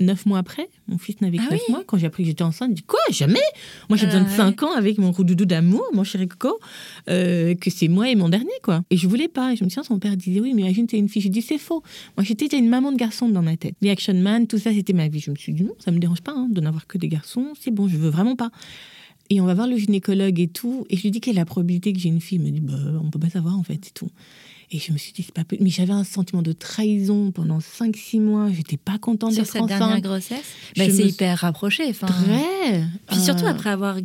neuf 0.00 0.26
mois 0.26 0.38
après. 0.38 0.68
Mon 0.88 0.98
fils 0.98 1.20
n'avait 1.20 1.38
que 1.38 1.42
ah 1.50 1.56
mois. 1.70 1.82
Quand 1.86 1.98
j'ai 1.98 2.06
appris 2.06 2.22
que 2.22 2.28
j'étais 2.28 2.42
enceinte, 2.42 2.70
je 2.70 2.74
dis 2.76 2.82
quoi 2.82 3.00
Jamais? 3.10 3.38
Moi, 3.88 3.96
j'ai 3.96 4.06
besoin 4.06 4.22
de 4.22 4.28
ah 4.28 4.36
cinq 4.36 4.62
ans 4.62 4.72
avec 4.72 4.98
mon 4.98 5.12
roudoudou 5.12 5.44
d'amour, 5.44 5.84
mon 5.92 6.04
chéri 6.04 6.28
Coco, 6.28 6.58
euh, 7.08 7.54
que 7.54 7.70
c'est 7.70 7.88
moi 7.88 8.08
et 8.10 8.14
mon 8.14 8.28
dernier, 8.28 8.50
quoi. 8.62 8.82
Et 8.90 8.96
je 8.96 9.06
voulais 9.08 9.28
pas. 9.28 9.52
Et 9.52 9.56
je 9.56 9.64
me 9.64 9.68
souviens, 9.68 9.82
son 9.82 9.98
père 9.98 10.16
disait 10.16 10.40
oui, 10.40 10.52
mais 10.54 10.62
imagine, 10.62 10.86
t'es 10.86 10.98
une 10.98 11.08
fille. 11.08 11.22
Je 11.22 11.28
dis 11.28 11.42
c'est 11.42 11.58
faux. 11.58 11.82
Moi, 12.16 12.24
j'étais 12.24 12.46
une 12.56 12.68
maman 12.68 12.92
de 12.92 12.96
garçon 12.96 13.28
dans 13.28 13.42
ma 13.42 13.56
tête. 13.56 13.74
Les 13.80 13.90
action 13.90 14.14
man, 14.14 14.46
tout 14.46 14.58
ça, 14.58 14.72
c'était 14.72 14.92
ma 14.92 15.08
vie. 15.08 15.20
Je 15.20 15.30
me 15.30 15.36
suis 15.36 15.52
dit 15.52 15.64
non, 15.64 15.74
ça 15.78 15.90
me 15.90 15.98
dérange 15.98 16.20
pas 16.20 16.32
hein, 16.32 16.48
de 16.50 16.60
n'avoir 16.60 16.86
que 16.86 16.98
des 16.98 17.08
garçons. 17.08 17.52
C'est 17.58 17.70
bon, 17.70 17.88
je 17.88 17.96
veux 17.96 18.10
vraiment 18.10 18.36
pas. 18.36 18.50
Et 19.30 19.40
on 19.40 19.46
va 19.46 19.54
voir 19.54 19.66
le 19.66 19.76
gynécologue 19.76 20.40
et 20.40 20.48
tout. 20.48 20.84
Et 20.90 20.96
je 20.96 21.02
lui 21.02 21.10
dis 21.10 21.20
quelle 21.20 21.34
est 21.34 21.40
la 21.40 21.44
probabilité 21.44 21.92
que 21.92 21.98
j'ai 21.98 22.08
une 22.08 22.20
fille? 22.20 22.38
Il 22.38 22.44
me 22.44 22.50
dit, 22.50 22.60
bah, 22.60 22.74
on 23.02 23.10
peut 23.10 23.18
pas 23.18 23.30
savoir 23.30 23.56
en 23.56 23.62
fait, 23.62 23.78
c'est 23.82 23.94
tout. 23.94 24.10
Et 24.74 24.78
je 24.78 24.90
me 24.90 24.96
suis 24.96 25.12
dit, 25.12 25.22
c'est 25.22 25.34
pas 25.34 25.44
Mais 25.60 25.68
j'avais 25.68 25.92
un 25.92 26.02
sentiment 26.02 26.40
de 26.40 26.52
trahison 26.52 27.30
pendant 27.30 27.58
5-6 27.58 28.20
mois. 28.20 28.48
J'étais 28.50 28.78
pas 28.78 28.96
contente 28.96 29.34
d'être 29.34 29.42
enceinte. 29.42 29.68
Sur 29.68 29.68
cette 29.68 29.78
dernière 29.78 30.00
grossesse 30.00 30.46
bah, 30.76 30.84
C'est 30.88 31.06
hyper 31.06 31.38
rapproché. 31.38 31.84
Enfin... 31.90 32.06
Très. 32.06 32.84
Puis 33.08 33.20
surtout 33.20 33.44
euh, 33.44 33.50
après 33.50 33.68
avoir 33.68 33.98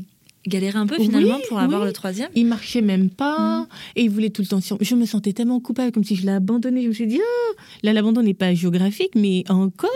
galéré 0.46 0.78
un 0.78 0.86
peu 0.86 0.98
finalement 0.98 1.40
pour 1.48 1.60
avoir 1.60 1.86
le 1.86 1.94
troisième. 1.94 2.30
Il 2.36 2.48
marchait 2.48 2.82
même 2.82 3.10
pas 3.10 3.62
mm. 3.62 3.68
et 3.96 4.04
il 4.04 4.10
voulait 4.10 4.30
tout 4.30 4.42
le 4.42 4.48
temps 4.48 4.60
sur. 4.60 4.78
Je 4.82 4.96
me 4.96 5.06
sentais 5.06 5.32
tellement 5.32 5.62
coupable, 5.62 5.94
comme 5.94 6.04
si 6.04 6.16
je 6.16 6.26
l'ai 6.26 6.32
abandonné. 6.32 6.84
Je 6.84 6.90
me 6.90 6.94
suis 6.94 7.08
dit, 7.08 7.20
oh, 7.22 7.56
là 7.84 7.94
l'abandon 7.94 8.22
n'est 8.22 8.34
pas 8.34 8.54
géographique, 8.54 9.12
mais 9.16 9.44
encore. 9.50 9.90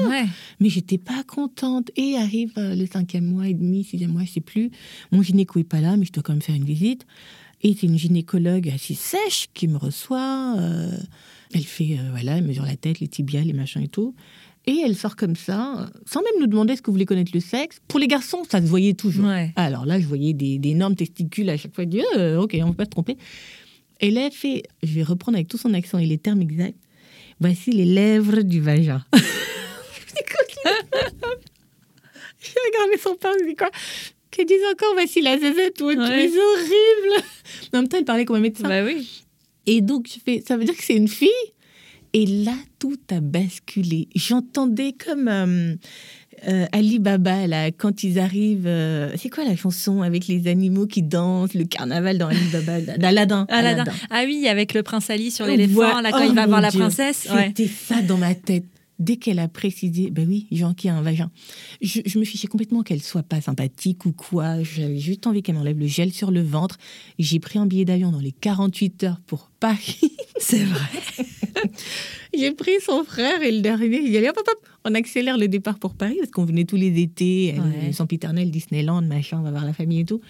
Mais 0.59 0.69
j'étais 0.69 0.97
pas 0.97 1.23
contente. 1.27 1.91
Et 1.97 2.15
arrive 2.15 2.53
euh, 2.57 2.75
le 2.75 2.85
cinquième 2.85 3.25
mois 3.25 3.47
et 3.47 3.53
demi, 3.53 3.83
sixième 3.83 4.11
mois, 4.11 4.23
je 4.23 4.31
sais 4.31 4.41
plus. 4.41 4.71
Mon 5.11 5.21
gynéco 5.21 5.59
est 5.59 5.65
pas 5.65 5.81
là, 5.81 5.97
mais 5.97 6.05
je 6.05 6.13
dois 6.13 6.23
quand 6.23 6.33
même 6.33 6.41
faire 6.41 6.55
une 6.55 6.65
visite. 6.65 7.05
Et 7.63 7.75
c'est 7.79 7.87
une 7.87 7.97
gynécologue 7.97 8.69
assez 8.69 8.93
sèche 8.95 9.47
qui 9.53 9.67
me 9.67 9.77
reçoit. 9.77 10.55
Euh, 10.57 10.91
elle 11.53 11.63
fait, 11.63 11.97
euh, 11.99 12.09
voilà, 12.11 12.37
elle 12.37 12.43
mesure 12.43 12.65
la 12.65 12.75
tête, 12.75 12.99
les 12.99 13.07
tibias, 13.07 13.41
les 13.41 13.53
machins 13.53 13.81
et 13.81 13.87
tout. 13.87 14.15
Et 14.67 14.81
elle 14.85 14.95
sort 14.95 15.15
comme 15.15 15.35
ça, 15.35 15.89
sans 16.05 16.21
même 16.21 16.33
nous 16.39 16.47
demander 16.47 16.73
est-ce 16.73 16.81
que 16.83 16.87
vous 16.87 16.93
voulez 16.93 17.05
connaître 17.05 17.31
le 17.33 17.39
sexe. 17.39 17.81
Pour 17.87 17.99
les 17.99 18.07
garçons, 18.07 18.43
ça 18.49 18.61
se 18.61 18.67
voyait 18.67 18.93
toujours. 18.93 19.27
Alors 19.55 19.85
là, 19.85 19.99
je 19.99 20.05
voyais 20.05 20.33
des, 20.33 20.59
énormes 20.63 20.95
testicules 20.95 21.49
à 21.49 21.57
chaque 21.57 21.73
fois. 21.73 21.83
Je 21.83 21.89
dis, 21.89 22.01
euh, 22.15 22.39
ok, 22.39 22.55
on 22.61 22.67
ne 22.67 22.71
peut 22.71 22.77
pas 22.77 22.85
se 22.85 22.89
tromper. 22.91 23.17
Et 24.01 24.11
là, 24.11 24.27
elle 24.27 24.31
fait, 24.31 24.63
je 24.83 24.93
vais 24.93 25.03
reprendre 25.03 25.37
avec 25.37 25.47
tout 25.47 25.57
son 25.57 25.73
accent 25.73 25.97
et 25.97 26.05
les 26.05 26.19
termes 26.19 26.41
exacts. 26.41 26.77
Voici 27.39 27.71
les 27.71 27.85
lèvres 27.85 28.41
du 28.41 28.61
vagin. 28.61 29.03
je 29.13 29.19
regardé 32.67 32.97
son 33.01 33.15
père, 33.15 33.31
je 33.39 33.47
dis 33.47 33.55
quoi? 33.55 33.71
Qu'elle 34.31 34.45
dise 34.45 34.61
encore, 34.71 34.93
voici 34.93 35.21
la 35.21 35.37
zézette, 35.37 35.75
tu 35.75 35.83
es 35.83 35.97
horrible. 35.97 37.23
En 37.73 37.77
même 37.77 37.87
temps, 37.87 37.97
elle 37.97 38.05
parlait 38.05 38.25
comme 38.25 38.37
un 38.37 38.41
médecin. 38.41 38.67
Bah 38.67 38.83
oui. 38.83 39.23
Et 39.65 39.81
donc, 39.81 40.07
je 40.07 40.19
fais, 40.23 40.43
ça 40.45 40.57
veut 40.57 40.63
dire 40.63 40.75
que 40.75 40.83
c'est 40.83 40.95
une 40.95 41.07
fille? 41.07 41.29
Et 42.13 42.25
là, 42.25 42.55
tout 42.79 42.97
a 43.09 43.21
basculé. 43.21 44.09
J'entendais 44.15 44.93
comme 44.93 45.27
euh, 45.27 45.75
euh, 46.47 46.65
Ali 46.71 46.99
Baba, 46.99 47.47
là, 47.47 47.71
quand 47.71 48.03
ils 48.03 48.19
arrivent. 48.19 48.67
Euh, 48.67 49.13
c'est 49.17 49.29
quoi 49.29 49.45
la 49.45 49.55
chanson 49.55 50.01
avec 50.01 50.27
les 50.27 50.47
animaux 50.47 50.87
qui 50.87 51.03
dansent, 51.03 51.53
le 51.53 51.63
carnaval 51.63 52.17
dans 52.17 52.27
Ali 52.27 52.47
Baba, 52.51 52.81
d'Aladin. 52.97 53.45
Ah 53.49 54.23
oui, 54.25 54.47
avec 54.47 54.73
le 54.73 54.83
prince 54.83 55.09
Ali 55.09 55.31
sur 55.31 55.45
l'éléphant, 55.45 56.01
là, 56.01 56.11
quand 56.11 56.23
il 56.23 56.35
va 56.35 56.45
oh 56.45 56.49
voir 56.49 56.61
la 56.61 56.71
princesse. 56.71 57.27
C'était 57.29 57.67
ça 57.67 58.01
dans 58.01 58.17
ma 58.17 58.35
tête 58.35 58.65
dès 59.01 59.17
qu'elle 59.17 59.39
a 59.39 59.47
précisé, 59.47 60.11
ben 60.11 60.27
oui, 60.27 60.47
Jean 60.51 60.73
qui 60.73 60.87
a 60.87 60.95
un 60.95 61.01
vagin, 61.01 61.31
je, 61.81 62.19
me 62.19 62.23
fichais 62.23 62.47
complètement 62.47 62.83
qu'elle 62.83 63.01
soit 63.01 63.23
pas 63.23 63.41
sympathique 63.41 64.05
ou 64.05 64.11
quoi. 64.13 64.61
J'avais 64.61 64.99
juste 64.99 65.25
envie 65.25 65.41
qu'elle 65.41 65.55
m'enlève 65.55 65.79
le 65.79 65.87
gel 65.87 66.13
sur 66.13 66.29
le 66.29 66.41
ventre. 66.41 66.77
J'ai 67.17 67.39
pris 67.39 67.57
un 67.57 67.65
billet 67.65 67.83
d'avion 67.83 68.11
dans 68.11 68.19
les 68.19 68.31
48 68.31 69.03
heures 69.03 69.19
pour 69.25 69.49
Paris. 69.59 70.15
C'est 70.37 70.63
vrai. 70.63 71.01
J'ai 72.33 72.51
pris 72.51 72.79
son 72.85 73.03
frère 73.03 73.41
et 73.41 73.51
le 73.51 73.61
dernier, 73.61 74.01
il 74.01 74.11
dit 74.11 74.17
hop, 74.29 74.37
hop, 74.37 74.47
hop, 74.47 74.69
on 74.85 74.93
accélère 74.93 75.37
le 75.37 75.47
départ 75.47 75.79
pour 75.79 75.95
Paris 75.95 76.17
parce 76.19 76.31
qu'on 76.31 76.45
venait 76.45 76.65
tous 76.65 76.77
les 76.77 77.01
étés, 77.01 77.55
ouais. 77.57 77.91
son 77.91 78.05
piternel, 78.05 78.51
Disneyland, 78.51 79.01
machin, 79.01 79.39
on 79.39 79.43
va 79.43 79.51
voir 79.51 79.65
la 79.65 79.73
famille 79.73 80.01
et 80.01 80.05
tout. 80.05 80.21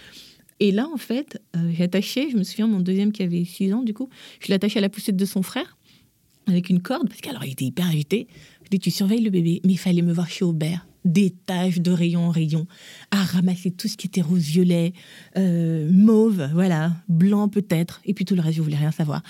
Et 0.61 0.72
là, 0.72 0.88
en 0.93 0.97
fait, 0.97 1.41
euh, 1.55 1.72
j'ai 1.76 1.84
attaché, 1.84 2.30
je 2.30 2.38
me 2.38 2.43
souviens, 2.43 2.67
mon 2.67 2.80
deuxième 2.80 3.11
qui 3.11 3.24
avait 3.24 3.43
6 3.43 3.74
ans, 3.74 3.82
du 3.82 3.93
coup, 3.93 4.09
je 4.39 4.47
l'ai 4.47 4.53
attaché 4.53 4.80
à 4.80 4.82
la 4.82 4.89
poussette 4.89 5.17
de 5.17 5.26
son 5.26 5.41
frère 5.41 5.78
avec 6.47 6.69
une 6.69 6.82
corde, 6.82 7.07
parce 7.07 7.22
qu'alors 7.22 7.45
il 7.45 7.51
était 7.51 7.65
hyper 7.65 7.88
agité 7.88 8.28
tu 8.78 8.91
surveilles 8.91 9.24
le 9.24 9.30
bébé, 9.30 9.61
mais 9.65 9.74
il 9.74 9.78
fallait 9.78 10.01
me 10.01 10.13
voir 10.13 10.30
chez 10.30 10.45
Aubert 10.45 10.86
des 11.05 11.31
taches 11.31 11.79
de 11.79 11.91
rayon 11.91 12.25
en 12.27 12.29
rayon, 12.29 12.67
à 13.11 13.23
ramasser 13.23 13.71
tout 13.71 13.87
ce 13.87 13.97
qui 13.97 14.07
était 14.07 14.21
rose-violet, 14.21 14.93
euh, 15.37 15.89
mauve, 15.91 16.49
voilà, 16.53 16.93
blanc 17.07 17.47
peut-être, 17.49 18.01
et 18.05 18.13
puis 18.13 18.25
tout 18.25 18.35
le 18.35 18.41
reste, 18.41 18.57
je 18.57 18.61
voulais 18.61 18.77
rien 18.77 18.91
savoir. 18.91 19.23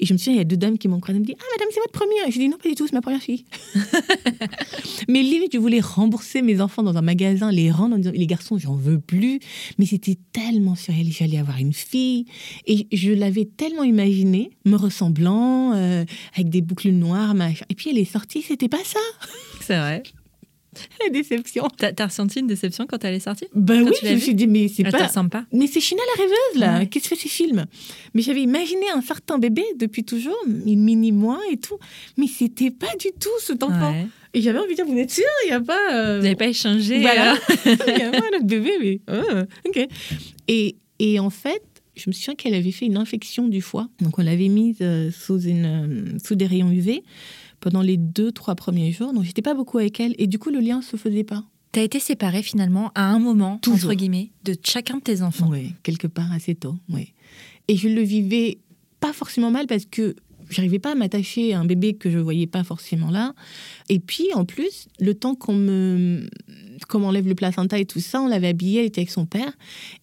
Et 0.00 0.06
je 0.06 0.12
me 0.12 0.18
souviens, 0.18 0.34
il 0.34 0.38
y 0.38 0.40
a 0.40 0.44
deux 0.44 0.56
dames 0.56 0.78
qui 0.78 0.88
m'ont 0.88 1.00
croisé, 1.00 1.20
me 1.20 1.24
dit 1.24 1.34
Ah, 1.38 1.44
madame, 1.56 1.68
c'est 1.72 1.80
votre 1.80 1.92
première 1.92 2.30
Je 2.30 2.38
dis 2.38 2.48
Non, 2.48 2.56
pas 2.56 2.68
du 2.68 2.74
tout, 2.74 2.86
c'est 2.86 2.94
ma 2.94 3.00
première 3.00 3.22
fille. 3.22 3.44
mais 5.08 5.22
limite, 5.22 5.52
je 5.52 5.58
voulais 5.58 5.80
rembourser 5.80 6.42
mes 6.42 6.60
enfants 6.60 6.82
dans 6.82 6.96
un 6.96 7.02
magasin, 7.02 7.50
les 7.50 7.70
rendre 7.70 7.94
en 7.94 7.98
disant 7.98 8.12
Les 8.14 8.26
garçons, 8.26 8.58
j'en 8.58 8.74
veux 8.74 9.00
plus. 9.00 9.40
Mais 9.78 9.86
c'était 9.86 10.18
tellement 10.32 10.74
surréel, 10.74 11.08
j'allais 11.10 11.38
avoir 11.38 11.58
une 11.58 11.72
fille. 11.72 12.26
Et 12.66 12.88
je 12.92 13.12
l'avais 13.12 13.44
tellement 13.44 13.84
imaginé, 13.84 14.50
me 14.64 14.76
ressemblant, 14.76 15.72
euh, 15.74 16.04
avec 16.34 16.50
des 16.50 16.62
boucles 16.62 16.90
noires, 16.90 17.34
machin. 17.34 17.64
Et 17.68 17.74
puis 17.74 17.90
elle 17.90 17.98
est 17.98 18.04
sortie, 18.04 18.42
c'était 18.42 18.68
pas 18.68 18.84
ça. 18.84 19.00
C'est 19.60 19.78
vrai. 19.78 20.02
La 21.04 21.10
déception. 21.10 21.68
T'as 21.76 21.92
as 21.98 22.06
ressenti 22.06 22.40
une 22.40 22.46
déception 22.46 22.86
quand 22.86 23.04
elle 23.04 23.14
est 23.14 23.20
sortie? 23.20 23.46
Bah 23.54 23.74
oui, 23.76 23.92
je 24.02 24.14
me 24.14 24.18
suis 24.18 24.34
dit, 24.34 24.46
mais 24.46 24.68
c'est 24.68 24.84
pas. 24.84 25.08
Pas. 25.30 25.44
Mais 25.52 25.66
c'est 25.66 25.80
China 25.80 26.02
la 26.16 26.22
rêveuse, 26.22 26.56
là. 26.56 26.86
Qu'est-ce 26.86 27.08
que 27.08 27.16
fait 27.16 27.22
ces 27.22 27.28
films 27.28 27.66
Mais 28.14 28.22
j'avais 28.22 28.42
imaginé 28.42 28.90
un 28.94 29.02
certain 29.02 29.38
bébé 29.38 29.62
depuis 29.76 30.04
toujours, 30.04 30.36
une 30.46 30.82
mini-moi 30.82 31.38
et 31.50 31.56
tout. 31.56 31.78
Mais 32.16 32.26
c'était 32.26 32.70
pas 32.70 32.94
du 32.98 33.08
tout 33.18 33.30
cet 33.40 33.62
enfant. 33.62 33.94
Et 34.34 34.40
j'avais 34.40 34.58
envie 34.58 34.70
de 34.70 34.76
dire, 34.76 34.86
vous 34.86 34.96
êtes 34.96 35.10
sûr 35.10 35.24
Il 35.44 35.48
n'y 35.48 35.52
a 35.52 35.60
pas. 35.60 35.94
Euh, 35.94 36.16
vous 36.16 36.22
n'avez 36.22 36.36
pas 36.36 36.46
échangé 36.46 37.00
Voilà. 37.00 37.36
Il 37.66 37.94
n'y 37.94 38.02
a 38.02 38.10
pas 38.10 38.18
un 38.18 38.36
autre 38.36 38.46
bébé, 38.46 38.72
mais. 38.80 39.00
Oh, 39.12 39.68
ok. 39.68 39.86
Et, 40.48 40.76
et 40.98 41.18
en 41.18 41.28
fait, 41.28 41.62
je 41.94 42.08
me 42.08 42.12
souviens 42.12 42.34
qu'elle 42.34 42.54
avait 42.54 42.70
fait 42.70 42.86
une 42.86 42.96
infection 42.96 43.48
du 43.48 43.60
foie. 43.60 43.88
Donc, 44.00 44.18
on 44.18 44.22
l'avait 44.22 44.48
mise 44.48 44.78
euh, 44.80 45.10
sous, 45.10 45.40
une, 45.40 45.66
euh, 45.66 46.18
sous 46.24 46.34
des 46.34 46.46
rayons 46.46 46.70
UV 46.70 47.02
pendant 47.62 47.80
les 47.80 47.96
deux, 47.96 48.32
trois 48.32 48.54
premiers 48.54 48.92
jours. 48.92 49.14
Donc, 49.14 49.24
j'étais 49.24 49.40
pas 49.40 49.54
beaucoup 49.54 49.78
avec 49.78 49.98
elle. 50.00 50.14
Et 50.18 50.26
du 50.26 50.38
coup, 50.38 50.50
le 50.50 50.58
lien 50.58 50.82
se 50.82 50.96
faisait 50.96 51.24
pas. 51.24 51.44
Tu 51.72 51.80
as 51.80 51.84
été 51.84 52.00
séparée 52.00 52.42
finalement 52.42 52.90
à 52.94 53.04
un 53.08 53.18
moment, 53.18 53.58
entre 53.66 53.94
guillemets, 53.94 54.32
de 54.44 54.54
chacun 54.62 54.98
de 54.98 55.02
tes 55.02 55.22
enfants. 55.22 55.48
Oui, 55.48 55.72
quelque 55.82 56.08
part 56.08 56.30
assez 56.32 56.54
tôt. 56.54 56.74
Oui. 56.90 57.14
Et 57.68 57.76
je 57.76 57.88
le 57.88 58.02
vivais 58.02 58.58
pas 59.00 59.14
forcément 59.14 59.50
mal 59.50 59.66
parce 59.66 59.86
que 59.86 60.16
j'arrivais 60.50 60.80
pas 60.80 60.92
à 60.92 60.94
m'attacher 60.94 61.54
à 61.54 61.60
un 61.60 61.64
bébé 61.64 61.94
que 61.94 62.10
je 62.10 62.18
voyais 62.18 62.48
pas 62.48 62.64
forcément 62.64 63.10
là. 63.10 63.32
Et 63.88 64.00
puis, 64.00 64.26
en 64.34 64.44
plus, 64.44 64.88
le 65.00 65.14
temps 65.14 65.34
qu'on 65.34 65.54
me 65.54 66.28
comme 66.86 67.04
on 67.04 67.08
enlève 67.08 67.26
le 67.26 67.34
placenta 67.34 67.78
et 67.78 67.84
tout 67.84 68.00
ça, 68.00 68.20
on 68.20 68.28
l'avait 68.28 68.48
habillé, 68.48 68.80
elle 68.80 68.86
était 68.86 69.00
avec 69.00 69.10
son 69.10 69.26
père. 69.26 69.52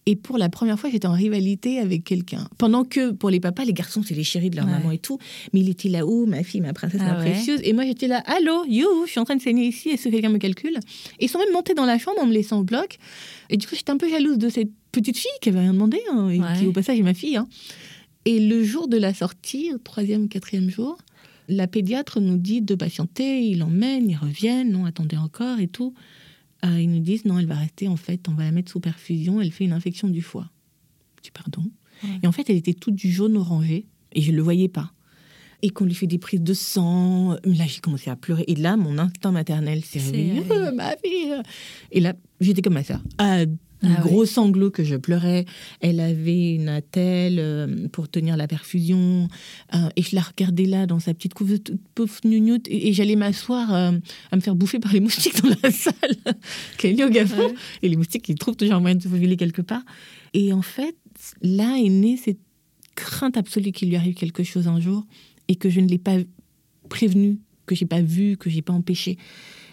Et 0.06 0.16
pour 0.16 0.38
la 0.38 0.48
première 0.48 0.78
fois, 0.78 0.90
j'étais 0.90 1.06
en 1.06 1.12
rivalité 1.12 1.78
avec 1.78 2.04
quelqu'un. 2.04 2.48
Pendant 2.58 2.84
que 2.84 3.10
pour 3.10 3.30
les 3.30 3.40
papas, 3.40 3.64
les 3.64 3.72
garçons, 3.72 4.02
c'est 4.02 4.14
les 4.14 4.24
chéris 4.24 4.50
de 4.50 4.56
leur 4.56 4.66
maman 4.66 4.90
et 4.90 4.98
tout. 4.98 5.18
Mais 5.52 5.60
il 5.60 5.68
était 5.68 5.88
là-haut, 5.88 6.26
ma 6.26 6.42
fille, 6.42 6.60
ma 6.60 6.72
princesse, 6.72 7.00
ma 7.00 7.12
ah 7.12 7.22
précieuse. 7.22 7.60
Et 7.64 7.72
moi, 7.72 7.84
j'étais 7.84 8.08
là, 8.08 8.22
allô, 8.26 8.64
you, 8.66 8.86
je 9.06 9.10
suis 9.10 9.20
en 9.20 9.24
train 9.24 9.36
de 9.36 9.42
saigner 9.42 9.66
ici, 9.66 9.90
est-ce 9.90 10.04
que 10.04 10.10
quelqu'un 10.10 10.30
me 10.30 10.38
calcule? 10.38 10.78
Et 11.18 11.26
ils 11.26 11.28
sont 11.28 11.38
même 11.38 11.52
montés 11.52 11.74
dans 11.74 11.86
la 11.86 11.98
chambre 11.98 12.20
en 12.20 12.26
me 12.26 12.32
laissant 12.32 12.60
au 12.60 12.64
bloc. 12.64 12.98
Et 13.48 13.56
du 13.56 13.66
coup, 13.66 13.74
j'étais 13.74 13.90
un 13.90 13.96
peu 13.96 14.08
jalouse 14.08 14.38
de 14.38 14.48
cette 14.48 14.70
petite 14.92 15.18
fille 15.18 15.30
qui 15.40 15.48
avait 15.48 15.60
rien 15.60 15.72
demandé, 15.72 16.00
hein, 16.12 16.28
et 16.28 16.40
qui, 16.58 16.66
au 16.66 16.72
passage, 16.72 16.98
est 16.98 17.02
ma 17.02 17.14
fille. 17.14 17.36
Hein. 17.36 17.48
Et 18.24 18.38
le 18.40 18.62
jour 18.62 18.88
de 18.88 18.96
la 18.96 19.14
sortie, 19.14 19.72
troisième 19.84 20.28
quatrième 20.28 20.70
jour, 20.70 20.98
la 21.48 21.66
pédiatre 21.66 22.20
nous 22.20 22.36
dit 22.36 22.62
de 22.62 22.74
patienter, 22.74 23.42
il 23.42 23.62
emmène, 23.62 24.08
ils 24.08 24.16
reviennent, 24.16 24.70
non, 24.70 24.84
attendez 24.84 25.16
encore 25.16 25.58
et 25.58 25.68
tout. 25.68 25.94
Euh, 26.64 26.80
ils 26.80 26.90
nous 26.90 27.00
disent 27.00 27.24
non, 27.24 27.38
elle 27.38 27.46
va 27.46 27.56
rester 27.56 27.88
en 27.88 27.96
fait, 27.96 28.28
on 28.28 28.34
va 28.34 28.44
la 28.44 28.52
mettre 28.52 28.70
sous 28.70 28.80
perfusion, 28.80 29.40
elle 29.40 29.52
fait 29.52 29.64
une 29.64 29.72
infection 29.72 30.08
du 30.08 30.22
foie. 30.22 30.50
Dis 31.22 31.30
pardon. 31.30 31.64
Et 32.22 32.26
en 32.26 32.32
fait, 32.32 32.48
elle 32.48 32.56
était 32.56 32.72
toute 32.72 32.94
du 32.94 33.10
jaune 33.10 33.36
orangé 33.36 33.86
et 34.12 34.22
je 34.22 34.30
ne 34.30 34.36
le 34.36 34.42
voyais 34.42 34.68
pas. 34.68 34.92
Et 35.62 35.68
qu'on 35.68 35.84
lui 35.84 35.94
fait 35.94 36.06
des 36.06 36.18
prises 36.18 36.40
de 36.40 36.54
sang. 36.54 37.36
Là, 37.44 37.66
j'ai 37.66 37.80
commencé 37.80 38.08
à 38.08 38.16
pleurer. 38.16 38.44
Et 38.48 38.54
là, 38.54 38.78
mon 38.78 38.96
instinct 38.96 39.30
maternel 39.30 39.84
s'est 39.84 39.98
réveillé. 39.98 40.42
ma 40.74 40.96
fille 40.96 41.34
Et 41.90 42.00
là, 42.00 42.14
j'étais 42.40 42.62
comme 42.62 42.74
ma 42.74 42.84
soeur. 42.84 43.02
Ah, 43.18 43.40
un 43.82 43.94
ah 43.94 44.00
gros 44.00 44.26
sanglot 44.26 44.70
que 44.70 44.84
je 44.84 44.96
pleurais. 44.96 45.46
Elle 45.80 46.00
avait 46.00 46.54
une 46.54 46.68
attelle 46.68 47.38
euh, 47.38 47.88
pour 47.88 48.08
tenir 48.08 48.36
la 48.36 48.46
perfusion. 48.46 49.28
Euh, 49.74 49.88
et 49.96 50.02
je 50.02 50.14
la 50.14 50.22
regardais 50.22 50.66
là 50.66 50.86
dans 50.86 50.98
sa 50.98 51.14
petite 51.14 51.34
couve, 51.34 51.58
pauvre 51.94 52.20
gnounoute. 52.24 52.66
Et, 52.68 52.92
j'allais 52.92 53.16
m'asseoir 53.16 53.74
euh, 53.74 53.92
à 54.30 54.36
me 54.36 54.40
faire 54.40 54.54
bouffer 54.54 54.78
par 54.78 54.92
les 54.92 55.00
moustiques 55.00 55.42
dans 55.42 55.54
la 55.62 55.70
salle. 55.70 55.94
Qu'elle 56.76 57.00
est 57.00 57.04
au 57.04 57.10
gafon. 57.10 57.52
Et 57.82 57.88
les 57.88 57.96
moustiques, 57.96 58.28
ils 58.28 58.36
trouvent 58.36 58.56
toujours 58.56 58.80
moyen 58.80 58.96
de 58.96 59.02
se 59.02 59.08
faufiler 59.08 59.36
quelque 59.36 59.62
part. 59.62 59.82
Et 60.34 60.52
en 60.52 60.62
fait, 60.62 60.96
là 61.42 61.76
est 61.78 61.88
née 61.88 62.16
cette 62.16 62.40
crainte 62.94 63.36
absolue 63.36 63.72
qu'il 63.72 63.88
lui 63.88 63.96
arrive 63.96 64.14
quelque 64.14 64.42
chose 64.42 64.68
un 64.68 64.80
jour 64.80 65.06
et 65.48 65.56
que 65.56 65.70
je 65.70 65.80
ne 65.80 65.88
l'ai 65.88 65.98
pas 65.98 66.16
prévenu, 66.88 67.38
que 67.66 67.74
j'ai 67.74 67.86
pas 67.86 68.02
vu, 68.02 68.36
que 68.36 68.50
j'ai 68.50 68.62
pas 68.62 68.72
empêché. 68.72 69.16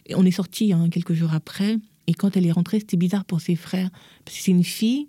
Et 0.06 0.16
on 0.16 0.24
est 0.24 0.32
sorti 0.32 0.72
hein, 0.72 0.88
quelques 0.90 1.14
jours 1.14 1.34
après. 1.34 1.78
Et 2.08 2.14
quand 2.14 2.38
elle 2.38 2.46
est 2.46 2.52
rentrée, 2.52 2.80
c'était 2.80 2.98
bizarre 2.98 3.26
pour 3.26 3.42
ses 3.42 3.56
frères. 3.56 3.90
Parce 4.26 4.38
que 4.38 4.44
c'est 4.44 4.52
une 4.52 4.64
fille, 4.64 5.08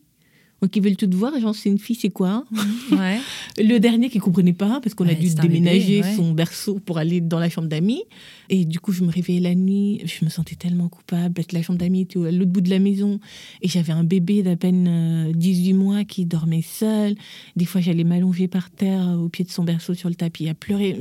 Donc 0.61 0.75
ils 0.75 0.83
veulent 0.83 0.97
tout 0.97 1.09
voir, 1.13 1.39
genre 1.39 1.55
c'est 1.55 1.69
une 1.69 1.79
fille, 1.79 1.95
c'est 1.95 2.11
quoi? 2.11 2.45
Ouais. 2.91 3.19
Le 3.59 3.79
dernier 3.79 4.09
qui 4.11 4.19
comprenait 4.19 4.53
pas 4.53 4.81
parce 4.83 4.95
qu'on 4.95 5.07
a 5.07 5.15
dû 5.15 5.29
bébé, 5.29 5.43
déménager 5.49 6.01
ouais. 6.03 6.17
son 6.17 6.33
berceau 6.33 6.81
pour 6.85 6.99
aller 6.99 7.21
dans 7.21 7.39
la 7.39 7.49
chambre 7.49 7.69
d'amis. 7.69 8.03
Et 8.49 8.65
du 8.65 8.81
coup, 8.81 8.91
je 8.91 9.05
me 9.05 9.11
réveillais 9.13 9.39
la 9.39 9.55
nuit, 9.55 10.01
je 10.05 10.25
me 10.25 10.31
sentais 10.31 10.57
tellement 10.57 10.89
coupable 10.89 11.43
la 11.53 11.63
chambre 11.63 11.79
d'amis 11.79 12.01
était 12.01 12.19
à 12.27 12.33
l'autre 12.33 12.51
bout 12.51 12.61
de 12.61 12.71
la 12.71 12.81
maison 12.81 13.21
et 13.63 13.69
j'avais 13.69 13.93
un 13.93 14.03
bébé 14.05 14.43
d'à 14.43 14.57
peine 14.57 14.87
euh, 15.29 15.33
18 15.33 15.73
mois 15.75 16.03
qui 16.05 16.27
dormait 16.27 16.63
seul. 16.63 17.15
Des 17.55 17.65
fois, 17.65 17.81
j'allais 17.81 18.05
m'allonger 18.05 18.49
par 18.49 18.71
terre 18.71 19.07
euh, 19.11 19.15
au 19.17 19.29
pied 19.29 19.45
de 19.45 19.51
son 19.51 19.63
berceau 19.63 19.95
sur 19.95 20.09
le 20.09 20.17
tapis 20.17 20.49
à 20.49 20.55
pleurer. 20.55 20.99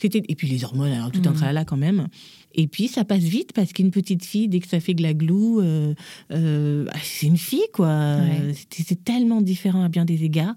C'était 0.00 0.22
et 0.28 0.34
puis 0.34 0.48
les 0.48 0.64
hormones, 0.64 0.90
alors 0.92 1.12
tout 1.12 1.22
un 1.26 1.30
Mhm. 1.30 1.36
tralala 1.36 1.64
quand 1.64 1.76
même. 1.76 2.08
Et 2.56 2.66
puis 2.66 2.88
ça 2.88 3.04
passe 3.04 3.22
vite 3.22 3.52
parce 3.52 3.72
qu'une 3.72 3.90
petite 3.90 4.24
fille, 4.24 4.48
dès 4.48 4.60
que 4.60 4.66
ça 4.66 4.80
fait 4.80 4.94
glaglou, 4.94 5.60
euh, 5.60 5.94
euh, 6.32 6.86
ah, 6.90 6.98
c'est 7.02 7.26
une 7.26 7.36
fille 7.36 7.68
quoi. 7.72 8.16
Ouais. 8.16 8.54
C'est 8.70 9.04
tellement 9.04 9.42
différent 9.42 9.82
à 9.82 9.88
bien 9.88 10.06
des 10.06 10.24
égards. 10.24 10.56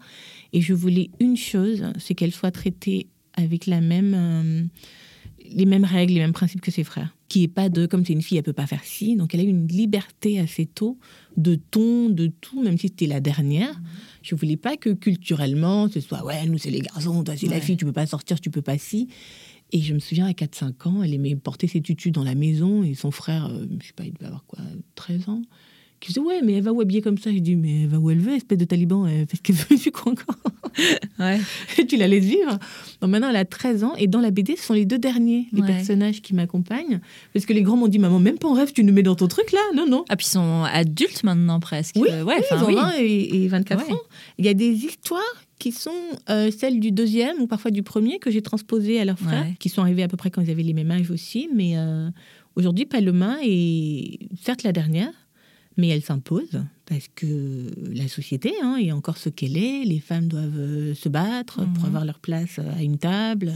Et 0.54 0.62
je 0.62 0.74
voulais 0.74 1.12
une 1.20 1.38
chose, 1.38 1.84
c'est 2.00 2.16
qu'elle 2.16 2.32
soit 2.32 2.52
traitée 2.52 3.08
avec 3.34 3.68
la 3.68 3.82
même, 3.82 4.14
euh, 4.16 4.64
les 5.52 5.66
mêmes 5.66 5.84
règles, 5.84 6.14
les 6.14 6.22
mêmes 6.22 6.34
principes 6.34 6.62
que 6.62 6.72
ses 6.72 6.86
frères. 6.86 7.14
Qui 7.28 7.44
est 7.44 7.50
pas 7.50 7.70
de, 7.70 7.86
comme 7.86 8.04
c'est 8.06 8.14
une 8.14 8.24
fille, 8.24 8.38
elle 8.38 8.44
peut 8.44 8.54
pas 8.54 8.66
faire 8.66 8.84
ci. 8.84 9.18
Donc 9.18 9.36
elle 9.36 9.42
a 9.42 9.44
eu 9.44 9.50
une 9.50 9.68
liberté 9.68 10.40
assez 10.40 10.66
tôt 10.66 10.98
de 11.36 11.56
ton, 11.56 12.10
de 12.10 12.28
tout, 12.28 12.64
même 12.64 12.78
si 12.78 12.88
c'était 12.88 13.08
la 13.08 13.20
dernière. 13.20 13.80
Je 14.24 14.36
voulais 14.36 14.58
pas 14.58 14.78
que 14.78 14.90
culturellement, 14.90 15.90
ce 15.90 16.00
soit, 16.00 16.26
ouais, 16.26 16.46
nous 16.46 16.58
c'est 16.58 16.72
les 16.72 16.82
garçons, 16.82 17.24
toi 17.24 17.36
c'est 17.36 17.48
la 17.48 17.60
fille, 17.60 17.78
tu 17.78 17.86
peux 17.86 17.92
pas 17.92 18.08
sortir, 18.08 18.40
tu 18.40 18.50
peux 18.50 18.62
pas 18.62 18.78
ci. 18.78 19.10
Et 19.72 19.82
je 19.82 19.94
me 19.94 20.00
souviens, 20.00 20.26
à 20.28 20.32
4-5 20.32 20.88
ans, 20.88 21.04
elle 21.04 21.14
aimait 21.14 21.36
porter 21.36 21.68
ses 21.68 21.82
tutus 21.82 22.12
dans 22.12 22.24
la 22.24 22.36
maison 22.36 22.84
et 22.84 22.96
son 22.96 23.12
frère, 23.12 23.48
euh, 23.52 23.66
je 23.82 23.88
sais 23.88 23.94
pas, 23.94 24.04
il 24.04 24.14
devait 24.14 24.26
avoir 24.26 24.44
quoi, 24.46 24.60
13 24.96 25.30
ans, 25.30 25.42
qui 26.00 26.08
disait, 26.10 26.22
ouais, 26.22 26.42
mais 26.44 26.54
elle 26.54 26.64
va 26.64 26.72
où 26.74 26.80
habiller 26.82 27.02
comme 27.02 27.18
ça 27.18 27.30
Je 27.32 27.40
dis, 27.40 27.56
mais 27.56 27.82
elle 27.84 27.90
va 27.90 28.00
où 28.00 28.10
elle 28.10 28.20
veut, 28.20 28.34
espèce 28.34 28.58
de 28.58 28.66
taliban, 28.66 29.06
elle 29.06 29.28
fait 29.28 29.38
ce 29.38 29.42
qu'elle 29.42 29.56
veut, 29.70 29.78
tu 29.78 29.92
crois 29.92 30.14
encore? 30.14 30.36
Ouais. 31.20 31.40
et 31.78 31.86
tu 31.88 31.98
la 31.98 32.08
laisses 32.08 32.24
vivre. 32.26 32.58
Donc 33.02 33.12
maintenant, 33.12 33.30
elle 33.30 33.36
a 33.36 33.44
13 33.46 33.84
ans. 33.84 33.94
Et 33.98 34.08
dans 34.08 34.22
la 34.22 34.32
BD, 34.32 34.56
ce 34.56 34.64
sont 34.64 34.74
les 34.74 34.86
deux 34.86 34.98
derniers, 34.98 35.48
les 35.52 35.62
Ouais. 35.62 35.68
personnages 35.68 36.22
qui 36.22 36.34
m'accompagnent. 36.34 37.02
Parce 37.34 37.46
que 37.46 37.52
les 37.54 37.62
grands 37.64 37.76
m'ont 37.76 37.90
dit, 37.90 38.00
maman, 38.00 38.18
même 38.20 38.38
pas 38.38 38.48
en 38.48 38.54
rêve, 38.54 38.72
tu 38.72 38.84
nous 38.86 38.94
mets 38.94 39.04
dans 39.04 39.16
ton 39.16 39.28
truc 39.28 39.52
là? 39.52 39.60
Non, 39.76 39.86
non. 39.88 40.06
Ah, 40.10 40.16
puis 40.16 40.26
ils 40.26 40.32
sont 40.32 40.64
adultes 40.64 41.24
maintenant 41.24 41.60
presque. 41.60 41.96
Oui, 41.98 42.08
Euh, 42.12 42.24
ouais, 42.24 42.38
Oui, 42.38 42.44
ils 42.52 42.64
ont 42.64 42.68
oui. 42.68 42.76
20 42.76 42.92
et, 43.00 43.44
et 43.44 43.48
24 43.50 43.86
Ouais. 43.86 43.94
ans. 43.94 44.00
Il 44.38 44.46
y 44.46 44.50
a 44.50 44.54
des 44.54 44.72
histoires 44.86 45.22
qui 45.60 45.72
sont 45.72 45.92
euh, 46.30 46.50
celles 46.52 46.80
du 46.80 46.92
deuxième 46.92 47.40
ou 47.42 47.48
parfois 47.48 47.70
du 47.72 47.84
premier 47.84 48.18
que 48.20 48.32
j'ai 48.32 48.42
transposées 48.42 49.00
à 49.00 49.06
leurs 49.06 49.20
frères, 49.20 49.44
Ouais. 49.46 49.56
qui 49.60 49.70
sont 49.70 49.82
arrivés 49.82 50.04
à 50.04 50.08
peu 50.08 50.18
près 50.18 50.32
quand 50.32 50.42
ils 50.42 50.50
avaient 50.50 50.64
les 50.64 50.74
mêmes 50.74 50.90
âges 50.92 51.12
aussi. 51.12 51.50
Mais 51.54 51.78
euh, 51.78 52.10
aujourd'hui, 52.56 52.86
Paloma 52.86 53.38
est 53.44 54.20
certes 54.42 54.64
la 54.64 54.72
dernière, 54.72 55.12
mais 55.78 55.90
elle 55.90 56.02
s'impose 56.02 56.62
parce 56.90 57.08
que 57.14 57.68
la 57.94 58.08
société 58.08 58.52
hein, 58.64 58.78
est 58.82 58.92
encore 58.92 59.18
ce 59.18 59.30
qu'elle 59.30 59.58
est. 59.58 59.84
Les 59.86 60.00
femmes 60.00 60.28
doivent 60.28 60.58
euh, 60.58 60.94
se 60.96 61.08
battre 61.08 61.58
pour 61.76 61.84
Mhm. 61.84 61.86
avoir 61.86 62.04
leur 62.06 62.18
place 62.20 62.58
euh, 62.58 62.64
à 62.78 62.82
une 62.82 62.98
table. 62.98 63.54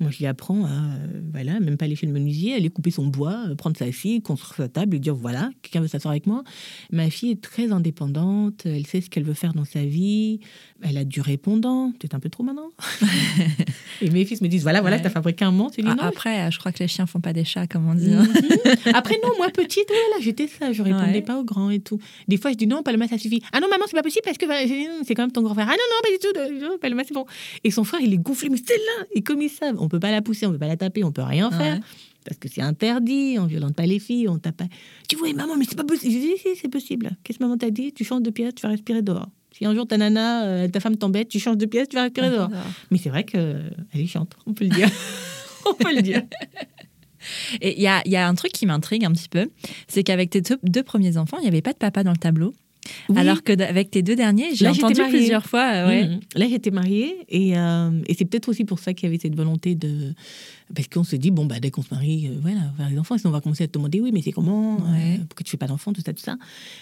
Moi, 0.00 0.10
je 0.10 0.18
lui 0.18 0.26
apprends 0.26 0.66
à, 0.66 0.68
euh, 0.68 1.20
voilà, 1.32 1.58
même 1.60 1.78
pas 1.78 1.86
aller 1.86 1.96
chez 1.96 2.06
le 2.06 2.12
menuisier, 2.12 2.54
aller 2.54 2.68
couper 2.68 2.90
son 2.90 3.06
bois, 3.06 3.44
prendre 3.56 3.76
sa 3.76 3.90
scie, 3.90 4.20
construire 4.20 4.56
sa 4.56 4.68
table 4.68 4.96
et 4.96 4.98
dire 4.98 5.14
voilà, 5.14 5.50
quelqu'un 5.62 5.80
veut 5.80 5.88
s'asseoir 5.88 6.12
avec 6.12 6.26
moi. 6.26 6.44
Ma 6.92 7.08
fille 7.10 7.30
est 7.30 7.40
très 7.40 7.72
indépendante, 7.72 8.66
elle 8.66 8.86
sait 8.86 9.00
ce 9.00 9.08
qu'elle 9.08 9.24
veut 9.24 9.34
faire 9.34 9.54
dans 9.54 9.64
sa 9.64 9.82
vie, 9.84 10.40
elle 10.82 10.98
a 10.98 11.04
du 11.04 11.20
répondant, 11.22 11.92
peut-être 11.92 12.14
un 12.14 12.20
peu 12.20 12.28
trop 12.28 12.42
maintenant. 12.44 12.68
et 14.02 14.10
mes 14.10 14.24
fils 14.24 14.40
me 14.42 14.48
disent 14.48 14.62
voilà, 14.62 14.80
voilà, 14.82 14.96
Ouais. 14.96 15.02
t'as 15.02 15.10
fabriqué 15.10 15.44
un 15.44 15.52
dis, 15.52 15.58
Ah, 15.84 15.94
non, 15.94 16.02
Après, 16.02 16.50
je 16.50 16.58
crois 16.58 16.72
que 16.72 16.80
les 16.80 16.88
chiens 16.88 17.06
font 17.06 17.20
pas 17.20 17.32
des 17.32 17.44
chats, 17.44 17.66
comme 17.66 17.88
on 17.88 17.94
dit. 17.94 18.12
hein. 18.12 18.24
Mhm. 18.24 18.94
Après, 18.94 19.14
non, 19.22 19.30
moi, 19.38 19.48
petite, 19.50 19.86
oh 19.88 19.92
là 19.92 20.16
là, 20.18 20.22
j'étais 20.22 20.46
ça, 20.48 20.72
je 20.72 20.82
répondais 20.82 21.12
Ouais. 21.12 21.22
pas 21.22 21.38
aux 21.38 21.44
grands 21.44 21.70
et 21.70 21.80
tout. 21.80 21.98
Des 22.28 22.36
fois, 22.36 22.50
je 22.52 22.56
dis 22.58 22.66
non, 22.66 22.82
Paloma, 22.82 23.08
ça 23.08 23.18
suffit. 23.18 23.42
Ah 23.52 23.60
non, 23.60 23.68
maman, 23.68 23.84
c'est 23.86 23.96
pas 23.96 24.02
possible 24.02 24.22
parce 24.24 24.38
que 24.38 24.46
voilà, 24.46 24.66
c'est 24.66 24.86
c'est 25.04 25.14
quand 25.14 25.22
même 25.22 25.32
ton 25.32 25.42
grand 25.42 25.54
frère. 25.54 25.68
Ah 25.68 25.72
non, 25.72 25.78
non, 25.90 26.02
pas 26.02 26.10
du 26.10 26.18
tout, 26.18 26.64
non, 26.66 26.78
Paloma, 26.78 27.02
c'est 27.04 27.14
bon. 27.14 27.26
Et 27.64 27.70
son 27.70 27.84
frère, 27.84 28.00
il 28.00 28.12
est 28.12 28.18
gonflé, 28.18 28.48
mais 28.48 28.58
c'est 28.58 28.76
là. 28.76 29.06
Et 29.14 29.22
comme 29.22 29.42
ils 29.42 29.50
savent, 29.50 29.76
on 29.78 29.88
peut 29.88 30.00
pas 30.00 30.10
la 30.10 30.22
pousser, 30.22 30.46
on 30.46 30.52
peut 30.52 30.58
pas 30.58 30.68
la 30.68 30.76
taper, 30.76 31.04
on 31.04 31.12
peut 31.12 31.22
rien 31.22 31.50
faire. 31.50 31.76
Ouais. 31.76 31.80
Parce 32.24 32.38
que 32.38 32.48
c'est 32.48 32.60
interdit, 32.60 33.36
on 33.38 33.46
violente 33.46 33.74
pas 33.74 33.86
les 33.86 33.98
filles, 33.98 34.28
on 34.28 34.38
tape 34.38 34.56
pas. 34.56 34.66
Tu 35.08 35.16
vois, 35.16 35.32
maman, 35.32 35.56
mais 35.56 35.64
c'est 35.66 35.76
pas 35.76 35.84
possible. 35.84 36.12
Je 36.12 36.18
dis, 36.18 36.36
si, 36.36 36.56
c'est 36.60 36.68
possible. 36.68 37.10
Qu'est-ce 37.24 37.38
que 37.38 37.44
maman 37.44 37.56
t'a 37.56 37.70
dit? 37.70 37.92
Tu 37.92 38.04
changes 38.04 38.22
de 38.22 38.30
pièce, 38.30 38.54
tu 38.54 38.62
vas 38.62 38.68
respirer 38.68 39.00
dehors. 39.00 39.28
Si 39.52 39.64
un 39.64 39.74
jour 39.74 39.86
ta 39.86 39.96
nana, 39.96 40.44
euh, 40.44 40.68
ta 40.68 40.78
femme 40.78 40.96
t'embête, 40.96 41.28
tu 41.28 41.38
changes 41.38 41.56
de 41.56 41.66
pièce, 41.66 41.88
tu 41.88 41.96
vas 41.96 42.02
respirer 42.02 42.30
dehors. 42.30 42.50
Mais 42.90 42.98
c'est 42.98 43.08
vrai 43.08 43.24
qu'elle 43.24 43.72
est 43.94 44.06
chiante, 44.06 44.36
on 44.46 44.52
peut 44.52 44.64
le 44.64 44.70
dire. 44.70 44.88
on 45.66 45.74
peut 45.74 45.94
le 45.94 46.02
dire. 46.02 46.22
Et 47.60 47.76
il 47.76 47.82
y 47.82 47.86
a, 47.86 48.02
il 48.04 48.12
y 48.12 48.16
a 48.16 48.26
un 48.28 48.34
truc 48.34 48.52
qui 48.52 48.66
m'intrigue 48.66 49.04
un 49.04 49.12
petit 49.12 49.28
peu, 49.28 49.50
c'est 49.88 50.02
qu'avec 50.02 50.30
tes 50.30 50.42
deux, 50.62 50.82
premiers 50.82 51.16
enfants, 51.16 51.38
il 51.38 51.42
n'y 51.42 51.48
avait 51.48 51.62
pas 51.62 51.72
de 51.72 51.78
papa 51.78 52.02
dans 52.04 52.12
le 52.12 52.16
tableau. 52.18 52.54
Oui. 53.10 53.18
Alors 53.18 53.42
que 53.42 53.52
avec 53.62 53.90
tes 53.90 54.00
deux 54.02 54.16
derniers, 54.16 54.54
j'ai 54.54 54.66
entendu 54.66 55.00
plusieurs 55.10 55.44
fois. 55.44 55.72
euh, 55.74 55.88
ouais. 55.88 56.08
Mhm. 56.08 56.20
Là, 56.36 56.46
j'étais 56.48 56.70
mariée 56.70 57.16
et, 57.28 57.58
euh, 57.58 57.90
et 58.06 58.14
c'est 58.14 58.24
peut-être 58.24 58.48
aussi 58.48 58.64
pour 58.64 58.78
ça 58.78 58.94
qu'il 58.94 59.06
y 59.08 59.10
avait 59.10 59.18
cette 59.20 59.34
volonté 59.36 59.74
de. 59.74 60.14
Parce 60.74 60.88
qu'on 60.88 61.04
se 61.04 61.16
dit, 61.16 61.30
bon, 61.30 61.44
bah, 61.44 61.60
dès 61.60 61.70
qu'on 61.70 61.82
se 61.82 61.92
marie, 61.92 62.28
euh, 62.28 62.38
voilà, 62.40 62.60
on 62.60 62.70
va 62.78 62.84
faire 62.84 62.90
des 62.90 62.98
enfants, 62.98 63.18
sinon 63.18 63.30
on 63.30 63.32
va 63.34 63.40
commencer 63.42 63.64
à 63.64 63.66
te 63.66 63.72
demander, 63.72 64.00
oui, 64.00 64.10
mais 64.12 64.22
c'est 64.22 64.32
comment 64.32 64.76
euh, 64.76 64.92
Ouais. 64.92 65.18
Pourquoi 65.28 65.44
tu 65.44 65.50
fais 65.50 65.56
pas 65.58 65.66
d'enfants, 65.66 65.92
tout 65.92 66.00
ça, 66.04 66.14
tout 66.14 66.22
ça. 66.22 66.36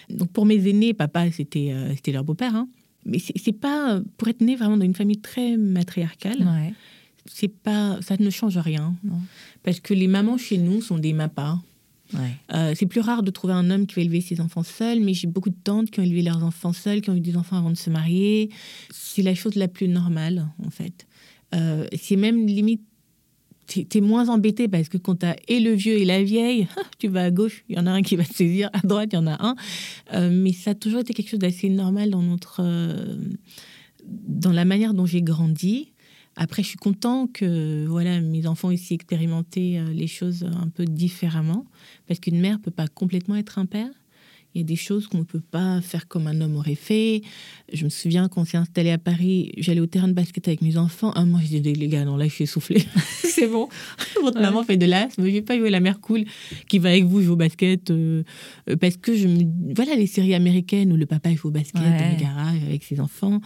Donc 0.09 0.29
pour 0.31 0.45
mes 0.45 0.65
aînés, 0.69 0.93
papa, 0.93 1.29
c'était 1.31 1.73
c'était 1.95 2.13
leur 2.13 2.23
beau-père. 2.23 2.55
hein. 2.55 2.69
Mais 3.05 3.19
c'est 3.19 3.33
c'est 3.37 3.51
pas. 3.51 3.99
Pour 4.17 4.29
être 4.29 4.39
né 4.41 4.55
vraiment 4.55 4.77
dans 4.77 4.85
une 4.85 4.95
famille 4.95 5.19
très 5.19 5.57
matriarcale, 5.57 6.37
Ouais. 6.39 6.73
C'est 7.31 7.47
pas, 7.47 7.99
ça 8.01 8.15
ne 8.19 8.29
change 8.29 8.57
rien. 8.57 8.95
Non. 9.03 9.19
Parce 9.63 9.79
que 9.79 9.93
les 9.93 10.07
mamans 10.07 10.37
chez 10.37 10.57
nous 10.57 10.81
sont 10.81 10.97
des 10.97 11.13
mapas. 11.13 11.59
Ouais. 12.13 12.19
Euh, 12.53 12.73
c'est 12.75 12.85
plus 12.85 13.01
rare 13.01 13.21
de 13.21 13.31
trouver 13.31 13.53
un 13.53 13.69
homme 13.69 13.85
qui 13.85 13.95
va 13.95 14.01
élever 14.01 14.21
ses 14.21 14.39
enfants 14.39 14.63
seuls, 14.63 15.01
mais 15.01 15.13
j'ai 15.13 15.27
beaucoup 15.27 15.49
de 15.49 15.57
tantes 15.63 15.91
qui 15.91 15.99
ont 15.99 16.03
élevé 16.03 16.21
leurs 16.21 16.43
enfants 16.43 16.73
seuls, 16.73 17.01
qui 17.01 17.09
ont 17.09 17.15
eu 17.15 17.21
des 17.21 17.35
enfants 17.35 17.57
avant 17.57 17.71
de 17.71 17.77
se 17.77 17.89
marier. 17.89 18.49
C'est 18.91 19.21
la 19.21 19.35
chose 19.35 19.55
la 19.55 19.67
plus 19.67 19.87
normale, 19.89 20.47
en 20.65 20.69
fait. 20.69 21.05
Euh, 21.53 21.85
c'est 21.97 22.15
même 22.15 22.45
limite. 22.47 22.81
T'es 23.65 23.83
t'es 23.83 23.99
moins 23.99 24.29
embêté 24.29 24.69
parce 24.69 24.87
que 24.87 24.97
quand 24.97 25.15
t'as 25.15 25.35
et 25.49 25.59
le 25.59 25.71
vieux 25.73 25.97
et 25.97 26.05
la 26.05 26.23
vieille, 26.23 26.67
tu 26.99 27.09
vas 27.09 27.23
à 27.25 27.31
gauche, 27.31 27.65
il 27.67 27.75
y 27.75 27.79
en 27.79 27.85
a 27.85 27.91
un 27.91 28.01
qui 28.01 28.15
va 28.15 28.23
te 28.23 28.33
saisir, 28.33 28.69
à 28.71 28.79
droite, 28.79 29.09
il 29.11 29.15
y 29.15 29.19
en 29.19 29.27
a 29.27 29.45
un. 29.45 29.55
Euh, 30.13 30.29
mais 30.31 30.53
ça 30.53 30.71
a 30.71 30.75
toujours 30.75 31.01
été 31.01 31.13
quelque 31.13 31.29
chose 31.29 31.39
d'assez 31.39 31.67
normal 31.67 32.09
dans 32.11 32.21
notre. 32.21 32.61
euh, 32.63 33.17
dans 34.07 34.51
la 34.51 34.65
manière 34.65 34.93
dont 34.93 35.05
j'ai 35.05 35.21
grandi. 35.21 35.91
Après, 36.39 36.61
je 36.61 36.67
suis 36.69 36.77
content 36.77 37.25
que 37.25 37.85
voilà, 37.87 38.21
mes 38.21 38.45
enfants 38.45 38.69
aient 38.69 38.79
expérimenté 38.91 39.79
euh, 39.79 39.91
les 39.91 40.05
choses 40.05 40.43
un 40.43 40.69
peu 40.69 40.85
différemment, 40.85 41.65
parce 42.07 42.19
qu'une 42.19 42.39
mère 42.39 42.61
peut 42.61 42.71
pas 42.71 42.87
complètement 42.87 43.35
être 43.35 43.57
un 43.57 43.65
père. 43.65 43.89
Il 44.57 44.61
y 44.61 44.63
a 44.63 44.65
des 44.65 44.75
choses 44.75 45.05
qu'on 45.05 45.19
ne 45.19 45.23
peut 45.23 45.39
pas 45.39 45.81
faire 45.81 46.07
comme 46.07 46.25
un 46.25 46.41
homme 46.41 46.55
aurait 46.55 46.73
fait. 46.73 47.21
Je 47.71 47.83
me 47.83 47.89
souviens 47.89 48.27
quand 48.27 48.41
on 48.41 48.45
s'est 48.45 48.57
installé 48.57 48.89
à 48.89 48.97
Paris, 48.97 49.51
j'allais 49.57 49.81
au 49.81 49.85
terrain 49.85 50.07
de 50.07 50.13
basket 50.13 50.47
avec 50.47 50.63
mes 50.63 50.77
enfants. 50.77 51.11
Un 51.15 51.27
mois, 51.27 51.41
je 51.41 51.57
disais, 51.57 51.73
les 51.73 51.87
gars, 51.87 52.05
non, 52.05 52.17
là, 52.17 52.25
je 52.27 52.33
suis 52.33 52.45
essoufflée. 52.45 52.83
c'est 53.23 53.45
bon. 53.47 53.69
Votre 54.23 54.37
Ouais. 54.37 54.41
maman 54.43 54.63
fait 54.63 54.77
de 54.77 54.87
l'asthme. 54.87 55.23
Je 55.27 55.29
vais 55.31 55.41
pas 55.43 55.59
jouer 55.59 55.69
la 55.69 55.79
mère 55.79 55.99
cool 55.99 56.23
qui 56.67 56.79
va 56.79 56.89
avec 56.89 57.03
vous 57.03 57.21
jouer 57.21 57.33
au 57.33 57.35
basket. 57.35 57.91
euh, 57.91 58.23
euh, 58.67 58.75
parce 58.77 58.97
que 58.97 59.15
je 59.15 59.27
me. 59.27 59.43
Voilà, 59.75 59.93
les 59.95 60.07
séries 60.07 60.33
américaines 60.33 60.91
où 60.91 60.95
le 60.95 61.05
papa 61.05 61.31
joue 61.35 61.49
au 61.49 61.51
basket 61.51 61.79
Ouais. 61.79 61.99
dans 61.99 62.09
le 62.17 62.19
garage 62.19 62.63
avec 62.63 62.83
ses 62.83 62.99
enfants. 62.99 63.39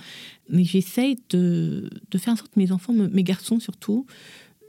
Mais 0.49 0.63
j'essaye 0.63 1.17
de, 1.31 1.89
de 2.09 2.17
faire 2.17 2.31
en 2.33 2.37
sorte 2.37 2.51
que 2.53 2.59
mes 2.59 2.71
enfants, 2.71 2.93
me- 2.93 3.09
mes 3.09 3.23
garçons 3.23 3.59
surtout, 3.59 4.05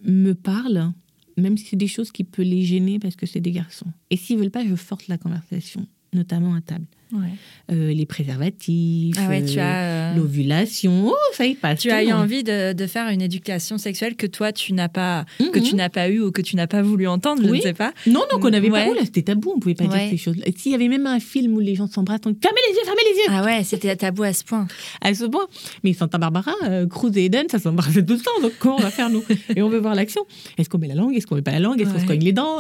me 0.05 0.33
parlent, 0.33 0.91
même 1.37 1.57
si 1.57 1.67
c'est 1.67 1.77
des 1.77 1.87
choses 1.87 2.11
qui 2.11 2.25
peuvent 2.25 2.45
les 2.45 2.63
gêner 2.63 2.99
parce 2.99 3.15
que 3.17 3.27
c'est 3.27 3.41
des 3.41 3.53
garçons. 3.53 3.87
Et 4.11 4.17
s'ils 4.17 4.39
veulent 4.39 4.51
pas, 4.51 4.67
je 4.67 4.75
force 4.75 5.07
la 5.09 5.19
conversation, 5.19 5.87
notamment 6.13 6.55
à 6.55 6.61
table. 6.61 6.85
Ouais. 7.13 7.29
Euh, 7.71 7.93
les 7.93 8.07
préservatifs, 8.07 9.17
Ah 9.19 9.29
ouais, 9.29 9.43
euh, 9.43 9.59
euh, 9.61 10.15
l'ovulation, 10.17 11.09
oh, 11.09 11.15
ça 11.35 11.45
y 11.45 11.55
passe. 11.55 11.81
Tu 11.81 11.91
as 11.91 12.03
eu 12.03 12.07
monde. 12.07 12.23
envie 12.23 12.43
de, 12.43 12.73
de 12.73 12.87
faire 12.87 13.09
une 13.11 13.21
éducation 13.21 13.77
sexuelle 13.77 14.17
que 14.17 14.27
toi 14.27 14.51
tu 14.51 14.73
n'as 14.73 14.89
pas 14.89 15.27
que 15.39 15.59
Mhm. 15.59 15.63
tu 15.65 15.75
n'as 15.75 15.91
pas 15.91 16.09
eu 16.09 16.21
ou 16.21 16.33
que 16.33 16.41
tu 16.41 16.57
n'as 16.57 16.67
pas 16.67 16.81
voulu 16.81 17.07
entendre, 17.07 17.43
je 17.45 17.51
Oui. 17.51 17.59
ne 17.59 17.63
sais 17.63 17.75
pas. 17.75 17.93
Non, 18.07 18.23
non, 18.33 18.39
qu'on 18.41 18.49
n'avait 18.49 18.71
Ouais. 18.71 18.87
pas. 18.89 18.95
Là, 18.95 19.03
c'était 19.05 19.21
tabou, 19.23 19.53
on 19.55 19.59
pouvait 19.61 19.75
pas 19.75 19.85
dire 19.85 20.09
ces 20.09 20.17
choses-là. 20.17 20.45
Et 20.47 20.53
S'il 20.57 20.73
y 20.73 20.75
avait 20.75 20.89
même 20.89 21.07
un 21.07 21.21
film 21.21 21.53
où 21.55 21.61
les 21.61 21.75
gens 21.75 21.87
s'embrassent, 21.87 22.21
on 22.25 22.31
dit 22.31 22.39
fermez 22.41 22.61
les 22.71 22.75
yeux, 22.77 22.85
fermez 22.85 23.03
les 23.11 23.17
yeux 23.19 23.27
Ah 23.29 23.45
ouais, 23.45 23.63
c'était 23.65 23.95
tabou 23.95 24.23
à 24.23 24.33
ce 24.33 24.43
point. 24.45 24.67
à 25.03 25.13
ce 25.13 25.25
point. 25.27 25.47
Mais 25.85 25.93
Santa 25.93 26.17
Barbara, 26.17 26.55
euh, 26.65 26.87
Cruz 26.87 27.13
et 27.17 27.27
Eden, 27.27 27.45
ça 27.51 27.59
s'embrassait 27.59 28.03
tout 28.05 28.15
le 28.15 28.21
temps. 28.21 28.41
Donc 28.41 28.53
comment 28.59 28.77
on 28.77 28.83
va 28.83 28.91
faire 28.91 29.11
nous? 29.11 29.23
Et 29.55 29.61
on 29.61 29.69
veut 29.69 29.81
voir 29.81 29.95
l'action. 29.95 30.23
Est-ce 30.57 30.71
qu'on 30.71 30.79
met 30.79 30.89
la 30.89 30.95
langue? 30.95 31.15
Est-ce 31.15 31.27
qu'on 31.27 31.35
met 31.37 31.43
pas 31.43 31.53
la 31.53 31.61
langue? 31.61 31.79
Est-ce 31.79 31.93
qu'on 31.93 32.01
se 32.01 32.07
cogne 32.07 32.25
les 32.25 32.33
dents? 32.33 32.59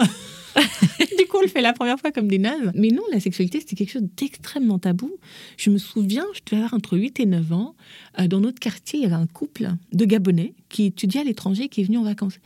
Du 1.19 1.27
coup, 1.27 1.39
on 1.39 1.43
le 1.43 1.49
fait 1.49 1.61
la 1.61 1.73
première 1.73 1.99
fois 1.99 2.11
comme 2.13 2.29
des 2.29 2.39
nazes. 2.39 2.73
Mais 2.75 2.89
non, 2.89 3.03
la 3.13 3.21
sexualité, 3.21 3.61
c'était 3.61 3.77
quelque 3.77 3.93
chose 3.93 4.09
d'extrêmement 4.17 4.79
tabou. 4.79 5.11
Je 5.57 5.71
me 5.71 5.79
souviens, 5.79 6.27
je 6.35 6.41
devais 6.45 6.57
avoir 6.63 6.75
entre 6.75 6.97
8 6.99 7.21
et 7.21 7.27
9 7.27 7.53
ans. 7.53 7.75
euh, 8.21 8.27
dans 8.27 8.41
notre 8.41 8.59
quartier, 8.61 9.01
il 9.01 9.03
y 9.03 9.07
avait 9.07 9.15
un 9.15 9.27
couple 9.27 9.69
de 9.93 10.05
Gabonais 10.05 10.55
qui 10.69 10.87
étudiait 10.87 11.21
à 11.21 11.25
l'étranger, 11.25 11.69
qui 11.69 11.81
est 11.81 11.85
venu 11.85 11.99
en 11.99 12.03
vacances. 12.05 12.37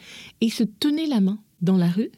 Et 0.40 0.46
ils 0.46 0.52
se 0.52 0.62
tenaient 0.64 1.07
la 1.07 1.20
main 1.20 1.38
dans 1.62 1.76
la 1.76 1.88
rue. 1.88 2.11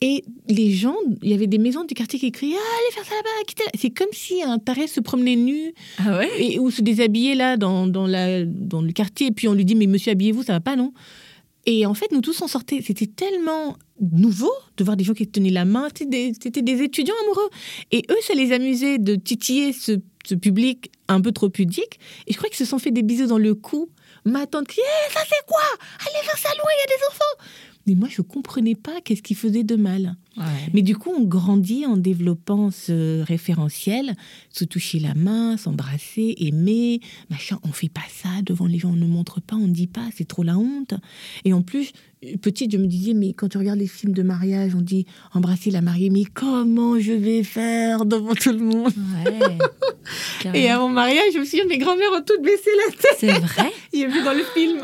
Et 0.00 0.24
les 0.48 0.72
gens, 0.72 0.96
il 1.22 1.30
y 1.30 1.34
avait 1.34 1.46
des 1.46 1.56
maisons 1.58 1.84
du 1.84 1.94
quartier 1.94 2.18
qui 2.18 2.30
criaient 2.30 2.56
ah, 2.58 2.76
Allez 2.78 2.94
faire 2.94 3.04
ça 3.04 3.14
là-bas, 3.14 3.44
quittez 3.46 3.64
C'est 3.78 3.90
comme 3.90 4.08
si 4.12 4.42
un 4.42 4.58
taré 4.58 4.86
se 4.86 5.00
promenait 5.00 5.36
nu 5.36 5.72
Ah 5.98 6.18
ouais? 6.18 6.28
et, 6.38 6.58
ou 6.58 6.70
se 6.70 6.82
déshabiller 6.82 7.34
là 7.34 7.56
dans, 7.56 7.86
dans, 7.86 8.06
la, 8.06 8.44
dans 8.44 8.82
le 8.82 8.92
quartier. 8.92 9.28
Et 9.28 9.30
puis 9.30 9.48
on 9.48 9.54
lui 9.54 9.64
dit, 9.64 9.74
mais 9.74 9.86
monsieur, 9.86 10.12
habillez-vous, 10.12 10.42
ça 10.42 10.52
va 10.52 10.60
pas, 10.60 10.76
non? 10.76 10.92
Et 11.66 11.86
en 11.86 11.94
fait, 11.94 12.12
nous 12.12 12.20
tous, 12.20 12.40
on 12.42 12.48
sortait. 12.48 12.80
C'était 12.84 13.06
tellement 13.06 13.76
nouveau 14.00 14.52
de 14.76 14.84
voir 14.84 14.96
des 14.96 15.04
gens 15.04 15.14
qui 15.14 15.26
tenaient 15.26 15.50
la 15.50 15.64
main. 15.64 15.88
C'était 15.96 16.62
des, 16.62 16.82
étudiants 16.82 17.14
amoureux. 17.22 17.48
Et 17.90 18.02
eux, 18.10 18.18
ça 18.22 18.34
les 18.34 18.52
amusait 18.52 18.98
de 18.98 19.14
titiller 19.14 19.72
ce 19.72 20.34
public 20.34 20.90
un 21.08 21.20
peu 21.20 21.32
trop 21.32 21.48
pudique. 21.48 21.98
Et 22.26 22.32
je 22.32 22.38
crois 22.38 22.48
qu'ils 22.48 22.58
se 22.58 22.64
sont 22.64 22.78
fait 22.78 22.90
des 22.90 23.02
bisous 23.02 23.26
dans 23.26 23.38
le 23.38 23.54
cou. 23.54 23.88
Ma 24.24 24.46
tante 24.46 24.68
crie 24.68 24.80
Eh, 24.82 25.12
ça 25.12 25.20
c'est 25.28 25.44
quoi? 25.46 25.60
Allez 26.00 26.26
vers 26.26 26.38
salon, 26.38 26.64
il 26.64 26.80
y 26.80 26.94
a 26.94 26.96
des 26.96 27.04
enfants 27.10 27.44
mais 27.86 27.94
moi, 27.94 28.08
je 28.10 28.22
ne 28.22 28.26
comprenais 28.26 28.74
pas 28.74 29.00
qu'est-ce 29.02 29.22
qui 29.22 29.34
faisait 29.34 29.64
de 29.64 29.76
mal. 29.76 30.16
Mais 30.72 30.82
du 30.82 30.96
coup, 30.96 31.10
on 31.16 31.22
grandit 31.22 31.86
en 31.86 31.96
développant 31.96 32.72
ce 32.72 33.22
référentiel, 33.22 34.16
se 34.50 34.64
toucher 34.64 34.98
la 34.98 35.14
main, 35.14 35.56
s'embrasser, 35.56 36.34
aimer, 36.38 37.00
machin. 37.30 37.60
On 37.62 37.70
fait 37.70 37.88
pas 37.88 38.02
ça 38.08 38.28
devant 38.42 38.66
les 38.66 38.78
gens, 38.80 38.90
on 38.90 38.96
ne 38.96 39.06
montre 39.06 39.40
pas, 39.40 39.54
on 39.54 39.68
ne 39.68 39.72
dit 39.72 39.86
pas, 39.86 40.08
c'est 40.12 40.26
trop 40.26 40.42
la 40.42 40.58
honte. 40.58 40.94
Et 41.44 41.52
en 41.52 41.62
plus, 41.62 41.92
petite, 42.42 42.72
je 42.72 42.78
me 42.78 42.86
disais, 42.86 43.14
mais 43.14 43.32
quand 43.32 43.48
tu 43.48 43.58
regardes 43.58 43.78
les 43.78 43.86
films 43.86 44.12
de 44.12 44.22
mariage, 44.22 44.74
on 44.74 44.80
dit 44.80 45.06
embrasser 45.32 45.70
la 45.70 45.82
mariée, 45.82 46.10
mais 46.10 46.24
comment 46.24 46.98
je 46.98 47.12
vais 47.12 47.44
faire 47.44 48.04
devant 48.04 48.34
tout 48.34 48.52
le 48.52 48.58
monde? 48.58 48.92
Et 50.54 50.68
à 50.68 50.78
mon 50.78 50.88
mariage, 50.88 51.32
je 51.34 51.38
me 51.38 51.44
suis 51.44 51.60
dit, 51.60 51.66
mes 51.66 51.78
grand-mères 51.78 52.10
ont 52.12 52.24
toutes 52.26 52.42
baissé 52.42 52.70
la 52.86 52.92
tête. 52.92 53.16
C'est 53.18 53.38
vrai? 53.38 53.72
J'ai 53.94 54.06
vu 54.06 54.22
dans 54.24 54.34
le 54.34 54.44
film. 54.54 54.82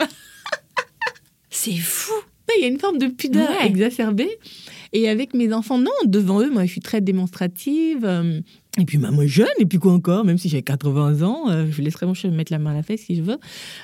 C'est 1.50 1.76
fou 1.76 2.14
il 2.58 2.62
y 2.62 2.64
a 2.64 2.68
une 2.68 2.78
forme 2.78 2.98
de 2.98 3.06
pudeur 3.06 3.48
exacerbée. 3.62 4.38
Et 4.92 5.08
avec 5.08 5.34
mes 5.34 5.52
enfants, 5.52 5.78
non, 5.78 5.90
devant 6.04 6.40
eux, 6.40 6.50
moi, 6.50 6.64
je 6.64 6.72
suis 6.72 6.80
très 6.80 7.00
démonstrative. 7.00 8.04
Euh, 8.78 8.82
et 8.82 8.84
puis, 8.84 8.98
bah, 8.98 9.10
moi, 9.10 9.26
jeune, 9.26 9.48
et 9.58 9.66
puis 9.66 9.78
quoi 9.78 9.92
encore, 9.92 10.24
même 10.24 10.38
si 10.38 10.48
j'ai 10.48 10.62
80 10.62 11.22
ans, 11.22 11.50
euh, 11.50 11.66
je 11.70 11.82
laisserai 11.82 12.06
mon 12.06 12.14
chien 12.14 12.30
me 12.30 12.36
mettre 12.36 12.52
la 12.52 12.58
main 12.58 12.70
à 12.70 12.74
la 12.74 12.82
fesse 12.82 13.02
si 13.02 13.16
je 13.16 13.22
veux. 13.22 13.38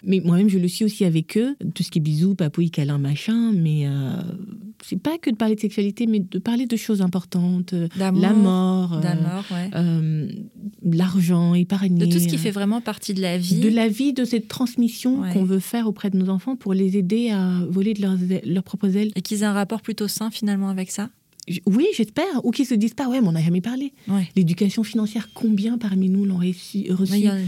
Mais 0.04 0.20
moi-même, 0.20 0.48
je 0.48 0.58
le 0.58 0.68
suis 0.68 0.84
aussi 0.84 1.04
avec 1.04 1.36
eux. 1.36 1.56
Tout 1.74 1.82
ce 1.82 1.90
qui 1.90 1.98
est 1.98 2.02
bisous, 2.02 2.34
papouille, 2.34 2.70
câlin, 2.70 2.98
machin. 2.98 3.52
Mais 3.52 3.86
euh, 3.86 4.16
c'est 4.82 5.00
pas 5.00 5.18
que 5.18 5.30
de 5.30 5.36
parler 5.36 5.54
de 5.54 5.60
sexualité, 5.60 6.06
mais 6.06 6.20
de 6.20 6.38
parler 6.38 6.66
de 6.66 6.76
choses 6.76 7.02
importantes. 7.02 7.74
La 7.96 8.12
mort. 8.12 9.00
L'argent, 10.82 11.54
épargner. 11.54 12.06
De 12.06 12.12
tout 12.12 12.18
ce 12.18 12.28
qui 12.28 12.38
fait 12.38 12.50
vraiment 12.50 12.80
partie 12.80 13.14
de 13.14 13.20
la 13.20 13.38
vie. 13.38 13.60
De 13.60 13.68
la 13.68 13.88
vie, 13.88 14.12
de 14.12 14.24
cette 14.24 14.48
transmission 14.48 15.22
qu'on 15.32 15.44
veut 15.44 15.58
faire 15.58 15.86
auprès 15.86 16.10
de 16.10 16.16
nos 16.16 16.28
enfants 16.28 16.56
pour 16.56 16.74
les 16.74 16.96
aider 16.96 17.30
à 17.30 17.60
voler 17.68 17.94
de 17.94 18.02
leurs, 18.02 18.16
leurs 18.44 18.62
propres 18.62 18.96
ailes. 18.96 19.10
Et 19.16 19.22
qu'ils 19.22 19.42
aient 19.42 19.46
un 19.46 19.52
rapport 19.52 19.82
plutôt 19.82 20.08
sain 20.08 20.30
finalement 20.30 20.68
avec 20.68 20.90
ça 20.90 21.10
oui, 21.66 21.86
j'espère. 21.96 22.44
Ou 22.44 22.50
qu'ils 22.50 22.66
se 22.66 22.74
disent 22.74 22.94
pas, 22.94 23.08
ouais, 23.08 23.20
mais 23.20 23.28
on 23.28 23.32
n'a 23.32 23.42
jamais 23.42 23.60
parlé. 23.60 23.92
L'éducation 24.34 24.82
financière, 24.82 25.28
combien 25.34 25.78
parmi 25.78 26.08
nous 26.08 26.24
l'ont 26.24 26.38
reçu, 26.38 26.88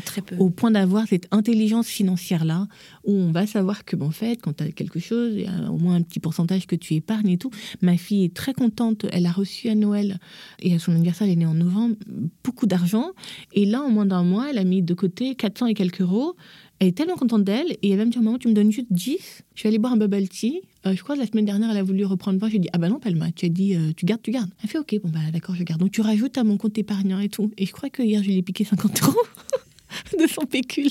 très 0.04 0.22
peu. 0.22 0.36
Au 0.36 0.50
point 0.50 0.70
d'avoir 0.70 1.06
cette 1.06 1.26
intelligence 1.30 1.88
financière-là, 1.88 2.68
où 3.04 3.12
on 3.12 3.32
va 3.32 3.46
savoir 3.46 3.84
que, 3.84 3.96
bon, 3.96 4.06
en 4.06 4.10
fait, 4.10 4.40
quand 4.40 4.56
tu 4.56 4.64
as 4.64 4.70
quelque 4.70 5.00
chose, 5.00 5.32
il 5.34 5.42
y 5.42 5.46
a 5.46 5.70
au 5.70 5.78
moins 5.78 5.96
un 5.96 6.02
petit 6.02 6.20
pourcentage 6.20 6.66
que 6.66 6.76
tu 6.76 6.94
épargnes 6.94 7.30
et 7.30 7.38
tout. 7.38 7.50
Ma 7.82 7.96
fille 7.96 8.24
est 8.24 8.34
très 8.34 8.54
contente. 8.54 9.06
Elle 9.12 9.26
a 9.26 9.32
reçu 9.32 9.68
à 9.68 9.74
Noël, 9.74 10.18
et 10.60 10.74
à 10.74 10.78
son 10.78 10.92
anniversaire, 10.92 11.26
elle 11.26 11.32
est 11.32 11.36
née 11.36 11.46
en 11.46 11.54
novembre, 11.54 11.96
beaucoup 12.44 12.66
d'argent. 12.66 13.10
Et 13.52 13.64
là, 13.64 13.82
en 13.82 13.90
moins 13.90 14.06
d'un 14.06 14.22
mois, 14.22 14.50
elle 14.50 14.58
a 14.58 14.64
mis 14.64 14.82
de 14.82 14.94
côté 14.94 15.34
400 15.34 15.66
et 15.66 15.74
quelques 15.74 16.00
euros. 16.02 16.36
Elle 16.80 16.88
est 16.88 16.96
tellement 16.96 17.16
contente 17.16 17.44
d'elle 17.44 17.76
et 17.82 17.90
elle 17.90 17.98
va 17.98 18.04
me 18.04 18.10
dire 18.10 18.22
Maman, 18.22 18.38
tu 18.38 18.48
me 18.48 18.52
donnes 18.52 18.70
juste 18.70 18.86
10. 18.90 19.42
Je 19.54 19.62
vais 19.62 19.68
aller 19.68 19.78
boire 19.78 19.92
un 19.92 19.96
bubble 19.96 20.28
tea. 20.28 20.62
Euh, 20.86 20.94
je 20.94 21.02
crois 21.02 21.16
que 21.16 21.20
la 21.20 21.26
semaine 21.26 21.44
dernière, 21.44 21.70
elle 21.70 21.76
a 21.76 21.82
voulu 21.82 22.04
reprendre 22.04 22.38
Je 22.46 22.52
J'ai 22.52 22.58
dit 22.58 22.68
Ah 22.72 22.78
bah 22.78 22.88
non, 22.88 23.00
Palma, 23.00 23.32
tu 23.32 23.46
as 23.46 23.48
dit 23.48 23.74
euh, 23.74 23.92
Tu 23.96 24.06
gardes, 24.06 24.22
tu 24.22 24.30
gardes. 24.30 24.50
Elle 24.62 24.68
fait 24.68 24.78
Ok, 24.78 24.94
bon 25.02 25.08
bah 25.08 25.18
d'accord, 25.32 25.56
je 25.56 25.64
garde. 25.64 25.80
Donc 25.80 25.90
tu 25.90 26.00
rajoutes 26.00 26.38
à 26.38 26.44
mon 26.44 26.56
compte 26.56 26.78
épargnant 26.78 27.18
et 27.18 27.28
tout. 27.28 27.50
Et 27.58 27.66
je 27.66 27.72
crois 27.72 27.90
que 27.90 28.02
hier, 28.02 28.22
je 28.22 28.28
lui 28.28 28.38
ai 28.38 28.42
piqué 28.42 28.64
50 28.64 29.02
euros. 29.02 29.16
de 30.18 30.26
son 30.26 30.42
pécule. 30.42 30.90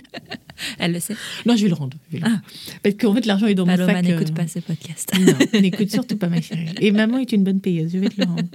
Elle 0.79 0.93
le 0.93 0.99
sait 0.99 1.15
Non, 1.45 1.55
je 1.55 1.63
vais 1.63 1.69
le 1.69 1.75
rendre. 1.75 1.97
Ah. 2.23 2.41
Parce 2.83 2.95
qu'en 2.95 3.13
fait, 3.13 3.25
l'argent 3.25 3.47
est 3.47 3.55
dans 3.55 3.65
mon 3.65 3.75
sac. 3.75 4.03
n'écoute 4.03 4.29
euh, 4.31 4.33
pas 4.33 4.47
ce 4.47 4.59
podcast. 4.59 5.11
non, 5.19 5.61
n'écoute 5.61 5.89
surtout 5.89 6.17
pas 6.17 6.27
ma 6.27 6.41
chérie. 6.41 6.67
Et 6.81 6.91
maman 6.91 7.19
est 7.19 7.31
une 7.31 7.43
bonne 7.43 7.61
payeuse, 7.61 7.91
je 7.93 7.99
vais 7.99 8.09
te 8.09 8.19
le 8.19 8.27
rendre. 8.27 8.49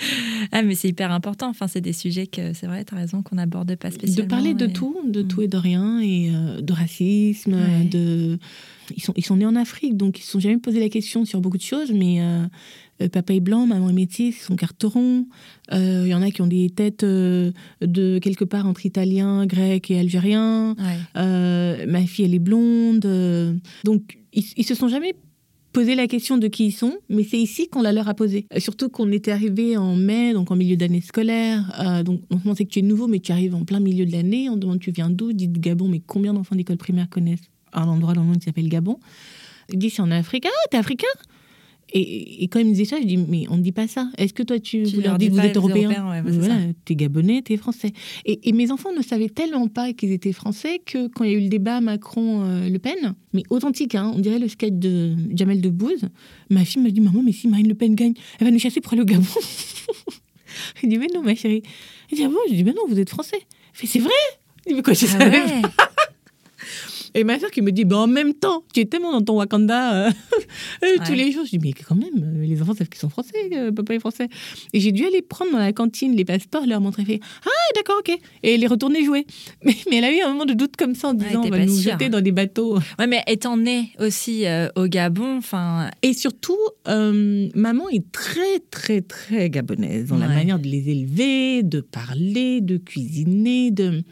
ah, 0.52 0.62
mais 0.62 0.74
c'est 0.74 0.88
hyper 0.88 1.12
important. 1.12 1.48
Enfin, 1.48 1.66
c'est 1.68 1.80
des 1.80 1.92
sujets 1.92 2.26
que, 2.26 2.52
c'est 2.52 2.66
vrai, 2.66 2.84
tu 2.84 2.94
as 2.94 2.98
raison, 2.98 3.22
qu'on 3.22 3.38
aborde 3.38 3.74
pas 3.76 3.90
spécialement. 3.90 4.24
De 4.24 4.30
parler 4.30 4.54
de 4.54 4.66
tout, 4.66 4.96
de 5.06 5.22
tout 5.22 5.40
mm. 5.40 5.44
et 5.44 5.48
de 5.48 5.56
rien, 5.56 6.00
et 6.00 6.30
euh, 6.32 6.60
de 6.60 6.72
racisme, 6.72 7.56
de... 7.90 8.38
Ils 8.96 9.02
sont, 9.02 9.12
ils 9.16 9.24
sont 9.24 9.36
nés 9.36 9.46
en 9.46 9.54
Afrique, 9.54 9.96
donc 9.96 10.18
ils 10.18 10.22
ne 10.22 10.24
se 10.24 10.32
sont 10.32 10.40
jamais 10.40 10.58
posé 10.58 10.80
la 10.80 10.88
question 10.88 11.24
sur 11.24 11.40
beaucoup 11.40 11.58
de 11.58 11.62
choses, 11.62 11.92
mais 11.92 12.20
euh, 12.20 12.44
euh, 13.02 13.08
papa 13.08 13.34
est 13.34 13.40
blanc, 13.40 13.64
maman 13.64 13.88
est 13.88 13.92
métisse, 13.92 14.38
ils 14.40 14.44
sont 14.44 14.56
carterons. 14.56 15.26
Il 15.70 16.08
y 16.08 16.14
en 16.14 16.22
a 16.22 16.32
qui 16.32 16.42
ont 16.42 16.48
des 16.48 16.70
têtes 16.70 17.04
de 17.04 18.18
quelque 18.18 18.44
part 18.44 18.66
entre 18.66 18.84
italien, 18.84 19.46
grec 19.46 19.92
et 19.92 20.00
algérien. 20.00 20.74
ma 21.14 22.06
fille, 22.06 22.24
elle 22.24 22.34
est 22.34 22.40
blonde. 22.40 23.60
donc, 23.84 24.18
ils, 24.32 24.44
ils 24.56 24.64
se 24.64 24.74
sont 24.74 24.88
jamais 24.88 25.14
poser 25.72 25.94
la 25.94 26.06
question 26.06 26.38
de 26.38 26.48
qui 26.48 26.66
ils 26.66 26.72
sont, 26.72 26.98
mais 27.08 27.24
c'est 27.24 27.38
ici 27.38 27.68
qu'on 27.68 27.82
la 27.82 27.92
leur 27.92 28.08
a 28.08 28.14
posé. 28.14 28.46
Euh, 28.54 28.60
surtout 28.60 28.88
qu'on 28.88 29.10
était 29.12 29.32
arrivé 29.32 29.76
en 29.76 29.96
mai, 29.96 30.32
donc 30.32 30.50
en 30.50 30.56
milieu 30.56 30.76
d'année 30.76 31.00
scolaire. 31.00 31.72
Euh, 31.80 32.02
donc 32.02 32.22
on 32.44 32.54
sait 32.54 32.64
que 32.64 32.70
tu 32.70 32.80
es 32.80 32.82
nouveau, 32.82 33.06
mais 33.06 33.20
tu 33.20 33.32
arrives 33.32 33.54
en 33.54 33.64
plein 33.64 33.80
milieu 33.80 34.06
de 34.06 34.12
l'année. 34.12 34.48
On 34.48 34.56
demande 34.56 34.80
tu 34.80 34.90
viens 34.90 35.10
d'où? 35.10 35.32
Dit 35.32 35.48
Gabon, 35.48 35.88
mais 35.88 36.00
combien 36.04 36.34
d'enfants 36.34 36.56
d'école 36.56 36.76
primaire 36.76 37.08
connaissent? 37.08 37.50
Un 37.72 37.86
endroit 37.86 38.14
dans 38.14 38.22
le 38.22 38.26
monde 38.26 38.38
qui 38.38 38.46
s'appelle 38.46 38.68
Gabon 38.68 38.98
disent 39.76 39.94
c'est 39.94 40.02
en 40.02 40.10
Afrique. 40.10 40.46
Ah, 40.46 40.68
t'es 40.70 40.76
africain? 40.76 41.06
Et, 41.92 42.48
quand 42.48 42.60
ils 42.60 42.66
me 42.66 42.70
disaient 42.70 42.84
ça, 42.84 43.00
je 43.00 43.06
dis 43.06 43.16
mais 43.16 43.46
on 43.50 43.56
ne 43.56 43.62
dit 43.62 43.72
pas 43.72 43.88
ça. 43.88 44.08
Est-ce 44.18 44.32
que 44.32 44.42
toi 44.42 44.58
tu, 44.58 44.82
leur 45.00 45.18
dis 45.18 45.28
que 45.28 45.32
vous 45.32 45.40
êtes 45.40 45.56
européen 45.56 46.22
Voilà, 46.24 46.56
t'es 46.84 46.94
gabonais, 46.94 47.42
t'es 47.42 47.56
français. 47.56 47.92
Et, 48.24 48.52
mes 48.52 48.70
enfants 48.70 48.92
ne 48.92 49.02
savaient 49.02 49.28
tellement 49.28 49.68
pas 49.68 49.92
qu'ils 49.92 50.12
étaient 50.12 50.32
français 50.32 50.80
que 50.84 51.08
quand 51.08 51.24
il 51.24 51.30
y 51.30 51.34
a 51.34 51.38
eu 51.38 51.42
le 51.42 51.48
débat 51.48 51.80
Macron-Le 51.80 52.78
Pen, 52.78 53.14
mais 53.32 53.42
authentique, 53.50 53.94
hein, 53.94 54.12
on 54.14 54.18
dirait 54.18 54.38
le 54.38 54.48
sketch 54.48 54.72
de 54.72 55.14
Jamel 55.34 55.60
Debbouze, 55.60 56.08
ma 56.50 56.64
fille 56.64 56.82
me 56.82 56.90
dit 56.90 57.00
maman 57.00 57.22
mais 57.22 57.32
si 57.32 57.48
Marine 57.48 57.68
Le 57.68 57.74
Pen 57.74 57.94
gagne, 57.94 58.14
elle 58.38 58.46
va 58.46 58.50
nous 58.50 58.58
chasser 58.58 58.80
pour 58.80 58.92
aller 58.92 59.02
au 59.02 59.06
Gabon. 59.06 59.24
je 60.82 60.86
dis 60.86 60.98
mais 60.98 61.08
non 61.14 61.22
ma 61.22 61.34
chérie. 61.34 61.62
Elle 62.10 62.18
dit 62.18 62.24
ah 62.24 62.28
bon? 62.28 62.38
Je 62.48 62.54
dis 62.54 62.64
mais 62.64 62.72
non 62.72 62.82
vous 62.88 62.98
êtes 62.98 63.10
français. 63.10 63.40
fait 63.72 63.86
c'est 63.86 64.00
vrai? 64.00 64.10
Je 64.64 64.70
dis 64.70 64.76
mais 64.76 64.82
quoi 64.82 64.92
je 64.92 65.06
ah 65.18 65.70
et 67.14 67.24
ma 67.24 67.38
soeur 67.38 67.50
qui 67.50 67.62
me 67.62 67.72
dit, 67.72 67.84
bah, 67.84 67.98
en 67.98 68.06
même 68.06 68.34
temps, 68.34 68.64
tu 68.72 68.80
es 68.80 68.84
tellement 68.84 69.12
dans 69.12 69.22
ton 69.22 69.36
Wakanda 69.36 70.06
euh, 70.06 70.10
euh, 70.84 70.86
tous 71.04 71.12
les 71.12 71.32
jours. 71.32 71.44
Je 71.44 71.50
dis, 71.50 71.58
mais 71.58 71.72
quand 71.72 71.94
même, 71.94 72.08
euh, 72.22 72.46
les 72.46 72.60
enfants 72.62 72.74
savent 72.74 72.88
qu'ils 72.88 73.00
sont 73.00 73.08
français, 73.08 73.32
papa 73.74 73.94
est 73.94 73.98
français. 73.98 74.28
Et 74.72 74.80
j'ai 74.80 74.92
dû 74.92 75.04
aller 75.04 75.22
prendre 75.22 75.52
dans 75.52 75.58
la 75.58 75.72
cantine 75.72 76.14
les 76.14 76.24
passeports, 76.24 76.66
leur 76.66 76.80
montrer, 76.80 77.04
fait, 77.04 77.20
ah, 77.44 77.74
d'accord, 77.74 77.96
ok. 78.00 78.16
Et 78.42 78.56
les 78.56 78.66
retourner 78.66 79.04
jouer. 79.04 79.26
Mais, 79.64 79.76
mais, 79.88 79.96
elle 79.96 80.04
a 80.04 80.12
eu 80.12 80.20
un 80.20 80.28
moment 80.32 80.46
de 80.46 80.54
doute 80.54 80.76
comme 80.76 80.94
ça 80.94 81.08
en 81.08 81.14
disant, 81.14 81.42
on 81.44 81.50
va 81.50 81.64
nous 81.64 81.76
jeter 81.76 82.08
dans 82.08 82.20
des 82.20 82.32
bateaux. 82.32 82.78
Ouais, 82.98 83.06
mais 83.06 83.22
étant 83.26 83.56
née 83.56 83.90
aussi 83.98 84.44
au 84.74 84.86
Gabon, 84.86 85.36
enfin. 85.36 85.90
Et 86.02 86.12
surtout, 86.12 86.58
maman 86.86 87.88
est 87.90 88.10
très, 88.10 88.60
très, 88.70 89.02
très 89.02 89.50
gabonaise 89.50 90.06
dans 90.06 90.16
la 90.16 90.28
manière 90.28 90.58
de 90.58 90.66
les 90.66 90.88
élever, 90.88 91.62
de 91.62 91.80
parler, 91.80 92.60
de 92.60 92.78
cuisiner, 92.78 93.70
de. 93.70 94.02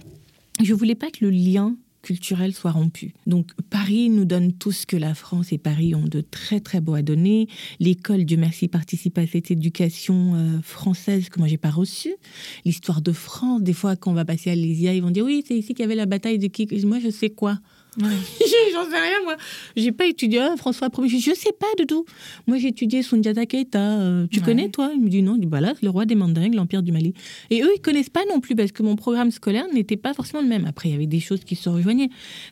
Je 0.63 0.75
voulais 0.75 0.95
pas 0.95 1.11
que 1.11 1.25
le 1.25 1.31
lien 1.31 1.77
culturel 2.09 2.55
soit 2.55 2.71
rompu. 2.71 3.13
Donc 3.27 3.51
Paris 3.69 4.09
nous 4.09 4.25
donne 4.25 4.55
tout 4.55 4.73
ce 4.73 4.87
que 4.87 4.97
la 4.97 5.13
France 5.13 5.53
et 5.53 5.59
Paris 5.59 5.95
ont 5.95 6.07
de 6.07 6.23
très 6.23 6.59
très 6.59 6.81
beau 6.81 6.95
à 6.95 7.03
donner. 7.03 7.49
L'école, 7.81 8.25
Dieu 8.25 8.39
merci, 8.39 8.67
participe 8.67 9.19
à 9.19 9.27
cette 9.27 9.51
éducation 9.51 10.35
euh, 10.35 10.63
française 10.63 11.29
que 11.29 11.39
moi 11.39 11.49
j'ai 11.49 11.59
pas 11.59 11.69
reçue. 11.69 12.15
L'histoire 12.65 13.03
de 13.03 13.13
France, 13.13 13.61
des 13.61 13.75
fois 13.75 13.95
quand 13.95 14.11
on 14.11 14.15
va 14.15 14.25
passer 14.25 14.51
à 14.51 14.55
l'Ésia, 14.55 14.95
ils 14.95 15.03
vont 15.03 15.11
dire 15.11 15.27
oui 15.27 15.45
c'est 15.47 15.55
ici 15.55 15.75
qu'il 15.75 15.81
y 15.81 15.85
avait 15.85 15.95
la 15.95 16.07
bataille 16.07 16.39
de 16.39 16.47
qui 16.47 16.67
Moi 16.87 16.99
je 16.99 17.11
sais 17.11 17.29
quoi. 17.29 17.59
J'en 18.73 18.85
sais 18.85 19.01
rien, 19.01 19.23
moi. 19.25 19.37
J'ai 19.77 19.91
pas 19.91 20.07
étudié 20.07 20.39
ah, 20.39 20.55
François 20.57 20.89
Ier. 20.99 21.19
Je 21.19 21.35
sais 21.35 21.53
pas 21.53 21.67
du 21.77 21.87
tout. 21.87 22.05
Moi, 22.47 22.59
j'ai 22.59 22.69
étudié 22.69 23.03
Sundiata 23.03 23.45
Keita. 23.45 23.79
Euh, 23.79 24.27
tu 24.31 24.41
connais, 24.41 24.69
toi? 24.69 24.91
Il 24.95 25.01
me 25.01 25.09
dit 25.09 25.23
non. 25.23 25.35
Je 25.35 25.41
dis, 25.41 25.47
bah 25.47 25.61
là, 25.61 25.75
le 25.83 25.91
roi 25.91 26.05
des 26.07 26.15
Mandingues, 26.15 26.55
l'Empire 26.55 26.83
du 26.83 26.93
Mali. 26.93 27.15
Et 27.51 27.63
eux, 27.63 27.71
ils 27.75 27.81
connaissent 27.81 28.11
pas 28.11 28.25
non 28.29 28.41
plus 28.41 28.55
parce 28.55 28.71
que 28.71 28.85
mon 28.85 28.95
programme 28.95 29.31
scolaire 29.33 29.67
n'était 29.73 29.97
pas 29.97 30.15
forcément 30.15 30.43
le 30.43 30.49
même. 30.49 30.65
Après, 30.67 30.89
il 30.89 30.93
y 30.93 30.95
avait 30.95 31.07
des 31.07 31.21
choses 31.21 31.43
qui 31.45 31.57
se 31.57 31.69
rejoignaient. 31.69 32.11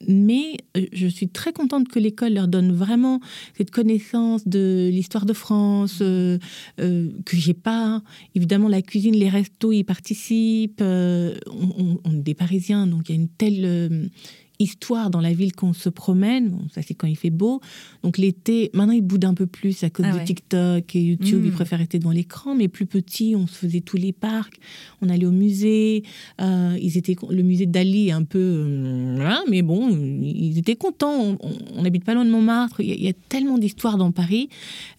Mais 0.08 0.56
euh, 0.76 0.86
je 0.92 1.06
suis 1.06 1.28
très 1.28 1.52
contente 1.52 1.88
que 1.88 2.00
l'école 2.00 2.34
leur 2.34 2.48
donne 2.48 2.72
vraiment 2.72 3.20
cette 3.56 3.70
connaissance 3.70 4.48
de 4.48 4.90
l'histoire 4.92 5.26
de 5.26 5.32
France 5.32 5.98
euh, 6.00 6.38
que 6.76 7.36
j'ai 7.36 7.54
pas. 7.54 8.02
Évidemment, 8.34 8.68
la 8.68 8.82
cuisine, 8.82 9.14
les 9.14 9.28
restos, 9.28 9.70
ils 9.70 9.84
participent. 9.84 10.82
on, 10.82 12.00
on, 12.04 12.12
est 12.12 12.22
des 12.22 12.34
Parisiens, 12.34 12.86
donc 12.88 13.08
il 13.08 13.14
y 13.14 13.18
a 13.18 13.20
une 13.20 13.28
telle 13.28 14.10
histoire 14.58 15.10
dans 15.10 15.20
la 15.20 15.32
ville 15.32 15.54
qu'on 15.54 15.72
se 15.72 15.88
promène. 15.88 16.50
Bon, 16.50 16.68
ça, 16.72 16.82
c'est 16.82 16.94
quand 16.94 17.06
il 17.06 17.16
fait 17.16 17.30
beau. 17.30 17.60
Donc, 18.02 18.18
l'été, 18.18 18.70
maintenant, 18.74 18.92
il 18.92 19.02
boude 19.02 19.24
un 19.24 19.34
peu 19.34 19.46
plus 19.46 19.82
à 19.84 19.90
cause 19.90 20.06
ah 20.08 20.18
de 20.18 20.24
TikTok 20.24 20.94
et 20.96 21.00
YouTube. 21.00 21.42
Il 21.44 21.50
mmh. 21.50 21.54
préfère 21.54 21.78
rester 21.78 21.98
devant 21.98 22.10
l'écran. 22.10 22.54
Mais 22.54 22.68
plus 22.68 22.86
petit, 22.86 23.34
on 23.36 23.46
se 23.46 23.54
faisait 23.54 23.80
tous 23.80 23.96
les 23.96 24.12
parcs. 24.12 24.58
On 25.02 25.08
allait 25.08 25.26
au 25.26 25.32
musée. 25.32 26.02
Euh, 26.40 26.76
ils 26.80 26.96
étaient, 26.96 27.16
le 27.28 27.42
musée 27.42 27.66
d'Ali 27.66 28.08
est 28.08 28.12
un 28.12 28.24
peu. 28.24 28.38
Euh, 28.38 29.34
mais 29.48 29.62
bon, 29.62 29.90
ils 29.90 30.58
étaient 30.58 30.76
contents. 30.76 31.36
On 31.74 31.82
n'habite 31.82 32.04
pas 32.04 32.14
loin 32.14 32.24
de 32.24 32.30
Montmartre. 32.30 32.80
Il 32.80 32.88
y 32.88 32.92
a, 32.92 32.94
il 32.94 33.04
y 33.04 33.08
a 33.08 33.14
tellement 33.28 33.58
d'histoires 33.58 33.96
dans 33.96 34.12
Paris. 34.12 34.48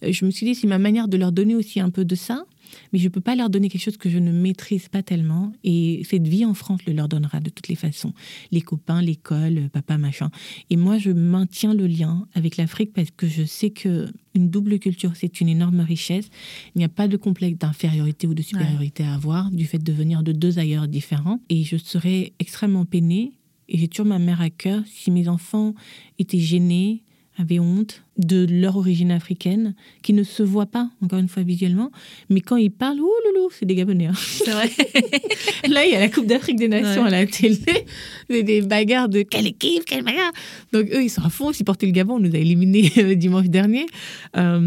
Euh, 0.02 0.12
je 0.12 0.24
me 0.24 0.30
suis 0.30 0.46
dit, 0.46 0.54
c'est 0.54 0.66
ma 0.66 0.78
manière 0.78 1.08
de 1.08 1.16
leur 1.16 1.32
donner 1.32 1.54
aussi 1.54 1.80
un 1.80 1.90
peu 1.90 2.04
de 2.04 2.14
ça. 2.14 2.44
Mais 2.92 2.98
je 2.98 3.04
ne 3.04 3.08
peux 3.08 3.20
pas 3.20 3.34
leur 3.34 3.50
donner 3.50 3.68
quelque 3.68 3.82
chose 3.82 3.96
que 3.96 4.10
je 4.10 4.18
ne 4.18 4.32
maîtrise 4.32 4.88
pas 4.88 5.02
tellement. 5.02 5.52
Et 5.64 6.02
cette 6.08 6.26
vie 6.26 6.44
en 6.44 6.54
France 6.54 6.80
le 6.86 6.92
leur 6.92 7.08
donnera 7.08 7.40
de 7.40 7.50
toutes 7.50 7.68
les 7.68 7.74
façons. 7.74 8.12
Les 8.50 8.60
copains, 8.60 9.02
l'école, 9.02 9.68
papa, 9.72 9.98
machin. 9.98 10.30
Et 10.70 10.76
moi, 10.76 10.98
je 10.98 11.10
maintiens 11.10 11.74
le 11.74 11.86
lien 11.86 12.26
avec 12.34 12.56
l'Afrique 12.56 12.92
parce 12.92 13.10
que 13.10 13.26
je 13.26 13.44
sais 13.44 13.70
que 13.70 14.08
une 14.34 14.50
double 14.50 14.78
culture, 14.78 15.12
c'est 15.14 15.40
une 15.40 15.48
énorme 15.48 15.80
richesse. 15.80 16.28
Il 16.74 16.78
n'y 16.78 16.84
a 16.84 16.88
pas 16.88 17.08
de 17.08 17.16
complexe 17.16 17.58
d'infériorité 17.58 18.26
ou 18.26 18.34
de 18.34 18.42
supériorité 18.42 19.02
à 19.02 19.14
avoir 19.14 19.50
du 19.50 19.64
fait 19.64 19.78
de 19.78 19.92
venir 19.92 20.22
de 20.22 20.32
deux 20.32 20.58
ailleurs 20.58 20.86
différents. 20.86 21.40
Et 21.48 21.64
je 21.64 21.76
serais 21.76 22.32
extrêmement 22.38 22.84
peinée, 22.84 23.32
et 23.68 23.78
j'ai 23.78 23.88
toujours 23.88 24.06
ma 24.06 24.18
mère 24.18 24.40
à 24.40 24.50
cœur, 24.50 24.82
si 24.86 25.10
mes 25.10 25.28
enfants 25.28 25.74
étaient 26.18 26.38
gênés, 26.38 27.02
avaient 27.38 27.60
honte, 27.60 28.02
de 28.18 28.46
leur 28.50 28.76
origine 28.76 29.12
africaine, 29.12 29.74
qui 30.02 30.12
ne 30.12 30.24
se 30.24 30.42
voient 30.42 30.66
pas, 30.66 30.90
encore 31.02 31.20
une 31.20 31.28
fois, 31.28 31.44
visuellement. 31.44 31.90
Mais 32.30 32.40
quand 32.40 32.56
ils 32.56 32.70
parlent, 32.70 33.00
ouh 33.00 33.12
loulou, 33.26 33.48
c'est 33.56 33.64
des 33.64 33.76
Gabonais. 33.76 34.06
Hein. 34.06 34.14
C'est 34.16 34.50
vrai. 34.50 34.68
Là, 35.68 35.86
il 35.86 35.92
y 35.92 35.94
a 35.94 36.00
la 36.00 36.08
Coupe 36.08 36.26
d'Afrique 36.26 36.56
des 36.56 36.68
Nations 36.68 37.04
à 37.04 37.10
la 37.10 37.26
télé. 37.26 37.58
C'est 38.28 38.42
des 38.42 38.60
bagarres 38.60 39.08
de 39.08 39.22
quelle 39.22 39.46
équipe, 39.46 39.84
quelle 39.84 40.02
bagarre. 40.02 40.32
Donc, 40.72 40.86
eux, 40.92 41.02
ils 41.02 41.10
sont 41.10 41.22
à 41.22 41.30
fond. 41.30 41.52
Ils 41.52 41.54
supportaient 41.54 41.86
le 41.86 41.92
Gabon. 41.92 42.16
On 42.16 42.20
nous 42.20 42.34
a 42.34 42.38
éliminés 42.38 43.14
dimanche 43.16 43.46
dernier. 43.46 43.86
Euh, 44.36 44.58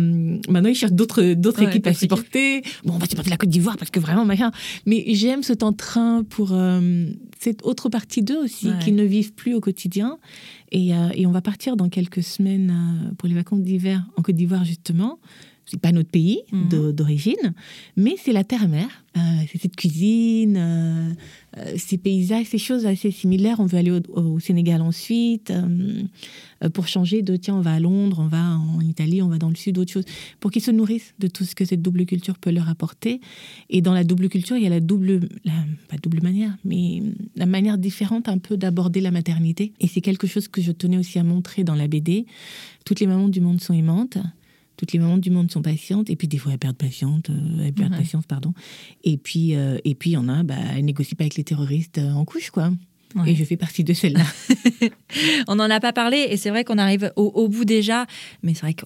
maintenant, 0.48 0.70
ils 0.70 0.76
cherchent 0.76 0.94
d'autres, 0.94 1.34
d'autres 1.34 1.64
équipes 1.64 1.88
à 1.88 1.94
supporter. 1.94 2.62
Bon, 2.86 2.94
on 2.94 2.98
va 3.00 3.06
supporter 3.06 3.30
la 3.30 3.38
Côte 3.38 3.50
d'Ivoire 3.50 3.78
parce 3.78 3.92
que 3.92 4.00
vraiment, 4.00 4.24
machin. 4.24 4.52
Mais 4.86 5.04
j'aime 5.10 5.44
ce 5.44 5.52
temps-train 5.52 6.24
pour 6.24 6.52
euh, 6.54 7.08
cette 7.40 7.66
autre 7.66 7.90
partie 7.90 8.22
d'eux 8.22 8.42
aussi, 8.42 8.70
qui 8.82 8.92
ne 8.92 9.04
vivent 9.04 9.34
plus 9.34 9.56
au 9.56 9.60
quotidien. 9.60 10.20
Et, 10.72 10.92
et, 11.16 11.26
on 11.28 11.32
va 11.32 11.42
partir 11.42 11.76
dans 11.76 11.90
quelques 11.90 12.24
semaines 12.24 13.14
pour 13.18 13.28
les 13.28 13.36
vacances 13.36 13.62
d'hiver 13.62 14.06
en 14.16 14.22
Côte 14.22 14.36
d'Ivoire, 14.36 14.64
justement. 14.64 15.20
C'est 15.72 15.80
pas 15.80 15.94
notre 15.94 16.10
pays 16.10 16.42
mhm. 16.52 16.92
d'origine, 16.92 17.54
mais 17.96 18.16
c'est 18.22 18.34
la 18.34 18.44
terre-mère. 18.44 18.90
Euh, 19.18 19.20
c'est 19.52 19.62
cette 19.62 19.76
cuisine, 19.76 20.56
euh, 20.58 21.10
euh, 21.58 21.74
ces 21.78 21.98
paysages, 21.98 22.48
ces 22.48 22.58
choses 22.58 22.86
assez 22.86 23.12
similaires. 23.12 23.60
On 23.60 23.66
veut 23.66 23.78
aller 23.78 23.92
au, 23.92 24.40
Sénégal 24.40 24.82
ensuite 24.82 25.52
pour 26.74 26.88
changer 26.88 27.22
de 27.22 27.36
tiens, 27.36 27.56
on 27.56 27.62
va 27.62 27.74
à 27.74 27.80
Londres, 27.80 28.20
on 28.20 28.28
va 28.28 28.58
en 28.58 28.82
Italie, 28.82 29.22
on 29.22 29.30
va 29.30 29.38
dans 29.38 29.50
le 29.50 29.56
sud, 29.56 29.78
autre 29.78 29.92
chose, 29.92 30.06
pour 30.40 30.52
qu'ils 30.52 30.62
se 30.62 30.72
nourrissent 30.72 31.14
de 31.20 31.28
tout 31.28 31.44
ce 31.44 31.56
que 31.56 31.66
cette 31.66 31.82
double 31.82 32.06
culture 32.06 32.38
peut 32.38 32.52
leur 32.52 32.70
apporter. 32.70 33.22
Et 33.70 33.82
dans 33.82 33.94
la 33.94 34.04
double 34.04 34.28
culture, 34.28 34.58
il 34.58 34.64
y 34.64 34.68
a 34.68 34.70
la 34.70 34.82
double, 34.82 35.22
la, 35.46 35.54
pas 35.90 35.98
double 36.02 36.22
manière, 36.22 36.58
mais 36.66 37.02
la 37.36 37.46
manière 37.46 37.78
différente 37.78 38.28
un 38.28 38.38
peu 38.38 38.58
d'aborder 38.58 39.00
la 39.00 39.12
maternité. 39.12 39.74
Et 39.80 39.88
c'est 39.88 40.02
quelque 40.02 40.28
chose 40.28 40.48
que 40.48 40.62
je 40.62 40.72
tenais 40.72 40.98
aussi 40.98 41.18
à 41.18 41.24
montrer 41.24 41.64
dans 41.64 41.76
la 41.76 41.88
BD. 41.88 42.26
Toutes 42.86 43.00
les 43.00 43.08
mamans 43.08 43.30
du 43.30 43.42
monde 43.42 43.62
sont 43.62 43.74
aimantes. 43.74 44.18
Toutes 44.82 44.94
les 44.94 45.00
mamans 45.00 45.20
du 45.20 45.30
monde 45.30 45.52
sont 45.52 45.62
patientes. 45.62 46.10
Et 46.10 46.16
puis, 46.16 46.28
des 46.28 46.40
fois, 46.40 46.54
elles 46.54 46.58
perdent 46.58 46.76
patience, 46.76 47.22
euh, 47.30 47.66
elles 47.68 47.72
perdent 47.72 47.96
patience, 47.96 48.26
pardon. 48.26 48.52
Et 49.04 49.16
puis, 49.16 49.56
euh, 49.56 49.78
et 49.86 49.94
puis, 49.94 50.10
il 50.10 50.14
y 50.14 50.18
en 50.18 50.28
a, 50.28 50.42
bah, 50.42 50.56
elles 50.76 50.84
négocient 50.84 51.16
pas 51.16 51.26
avec 51.26 51.36
les 51.36 51.44
terroristes 51.44 52.00
euh, 52.00 52.12
en 52.14 52.26
couche, 52.26 52.50
quoi. 52.50 52.72
Et 53.28 53.36
je 53.36 53.44
fais 53.44 53.58
partie 53.58 53.84
de 53.84 53.94
celle-là. 53.94 54.24
on 55.48 55.54
n'en 55.54 55.70
a 55.70 55.80
pas 55.80 55.94
parlé, 55.94 56.26
et 56.32 56.36
c'est 56.36 56.50
vrai 56.50 56.64
qu'on 56.64 56.80
arrive 56.80 57.14
au, 57.16 57.48
bout 57.48 57.64
déjà. 57.64 58.08
Mais 58.42 58.56
c'est 58.56 58.62
vrai 58.62 58.74
que 58.74 58.86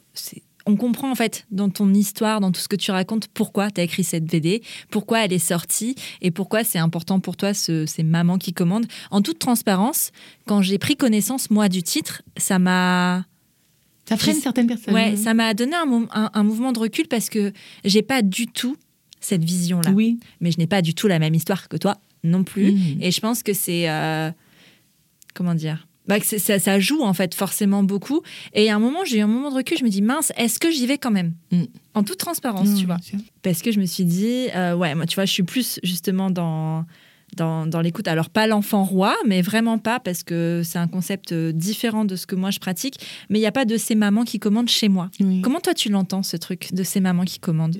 on 0.65 0.75
comprend 0.75 1.11
en 1.11 1.15
fait 1.15 1.45
dans 1.49 1.69
ton 1.69 1.93
histoire, 1.93 2.41
dans 2.41 2.51
tout 2.51 2.59
ce 2.59 2.67
que 2.67 2.75
tu 2.75 2.91
racontes, 2.91 3.29
pourquoi 3.29 3.71
tu 3.71 3.79
as 3.79 3.85
écrit 3.85 4.03
cette 4.03 4.25
BD, 4.25 4.63
pourquoi 4.89 5.23
elle 5.23 5.31
est 5.31 5.39
sortie 5.39 5.95
et 6.21 6.31
pourquoi 6.31 6.65
c'est 6.65 6.79
important 6.79 7.21
pour 7.21 7.37
toi 7.37 7.53
ce, 7.53 7.85
ces 7.85 8.03
mamans 8.03 8.39
qui 8.39 8.51
commandent. 8.51 8.87
En 9.11 9.21
toute 9.21 9.39
transparence, 9.39 10.11
quand 10.45 10.61
j'ai 10.61 10.79
pris 10.79 10.97
connaissance, 10.97 11.51
moi, 11.51 11.69
du 11.69 11.83
titre, 11.83 12.23
ça 12.35 12.59
m'a 12.59 13.25
ça 14.07 14.17
freine 14.17 14.35
certaines 14.35 14.67
personnes. 14.67 14.93
Ouais, 14.93 15.15
ça 15.15 15.33
m'a 15.33 15.53
donné 15.53 15.75
un, 15.75 16.29
un, 16.33 16.43
mouvement 16.43 16.71
de 16.71 16.79
recul 16.79 17.07
parce 17.07 17.29
que 17.29 17.51
j'ai 17.83 18.03
pas 18.03 18.21
du 18.21 18.47
tout 18.47 18.77
cette 19.19 19.43
vision-là. 19.43 19.91
Oui. 19.91 20.19
Mais 20.41 20.51
je 20.51 20.59
n'ai 20.59 20.67
pas 20.67 20.81
du 20.81 20.93
tout 20.93 21.07
la 21.07 21.19
même 21.19 21.33
histoire 21.33 21.67
que 21.67 21.77
toi 21.77 21.97
non 22.23 22.43
plus. 22.43 22.71
Mmh. 22.71 23.01
Et 23.01 23.11
je 23.11 23.21
pense 23.21 23.43
que 23.43 23.53
c'est. 23.53 23.89
Euh, 23.89 24.31
comment 25.33 25.55
dire? 25.55 25.87
Bah, 26.07 26.17
ça, 26.21 26.59
ça, 26.59 26.79
joue 26.79 27.01
en 27.01 27.13
fait 27.13 27.33
forcément 27.33 27.81
beaucoup. 27.81 28.21
Et 28.53 28.69
à 28.69 28.75
un 28.75 28.79
moment, 28.79 29.03
j'ai 29.05 29.17
eu 29.17 29.21
un 29.21 29.27
moment 29.27 29.49
de 29.49 29.55
recul, 29.55 29.75
je 29.77 29.83
me 29.83 29.89
dis 29.89 30.03
mince, 30.03 30.31
est-ce 30.37 30.59
que 30.59 30.69
j'y 30.69 30.85
vais 30.85 30.99
quand 30.99 31.09
même? 31.09 31.33
Mmh. 31.51 31.63
En 31.95 32.03
toute 32.03 32.19
transparence, 32.19 32.69
mmh, 32.69 32.77
tu 32.77 32.85
vois. 32.85 32.97
Parce 33.41 33.63
que 33.63 33.71
je 33.71 33.79
me 33.79 33.85
suis 33.85 34.05
dit, 34.05 34.47
euh, 34.55 34.75
ouais, 34.75 34.93
moi, 34.93 35.07
tu 35.07 35.15
vois, 35.15 35.25
je 35.25 35.31
suis 35.31 35.43
plus 35.43 35.79
justement 35.81 36.29
dans 36.29 36.85
dans, 37.35 37.81
l'écoute. 37.81 38.07
Alors 38.07 38.29
pas 38.29 38.47
l'enfant 38.47 38.83
roi, 38.83 39.15
mais 39.25 39.41
vraiment 39.41 39.77
pas, 39.77 39.99
parce 39.99 40.23
que 40.23 40.61
c'est 40.63 40.79
un 40.79 40.87
concept 40.87 41.31
euh, 41.31 41.51
différent 41.51 42.05
de 42.05 42.15
ce 42.15 42.25
que 42.25 42.35
moi 42.35 42.51
je 42.51 42.59
pratique. 42.59 42.99
Mais 43.29 43.39
il 43.39 43.41
n'y 43.41 43.47
a 43.47 43.51
pas 43.51 43.65
de 43.65 43.77
ces 43.77 43.95
mamans 43.95 44.23
qui 44.23 44.39
commandent 44.39 44.69
chez 44.69 44.89
moi. 44.89 45.09
Comment 45.41 45.59
toi 45.59 45.73
tu 45.73 45.89
l'entends, 45.89 46.23
ce 46.23 46.37
truc 46.37 46.73
de 46.73 46.83
ces 46.83 46.99
mamans 46.99 47.25
qui 47.25 47.39
commandent? 47.39 47.77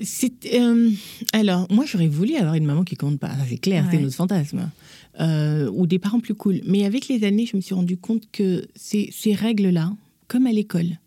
Euh, 0.52 0.90
Alors, 1.32 1.66
moi 1.70 1.84
j'aurais 1.86 2.08
voulu 2.08 2.36
avoir 2.36 2.54
une 2.54 2.66
maman 2.66 2.84
qui 2.84 2.96
commande 2.96 3.18
pas, 3.18 3.32
c'est 3.48 3.58
clair, 3.58 3.86
c'est 3.90 3.98
notre 3.98 4.14
fantasme. 4.14 4.70
Euh, 5.18 5.70
ou 5.72 5.86
des 5.86 5.98
parents 5.98 6.20
plus 6.20 6.34
cool. 6.34 6.60
Mais 6.66 6.84
avec 6.84 7.08
les 7.08 7.24
années, 7.24 7.46
je 7.46 7.56
me 7.56 7.62
suis 7.62 7.74
rendu 7.74 7.96
compte 7.96 8.30
que 8.30 8.66
ces, 8.74 9.08
ces 9.12 9.32
règles-là, 9.32 9.92
comme 10.28 10.46
à 10.46 10.52
l'école, 10.52 10.98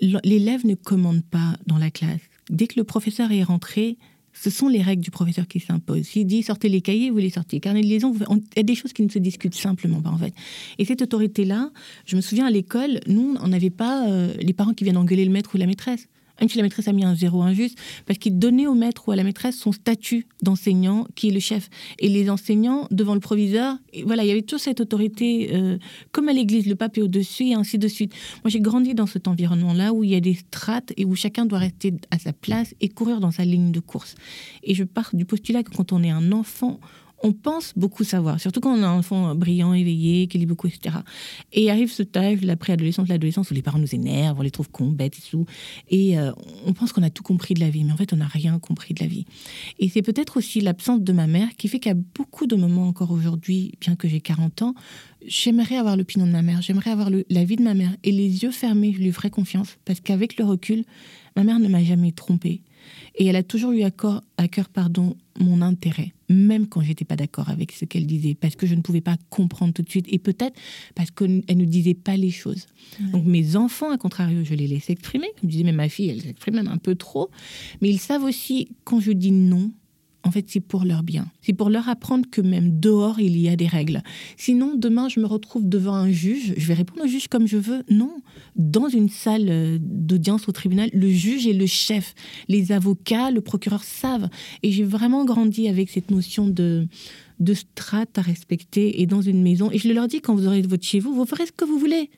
l'élève 0.00 0.66
ne 0.66 0.74
commande 0.74 1.22
pas 1.24 1.56
dans 1.66 1.78
la 1.78 1.90
classe. 1.90 2.20
Dès 2.50 2.66
que 2.66 2.74
le 2.76 2.84
professeur 2.84 3.30
est 3.32 3.42
rentré, 3.42 3.98
ce 4.40 4.50
sont 4.50 4.68
les 4.68 4.82
règles 4.82 5.02
du 5.02 5.10
professeur 5.10 5.46
qui 5.46 5.60
s'imposent. 5.60 6.02
S'il 6.02 6.26
dit 6.26 6.42
sortez 6.42 6.68
les 6.68 6.80
cahiers, 6.80 7.10
vous 7.10 7.18
les 7.18 7.30
sortez. 7.30 7.60
Carnet 7.60 7.80
de 7.80 7.86
liaison, 7.86 8.14
il 8.14 8.42
y 8.56 8.60
a 8.60 8.62
des 8.62 8.74
choses 8.74 8.92
qui 8.92 9.02
ne 9.02 9.08
se 9.08 9.18
discutent 9.18 9.54
simplement 9.54 10.00
pas 10.00 10.10
en 10.10 10.18
fait. 10.18 10.34
Et 10.78 10.84
cette 10.84 11.02
autorité-là, 11.02 11.70
je 12.04 12.16
me 12.16 12.20
souviens 12.20 12.46
à 12.46 12.50
l'école, 12.50 13.00
nous, 13.06 13.36
on 13.40 13.48
n'avait 13.48 13.70
pas 13.70 14.08
euh, 14.08 14.34
les 14.40 14.52
parents 14.52 14.74
qui 14.74 14.84
viennent 14.84 14.96
engueuler 14.96 15.24
le 15.24 15.32
maître 15.32 15.54
ou 15.54 15.58
la 15.58 15.66
maîtresse 15.66 16.08
même 16.40 16.48
si 16.48 16.56
la 16.56 16.62
maîtresse 16.62 16.88
a 16.88 16.92
mis 16.92 17.04
un 17.04 17.14
zéro 17.14 17.42
injuste, 17.42 17.78
parce 18.06 18.18
qu'il 18.18 18.38
donnait 18.38 18.66
au 18.66 18.74
maître 18.74 19.08
ou 19.08 19.12
à 19.12 19.16
la 19.16 19.24
maîtresse 19.24 19.56
son 19.56 19.72
statut 19.72 20.26
d'enseignant, 20.42 21.06
qui 21.14 21.28
est 21.28 21.32
le 21.32 21.40
chef. 21.40 21.68
Et 21.98 22.08
les 22.08 22.30
enseignants, 22.30 22.86
devant 22.90 23.14
le 23.14 23.20
proviseur, 23.20 23.76
voilà, 24.04 24.24
il 24.24 24.28
y 24.28 24.30
avait 24.30 24.42
toute 24.42 24.60
cette 24.60 24.80
autorité, 24.80 25.50
euh, 25.52 25.78
comme 26.12 26.28
à 26.28 26.32
l'église, 26.32 26.66
le 26.66 26.74
pape 26.74 26.98
est 26.98 27.02
au-dessus, 27.02 27.48
et 27.48 27.54
ainsi 27.54 27.78
de 27.78 27.88
suite. 27.88 28.12
Moi, 28.44 28.50
j'ai 28.50 28.60
grandi 28.60 28.94
dans 28.94 29.06
cet 29.06 29.28
environnement-là, 29.28 29.92
où 29.92 30.04
il 30.04 30.10
y 30.10 30.16
a 30.16 30.20
des 30.20 30.34
strates, 30.34 30.92
et 30.96 31.04
où 31.04 31.14
chacun 31.14 31.46
doit 31.46 31.58
rester 31.58 31.94
à 32.10 32.18
sa 32.18 32.32
place 32.32 32.74
et 32.80 32.88
courir 32.88 33.20
dans 33.20 33.30
sa 33.30 33.44
ligne 33.44 33.72
de 33.72 33.80
course. 33.80 34.14
Et 34.62 34.74
je 34.74 34.84
pars 34.84 35.10
du 35.12 35.24
postulat 35.24 35.62
que 35.62 35.74
quand 35.74 35.92
on 35.92 36.02
est 36.02 36.10
un 36.10 36.32
enfant, 36.32 36.80
on 37.26 37.32
pense 37.32 37.72
beaucoup 37.74 38.04
savoir, 38.04 38.40
surtout 38.40 38.60
quand 38.60 38.72
on 38.72 38.82
a 38.84 38.86
un 38.86 38.98
enfant 38.98 39.34
brillant, 39.34 39.74
éveillé, 39.74 40.28
qui 40.28 40.38
lit 40.38 40.46
beaucoup, 40.46 40.68
etc. 40.68 40.98
Et 41.52 41.72
arrive 41.72 41.90
ce 41.90 42.04
âge, 42.14 42.42
la 42.42 42.56
préadolescence, 42.56 43.08
l'adolescence, 43.08 43.50
où 43.50 43.54
les 43.54 43.62
parents 43.62 43.80
nous 43.80 43.96
énervent, 43.96 44.38
on 44.38 44.42
les 44.42 44.52
trouve 44.52 44.70
cons, 44.70 44.90
bêtes 44.90 45.18
et 45.18 45.30
tout. 45.30 45.44
Et 45.88 46.16
euh, 46.18 46.30
on 46.64 46.72
pense 46.72 46.92
qu'on 46.92 47.02
a 47.02 47.10
tout 47.10 47.24
compris 47.24 47.54
de 47.54 47.60
la 47.60 47.68
vie, 47.68 47.82
mais 47.82 47.90
en 47.90 47.96
fait, 47.96 48.12
on 48.12 48.16
n'a 48.16 48.28
rien 48.28 48.60
compris 48.60 48.94
de 48.94 49.02
la 49.02 49.08
vie. 49.08 49.26
Et 49.80 49.88
c'est 49.88 50.02
peut-être 50.02 50.36
aussi 50.36 50.60
l'absence 50.60 51.00
de 51.00 51.12
ma 51.12 51.26
mère 51.26 51.48
qui 51.56 51.66
fait 51.66 51.80
qu'à 51.80 51.94
beaucoup 51.94 52.46
de 52.46 52.54
moments 52.54 52.86
encore 52.86 53.10
aujourd'hui, 53.10 53.72
bien 53.80 53.96
que 53.96 54.06
j'ai 54.06 54.20
40 54.20 54.62
ans, 54.62 54.74
j'aimerais 55.26 55.78
avoir 55.78 55.96
l'opinion 55.96 56.28
de 56.28 56.32
ma 56.32 56.42
mère, 56.42 56.62
j'aimerais 56.62 56.90
avoir 56.90 57.10
la 57.10 57.44
vie 57.44 57.56
de 57.56 57.64
ma 57.64 57.74
mère. 57.74 57.96
Et 58.04 58.12
les 58.12 58.44
yeux 58.44 58.52
fermés, 58.52 58.92
je 58.92 59.02
lui 59.02 59.10
ferai 59.10 59.30
confiance, 59.30 59.78
parce 59.84 59.98
qu'avec 59.98 60.38
le 60.38 60.44
recul, 60.44 60.84
ma 61.34 61.42
mère 61.42 61.58
ne 61.58 61.66
m'a 61.66 61.82
jamais 61.82 62.12
trompée. 62.12 62.62
Et 63.14 63.26
elle 63.26 63.36
a 63.36 63.42
toujours 63.42 63.72
eu 63.72 63.82
à 63.82 63.90
cœur, 63.90 64.22
à 64.36 64.48
cœur 64.48 64.68
pardon, 64.68 65.16
mon 65.38 65.62
intérêt, 65.62 66.12
même 66.28 66.66
quand 66.66 66.80
j'étais 66.80 67.04
pas 67.04 67.16
d'accord 67.16 67.48
avec 67.50 67.72
ce 67.72 67.84
qu'elle 67.84 68.06
disait, 68.06 68.34
parce 68.34 68.56
que 68.56 68.66
je 68.66 68.74
ne 68.74 68.80
pouvais 68.80 69.00
pas 69.00 69.16
comprendre 69.30 69.72
tout 69.72 69.82
de 69.82 69.90
suite, 69.90 70.06
et 70.08 70.18
peut-être 70.18 70.58
parce 70.94 71.10
qu'elle 71.10 71.42
ne 71.48 71.64
disait 71.64 71.94
pas 71.94 72.16
les 72.16 72.30
choses. 72.30 72.66
Donc 73.12 73.24
mes 73.24 73.56
enfants, 73.56 73.90
à 73.90 73.98
contrario, 73.98 74.44
je 74.44 74.54
les 74.54 74.66
laisse 74.66 74.90
exprimer, 74.90 75.28
comme 75.40 75.50
disais, 75.50 75.64
mais 75.64 75.72
ma 75.72 75.88
fille, 75.88 76.08
elle 76.08 76.22
s'exprime 76.22 76.54
même 76.54 76.68
un 76.68 76.78
peu 76.78 76.94
trop, 76.94 77.30
mais 77.80 77.88
ils 77.90 77.98
savent 77.98 78.24
aussi 78.24 78.68
quand 78.84 79.00
je 79.00 79.12
dis 79.12 79.32
non, 79.32 79.70
en 80.26 80.30
fait, 80.30 80.46
c'est 80.48 80.60
pour 80.60 80.84
leur 80.84 81.02
bien. 81.02 81.26
C'est 81.40 81.52
pour 81.52 81.70
leur 81.70 81.88
apprendre 81.88 82.26
que 82.30 82.40
même 82.40 82.80
dehors, 82.80 83.20
il 83.20 83.38
y 83.38 83.48
a 83.48 83.56
des 83.56 83.66
règles. 83.66 84.02
Sinon, 84.36 84.74
demain, 84.76 85.08
je 85.08 85.20
me 85.20 85.26
retrouve 85.26 85.68
devant 85.68 85.94
un 85.94 86.10
juge, 86.10 86.54
je 86.56 86.66
vais 86.66 86.74
répondre 86.74 87.04
au 87.04 87.06
juge 87.06 87.28
comme 87.28 87.46
je 87.46 87.56
veux. 87.56 87.82
Non. 87.88 88.16
Dans 88.56 88.88
une 88.88 89.08
salle 89.08 89.46
euh, 89.48 89.78
d'audience 89.80 90.48
au 90.48 90.52
tribunal, 90.52 90.90
le 90.92 91.08
juge 91.08 91.46
est 91.46 91.52
le 91.52 91.66
chef. 91.66 92.14
Les 92.48 92.72
avocats, 92.72 93.30
le 93.30 93.40
procureur 93.40 93.84
savent. 93.84 94.28
Et 94.62 94.72
j'ai 94.72 94.84
vraiment 94.84 95.24
grandi 95.24 95.68
avec 95.68 95.90
cette 95.90 96.10
notion 96.10 96.48
de, 96.48 96.88
de 97.40 97.54
strate 97.54 98.18
à 98.18 98.22
respecter 98.22 99.00
et 99.00 99.06
dans 99.06 99.22
une 99.22 99.42
maison. 99.42 99.70
Et 99.70 99.78
je 99.78 99.88
leur 99.92 100.08
dis, 100.08 100.20
quand 100.20 100.34
vous 100.34 100.46
aurez 100.46 100.62
votre 100.62 100.84
chez 100.84 101.00
vous, 101.00 101.14
vous 101.14 101.26
ferez 101.26 101.46
ce 101.46 101.52
que 101.52 101.64
vous 101.64 101.78
voulez. 101.78 102.10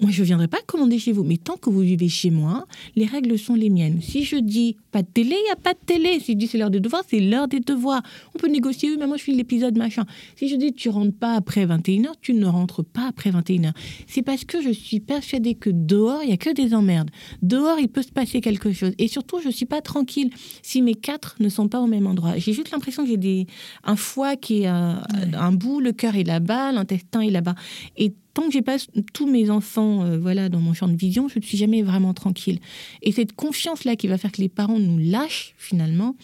Moi, 0.00 0.10
je 0.10 0.20
ne 0.20 0.26
viendrai 0.26 0.48
pas 0.48 0.58
commander 0.66 0.98
chez 0.98 1.12
vous. 1.12 1.24
Mais 1.24 1.36
tant 1.36 1.56
que 1.56 1.70
vous 1.70 1.80
vivez 1.80 2.08
chez 2.08 2.30
moi, 2.30 2.66
les 2.96 3.06
règles 3.06 3.38
sont 3.38 3.54
les 3.54 3.70
miennes. 3.70 4.00
Si 4.02 4.24
je 4.24 4.36
dis 4.36 4.76
pas 4.90 5.02
de 5.02 5.08
télé, 5.08 5.36
il 5.38 5.44
n'y 5.44 5.50
a 5.50 5.56
pas 5.56 5.74
de 5.74 5.78
télé. 5.84 6.20
Si 6.20 6.32
je 6.32 6.36
dis 6.36 6.46
c'est 6.46 6.58
l'heure 6.58 6.70
des 6.70 6.80
devoirs, 6.80 7.02
c'est 7.08 7.20
l'heure 7.20 7.48
des 7.48 7.60
devoirs. 7.60 8.02
On 8.34 8.38
peut 8.38 8.48
négocier, 8.48 8.90
oui, 8.90 8.96
mais 8.98 9.06
moi, 9.06 9.16
je 9.16 9.24
fais 9.24 9.32
l'épisode 9.32 9.76
machin. 9.76 10.04
Si 10.36 10.48
je 10.48 10.56
dis 10.56 10.72
tu 10.72 10.88
rentres 10.88 11.16
pas 11.16 11.34
après 11.34 11.66
21h, 11.66 12.12
tu 12.20 12.34
ne 12.34 12.46
rentres 12.46 12.84
pas 12.84 13.08
après 13.08 13.30
21h. 13.30 13.72
C'est 14.06 14.22
parce 14.22 14.44
que 14.44 14.62
je 14.62 14.70
suis 14.70 15.00
persuadée 15.00 15.54
que 15.54 15.70
dehors, 15.70 16.22
il 16.22 16.28
n'y 16.28 16.32
a 16.32 16.36
que 16.36 16.50
des 16.50 16.74
emmerdes. 16.74 17.10
Dehors, 17.42 17.78
il 17.78 17.88
peut 17.88 18.02
se 18.02 18.12
passer 18.12 18.40
quelque 18.40 18.72
chose. 18.72 18.92
Et 18.98 19.08
surtout, 19.08 19.40
je 19.40 19.48
ne 19.48 19.52
suis 19.52 19.66
pas 19.66 19.80
tranquille 19.80 20.30
si 20.62 20.82
mes 20.82 20.94
quatre 20.94 21.36
ne 21.40 21.48
sont 21.48 21.68
pas 21.68 21.80
au 21.80 21.86
même 21.86 22.06
endroit. 22.06 22.36
J'ai 22.36 22.52
juste 22.52 22.70
l'impression 22.70 23.04
que 23.04 23.08
j'ai 23.08 23.16
des... 23.16 23.46
un 23.84 23.96
foie 23.96 24.36
qui 24.36 24.62
est 24.62 24.66
à, 24.66 25.02
un 25.34 25.52
bout, 25.52 25.80
le 25.80 25.92
cœur 25.92 26.16
est 26.16 26.24
là-bas, 26.24 26.72
l'intestin 26.72 27.20
est 27.20 27.30
là-bas. 27.30 27.54
Et 27.96 28.12
tant 28.36 28.46
que 28.46 28.52
j'ai 28.52 28.62
pas 28.62 28.76
tous 29.14 29.26
mes 29.26 29.48
enfants 29.48 30.04
euh, 30.04 30.18
voilà 30.18 30.50
dans 30.50 30.60
mon 30.60 30.74
champ 30.74 30.88
de 30.88 30.96
vision, 30.96 31.26
je 31.26 31.38
ne 31.38 31.44
suis 31.44 31.56
jamais 31.56 31.82
vraiment 31.82 32.12
tranquille. 32.12 32.58
Et 33.02 33.10
cette 33.10 33.32
confiance 33.32 33.84
là 33.84 33.96
qui 33.96 34.08
va 34.08 34.18
faire 34.18 34.30
que 34.30 34.42
les 34.42 34.50
parents 34.50 34.78
nous 34.78 34.98
lâchent 34.98 35.54
finalement, 35.56 36.16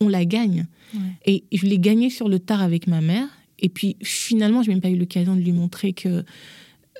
on 0.00 0.08
la 0.08 0.24
gagne. 0.24 0.66
Et 1.26 1.44
je 1.52 1.66
l'ai 1.66 1.78
gagnée 1.78 2.08
sur 2.08 2.30
le 2.30 2.38
tard 2.38 2.62
avec 2.62 2.86
ma 2.86 3.02
mère. 3.02 3.28
Et 3.58 3.68
puis 3.68 3.96
finalement, 4.02 4.62
je 4.62 4.68
n'ai 4.68 4.76
même 4.76 4.80
pas 4.80 4.88
eu 4.88 4.96
l'occasion 4.96 5.36
de 5.36 5.40
lui 5.40 5.52
montrer 5.52 5.92
que 5.92 6.24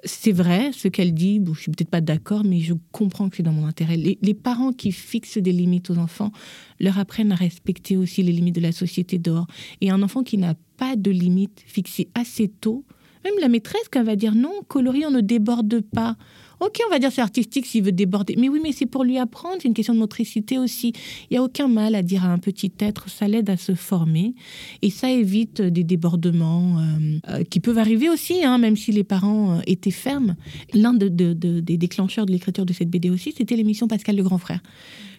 c'est 0.04 0.32
vrai 0.32 0.72
ce 0.74 0.88
qu'elle 0.88 1.14
dit. 1.14 1.38
Bon, 1.38 1.54
je 1.54 1.62
suis 1.62 1.70
peut-être 1.70 1.88
pas 1.88 2.02
d'accord, 2.02 2.44
mais 2.44 2.60
je 2.60 2.74
comprends 2.92 3.30
que 3.30 3.36
c'est 3.36 3.42
dans 3.42 3.52
mon 3.52 3.64
intérêt. 3.64 3.96
Les, 3.96 4.18
les, 4.20 4.34
parents 4.34 4.74
qui 4.74 4.92
fixent 4.92 5.38
des 5.38 5.52
limites 5.52 5.88
aux 5.88 5.96
enfants 5.96 6.32
leur 6.78 6.98
apprennent 6.98 7.32
à 7.32 7.36
respecter 7.36 7.96
aussi 7.96 8.22
les 8.22 8.32
limites 8.32 8.56
de 8.56 8.60
la 8.60 8.72
société 8.72 9.16
dehors. 9.16 9.46
Et 9.80 9.90
un 9.90 10.02
enfant 10.02 10.22
qui 10.22 10.36
n'a 10.36 10.54
pas 10.76 10.94
de 10.96 11.10
limites 11.10 11.62
fixées 11.66 12.08
assez 12.14 12.48
tôt, 12.48 12.84
même 13.30 13.40
la 13.40 13.48
maîtresse, 13.48 13.82
quand 13.90 14.00
elle 14.00 14.06
va 14.06 14.16
dire 14.16 14.34
non, 14.34 14.52
coloris, 14.68 15.04
on 15.06 15.10
ne 15.10 15.20
déborde 15.20 15.80
pas. 15.80 16.16
Ok, 16.60 16.80
on 16.84 16.90
va 16.90 16.98
dire 16.98 17.12
c'est 17.12 17.20
artistique 17.20 17.66
s'il 17.66 17.84
veut 17.84 17.92
déborder. 17.92 18.34
Mais 18.36 18.48
oui, 18.48 18.58
mais 18.60 18.72
c'est 18.72 18.86
pour 18.86 19.04
lui 19.04 19.16
apprendre, 19.18 19.56
c'est 19.60 19.68
une 19.68 19.74
question 19.74 19.94
de 19.94 20.00
motricité 20.00 20.58
aussi. 20.58 20.92
Il 21.30 21.34
n'y 21.34 21.36
a 21.38 21.42
aucun 21.42 21.68
mal 21.68 21.94
à 21.94 22.02
dire 22.02 22.24
à 22.24 22.28
un 22.28 22.38
petit 22.38 22.72
être, 22.80 23.08
ça 23.08 23.28
l'aide 23.28 23.48
à 23.48 23.56
se 23.56 23.74
former. 23.74 24.34
Et 24.82 24.90
ça 24.90 25.10
évite 25.10 25.62
des 25.62 25.84
débordements 25.84 26.78
euh, 26.78 27.18
euh, 27.28 27.44
qui 27.44 27.60
peuvent 27.60 27.78
arriver 27.78 28.08
aussi, 28.10 28.44
hein, 28.44 28.58
même 28.58 28.76
si 28.76 28.90
les 28.90 29.04
parents 29.04 29.58
euh, 29.58 29.60
étaient 29.66 29.92
fermes. 29.92 30.34
L'un 30.74 30.94
de, 30.94 31.08
des 31.08 31.76
déclencheurs 31.76 32.26
de 32.26 32.32
l'écriture 32.32 32.66
de 32.66 32.72
cette 32.72 32.90
BD 32.90 33.08
aussi, 33.08 33.32
c'était 33.36 33.54
l'émission 33.54 33.86
Pascal 33.86 34.16
le 34.16 34.24
Grand 34.24 34.38
Frère, 34.38 34.60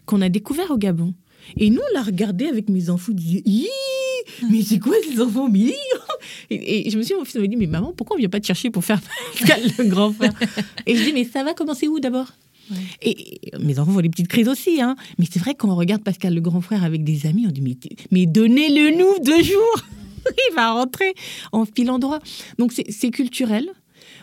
qu'on 0.05 0.21
a 0.21 0.27
découvert 0.27 0.71
au 0.71 0.77
Gabon. 0.77 1.13
Et 1.55 1.69
nous, 1.69 1.79
on 1.79 1.93
l'a 1.93 2.03
regardé 2.03 2.47
avec 2.47 2.67
mes 2.69 2.89
enfants, 2.89 3.13
on 3.13 4.08
mais 4.49 4.61
c'est 4.61 4.79
quoi 4.79 4.95
ces 5.03 5.21
enfants 5.21 5.49
mais 5.49 5.73
et, 6.49 6.89
je 6.89 6.97
me 6.97 7.03
suis 7.03 7.15
mon 7.15 7.25
fils 7.25 7.35
me 7.35 7.47
dit 7.47 7.55
mais 7.55 7.67
maman 7.67 7.93
pourquoi 7.95 8.15
on 8.15 8.19
vient 8.19 8.29
pas 8.29 8.39
te 8.39 8.45
chercher 8.45 8.69
pour 8.69 8.83
faire 8.83 9.01
Pascal 9.39 9.61
le 9.77 9.85
grand 9.85 10.11
frère? 10.11 10.33
Et 10.85 10.95
je 10.95 11.03
dis 11.03 11.13
mais 11.13 11.25
ça 11.25 11.43
va 11.43 11.53
commencer 11.53 11.87
où 11.87 11.99
d'abord? 11.99 12.27
Et, 13.01 13.39
mes 13.59 13.79
enfants 13.79 13.93
font 13.93 14.01
des 14.01 14.09
petites 14.09 14.27
crises 14.27 14.47
aussi, 14.47 14.81
hein. 14.81 14.95
Mais 15.17 15.25
c'est 15.29 15.39
vrai 15.39 15.55
quand 15.55 15.69
on 15.69 15.75
regarde 15.75 16.03
Pascal 16.03 16.33
le 16.33 16.41
grand 16.41 16.61
frère 16.61 16.83
avec 16.83 17.03
des 17.03 17.25
amis, 17.25 17.45
on 17.47 17.51
dit 17.51 17.61
mais, 17.61 17.77
mais 18.11 18.25
donnez-le 18.25 18.97
nous 18.97 19.23
deux 19.23 19.43
jours, 19.43 19.83
il 20.51 20.55
va 20.55 20.73
rentrer 20.73 21.13
en 21.51 21.65
filant 21.65 21.99
droit. 21.99 22.19
Donc 22.57 22.73
c'est 22.73 23.11
culturel 23.11 23.69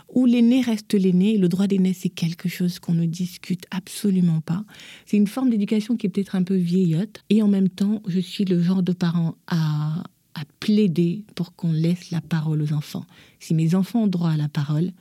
où 0.08 0.26
l'aîné 0.26 0.60
reste 0.60 0.94
l'aîné. 0.94 1.36
Le 1.36 1.48
droit 1.48 1.66
d'aîné, 1.66 1.92
c'est 1.92 2.08
quelque 2.08 2.48
chose 2.48 2.78
qu'on 2.78 2.94
ne 2.94 3.06
discute 3.06 3.64
absolument 3.70 4.40
pas. 4.40 4.64
C'est 5.04 5.16
une 5.16 5.26
forme 5.26 5.50
d'éducation 5.50 5.96
qui 5.96 6.06
est 6.06 6.10
peut-être 6.10 6.36
un 6.36 6.42
peu 6.42 6.56
vieillotte. 6.56 7.22
Et 7.30 7.42
en 7.42 7.48
même 7.48 7.68
temps, 7.68 8.02
je 8.06 8.20
suis 8.20 8.44
le 8.44 8.62
genre 8.62 8.82
de 8.82 8.92
parent 8.92 9.36
à, 9.46 10.04
à 10.34 10.42
plaider 10.60 11.24
pour 11.34 11.54
qu'on 11.54 11.72
laisse 11.72 12.10
la 12.10 12.20
parole 12.20 12.62
aux 12.62 12.72
enfants. 12.72 13.06
Si 13.40 13.54
mes 13.54 13.74
enfants 13.74 14.04
ont 14.04 14.08
droit 14.08 14.30
à 14.30 14.36
la 14.36 14.48
parole, 14.48 14.92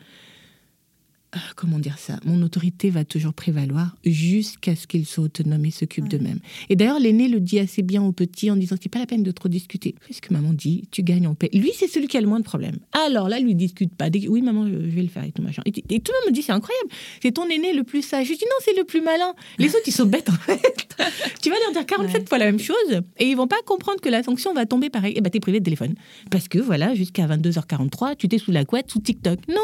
comment 1.55 1.79
dire 1.79 1.97
ça, 1.97 2.19
mon 2.25 2.41
autorité 2.41 2.89
va 2.89 3.05
toujours 3.05 3.33
prévaloir 3.33 3.95
jusqu'à 4.05 4.75
ce 4.75 4.87
qu'ils 4.87 5.05
soient 5.05 5.25
autonomes 5.25 5.65
et 5.65 5.71
s'occupent 5.71 6.07
d'eux-mêmes. 6.09 6.39
Et 6.69 6.75
d'ailleurs, 6.75 6.99
l'aîné 6.99 7.27
le 7.27 7.39
dit 7.39 7.59
assez 7.59 7.81
bien 7.81 8.03
au 8.03 8.11
petit 8.11 8.51
en 8.51 8.55
disant 8.55 8.75
c'est 8.81 8.89
pas 8.89 8.99
la 8.99 9.05
peine 9.05 9.23
de 9.23 9.31
trop 9.31 9.49
discuter. 9.49 9.95
Fais 10.01 10.13
ce 10.13 10.21
que 10.21 10.33
maman 10.33 10.53
dit, 10.53 10.87
tu 10.91 11.03
gagnes 11.03 11.27
en 11.27 11.35
paix. 11.35 11.49
Lui, 11.53 11.71
c'est 11.75 11.87
celui 11.87 12.07
qui 12.07 12.17
a 12.17 12.21
le 12.21 12.27
moins 12.27 12.39
de 12.39 12.45
problèmes. 12.45 12.77
Alors 12.93 13.29
là, 13.29 13.39
lui 13.39 13.55
discute 13.55 13.93
pas. 13.95 14.09
Oui, 14.27 14.41
maman, 14.41 14.67
je 14.67 14.75
vais 14.75 15.01
le 15.01 15.07
faire 15.07 15.23
et 15.23 15.31
tout 15.31 15.41
machin. 15.41 15.61
Et, 15.65 15.71
tout 15.71 15.81
le 15.89 16.25
monde 16.25 16.29
me 16.29 16.31
dit 16.31 16.41
c'est 16.41 16.51
incroyable. 16.51 16.89
C'est 17.21 17.31
ton 17.31 17.47
aîné 17.49 17.73
le 17.73 17.83
plus 17.83 18.01
sage. 18.01 18.27
Je 18.27 18.33
dis 18.33 18.45
non, 18.45 18.57
c'est 18.63 18.75
le 18.77 18.83
plus 18.83 19.01
malin. 19.01 19.33
Les 19.57 19.69
autres, 19.69 19.87
ils 19.87 19.93
sont 19.93 20.05
bêtes 20.05 20.29
en 20.29 20.33
fait. 20.33 20.61
tu 21.41 21.49
vas 21.49 21.55
leur 21.63 21.73
dire 21.73 21.85
47 21.85 22.29
fois 22.29 22.37
la 22.37 22.45
même 22.45 22.59
chose 22.59 22.75
et 23.17 23.25
ils 23.25 23.35
vont 23.35 23.47
pas 23.47 23.61
comprendre 23.65 23.99
que 24.01 24.09
la 24.09 24.23
sanction 24.23 24.53
va 24.53 24.65
tomber 24.65 24.89
pareil. 24.89 25.13
Et 25.13 25.17
eh 25.17 25.21
ben, 25.21 25.29
t'es 25.29 25.39
privé 25.39 25.59
de 25.59 25.65
téléphone. 25.65 25.95
Parce 26.31 26.47
que 26.47 26.59
voilà, 26.59 26.93
jusqu'à 26.93 27.27
22h43, 27.27 28.15
tu 28.17 28.27
t'es 28.27 28.37
sous 28.37 28.51
la 28.51 28.65
couette, 28.65 28.91
sous 28.91 28.99
TikTok. 28.99 29.39
Non. 29.47 29.55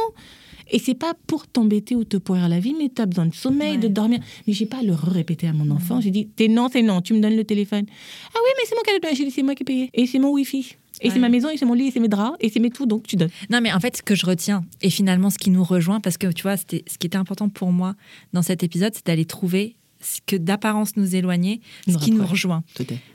Et 0.71 0.79
c'est 0.79 0.95
pas 0.95 1.13
pour 1.27 1.47
t'embêter 1.47 1.95
ou 1.95 2.03
te 2.03 2.17
pourrir 2.17 2.49
la 2.49 2.59
vie, 2.59 2.73
mais 2.77 2.89
tu 2.93 3.01
as 3.01 3.05
besoin 3.05 3.27
de 3.27 3.35
sommeil, 3.35 3.77
de 3.77 3.87
dormir. 3.87 4.19
Mais 4.47 4.53
j'ai 4.53 4.65
pas 4.65 4.81
le 4.81 4.93
répéter 4.93 5.47
à 5.47 5.53
mon 5.53 5.69
enfant. 5.69 6.01
J'ai 6.01 6.11
dit, 6.11 6.27
t'es 6.27 6.47
non, 6.47 6.69
c'est 6.71 6.81
non, 6.81 7.01
tu 7.01 7.13
me 7.13 7.19
donnes 7.19 7.35
le 7.35 7.43
téléphone. 7.43 7.85
Ah 8.33 8.39
oui, 8.43 8.49
mais 8.57 8.63
c'est 8.65 8.75
mon 8.75 8.81
cadeau. 8.81 9.15
J'ai 9.15 9.25
dit, 9.25 9.31
c'est 9.31 9.43
moi 9.43 9.53
qui 9.53 9.63
ai 9.63 9.65
payé. 9.65 9.89
Et 9.93 10.07
c'est 10.07 10.19
mon 10.19 10.31
wifi. 10.31 10.75
Et 11.03 11.09
c'est 11.09 11.19
ma 11.19 11.29
maison, 11.29 11.49
et 11.49 11.57
c'est 11.57 11.65
mon 11.65 11.73
lit, 11.73 11.87
et 11.87 11.91
c'est 11.91 11.99
mes 11.99 12.07
draps, 12.07 12.37
et 12.39 12.49
c'est 12.49 12.59
mes 12.59 12.69
tout, 12.69 12.85
donc 12.85 13.07
tu 13.07 13.15
donnes. 13.15 13.31
Non, 13.49 13.59
mais 13.59 13.73
en 13.73 13.79
fait, 13.79 13.97
ce 13.97 14.03
que 14.03 14.13
je 14.13 14.25
retiens, 14.25 14.63
et 14.81 14.91
finalement 14.91 15.29
ce 15.31 15.39
qui 15.39 15.49
nous 15.49 15.63
rejoint, 15.63 15.99
parce 15.99 16.17
que 16.17 16.27
tu 16.31 16.43
vois, 16.43 16.57
ce 16.57 16.65
qui 16.65 16.83
était 17.03 17.17
important 17.17 17.49
pour 17.49 17.71
moi 17.71 17.95
dans 18.33 18.43
cet 18.43 18.61
épisode, 18.61 18.93
c'est 18.93 19.05
d'aller 19.07 19.25
trouver 19.25 19.77
que 20.25 20.35
d'apparence 20.35 20.97
nous 20.97 21.15
éloignait, 21.15 21.61
ce 21.87 21.97
qui 21.97 22.11
nous 22.11 22.25
rejoint. 22.25 22.63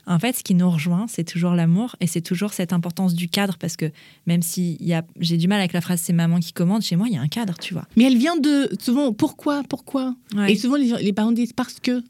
En 0.07 0.19
fait, 0.19 0.37
ce 0.37 0.45
qui 0.45 0.55
nous 0.55 0.71
rejoint, 0.71 1.07
c'est 1.09 1.25
toujours 1.25 1.53
l'amour 1.53 1.97
et 2.01 2.07
c'est 2.07 2.21
toujours 2.21 2.53
cette 2.53 2.73
importance 2.73 3.15
du 3.15 3.29
cadre 3.29 3.57
parce 3.59 3.77
que 3.77 3.91
même 4.27 4.43
si 4.43 4.79
j'ai 5.21 5.37
du 5.37 5.49
mal 5.49 5.59
avec 5.59 5.73
la 5.73 5.81
phrase 5.81 6.01
c'est 6.01 6.13
maman 6.13 6.41
qui 6.41 6.53
commande, 6.53 6.83
chez 6.83 6.97
moi, 6.97 7.07
il 7.09 7.15
y 7.15 7.19
a 7.19 7.21
un 7.21 7.29
cadre, 7.29 7.55
tu 7.59 7.75
vois. 7.75 7.87
Mais 7.97 8.05
elle 8.05 8.17
vient 8.17 8.37
de 8.37 8.71
souvent 8.81 9.13
pourquoi, 9.13 9.63
pourquoi? 9.69 10.15
Et 10.49 10.57
souvent 10.57 10.77
les, 10.77 10.93
les 11.03 11.13
parents 11.13 11.33
disent 11.33 11.53
parce 11.53 11.81
que. 11.81 12.03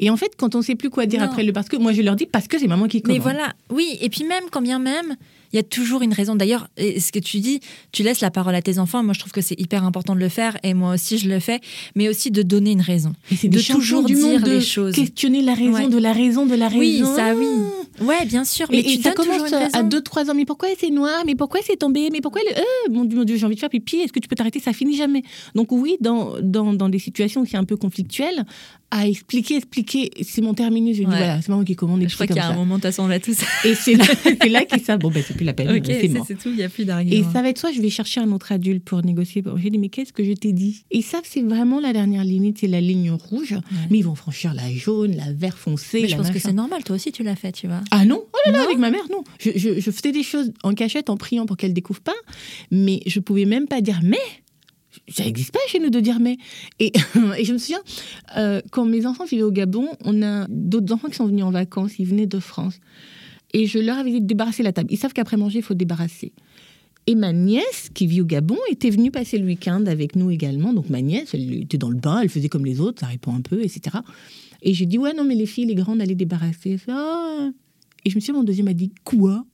Et 0.00 0.10
en 0.10 0.16
fait, 0.16 0.32
quand 0.36 0.54
on 0.56 0.58
ne 0.58 0.64
sait 0.64 0.74
plus 0.74 0.90
quoi 0.90 1.06
dire 1.06 1.22
après 1.22 1.44
le 1.44 1.52
parce 1.52 1.68
que, 1.68 1.76
moi 1.76 1.92
je 1.92 2.02
leur 2.02 2.16
dis 2.16 2.26
parce 2.26 2.48
que 2.48 2.58
c'est 2.58 2.66
maman 2.66 2.88
qui 2.88 3.00
commande. 3.00 3.18
Mais 3.18 3.22
voilà, 3.22 3.54
oui, 3.70 3.96
et 4.00 4.08
puis 4.08 4.24
même, 4.24 4.44
quand 4.50 4.60
bien 4.62 4.80
même, 4.80 5.16
il 5.52 5.56
y 5.56 5.58
a 5.58 5.62
toujours 5.62 6.02
une 6.02 6.12
raison. 6.12 6.36
D'ailleurs, 6.36 6.68
ce 6.78 7.12
que 7.12 7.18
tu 7.18 7.40
dis, 7.40 7.60
tu 7.92 8.02
laisses 8.02 8.20
la 8.20 8.30
parole 8.30 8.54
à 8.54 8.62
tes 8.62 8.78
enfants. 8.78 9.02
Moi, 9.02 9.14
je 9.14 9.20
trouve 9.20 9.32
que 9.32 9.40
c'est 9.40 9.58
hyper 9.60 9.84
important 9.84 10.14
de 10.14 10.20
le 10.20 10.28
faire, 10.28 10.56
et 10.62 10.74
moi 10.74 10.94
aussi, 10.94 11.18
je 11.18 11.28
le 11.28 11.40
fais. 11.40 11.60
Mais 11.94 12.08
aussi 12.08 12.30
de 12.30 12.42
donner 12.42 12.72
une 12.72 12.80
raison, 12.80 13.12
de 13.30 13.72
toujours 13.72 14.04
du 14.04 14.14
dire 14.14 14.44
les 14.44 14.60
choses, 14.60 14.94
questionner 14.94 15.42
la 15.42 15.54
raison 15.54 15.88
de 15.88 15.98
la 15.98 16.12
raison 16.12 16.46
de 16.46 16.54
la 16.54 16.68
raison. 16.68 16.80
Oui, 16.80 17.02
ça, 17.16 17.34
oui. 17.34 17.46
Ouais, 18.00 18.24
bien 18.26 18.44
sûr. 18.44 18.66
Mais 18.70 18.82
tu 18.82 19.00
ça 19.00 19.12
commence 19.12 19.52
à 19.52 19.82
2-3 19.82 20.30
ans. 20.30 20.34
Mais 20.34 20.44
pourquoi 20.44 20.68
c'est 20.78 20.90
noir? 20.90 21.22
Mais 21.26 21.34
pourquoi 21.34 21.60
c'est 21.64 21.76
tombé? 21.76 22.08
Mais 22.12 22.20
pourquoi 22.20 22.40
euh, 22.42 22.92
mon 22.92 23.04
Dieu, 23.04 23.36
j'ai 23.36 23.46
envie 23.46 23.54
de 23.54 23.60
faire 23.60 23.70
pipi. 23.70 23.96
Est-ce 23.96 24.12
que 24.12 24.20
tu 24.20 24.28
peux 24.28 24.36
t'arrêter? 24.36 24.60
Ça 24.60 24.72
finit 24.72 24.96
jamais. 24.96 25.22
Donc 25.54 25.72
oui, 25.72 25.96
dans, 26.00 26.34
dans, 26.40 26.72
dans 26.72 26.88
des 26.88 26.98
situations 26.98 27.44
qui 27.44 27.50
sont 27.50 27.58
un 27.58 27.64
peu 27.64 27.76
conflictuelles, 27.76 28.44
à 28.90 29.06
expliquer, 29.06 29.56
expliquer. 29.56 30.10
C'est 30.22 30.40
mon 30.40 30.54
terminus. 30.54 30.96
Je 30.96 31.02
dis 31.02 31.06
voilà, 31.06 31.42
c'est 31.42 31.50
moi 31.50 31.64
qui 31.64 31.76
commande. 31.76 32.02
Je 32.06 32.14
crois 32.14 32.26
qu'il 32.26 32.36
y 32.36 32.40
a 32.40 32.48
un 32.48 32.54
moment, 32.54 32.78
de 32.78 32.90
toute 32.90 33.22
tout 33.22 33.34
ça. 33.34 33.46
Et 33.64 33.74
c'est 33.74 33.94
là, 33.94 34.04
là 34.48 34.64
qu'il 34.64 34.80
ça. 34.80 34.96
Bon, 34.96 35.10
ben, 35.10 35.22
c'est 35.26 35.36
plus 35.38 35.46
la 35.46 35.54
peine. 35.54 35.82
c'est 35.84 36.08
c'est 36.26 36.34
tout, 36.34 36.50
il 36.50 36.56
n'y 36.56 36.62
a 36.62 36.68
plus 36.68 36.84
d'argument. 36.84 37.16
Et 37.16 37.32
ça 37.32 37.40
va 37.40 37.48
être 37.48 37.58
soit 37.58 37.72
je 37.72 37.80
vais 37.80 37.88
chercher 37.88 38.20
un 38.20 38.30
autre 38.32 38.52
adulte 38.52 38.84
pour 38.84 39.02
négocier. 39.02 39.42
J'ai 39.56 39.70
dit, 39.70 39.78
mais 39.78 39.88
qu'est-ce 39.88 40.12
que 40.12 40.24
je 40.24 40.32
t'ai 40.32 40.52
dit? 40.52 40.84
Et 40.90 41.02
ça, 41.02 41.20
c'est 41.24 41.42
vraiment 41.42 41.80
la 41.80 41.92
dernière 41.92 42.24
limite, 42.24 42.58
c'est 42.58 42.66
la 42.66 42.80
ligne 42.80 43.10
rouge. 43.10 43.54
Mais 43.90 43.98
ils 43.98 44.02
vont 44.04 44.14
franchir 44.14 44.52
la 44.52 44.70
jaune, 44.70 45.16
la 45.16 45.32
vert 45.32 45.56
foncé. 45.56 46.02
Mais 46.02 46.08
je 46.08 46.16
pense 46.16 46.30
que 46.30 46.38
c'est 46.38 46.52
normal, 46.52 46.84
toi 46.84 46.96
aussi 46.96 47.12
tu 47.12 47.22
l'as 47.22 47.36
fait, 47.36 47.52
tu 47.52 47.66
vois. 47.66 47.80
Ah 47.90 48.04
non 48.04 48.22
Oh 48.32 48.38
là 48.46 48.52
là, 48.52 48.64
avec 48.64 48.78
ma 48.78 48.90
mère, 48.90 49.04
non. 49.10 49.24
Je, 49.40 49.50
je, 49.54 49.90
faisais 49.90 50.12
des 50.12 50.22
choses 50.22 50.52
en 50.62 50.74
cachette, 50.74 51.08
en 51.08 51.16
priant 51.16 51.46
pour 51.46 51.56
qu'elle 51.56 51.72
découvre 51.72 52.00
pas. 52.00 52.14
Mais 52.70 53.00
je 53.06 53.20
pouvais 53.20 53.46
même 53.46 53.66
pas 53.66 53.80
dire 53.80 54.00
mais 54.02 54.18
ça 55.08 55.24
n'existe 55.24 55.52
pas 55.52 55.60
chez 55.68 55.78
nous 55.78 55.90
de 55.90 56.00
dire 56.00 56.18
mais. 56.20 56.36
Et, 56.78 56.92
et 57.38 57.44
je 57.44 57.52
me 57.52 57.58
souviens, 57.58 57.82
euh, 58.36 58.60
quand 58.70 58.84
mes 58.84 59.06
enfants 59.06 59.24
vivaient 59.24 59.42
au 59.42 59.52
Gabon, 59.52 59.88
on 60.04 60.22
a 60.22 60.46
d'autres 60.48 60.92
enfants 60.92 61.08
qui 61.08 61.16
sont 61.16 61.26
venus 61.26 61.44
en 61.44 61.50
vacances, 61.50 61.98
ils 61.98 62.06
venaient 62.06 62.26
de 62.26 62.40
France. 62.40 62.80
Et 63.54 63.66
je 63.66 63.78
leur 63.78 63.98
avais 63.98 64.10
dit 64.10 64.20
de 64.20 64.26
débarrasser 64.26 64.62
la 64.62 64.72
table. 64.72 64.88
Ils 64.92 64.98
savent 64.98 65.12
qu'après 65.12 65.36
manger, 65.36 65.58
il 65.58 65.64
faut 65.64 65.74
débarrasser. 65.74 66.32
Et 67.06 67.14
ma 67.14 67.32
nièce, 67.32 67.88
qui 67.94 68.06
vit 68.06 68.20
au 68.20 68.26
Gabon, 68.26 68.58
était 68.70 68.90
venue 68.90 69.10
passer 69.10 69.38
le 69.38 69.46
week-end 69.46 69.86
avec 69.86 70.14
nous 70.14 70.30
également. 70.30 70.74
Donc 70.74 70.90
ma 70.90 71.00
nièce, 71.00 71.30
elle 71.32 71.62
était 71.62 71.78
dans 71.78 71.88
le 71.88 71.96
bain, 71.96 72.20
elle 72.20 72.28
faisait 72.28 72.50
comme 72.50 72.66
les 72.66 72.80
autres, 72.80 73.00
ça 73.00 73.06
répond 73.06 73.34
un 73.34 73.40
peu, 73.40 73.62
etc. 73.62 73.96
Et 74.60 74.74
j'ai 74.74 74.84
dit, 74.84 74.98
ouais, 74.98 75.14
non, 75.14 75.24
mais 75.24 75.34
les 75.34 75.46
filles, 75.46 75.66
les 75.66 75.74
grandes, 75.74 76.02
allaient 76.02 76.14
débarrasser. 76.14 76.76
Ah. 76.88 77.48
Et 78.04 78.10
je 78.10 78.14
me 78.14 78.20
suis 78.20 78.32
dit, 78.32 78.36
mon 78.36 78.44
deuxième 78.44 78.68
a 78.68 78.74
dit, 78.74 78.92
quoi? 79.04 79.44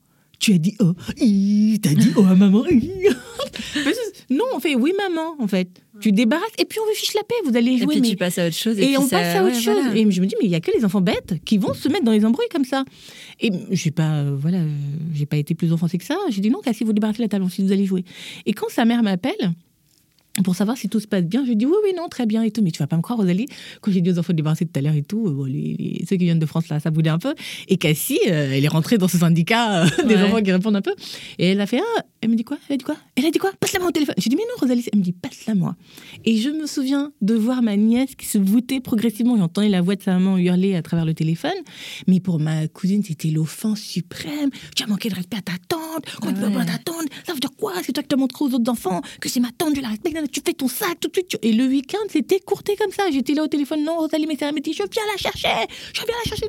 Tu 0.40 0.52
as 0.52 0.58
dit, 0.58 0.74
oh, 0.80 0.94
t'as 1.06 1.94
dit, 1.94 2.10
oh, 2.16 2.24
à 2.24 2.34
maman. 2.34 2.64
non, 4.30 4.44
on 4.54 4.60
fait, 4.60 4.74
oui, 4.74 4.92
maman, 4.98 5.36
en 5.38 5.46
fait. 5.46 5.68
Tu 6.00 6.10
débarrasses 6.10 6.52
et 6.58 6.64
puis 6.64 6.78
on 6.80 6.86
vous 6.86 6.94
fiche 6.94 7.14
la 7.14 7.22
paix, 7.22 7.34
vous 7.44 7.56
allez 7.56 7.78
jouer. 7.78 7.96
Et 7.96 8.00
puis 8.00 8.10
tu 8.10 8.16
passes 8.16 8.38
à 8.38 8.46
autre 8.48 8.56
chose. 8.56 8.78
Et, 8.78 8.98
on 8.98 9.08
passe 9.08 9.36
à 9.36 9.44
autre 9.44 9.58
chose. 9.58 9.94
Et 9.94 10.10
je 10.10 10.20
me 10.20 10.26
dis, 10.26 10.34
mais 10.40 10.46
il 10.46 10.50
y 10.50 10.56
a 10.56 10.60
que 10.60 10.72
les 10.76 10.84
enfants 10.84 11.00
bêtes 11.00 11.36
qui 11.44 11.56
vont 11.56 11.72
se 11.72 11.88
mettre 11.88 12.04
dans 12.04 12.12
les 12.12 12.24
embrouilles 12.24 12.48
comme 12.50 12.64
ça. 12.64 12.84
Et 13.40 13.50
j'ai 13.70 13.90
pas, 13.90 14.16
euh, 14.16 14.36
voilà, 14.38 14.58
j'ai 15.12 15.26
pas 15.26 15.36
été 15.36 15.54
plus 15.54 15.72
offensée 15.72 15.98
que 15.98 16.04
ça. 16.04 16.16
J'ai 16.30 16.40
dit 16.40 16.50
non, 16.50 16.60
si 16.72 16.84
vous 16.84 16.92
débarrassez 16.92 17.22
la 17.22 17.28
table, 17.28 17.48
si 17.50 17.62
vous 17.62 17.72
allez 17.72 17.86
jouer. 17.86 18.04
Et 18.46 18.52
quand 18.52 18.68
sa 18.70 18.84
mère 18.84 19.02
m'appelle, 19.02 19.54
pour 20.42 20.56
savoir 20.56 20.76
si 20.76 20.88
tout 20.88 20.98
se 20.98 21.06
passe 21.06 21.24
bien. 21.24 21.44
Je 21.46 21.52
dis 21.52 21.66
oui, 21.66 21.74
oui, 21.84 21.92
non, 21.96 22.08
très 22.08 22.26
bien 22.26 22.42
et 22.42 22.50
tout. 22.50 22.62
Mais 22.62 22.72
tu 22.72 22.80
vas 22.80 22.86
pas 22.86 22.96
me 22.96 23.02
croire, 23.02 23.18
Rosalie, 23.18 23.46
quand 23.80 23.92
j'ai 23.92 24.00
dit 24.00 24.10
aux 24.10 24.18
enfants 24.18 24.32
de 24.32 24.38
débarrasser 24.38 24.66
tout 24.66 24.76
à 24.78 24.82
l'heure 24.82 24.94
et 24.94 25.02
tout, 25.02 25.28
euh, 25.28 25.46
les, 25.48 26.04
ceux 26.08 26.16
qui 26.16 26.24
viennent 26.24 26.40
de 26.40 26.46
France, 26.46 26.68
là, 26.68 26.80
ça 26.80 26.90
boudait 26.90 27.10
un 27.10 27.18
peu. 27.18 27.34
Et 27.68 27.76
Cassie, 27.76 28.18
euh, 28.26 28.50
elle 28.52 28.64
est 28.64 28.68
rentrée 28.68 28.98
dans 28.98 29.06
ce 29.06 29.18
syndicat 29.18 29.84
euh, 29.84 29.88
des 30.08 30.16
enfants 30.16 30.42
qui 30.42 30.50
répondent 30.50 30.76
un 30.76 30.82
peu. 30.82 30.94
Et 31.38 31.50
elle 31.50 31.60
a 31.60 31.66
fait, 31.66 31.80
ah, 31.80 32.02
elle 32.24 32.30
me 32.30 32.36
dit 32.36 32.44
quoi? 32.44 32.58
Elle 32.68 32.74
a 32.74 32.76
dit 32.78 32.84
quoi? 32.84 32.96
Elle 33.16 33.26
a 33.26 33.30
dit 33.30 33.38
quoi? 33.38 33.52
Passe-la 33.60 33.80
moi 33.80 33.88
au 33.88 33.92
téléphone. 33.92 34.14
J'ai 34.18 34.30
dit, 34.30 34.36
mais 34.36 34.42
non, 34.42 34.54
Rosalie. 34.58 34.84
Elle 34.92 34.98
me 34.98 35.04
dit, 35.04 35.12
passe-la 35.12 35.54
moi. 35.54 35.76
Et 36.24 36.38
je 36.38 36.48
me 36.48 36.66
souviens 36.66 37.12
de 37.20 37.34
voir 37.34 37.62
ma 37.62 37.76
nièce 37.76 38.14
qui 38.14 38.26
se 38.26 38.38
voûtait 38.38 38.80
progressivement. 38.80 39.36
J'entendais 39.36 39.68
la 39.68 39.82
voix 39.82 39.94
de 39.94 40.02
sa 40.02 40.14
maman 40.14 40.38
hurler 40.38 40.74
à 40.74 40.82
travers 40.82 41.04
le 41.04 41.14
téléphone. 41.14 41.52
Mais 42.06 42.20
pour 42.20 42.40
ma 42.40 42.66
cousine, 42.68 43.02
c'était 43.02 43.28
l'offense 43.28 43.80
suprême. 43.80 44.50
Tu 44.74 44.82
as 44.82 44.86
manqué 44.86 45.08
de 45.10 45.14
respect 45.14 45.36
à 45.36 45.42
ta 45.42 45.52
tante. 45.68 46.04
Comment 46.20 46.32
tu 46.32 46.40
peux 46.40 46.50
pas 46.50 46.64
ta 46.64 46.78
tante? 46.78 47.08
Ça 47.26 47.34
veut 47.34 47.40
dire 47.40 47.54
quoi? 47.56 47.74
C'est 47.82 47.92
toi 47.92 48.02
qui 48.02 48.08
t'as 48.08 48.16
montré 48.16 48.44
aux 48.44 48.54
autres 48.54 48.70
enfants 48.70 49.02
que 49.20 49.28
c'est 49.28 49.40
ma 49.40 49.50
tante, 49.52 49.76
je 49.76 49.80
la 49.80 49.88
respecte 49.88 50.14
tu 50.30 50.40
fais 50.44 50.52
ton 50.52 50.68
sac 50.68 50.98
tout 51.00 51.08
de 51.08 51.14
suite. 51.14 51.38
Et 51.42 51.52
le 51.52 51.66
week-end, 51.66 52.06
c'était 52.08 52.40
courté 52.40 52.76
comme 52.76 52.90
ça. 52.90 53.10
J'étais 53.10 53.34
là 53.34 53.44
au 53.44 53.48
téléphone, 53.48 53.84
non, 53.84 53.98
Rosalie, 53.98 54.26
mais 54.26 54.36
c'est 54.38 54.52
dit, 54.60 54.72
je 54.72 54.82
viens 54.90 55.02
la 55.12 55.16
chercher, 55.16 55.66
je 55.92 56.00
viens 56.00 56.14
la 56.24 56.28
chercher. 56.30 56.48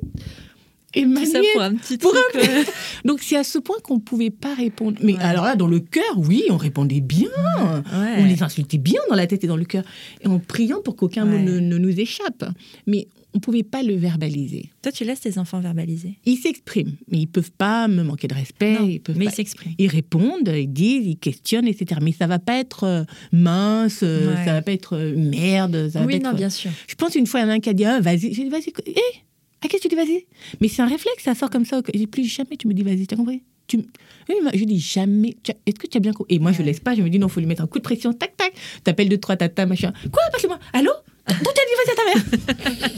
Et 0.95 1.03
Tout 1.03 1.09
ma 1.09 1.26
ça 1.26 1.39
pour 1.53 1.61
un 1.61 1.76
petit 1.76 1.97
pour 1.97 2.11
truc. 2.11 2.23
un- 2.43 2.59
euh, 2.59 2.63
Donc 3.03 3.19
c'est 3.22 3.35
à 3.38 3.43
ce 3.43 3.59
point 3.59 3.77
qu'on 3.84 3.95
ne 3.95 3.99
pouvait 4.01 4.30
pas 4.30 4.53
répondre. 4.53 4.97
Mais 5.01 5.13
Ouais. 5.13 5.19
alors 5.22 5.45
là, 5.45 5.55
dans 5.55 5.67
le 5.67 5.80
cœur, 5.80 6.03
oui, 6.17 6.43
on 6.49 6.57
répondait 6.57 7.01
bien. 7.01 7.30
ouais. 7.59 8.15
On 8.19 8.26
les 8.26 8.41
insultait 8.43 8.77
bien 8.77 8.99
dans 9.09 9.15
la 9.15 9.27
tête 9.27 9.43
et 9.43 9.47
dans 9.47 9.57
le 9.57 9.65
cœur. 9.65 9.84
Et 10.22 10.27
en 10.27 10.39
priant 10.39 10.81
pour 10.81 10.95
qu'aucun 10.95 11.26
mot 11.26 11.38
ne, 11.38 11.59
ne 11.59 11.77
nous 11.77 11.99
échappe. 11.99 12.45
Mais 12.88 13.07
on 13.34 13.38
ne 13.38 13.41
pouvait 13.41 13.63
pas 13.63 13.84
le 13.84 13.95
verbaliser. 13.95 14.69
Toi, 14.81 14.93
tu 14.93 15.03
laisses 15.03 15.19
tes 15.19 15.38
enfants 15.38 15.59
verbaliser. 15.59 16.17
Ils 16.26 16.38
s'expriment, 16.38 16.93
mais 17.11 17.17
ils 17.19 17.27
peuvent 17.27 17.51
pas 17.51 17.89
me 17.89 18.01
manquer 18.01 18.30
de 18.30 18.34
respect. 18.34 18.80
Non, 18.80 18.88
ils 18.88 19.01
peuvent 19.01 19.17
mais 19.17 19.26
pas- 19.26 19.31
ils 19.31 19.35
s'expriment. 19.35 19.73
Ils 19.77 19.88
répondent, 19.89 20.47
ils 20.55 20.72
disent, 20.72 21.05
ils 21.05 21.17
questionnent, 21.17 21.67
etc. 21.67 21.99
Mais 22.01 22.13
ça 22.13 22.27
va 22.27 22.39
pas 22.39 22.57
être 22.57 22.85
euh, 22.85 23.03
mince, 23.34 23.99
euh, 24.03 24.34
ça 24.45 24.53
va 24.53 24.61
pas 24.61 24.72
être 24.72 24.97
merde. 25.17 25.89
Ça 25.91 25.99
va 25.99 26.05
Oui, 26.05 26.13
pas 26.19 26.23
non, 26.23 26.30
être- 26.30 26.38
bien 26.38 26.49
sûr. 26.49 26.72
Je 26.88 26.95
pense 26.95 27.13
une 27.15 27.27
fois, 27.27 27.41
il 27.41 27.43
y 27.43 27.45
en 27.47 27.49
a 27.49 27.53
un 27.55 27.59
qui 27.59 27.69
a 27.69 27.73
dit 27.73 27.84
ah, 27.84 27.99
vas-y. 27.99 28.31
Vas-y. 28.49 28.72
Hé, 28.88 29.01
à 29.65 29.67
qu'est-ce 29.67 29.83
que 29.83 29.89
tu 29.89 29.95
dis 29.95 30.01
vas-y 30.01 30.25
Mais 30.61 30.67
c'est 30.67 30.81
un 30.81 30.87
réflexe, 30.87 31.23
ça 31.23 31.35
sort 31.35 31.49
comme 31.49 31.65
ça. 31.65 31.81
J'ai 31.93 31.99
dit 31.99 32.07
plus 32.07 32.23
jamais 32.23 32.57
tu 32.57 32.67
me 32.67 32.73
dis 32.73 32.83
vas-y, 32.83 33.07
t'as 33.07 33.15
compris? 33.15 33.43
Tu... 33.67 33.77
Oui, 34.29 34.35
je 34.53 34.63
dis 34.63 34.79
jamais. 34.79 35.35
Est-ce 35.65 35.79
que 35.79 35.87
tu 35.87 35.97
as 35.97 35.99
bien 35.99 36.13
compris 36.13 36.35
Et 36.35 36.39
moi, 36.39 36.51
je 36.51 36.61
laisse 36.61 36.79
pas. 36.79 36.93
Je 36.93 37.01
me 37.01 37.09
dis 37.09 37.17
non, 37.17 37.27
faut 37.27 37.39
lui 37.39 37.47
mettre 37.47 37.63
un 37.63 37.67
coup 37.67 37.79
de 37.79 37.83
pression. 37.83 38.13
Tac, 38.13 38.37
tac. 38.37 38.53
T'appelles 38.83 39.09
deux, 39.09 39.17
trois 39.17 39.35
tata, 39.35 39.65
machin. 39.65 39.91
Quoi? 40.11 40.21
Passe-le-moi. 40.31 40.59
Allô? 40.73 40.91
D'où 41.27 41.34
t'as 41.34 41.39
dit 41.41 41.76
vas-y 41.77 41.91
à 41.91 41.95
ta 41.95 42.06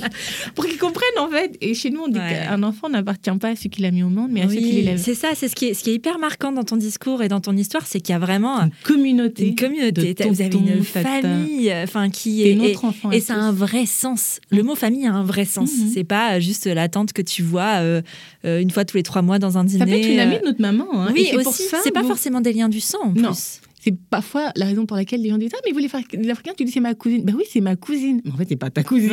mère 0.01 0.09
Pour 0.55 0.65
qu'ils 0.65 0.77
comprennent 0.77 1.19
en 1.19 1.29
fait. 1.29 1.57
Et 1.61 1.73
chez 1.73 1.89
nous, 1.89 2.01
on 2.01 2.07
dit 2.07 2.19
Ouais. 2.19 2.43
qu'un 2.47 2.61
enfant 2.63 2.89
n'appartient 2.89 3.31
pas 3.39 3.49
à 3.49 3.55
celui 3.55 3.69
qui 3.69 3.81
l'a 3.81 3.91
mis 3.91 4.03
au 4.03 4.09
monde, 4.09 4.29
mais 4.31 4.41
à 4.41 4.47
celui 4.49 4.59
qui 4.59 4.65
Oui, 4.65 4.71
l'élève. 4.73 4.99
c'est 5.01 5.13
ça, 5.15 5.29
c'est 5.35 5.47
ce 5.47 5.55
qui, 5.55 5.65
est, 5.67 5.73
ce 5.73 5.83
qui 5.83 5.91
est 5.91 5.93
hyper 5.93 6.19
marquant 6.19 6.51
dans 6.51 6.63
ton 6.63 6.75
discours 6.77 7.23
et 7.23 7.27
dans 7.29 7.39
ton 7.39 7.55
histoire, 7.55 7.85
c'est 7.87 7.99
qu'il 8.01 8.13
y 8.13 8.15
a 8.15 8.19
vraiment 8.19 8.59
Une 8.61 8.71
communauté. 8.83 9.47
une 9.47 9.55
communauté. 9.55 10.13
de 10.13 10.23
Vous 10.25 10.41
avez 10.41 10.55
une 10.57 10.83
famille, 10.83 11.69
euh, 11.71 11.83
enfin 11.83 12.09
qui 12.09 12.49
est. 12.49 12.55
notre 12.55 12.85
enfant. 12.85 13.09
à 13.09 13.15
Et 13.15 13.19
ça 13.21 13.35
a 13.35 13.37
un 13.37 13.51
vrai 13.53 13.85
sens. 13.85 14.39
Le 14.49 14.61
mot 14.63 14.75
famille 14.75 15.05
a 15.07 15.13
un 15.13 15.23
vrai 15.23 15.45
sens. 15.45 15.71
Mhm. 15.71 15.91
C'est 15.93 16.03
pas 16.03 16.39
juste 16.39 16.65
la 16.67 16.89
tante 16.89 17.13
que 17.13 17.21
tu 17.21 17.43
vois 17.43 17.81
euh, 17.81 18.01
euh, 18.45 18.59
une 18.59 18.71
fois 18.71 18.83
tous 18.85 18.97
les 18.97 19.03
trois 19.03 19.21
mois 19.21 19.39
dans 19.39 19.57
un 19.57 19.63
dîner. 19.63 19.79
Ça 19.79 19.85
peut 19.85 19.91
être 19.97 20.09
une 20.09 20.19
amie 20.19 20.35
euh, 20.35 20.39
de 20.39 20.45
notre 20.47 20.61
maman. 20.61 20.85
hein. 20.93 21.11
Oui, 21.13 21.29
Et 21.31 21.37
aussi. 21.37 21.63
C'est 21.83 21.91
pas 21.91 22.03
forcément 22.03 22.41
des 22.41 22.51
liens 22.53 22.69
du 22.69 22.81
sang 22.81 22.99
en 23.03 23.11
Non. 23.13 23.29
plus. 23.31 23.61
C'est 23.87 23.95
parfois 24.09 24.51
la 24.57 24.65
raison 24.65 24.85
pour 24.85 24.97
laquelle 24.97 25.21
les 25.21 25.29
gens 25.29 25.37
disent 25.37 25.51
Ah, 25.55 25.59
mais 25.65 25.71
vous 25.71 25.77
les 25.79 25.85
Africains, 26.29 26.51
tu 26.57 26.65
dis 26.65 26.71
c'est 26.73 26.81
ma 26.81 26.93
cousine. 26.93 27.23
Ben 27.23 27.33
oui, 27.37 27.43
c'est 27.49 27.61
ma 27.61 27.77
cousine. 27.77 28.19
Mais 28.25 28.31
en 28.31 28.35
fait, 28.35 28.45
c'est 28.49 28.57
pas 28.57 28.69
ta 28.69 28.83
cousine. 28.83 29.11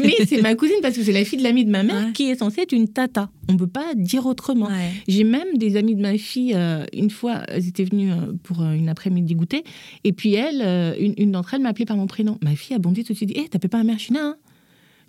mais 0.00 0.14
c'est 0.26 0.42
ma 0.42 0.56
cousine 0.56 0.74
parce 0.82 0.96
que 0.96 1.04
c'est 1.04 1.12
la 1.12 1.24
fille 1.24 1.38
de 1.38 1.44
l'amie 1.44 1.64
de 1.64 1.70
ma 1.70 1.84
mère 1.84 2.06
Ouais. 2.06 2.12
qui 2.12 2.24
est 2.30 2.34
censée 2.36 2.62
être 2.62 2.72
une 2.72 2.88
tata. 2.88 3.30
On 3.48 3.56
peut 3.56 3.68
pas 3.68 3.94
dire 3.94 4.26
autrement. 4.26 4.66
Ouais. 4.66 4.90
J'ai 5.06 5.22
même 5.22 5.56
des 5.56 5.76
amies 5.76 5.94
de 5.94 6.02
ma 6.02 6.18
fille, 6.18 6.52
euh, 6.56 6.84
une 6.92 7.10
fois, 7.10 7.42
elles 7.46 7.68
étaient 7.68 7.84
venues 7.84 8.10
euh, 8.10 8.32
pour 8.42 8.60
euh, 8.62 8.72
une 8.72 8.88
après-midi 8.88 9.36
goûter. 9.36 9.62
Et 10.02 10.12
puis 10.12 10.34
elle, 10.34 10.62
euh, 10.64 10.94
une, 10.98 11.14
une 11.16 11.30
d'entre 11.30 11.54
elles 11.54 11.62
m'a 11.62 11.68
appelée 11.68 11.84
par 11.86 11.96
mon 11.96 12.08
prénom. 12.08 12.38
Ma 12.42 12.56
fille 12.56 12.74
a 12.74 12.80
bondi 12.80 13.04
tout 13.04 13.12
de 13.12 13.16
suite. 13.18 13.36
Hé, 13.38 13.48
t'appelles 13.48 13.70
pas 13.70 13.78
ma 13.78 13.84
mère 13.84 14.00
China 14.00 14.18
hein 14.20 14.36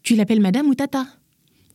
Tu 0.03 0.15
l'appelles 0.15 0.39
madame 0.41 0.67
ou 0.67 0.75
tata? 0.75 1.07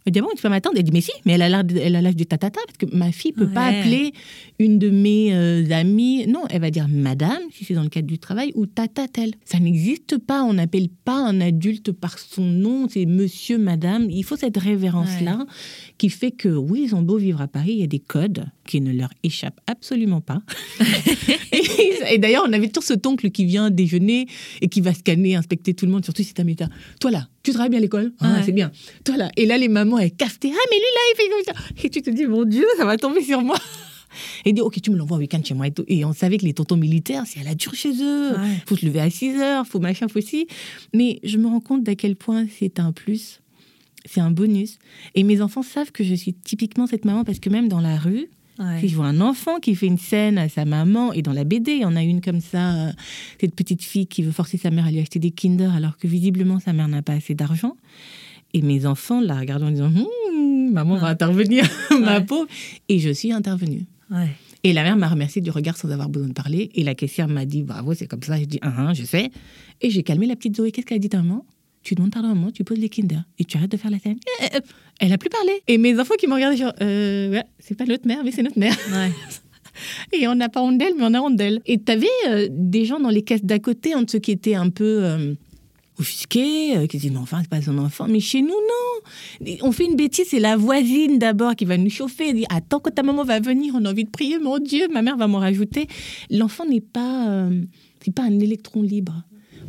Elle 0.06 0.12
dit, 0.12 0.20
bon, 0.20 0.28
tu 0.36 0.42
peux 0.42 0.50
m'attendre 0.50 0.76
Elle 0.76 0.84
dit, 0.84 0.92
mais 0.92 1.00
si, 1.00 1.12
mais 1.24 1.32
elle 1.32 1.42
a 1.42 1.48
l'âge 1.48 2.16
de 2.16 2.24
tatata, 2.24 2.60
parce 2.66 2.76
que 2.76 2.94
ma 2.94 3.10
fille 3.10 3.32
peut 3.32 3.48
pas 3.48 3.66
appeler 3.66 4.12
une 4.58 4.78
de 4.78 4.90
mes 4.90 5.34
euh, 5.34 5.70
amies. 5.70 6.26
Non, 6.26 6.44
elle 6.50 6.60
va 6.60 6.70
dire 6.70 6.88
madame, 6.88 7.40
si 7.50 7.64
c'est 7.64 7.74
dans 7.74 7.82
le 7.82 7.88
cadre 7.88 8.06
du 8.06 8.18
travail, 8.18 8.52
ou 8.54 8.66
tata 8.66 9.08
tel. 9.08 9.32
Ça 9.46 9.58
n'existe 9.58 10.18
pas. 10.18 10.42
On 10.42 10.52
n'appelle 10.52 10.88
pas 10.88 11.16
un 11.16 11.40
adulte 11.40 11.92
par 11.92 12.18
son 12.18 12.42
nom, 12.42 12.86
c'est 12.88 13.06
monsieur, 13.06 13.56
madame. 13.56 14.10
Il 14.10 14.24
faut 14.24 14.36
cette 14.36 14.58
révérence-là 14.58 15.46
qui 15.98 16.10
fait 16.10 16.32
que, 16.32 16.48
oui, 16.48 16.82
ils 16.84 16.94
ont 16.94 17.02
beau 17.02 17.16
vivre 17.18 17.40
à 17.40 17.46
Paris, 17.48 17.72
il 17.72 17.78
y 17.78 17.82
a 17.84 17.86
des 17.86 18.00
codes 18.00 18.46
qui 18.66 18.80
ne 18.80 18.92
leur 18.92 19.10
échappent 19.22 19.60
absolument 19.66 20.20
pas. 20.20 20.42
et, 22.10 22.18
d'ailleurs, 22.18 22.44
on 22.48 22.52
avait 22.52 22.68
toujours 22.68 22.82
cet 22.84 23.06
oncle 23.06 23.30
qui 23.30 23.44
vient 23.44 23.70
déjeuner 23.70 24.26
et 24.60 24.68
qui 24.68 24.80
va 24.80 24.92
scanner, 24.92 25.36
inspecter 25.36 25.74
tout 25.74 25.86
le 25.86 25.92
monde, 25.92 26.04
surtout 26.04 26.22
si 26.22 26.34
t'as 26.34 26.44
méta. 26.44 26.68
Toi 27.00 27.10
là, 27.10 27.28
tu 27.42 27.52
travailles 27.52 27.70
bien 27.70 27.78
à 27.78 27.82
l'école? 27.82 28.12
Ah, 28.20 28.34
Ouais. 28.34 28.42
c'est 28.44 28.52
bien. 28.52 28.72
Toi 29.04 29.16
là. 29.16 29.30
Et 29.36 29.46
là, 29.46 29.56
les 29.58 29.68
mamans, 29.68 29.98
elles 29.98 30.12
cafetaient. 30.12 30.50
Ah, 30.52 30.66
mais 30.70 30.76
lui 30.76 30.82
là, 30.82 31.00
il 31.12 31.16
fait 31.16 31.28
comme 31.30 31.54
ça. 31.54 31.84
Et 31.84 31.90
tu 31.90 32.02
te 32.02 32.10
dis, 32.10 32.26
mon 32.26 32.44
Dieu, 32.44 32.64
ça 32.76 32.84
va 32.84 32.96
tomber 32.96 33.22
sur 33.22 33.42
moi. 33.42 33.56
Et 34.44 34.52
dit, 34.52 34.60
ok, 34.60 34.80
tu 34.80 34.90
me 34.90 34.96
l'envoies 34.96 35.16
au 35.16 35.20
week-end 35.20 35.40
chez 35.44 35.54
moi. 35.54 35.66
Et, 35.66 35.72
tout. 35.72 35.84
Et 35.88 36.04
on 36.04 36.12
savait 36.12 36.38
que 36.38 36.44
les 36.44 36.54
tontons 36.54 36.76
militaires, 36.76 37.24
c'est 37.26 37.40
à 37.40 37.42
la 37.44 37.54
dure 37.54 37.74
chez 37.74 37.92
eux. 38.00 38.30
Ouais. 38.32 38.62
faut 38.66 38.76
se 38.76 38.86
lever 38.86 39.00
à 39.00 39.10
6 39.10 39.36
heures, 39.40 39.66
faut 39.66 39.80
machin, 39.80 40.06
faut 40.08 40.20
ci. 40.20 40.46
Mais 40.92 41.18
je 41.24 41.36
me 41.38 41.46
rends 41.48 41.60
compte 41.60 41.82
d'à 41.82 41.94
quel 41.96 42.14
point 42.16 42.46
c'est 42.58 42.78
un 42.78 42.92
plus, 42.92 43.40
c'est 44.04 44.20
un 44.20 44.30
bonus. 44.30 44.78
Et 45.14 45.22
mes 45.24 45.40
enfants 45.40 45.62
savent 45.62 45.92
que 45.92 46.04
je 46.04 46.14
suis 46.14 46.34
typiquement 46.34 46.86
cette 46.86 47.04
maman 47.04 47.24
parce 47.24 47.38
que 47.38 47.50
même 47.50 47.68
dans 47.68 47.80
la 47.80 47.96
rue, 47.96 48.26
Ouais. 48.60 48.78
si 48.80 48.88
je 48.88 48.94
vois 48.94 49.06
un 49.06 49.20
enfant 49.20 49.58
qui 49.58 49.74
fait 49.74 49.86
une 49.86 49.98
scène 49.98 50.38
à 50.38 50.48
sa 50.48 50.64
maman, 50.64 51.12
et 51.12 51.22
dans 51.22 51.32
la 51.32 51.42
BD, 51.42 51.72
il 51.72 51.80
y 51.80 51.84
en 51.84 51.96
a 51.96 52.04
une 52.04 52.20
comme 52.20 52.40
ça, 52.40 52.72
euh, 52.88 52.92
cette 53.40 53.52
petite 53.56 53.82
fille 53.82 54.06
qui 54.06 54.22
veut 54.22 54.30
forcer 54.30 54.58
sa 54.58 54.70
mère 54.70 54.86
à 54.86 54.92
lui 54.92 55.00
acheter 55.00 55.18
des 55.18 55.32
Kinder 55.32 55.74
alors 55.74 55.96
que 55.98 56.06
visiblement 56.06 56.60
sa 56.60 56.72
mère 56.72 56.86
n'a 56.86 57.02
pas 57.02 57.14
assez 57.14 57.34
d'argent. 57.34 57.76
Et 58.52 58.62
mes 58.62 58.86
enfants 58.86 59.20
la 59.20 59.36
regardent 59.40 59.64
en 59.64 59.70
disant 59.72 59.90
Hum, 59.92 60.70
Maman 60.72 60.96
va 60.98 61.08
intervenir, 61.08 61.68
ma 62.00 62.18
Ouais. 62.20 62.24
pauvre. 62.24 62.46
Et 62.88 63.00
je 63.00 63.10
suis 63.10 63.32
intervenue. 63.32 63.86
Et 64.62 64.72
la 64.72 64.84
mère 64.84 64.96
m'a 64.96 65.08
remercié 65.08 65.42
du 65.42 65.50
regard 65.50 65.76
sans 65.76 65.90
avoir 65.90 66.08
besoin 66.08 66.28
de 66.28 66.32
parler. 66.32 66.70
Et 66.76 66.84
la 66.84 66.94
caissière 66.94 67.26
m'a 67.26 67.46
dit 67.46 67.64
Bravo, 67.64 67.92
c'est 67.94 68.06
comme 68.06 68.22
ça. 68.22 68.38
Je 68.38 68.44
dis 68.44 68.60
Ah, 68.62 68.72
ah, 68.88 68.94
je 68.94 69.02
sais. 69.02 69.32
Et 69.82 69.90
j'ai 69.90 70.04
calmé 70.04 70.26
la 70.28 70.36
petite 70.36 70.56
Zoé. 70.56 70.70
Qu'est-ce 70.70 70.86
qu'elle 70.86 70.96
a 70.96 71.00
dit 71.00 71.08
ta 71.08 71.18
maman? 71.22 71.44
Tu 71.84 71.94
demandes 71.94 72.12
pardon 72.12 72.30
à 72.30 72.34
maman, 72.34 72.50
tu 72.50 72.64
poses 72.64 72.78
les 72.78 72.88
Kinder. 72.88 73.22
Et 73.38 73.44
tu 73.44 73.56
arrêtes 73.56 73.70
de 73.70 73.76
faire 73.76 73.90
la 73.90 73.98
scène. 73.98 74.16
Eh, 74.40 74.46
eh, 74.54 74.58
Elle 75.00 75.12
a 75.12 75.18
plus 75.18 75.30
parlé. 75.30 75.52
Et 75.68 75.78
mes 75.78 75.98
enfants 76.00 76.14
qui 76.18 76.26
m'ont 76.26 76.34
regardé, 76.34 76.56
genre 76.56 76.72
euh, 76.80 77.30
Ouais, 77.30 77.44
c'est 77.58 77.76
pas 77.76 77.84
notre 77.84 78.06
mère, 78.08 78.24
mais 78.24 78.32
c'est 78.32 78.42
notre 78.42 78.58
mère. 78.58 78.76
Ouais. 78.90 79.12
Et 80.12 80.26
on 80.28 80.34
n'a 80.34 80.48
pas 80.48 80.62
honte 80.62 80.78
d'elle, 80.78 80.94
mais 80.96 81.04
on 81.04 81.14
a 81.14 81.20
honte 81.20 81.36
d'elle. 81.36 81.60
Et 81.66 81.78
t'avais 81.78 82.06
euh, 82.28 82.48
des 82.50 82.84
gens 82.84 83.00
dans 83.00 83.10
les 83.10 83.22
caisses 83.22 83.44
d'à 83.44 83.58
côté, 83.58 83.94
entre 83.94 84.12
ceux 84.12 84.18
qui 84.18 84.30
étaient 84.30 84.54
un 84.54 84.70
peu 84.70 85.04
euh, 85.04 85.34
offusqués, 85.98 86.76
euh, 86.76 86.86
qui 86.86 86.96
disaient, 86.96 87.10
mais 87.10 87.18
enfin, 87.18 87.40
c'est 87.42 87.50
pas 87.50 87.62
son 87.62 87.78
enfant. 87.78 88.06
Mais 88.08 88.20
chez 88.20 88.42
nous, 88.42 88.48
non. 88.48 89.46
Et 89.46 89.58
On 89.62 89.72
fait 89.72 89.84
une 89.84 89.96
bêtise, 89.96 90.26
c'est 90.28 90.40
la 90.40 90.56
voisine 90.56 91.18
d'abord 91.18 91.54
qui 91.54 91.64
va 91.64 91.76
nous 91.76 91.90
chauffer. 91.90 92.30
Elle 92.30 92.36
dit, 92.36 92.46
attends 92.48 92.80
que 92.80 92.90
ta 92.90 93.02
maman 93.02 93.24
va 93.24 93.40
venir, 93.40 93.74
on 93.76 93.84
a 93.84 93.90
envie 93.90 94.04
de 94.04 94.10
prier, 94.10 94.38
mon 94.38 94.58
Dieu, 94.58 94.88
ma 94.92 95.02
mère 95.02 95.16
va 95.16 95.26
m'en 95.26 95.38
rajouter. 95.38 95.86
L'enfant 96.30 96.66
n'est 96.66 96.80
pas, 96.80 97.28
euh, 97.28 97.62
c'est 98.04 98.14
pas 98.14 98.22
un 98.22 98.38
électron 98.40 98.82
libre. 98.82 99.24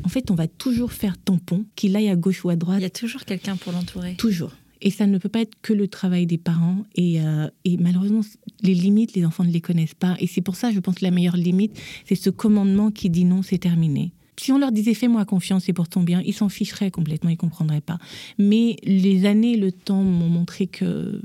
En 0.06 0.10
fait, 0.10 0.30
on 0.30 0.36
va 0.36 0.48
toujours 0.48 0.92
faire 0.92 1.18
tampon, 1.18 1.66
qu'il 1.76 1.96
aille 1.96 2.10
à 2.10 2.16
gauche 2.16 2.46
ou 2.46 2.50
à 2.50 2.56
droite. 2.56 2.78
Il 2.80 2.84
y 2.84 2.86
a 2.86 2.92
toujours 2.92 3.26
quelqu'un 3.26 3.56
pour 3.56 3.74
l'entourer. 3.74 4.16
Toujours. 4.16 4.52
Et 4.82 4.92
ça 4.92 5.08
ne 5.08 5.18
peut 5.18 5.30
pas 5.30 5.42
être 5.42 5.56
que 5.64 5.74
le 5.74 5.88
travail 5.88 6.28
des 6.28 6.38
parents. 6.38 6.86
Et, 6.94 7.22
euh, 7.22 7.50
et 7.64 7.78
malheureusement, 7.78 8.22
les 8.62 8.76
limites, 8.76 9.16
les 9.16 9.26
enfants 9.26 9.44
ne 9.44 9.52
les 9.52 9.62
connaissent 9.62 9.96
pas. 9.96 10.16
Et 10.20 10.28
c'est 10.28 10.42
pour 10.42 10.56
ça, 10.56 10.72
je 10.72 10.80
pense, 10.80 10.96
que 10.96 11.04
la 11.04 11.12
meilleure 11.12 11.38
limite, 11.38 11.76
c'est 12.06 12.16
ce 12.16 12.30
commandement 12.30 12.92
qui 12.92 13.10
dit 13.10 13.26
non, 13.26 13.42
c'est 13.42 13.58
terminé. 13.58 14.12
Si 14.38 14.52
on 14.52 14.60
leur 14.60 14.72
disait 14.72 14.94
fais-moi 14.94 15.26
confiance, 15.26 15.64
c'est 15.64 15.74
pour 15.74 15.88
ton 15.88 16.04
bien, 16.04 16.22
ils 16.26 16.34
s'en 16.34 16.50
ficheraient 16.50 16.92
complètement, 16.92 17.30
ils 17.30 17.38
comprendraient 17.38 17.82
pas. 17.82 17.98
Mais 18.38 18.76
les 18.84 19.26
années, 19.26 19.56
le 19.56 19.72
temps 19.72 20.04
m'ont 20.04 20.30
montré 20.30 20.68
que 20.68 21.22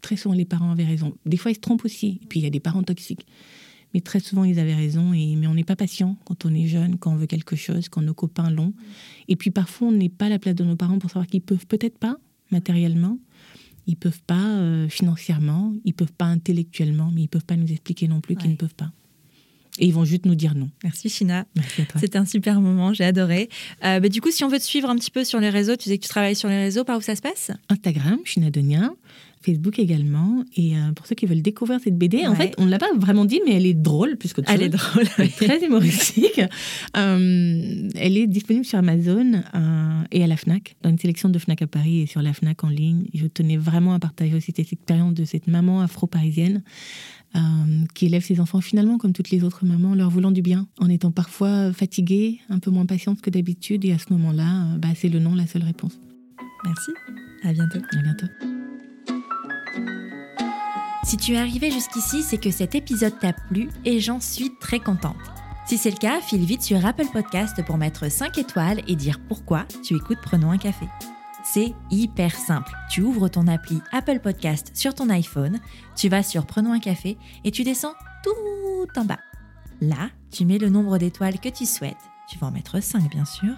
très 0.00 0.16
souvent 0.16 0.34
les 0.34 0.44
parents 0.44 0.70
avaient 0.70 0.84
raison. 0.84 1.14
Des 1.24 1.36
fois, 1.36 1.50
ils 1.50 1.54
se 1.54 1.60
trompent 1.60 1.84
aussi. 1.84 2.20
Et 2.22 2.26
puis 2.26 2.40
il 2.40 2.42
y 2.42 2.46
a 2.46 2.50
des 2.50 2.60
parents 2.60 2.82
toxiques. 2.82 3.26
Mais 3.94 4.00
très 4.00 4.20
souvent, 4.20 4.44
ils 4.44 4.58
avaient 4.58 4.74
raison. 4.74 5.12
Et, 5.12 5.36
mais 5.36 5.46
on 5.46 5.54
n'est 5.54 5.64
pas 5.64 5.76
patient 5.76 6.16
quand 6.24 6.46
on 6.46 6.54
est 6.54 6.66
jeune, 6.66 6.98
quand 6.98 7.12
on 7.12 7.16
veut 7.16 7.26
quelque 7.26 7.56
chose, 7.56 7.88
quand 7.88 8.02
nos 8.02 8.14
copains 8.14 8.50
l'ont. 8.50 8.72
Et 9.28 9.36
puis 9.36 9.50
parfois, 9.50 9.88
on 9.88 9.92
n'est 9.92 10.08
pas 10.08 10.26
à 10.26 10.28
la 10.30 10.38
place 10.38 10.54
de 10.54 10.64
nos 10.64 10.76
parents 10.76 10.98
pour 10.98 11.10
savoir 11.10 11.26
qu'ils 11.26 11.42
peuvent 11.42 11.66
peut-être 11.66 11.98
pas 11.98 12.16
matériellement, 12.50 13.18
ils 13.86 13.96
peuvent 13.96 14.22
pas 14.26 14.58
euh, 14.58 14.88
financièrement, 14.88 15.72
ils 15.84 15.94
peuvent 15.94 16.12
pas 16.12 16.26
intellectuellement, 16.26 17.10
mais 17.12 17.22
ils 17.22 17.28
peuvent 17.28 17.44
pas 17.44 17.56
nous 17.56 17.70
expliquer 17.70 18.06
non 18.06 18.20
plus 18.20 18.36
qu'ils 18.36 18.50
ne 18.50 18.56
peuvent 18.56 18.74
pas. 18.74 18.92
Et 19.78 19.86
ils 19.86 19.94
vont 19.94 20.04
juste 20.04 20.26
nous 20.26 20.34
dire 20.34 20.54
non. 20.54 20.70
Merci 20.84 21.08
China. 21.08 21.46
Merci 21.56 21.80
à 21.80 21.86
toi. 21.86 22.00
C'était 22.00 22.18
un 22.18 22.26
super 22.26 22.60
moment, 22.60 22.92
j'ai 22.92 23.04
adoré. 23.04 23.48
Euh, 23.84 24.00
bah, 24.00 24.08
du 24.10 24.20
coup, 24.20 24.30
si 24.30 24.44
on 24.44 24.48
veut 24.48 24.58
te 24.58 24.64
suivre 24.64 24.90
un 24.90 24.96
petit 24.96 25.10
peu 25.10 25.24
sur 25.24 25.40
les 25.40 25.48
réseaux, 25.48 25.76
tu 25.76 25.84
disais 25.84 25.96
que 25.96 26.02
tu 26.02 26.10
travailles 26.10 26.36
sur 26.36 26.50
les 26.50 26.58
réseaux, 26.58 26.84
par 26.84 26.98
où 26.98 27.00
ça 27.00 27.16
se 27.16 27.22
passe? 27.22 27.50
Instagram, 27.70 28.18
Chinadonia, 28.24 28.92
Facebook 29.44 29.78
également. 29.78 30.44
Et 30.56 30.76
euh, 30.76 30.92
pour 30.92 31.06
ceux 31.06 31.14
qui 31.14 31.26
veulent 31.26 31.42
découvrir 31.42 31.80
cette 31.82 31.96
BD, 31.96 32.26
en 32.26 32.34
fait, 32.34 32.54
on 32.58 32.66
ne 32.66 32.70
l'a 32.70 32.78
pas 32.78 32.90
vraiment 32.96 33.24
dit, 33.24 33.40
mais 33.46 33.54
elle 33.54 33.66
est 33.66 33.74
drôle 33.74 34.16
plus 34.16 34.32
que 34.32 34.40
Elle 34.46 34.62
est 34.62 34.68
drôle. 34.68 35.04
Elle 35.18 35.26
est 35.26 35.36
très 35.36 35.64
humoristique. 35.64 36.40
Euh, 36.96 37.88
elle 37.94 38.16
est 38.16 38.26
disponible 38.26 38.64
sur 38.64 38.78
Amazon 38.78 39.42
euh, 39.54 40.02
et 40.10 40.22
à 40.22 40.26
la 40.26 40.36
FNAC, 40.36 40.76
dans 40.82 40.90
une 40.90 40.98
sélection 40.98 41.28
de 41.28 41.38
FNAC 41.38 41.62
à 41.62 41.66
Paris 41.66 42.02
et 42.02 42.06
sur 42.06 42.22
la 42.22 42.32
FNAC 42.32 42.64
en 42.64 42.68
ligne. 42.68 43.06
Je 43.14 43.26
tenais 43.26 43.56
vraiment 43.56 43.94
à 43.94 43.98
partager 43.98 44.34
aussi 44.34 44.52
cette 44.54 44.72
expérience 44.72 45.14
de 45.14 45.24
cette 45.24 45.46
maman 45.46 45.80
afro-parisienne 45.80 46.62
qui 47.94 48.06
élève 48.06 48.22
ses 48.22 48.40
enfants 48.40 48.60
finalement 48.60 48.98
comme 48.98 49.12
toutes 49.12 49.30
les 49.30 49.42
autres 49.42 49.64
mamans, 49.64 49.94
leur 49.94 50.10
voulant 50.10 50.32
du 50.32 50.42
bien, 50.42 50.66
en 50.78 50.88
étant 50.88 51.10
parfois 51.10 51.72
fatiguée, 51.72 52.40
un 52.50 52.58
peu 52.58 52.70
moins 52.70 52.86
patiente 52.86 53.22
que 53.22 53.30
d'habitude. 53.30 53.84
Et 53.84 53.92
à 53.92 53.98
ce 53.98 54.12
moment-là, 54.12 54.76
bah, 54.78 54.88
c'est 54.94 55.08
le 55.08 55.18
non 55.18 55.34
la 55.34 55.46
seule 55.46 55.64
réponse. 55.64 55.98
Merci. 56.64 56.90
À 57.42 57.52
bientôt. 57.52 57.78
À 57.92 58.02
bientôt. 58.02 58.26
Si 61.04 61.16
tu 61.16 61.34
es 61.34 61.38
arrivé 61.38 61.70
jusqu'ici, 61.70 62.22
c'est 62.22 62.38
que 62.38 62.50
cet 62.50 62.74
épisode 62.74 63.18
t'a 63.18 63.32
plu 63.32 63.68
et 63.84 64.00
j'en 64.00 64.20
suis 64.20 64.56
très 64.60 64.80
contente. 64.80 65.16
Si 65.66 65.78
c'est 65.78 65.90
le 65.90 65.96
cas, 65.96 66.20
file 66.20 66.44
vite 66.44 66.62
sur 66.62 66.84
Apple 66.84 67.06
Podcast 67.12 67.62
pour 67.64 67.76
mettre 67.76 68.10
5 68.10 68.38
étoiles 68.38 68.82
et 68.88 68.96
dire 68.96 69.20
pourquoi 69.28 69.66
tu 69.82 69.96
écoutes 69.96 70.20
Prenons 70.22 70.50
un 70.50 70.58
café. 70.58 70.86
C'est 71.44 71.74
hyper 71.90 72.34
simple. 72.34 72.72
Tu 72.90 73.02
ouvres 73.02 73.28
ton 73.28 73.46
appli 73.46 73.80
Apple 73.92 74.20
Podcast 74.20 74.70
sur 74.74 74.94
ton 74.94 75.10
iPhone, 75.10 75.60
tu 75.96 76.08
vas 76.08 76.22
sur 76.22 76.46
Prenons 76.46 76.72
un 76.72 76.80
café 76.80 77.18
et 77.44 77.50
tu 77.50 77.64
descends 77.64 77.94
tout 78.22 79.00
en 79.00 79.04
bas. 79.04 79.18
Là, 79.80 80.10
tu 80.30 80.44
mets 80.44 80.58
le 80.58 80.68
nombre 80.68 80.98
d'étoiles 80.98 81.40
que 81.40 81.48
tu 81.48 81.66
souhaites, 81.66 81.96
tu 82.28 82.38
vas 82.38 82.46
en 82.46 82.52
mettre 82.52 82.80
5 82.80 83.10
bien 83.10 83.24
sûr, 83.24 83.54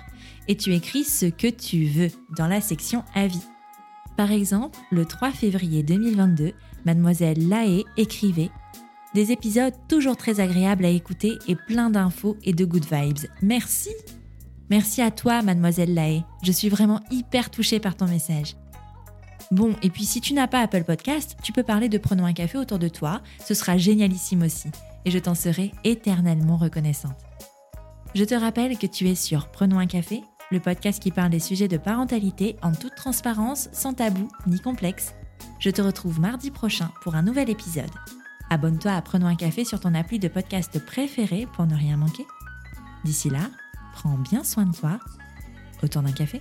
et 0.49 0.57
tu 0.57 0.75
écris 0.75 1.05
ce 1.05 1.27
que 1.27 1.49
tu 1.49 1.85
veux 1.85 2.11
dans 2.37 2.47
la 2.47 2.61
section 2.61 3.05
Avis. 3.15 3.43
Par 4.17 4.31
exemple, 4.31 4.79
le 4.91 5.05
3 5.05 5.33
février 5.33 5.83
2022, 5.83 6.53
mademoiselle 6.85 7.49
Lae 7.49 7.83
écrivait 7.97 8.51
Des 9.15 9.33
épisodes 9.33 9.75
toujours 9.89 10.17
très 10.17 10.41
agréables 10.41 10.85
à 10.85 10.91
écouter 10.91 11.39
et 11.49 11.57
plein 11.57 11.91
d'infos 11.91 12.37
et 12.45 12.53
de 12.53 12.65
good 12.65 12.87
vibes. 12.91 13.27
Merci 13.43 13.91
Merci 14.71 15.03
à 15.03 15.11
toi, 15.11 15.43
mademoiselle 15.43 15.95
Lae. 15.95 16.25
Je 16.43 16.53
suis 16.53 16.69
vraiment 16.69 17.01
hyper 17.11 17.51
touchée 17.51 17.81
par 17.81 17.97
ton 17.97 18.07
message. 18.07 18.57
Bon, 19.51 19.75
et 19.83 19.91
puis 19.91 20.05
si 20.05 20.21
tu 20.21 20.33
n'as 20.33 20.47
pas 20.47 20.61
Apple 20.61 20.85
Podcast, 20.85 21.37
tu 21.43 21.53
peux 21.53 21.63
parler 21.63 21.89
de 21.89 21.99
Prenons 21.99 22.25
un 22.25 22.33
café 22.33 22.57
autour 22.57 22.79
de 22.79 22.89
toi, 22.89 23.21
ce 23.45 23.53
sera 23.53 23.77
génialissime 23.77 24.43
aussi, 24.43 24.69
et 25.05 25.11
je 25.11 25.19
t'en 25.19 25.35
serai 25.35 25.73
éternellement 25.85 26.57
reconnaissante. 26.57 27.17
Je 28.15 28.25
te 28.25 28.35
rappelle 28.35 28.79
que 28.79 28.87
tu 28.87 29.09
es 29.09 29.15
sur 29.15 29.49
Prenons 29.49 29.79
un 29.79 29.87
café, 29.87 30.23
le 30.55 30.61
podcast 30.61 31.03
qui 31.03 31.11
parle 31.11 31.31
des 31.31 31.41
sujets 31.41 31.69
de 31.69 31.77
parentalité 31.77 32.57
en 32.63 32.73
toute 32.73 32.95
transparence, 32.95 33.69
sans 33.73 33.93
tabou 33.93 34.29
ni 34.47 34.61
complexe. 34.61 35.15
Je 35.59 35.69
te 35.69 35.83
retrouve 35.83 36.21
mardi 36.21 36.51
prochain 36.51 36.91
pour 37.03 37.17
un 37.17 37.23
nouvel 37.23 37.51
épisode. 37.51 37.91
Abonne-toi 38.51 38.93
à 38.93 39.03
Prenons 39.03 39.27
un 39.27 39.35
café 39.35 39.65
sur 39.65 39.81
ton 39.81 39.95
appli 39.95 40.19
de 40.19 40.29
podcast 40.29 40.79
préféré 40.79 41.47
pour 41.53 41.67
ne 41.67 41.75
rien 41.75 41.97
manquer. 41.97 42.25
D'ici 43.05 43.31
là, 43.31 43.51
prends 43.95 44.17
bien 44.17 44.45
soin 44.45 44.65
de 44.65 44.75
toi. 44.75 44.99
Autour 45.83 46.03
d'un 46.03 46.13
café 46.13 46.41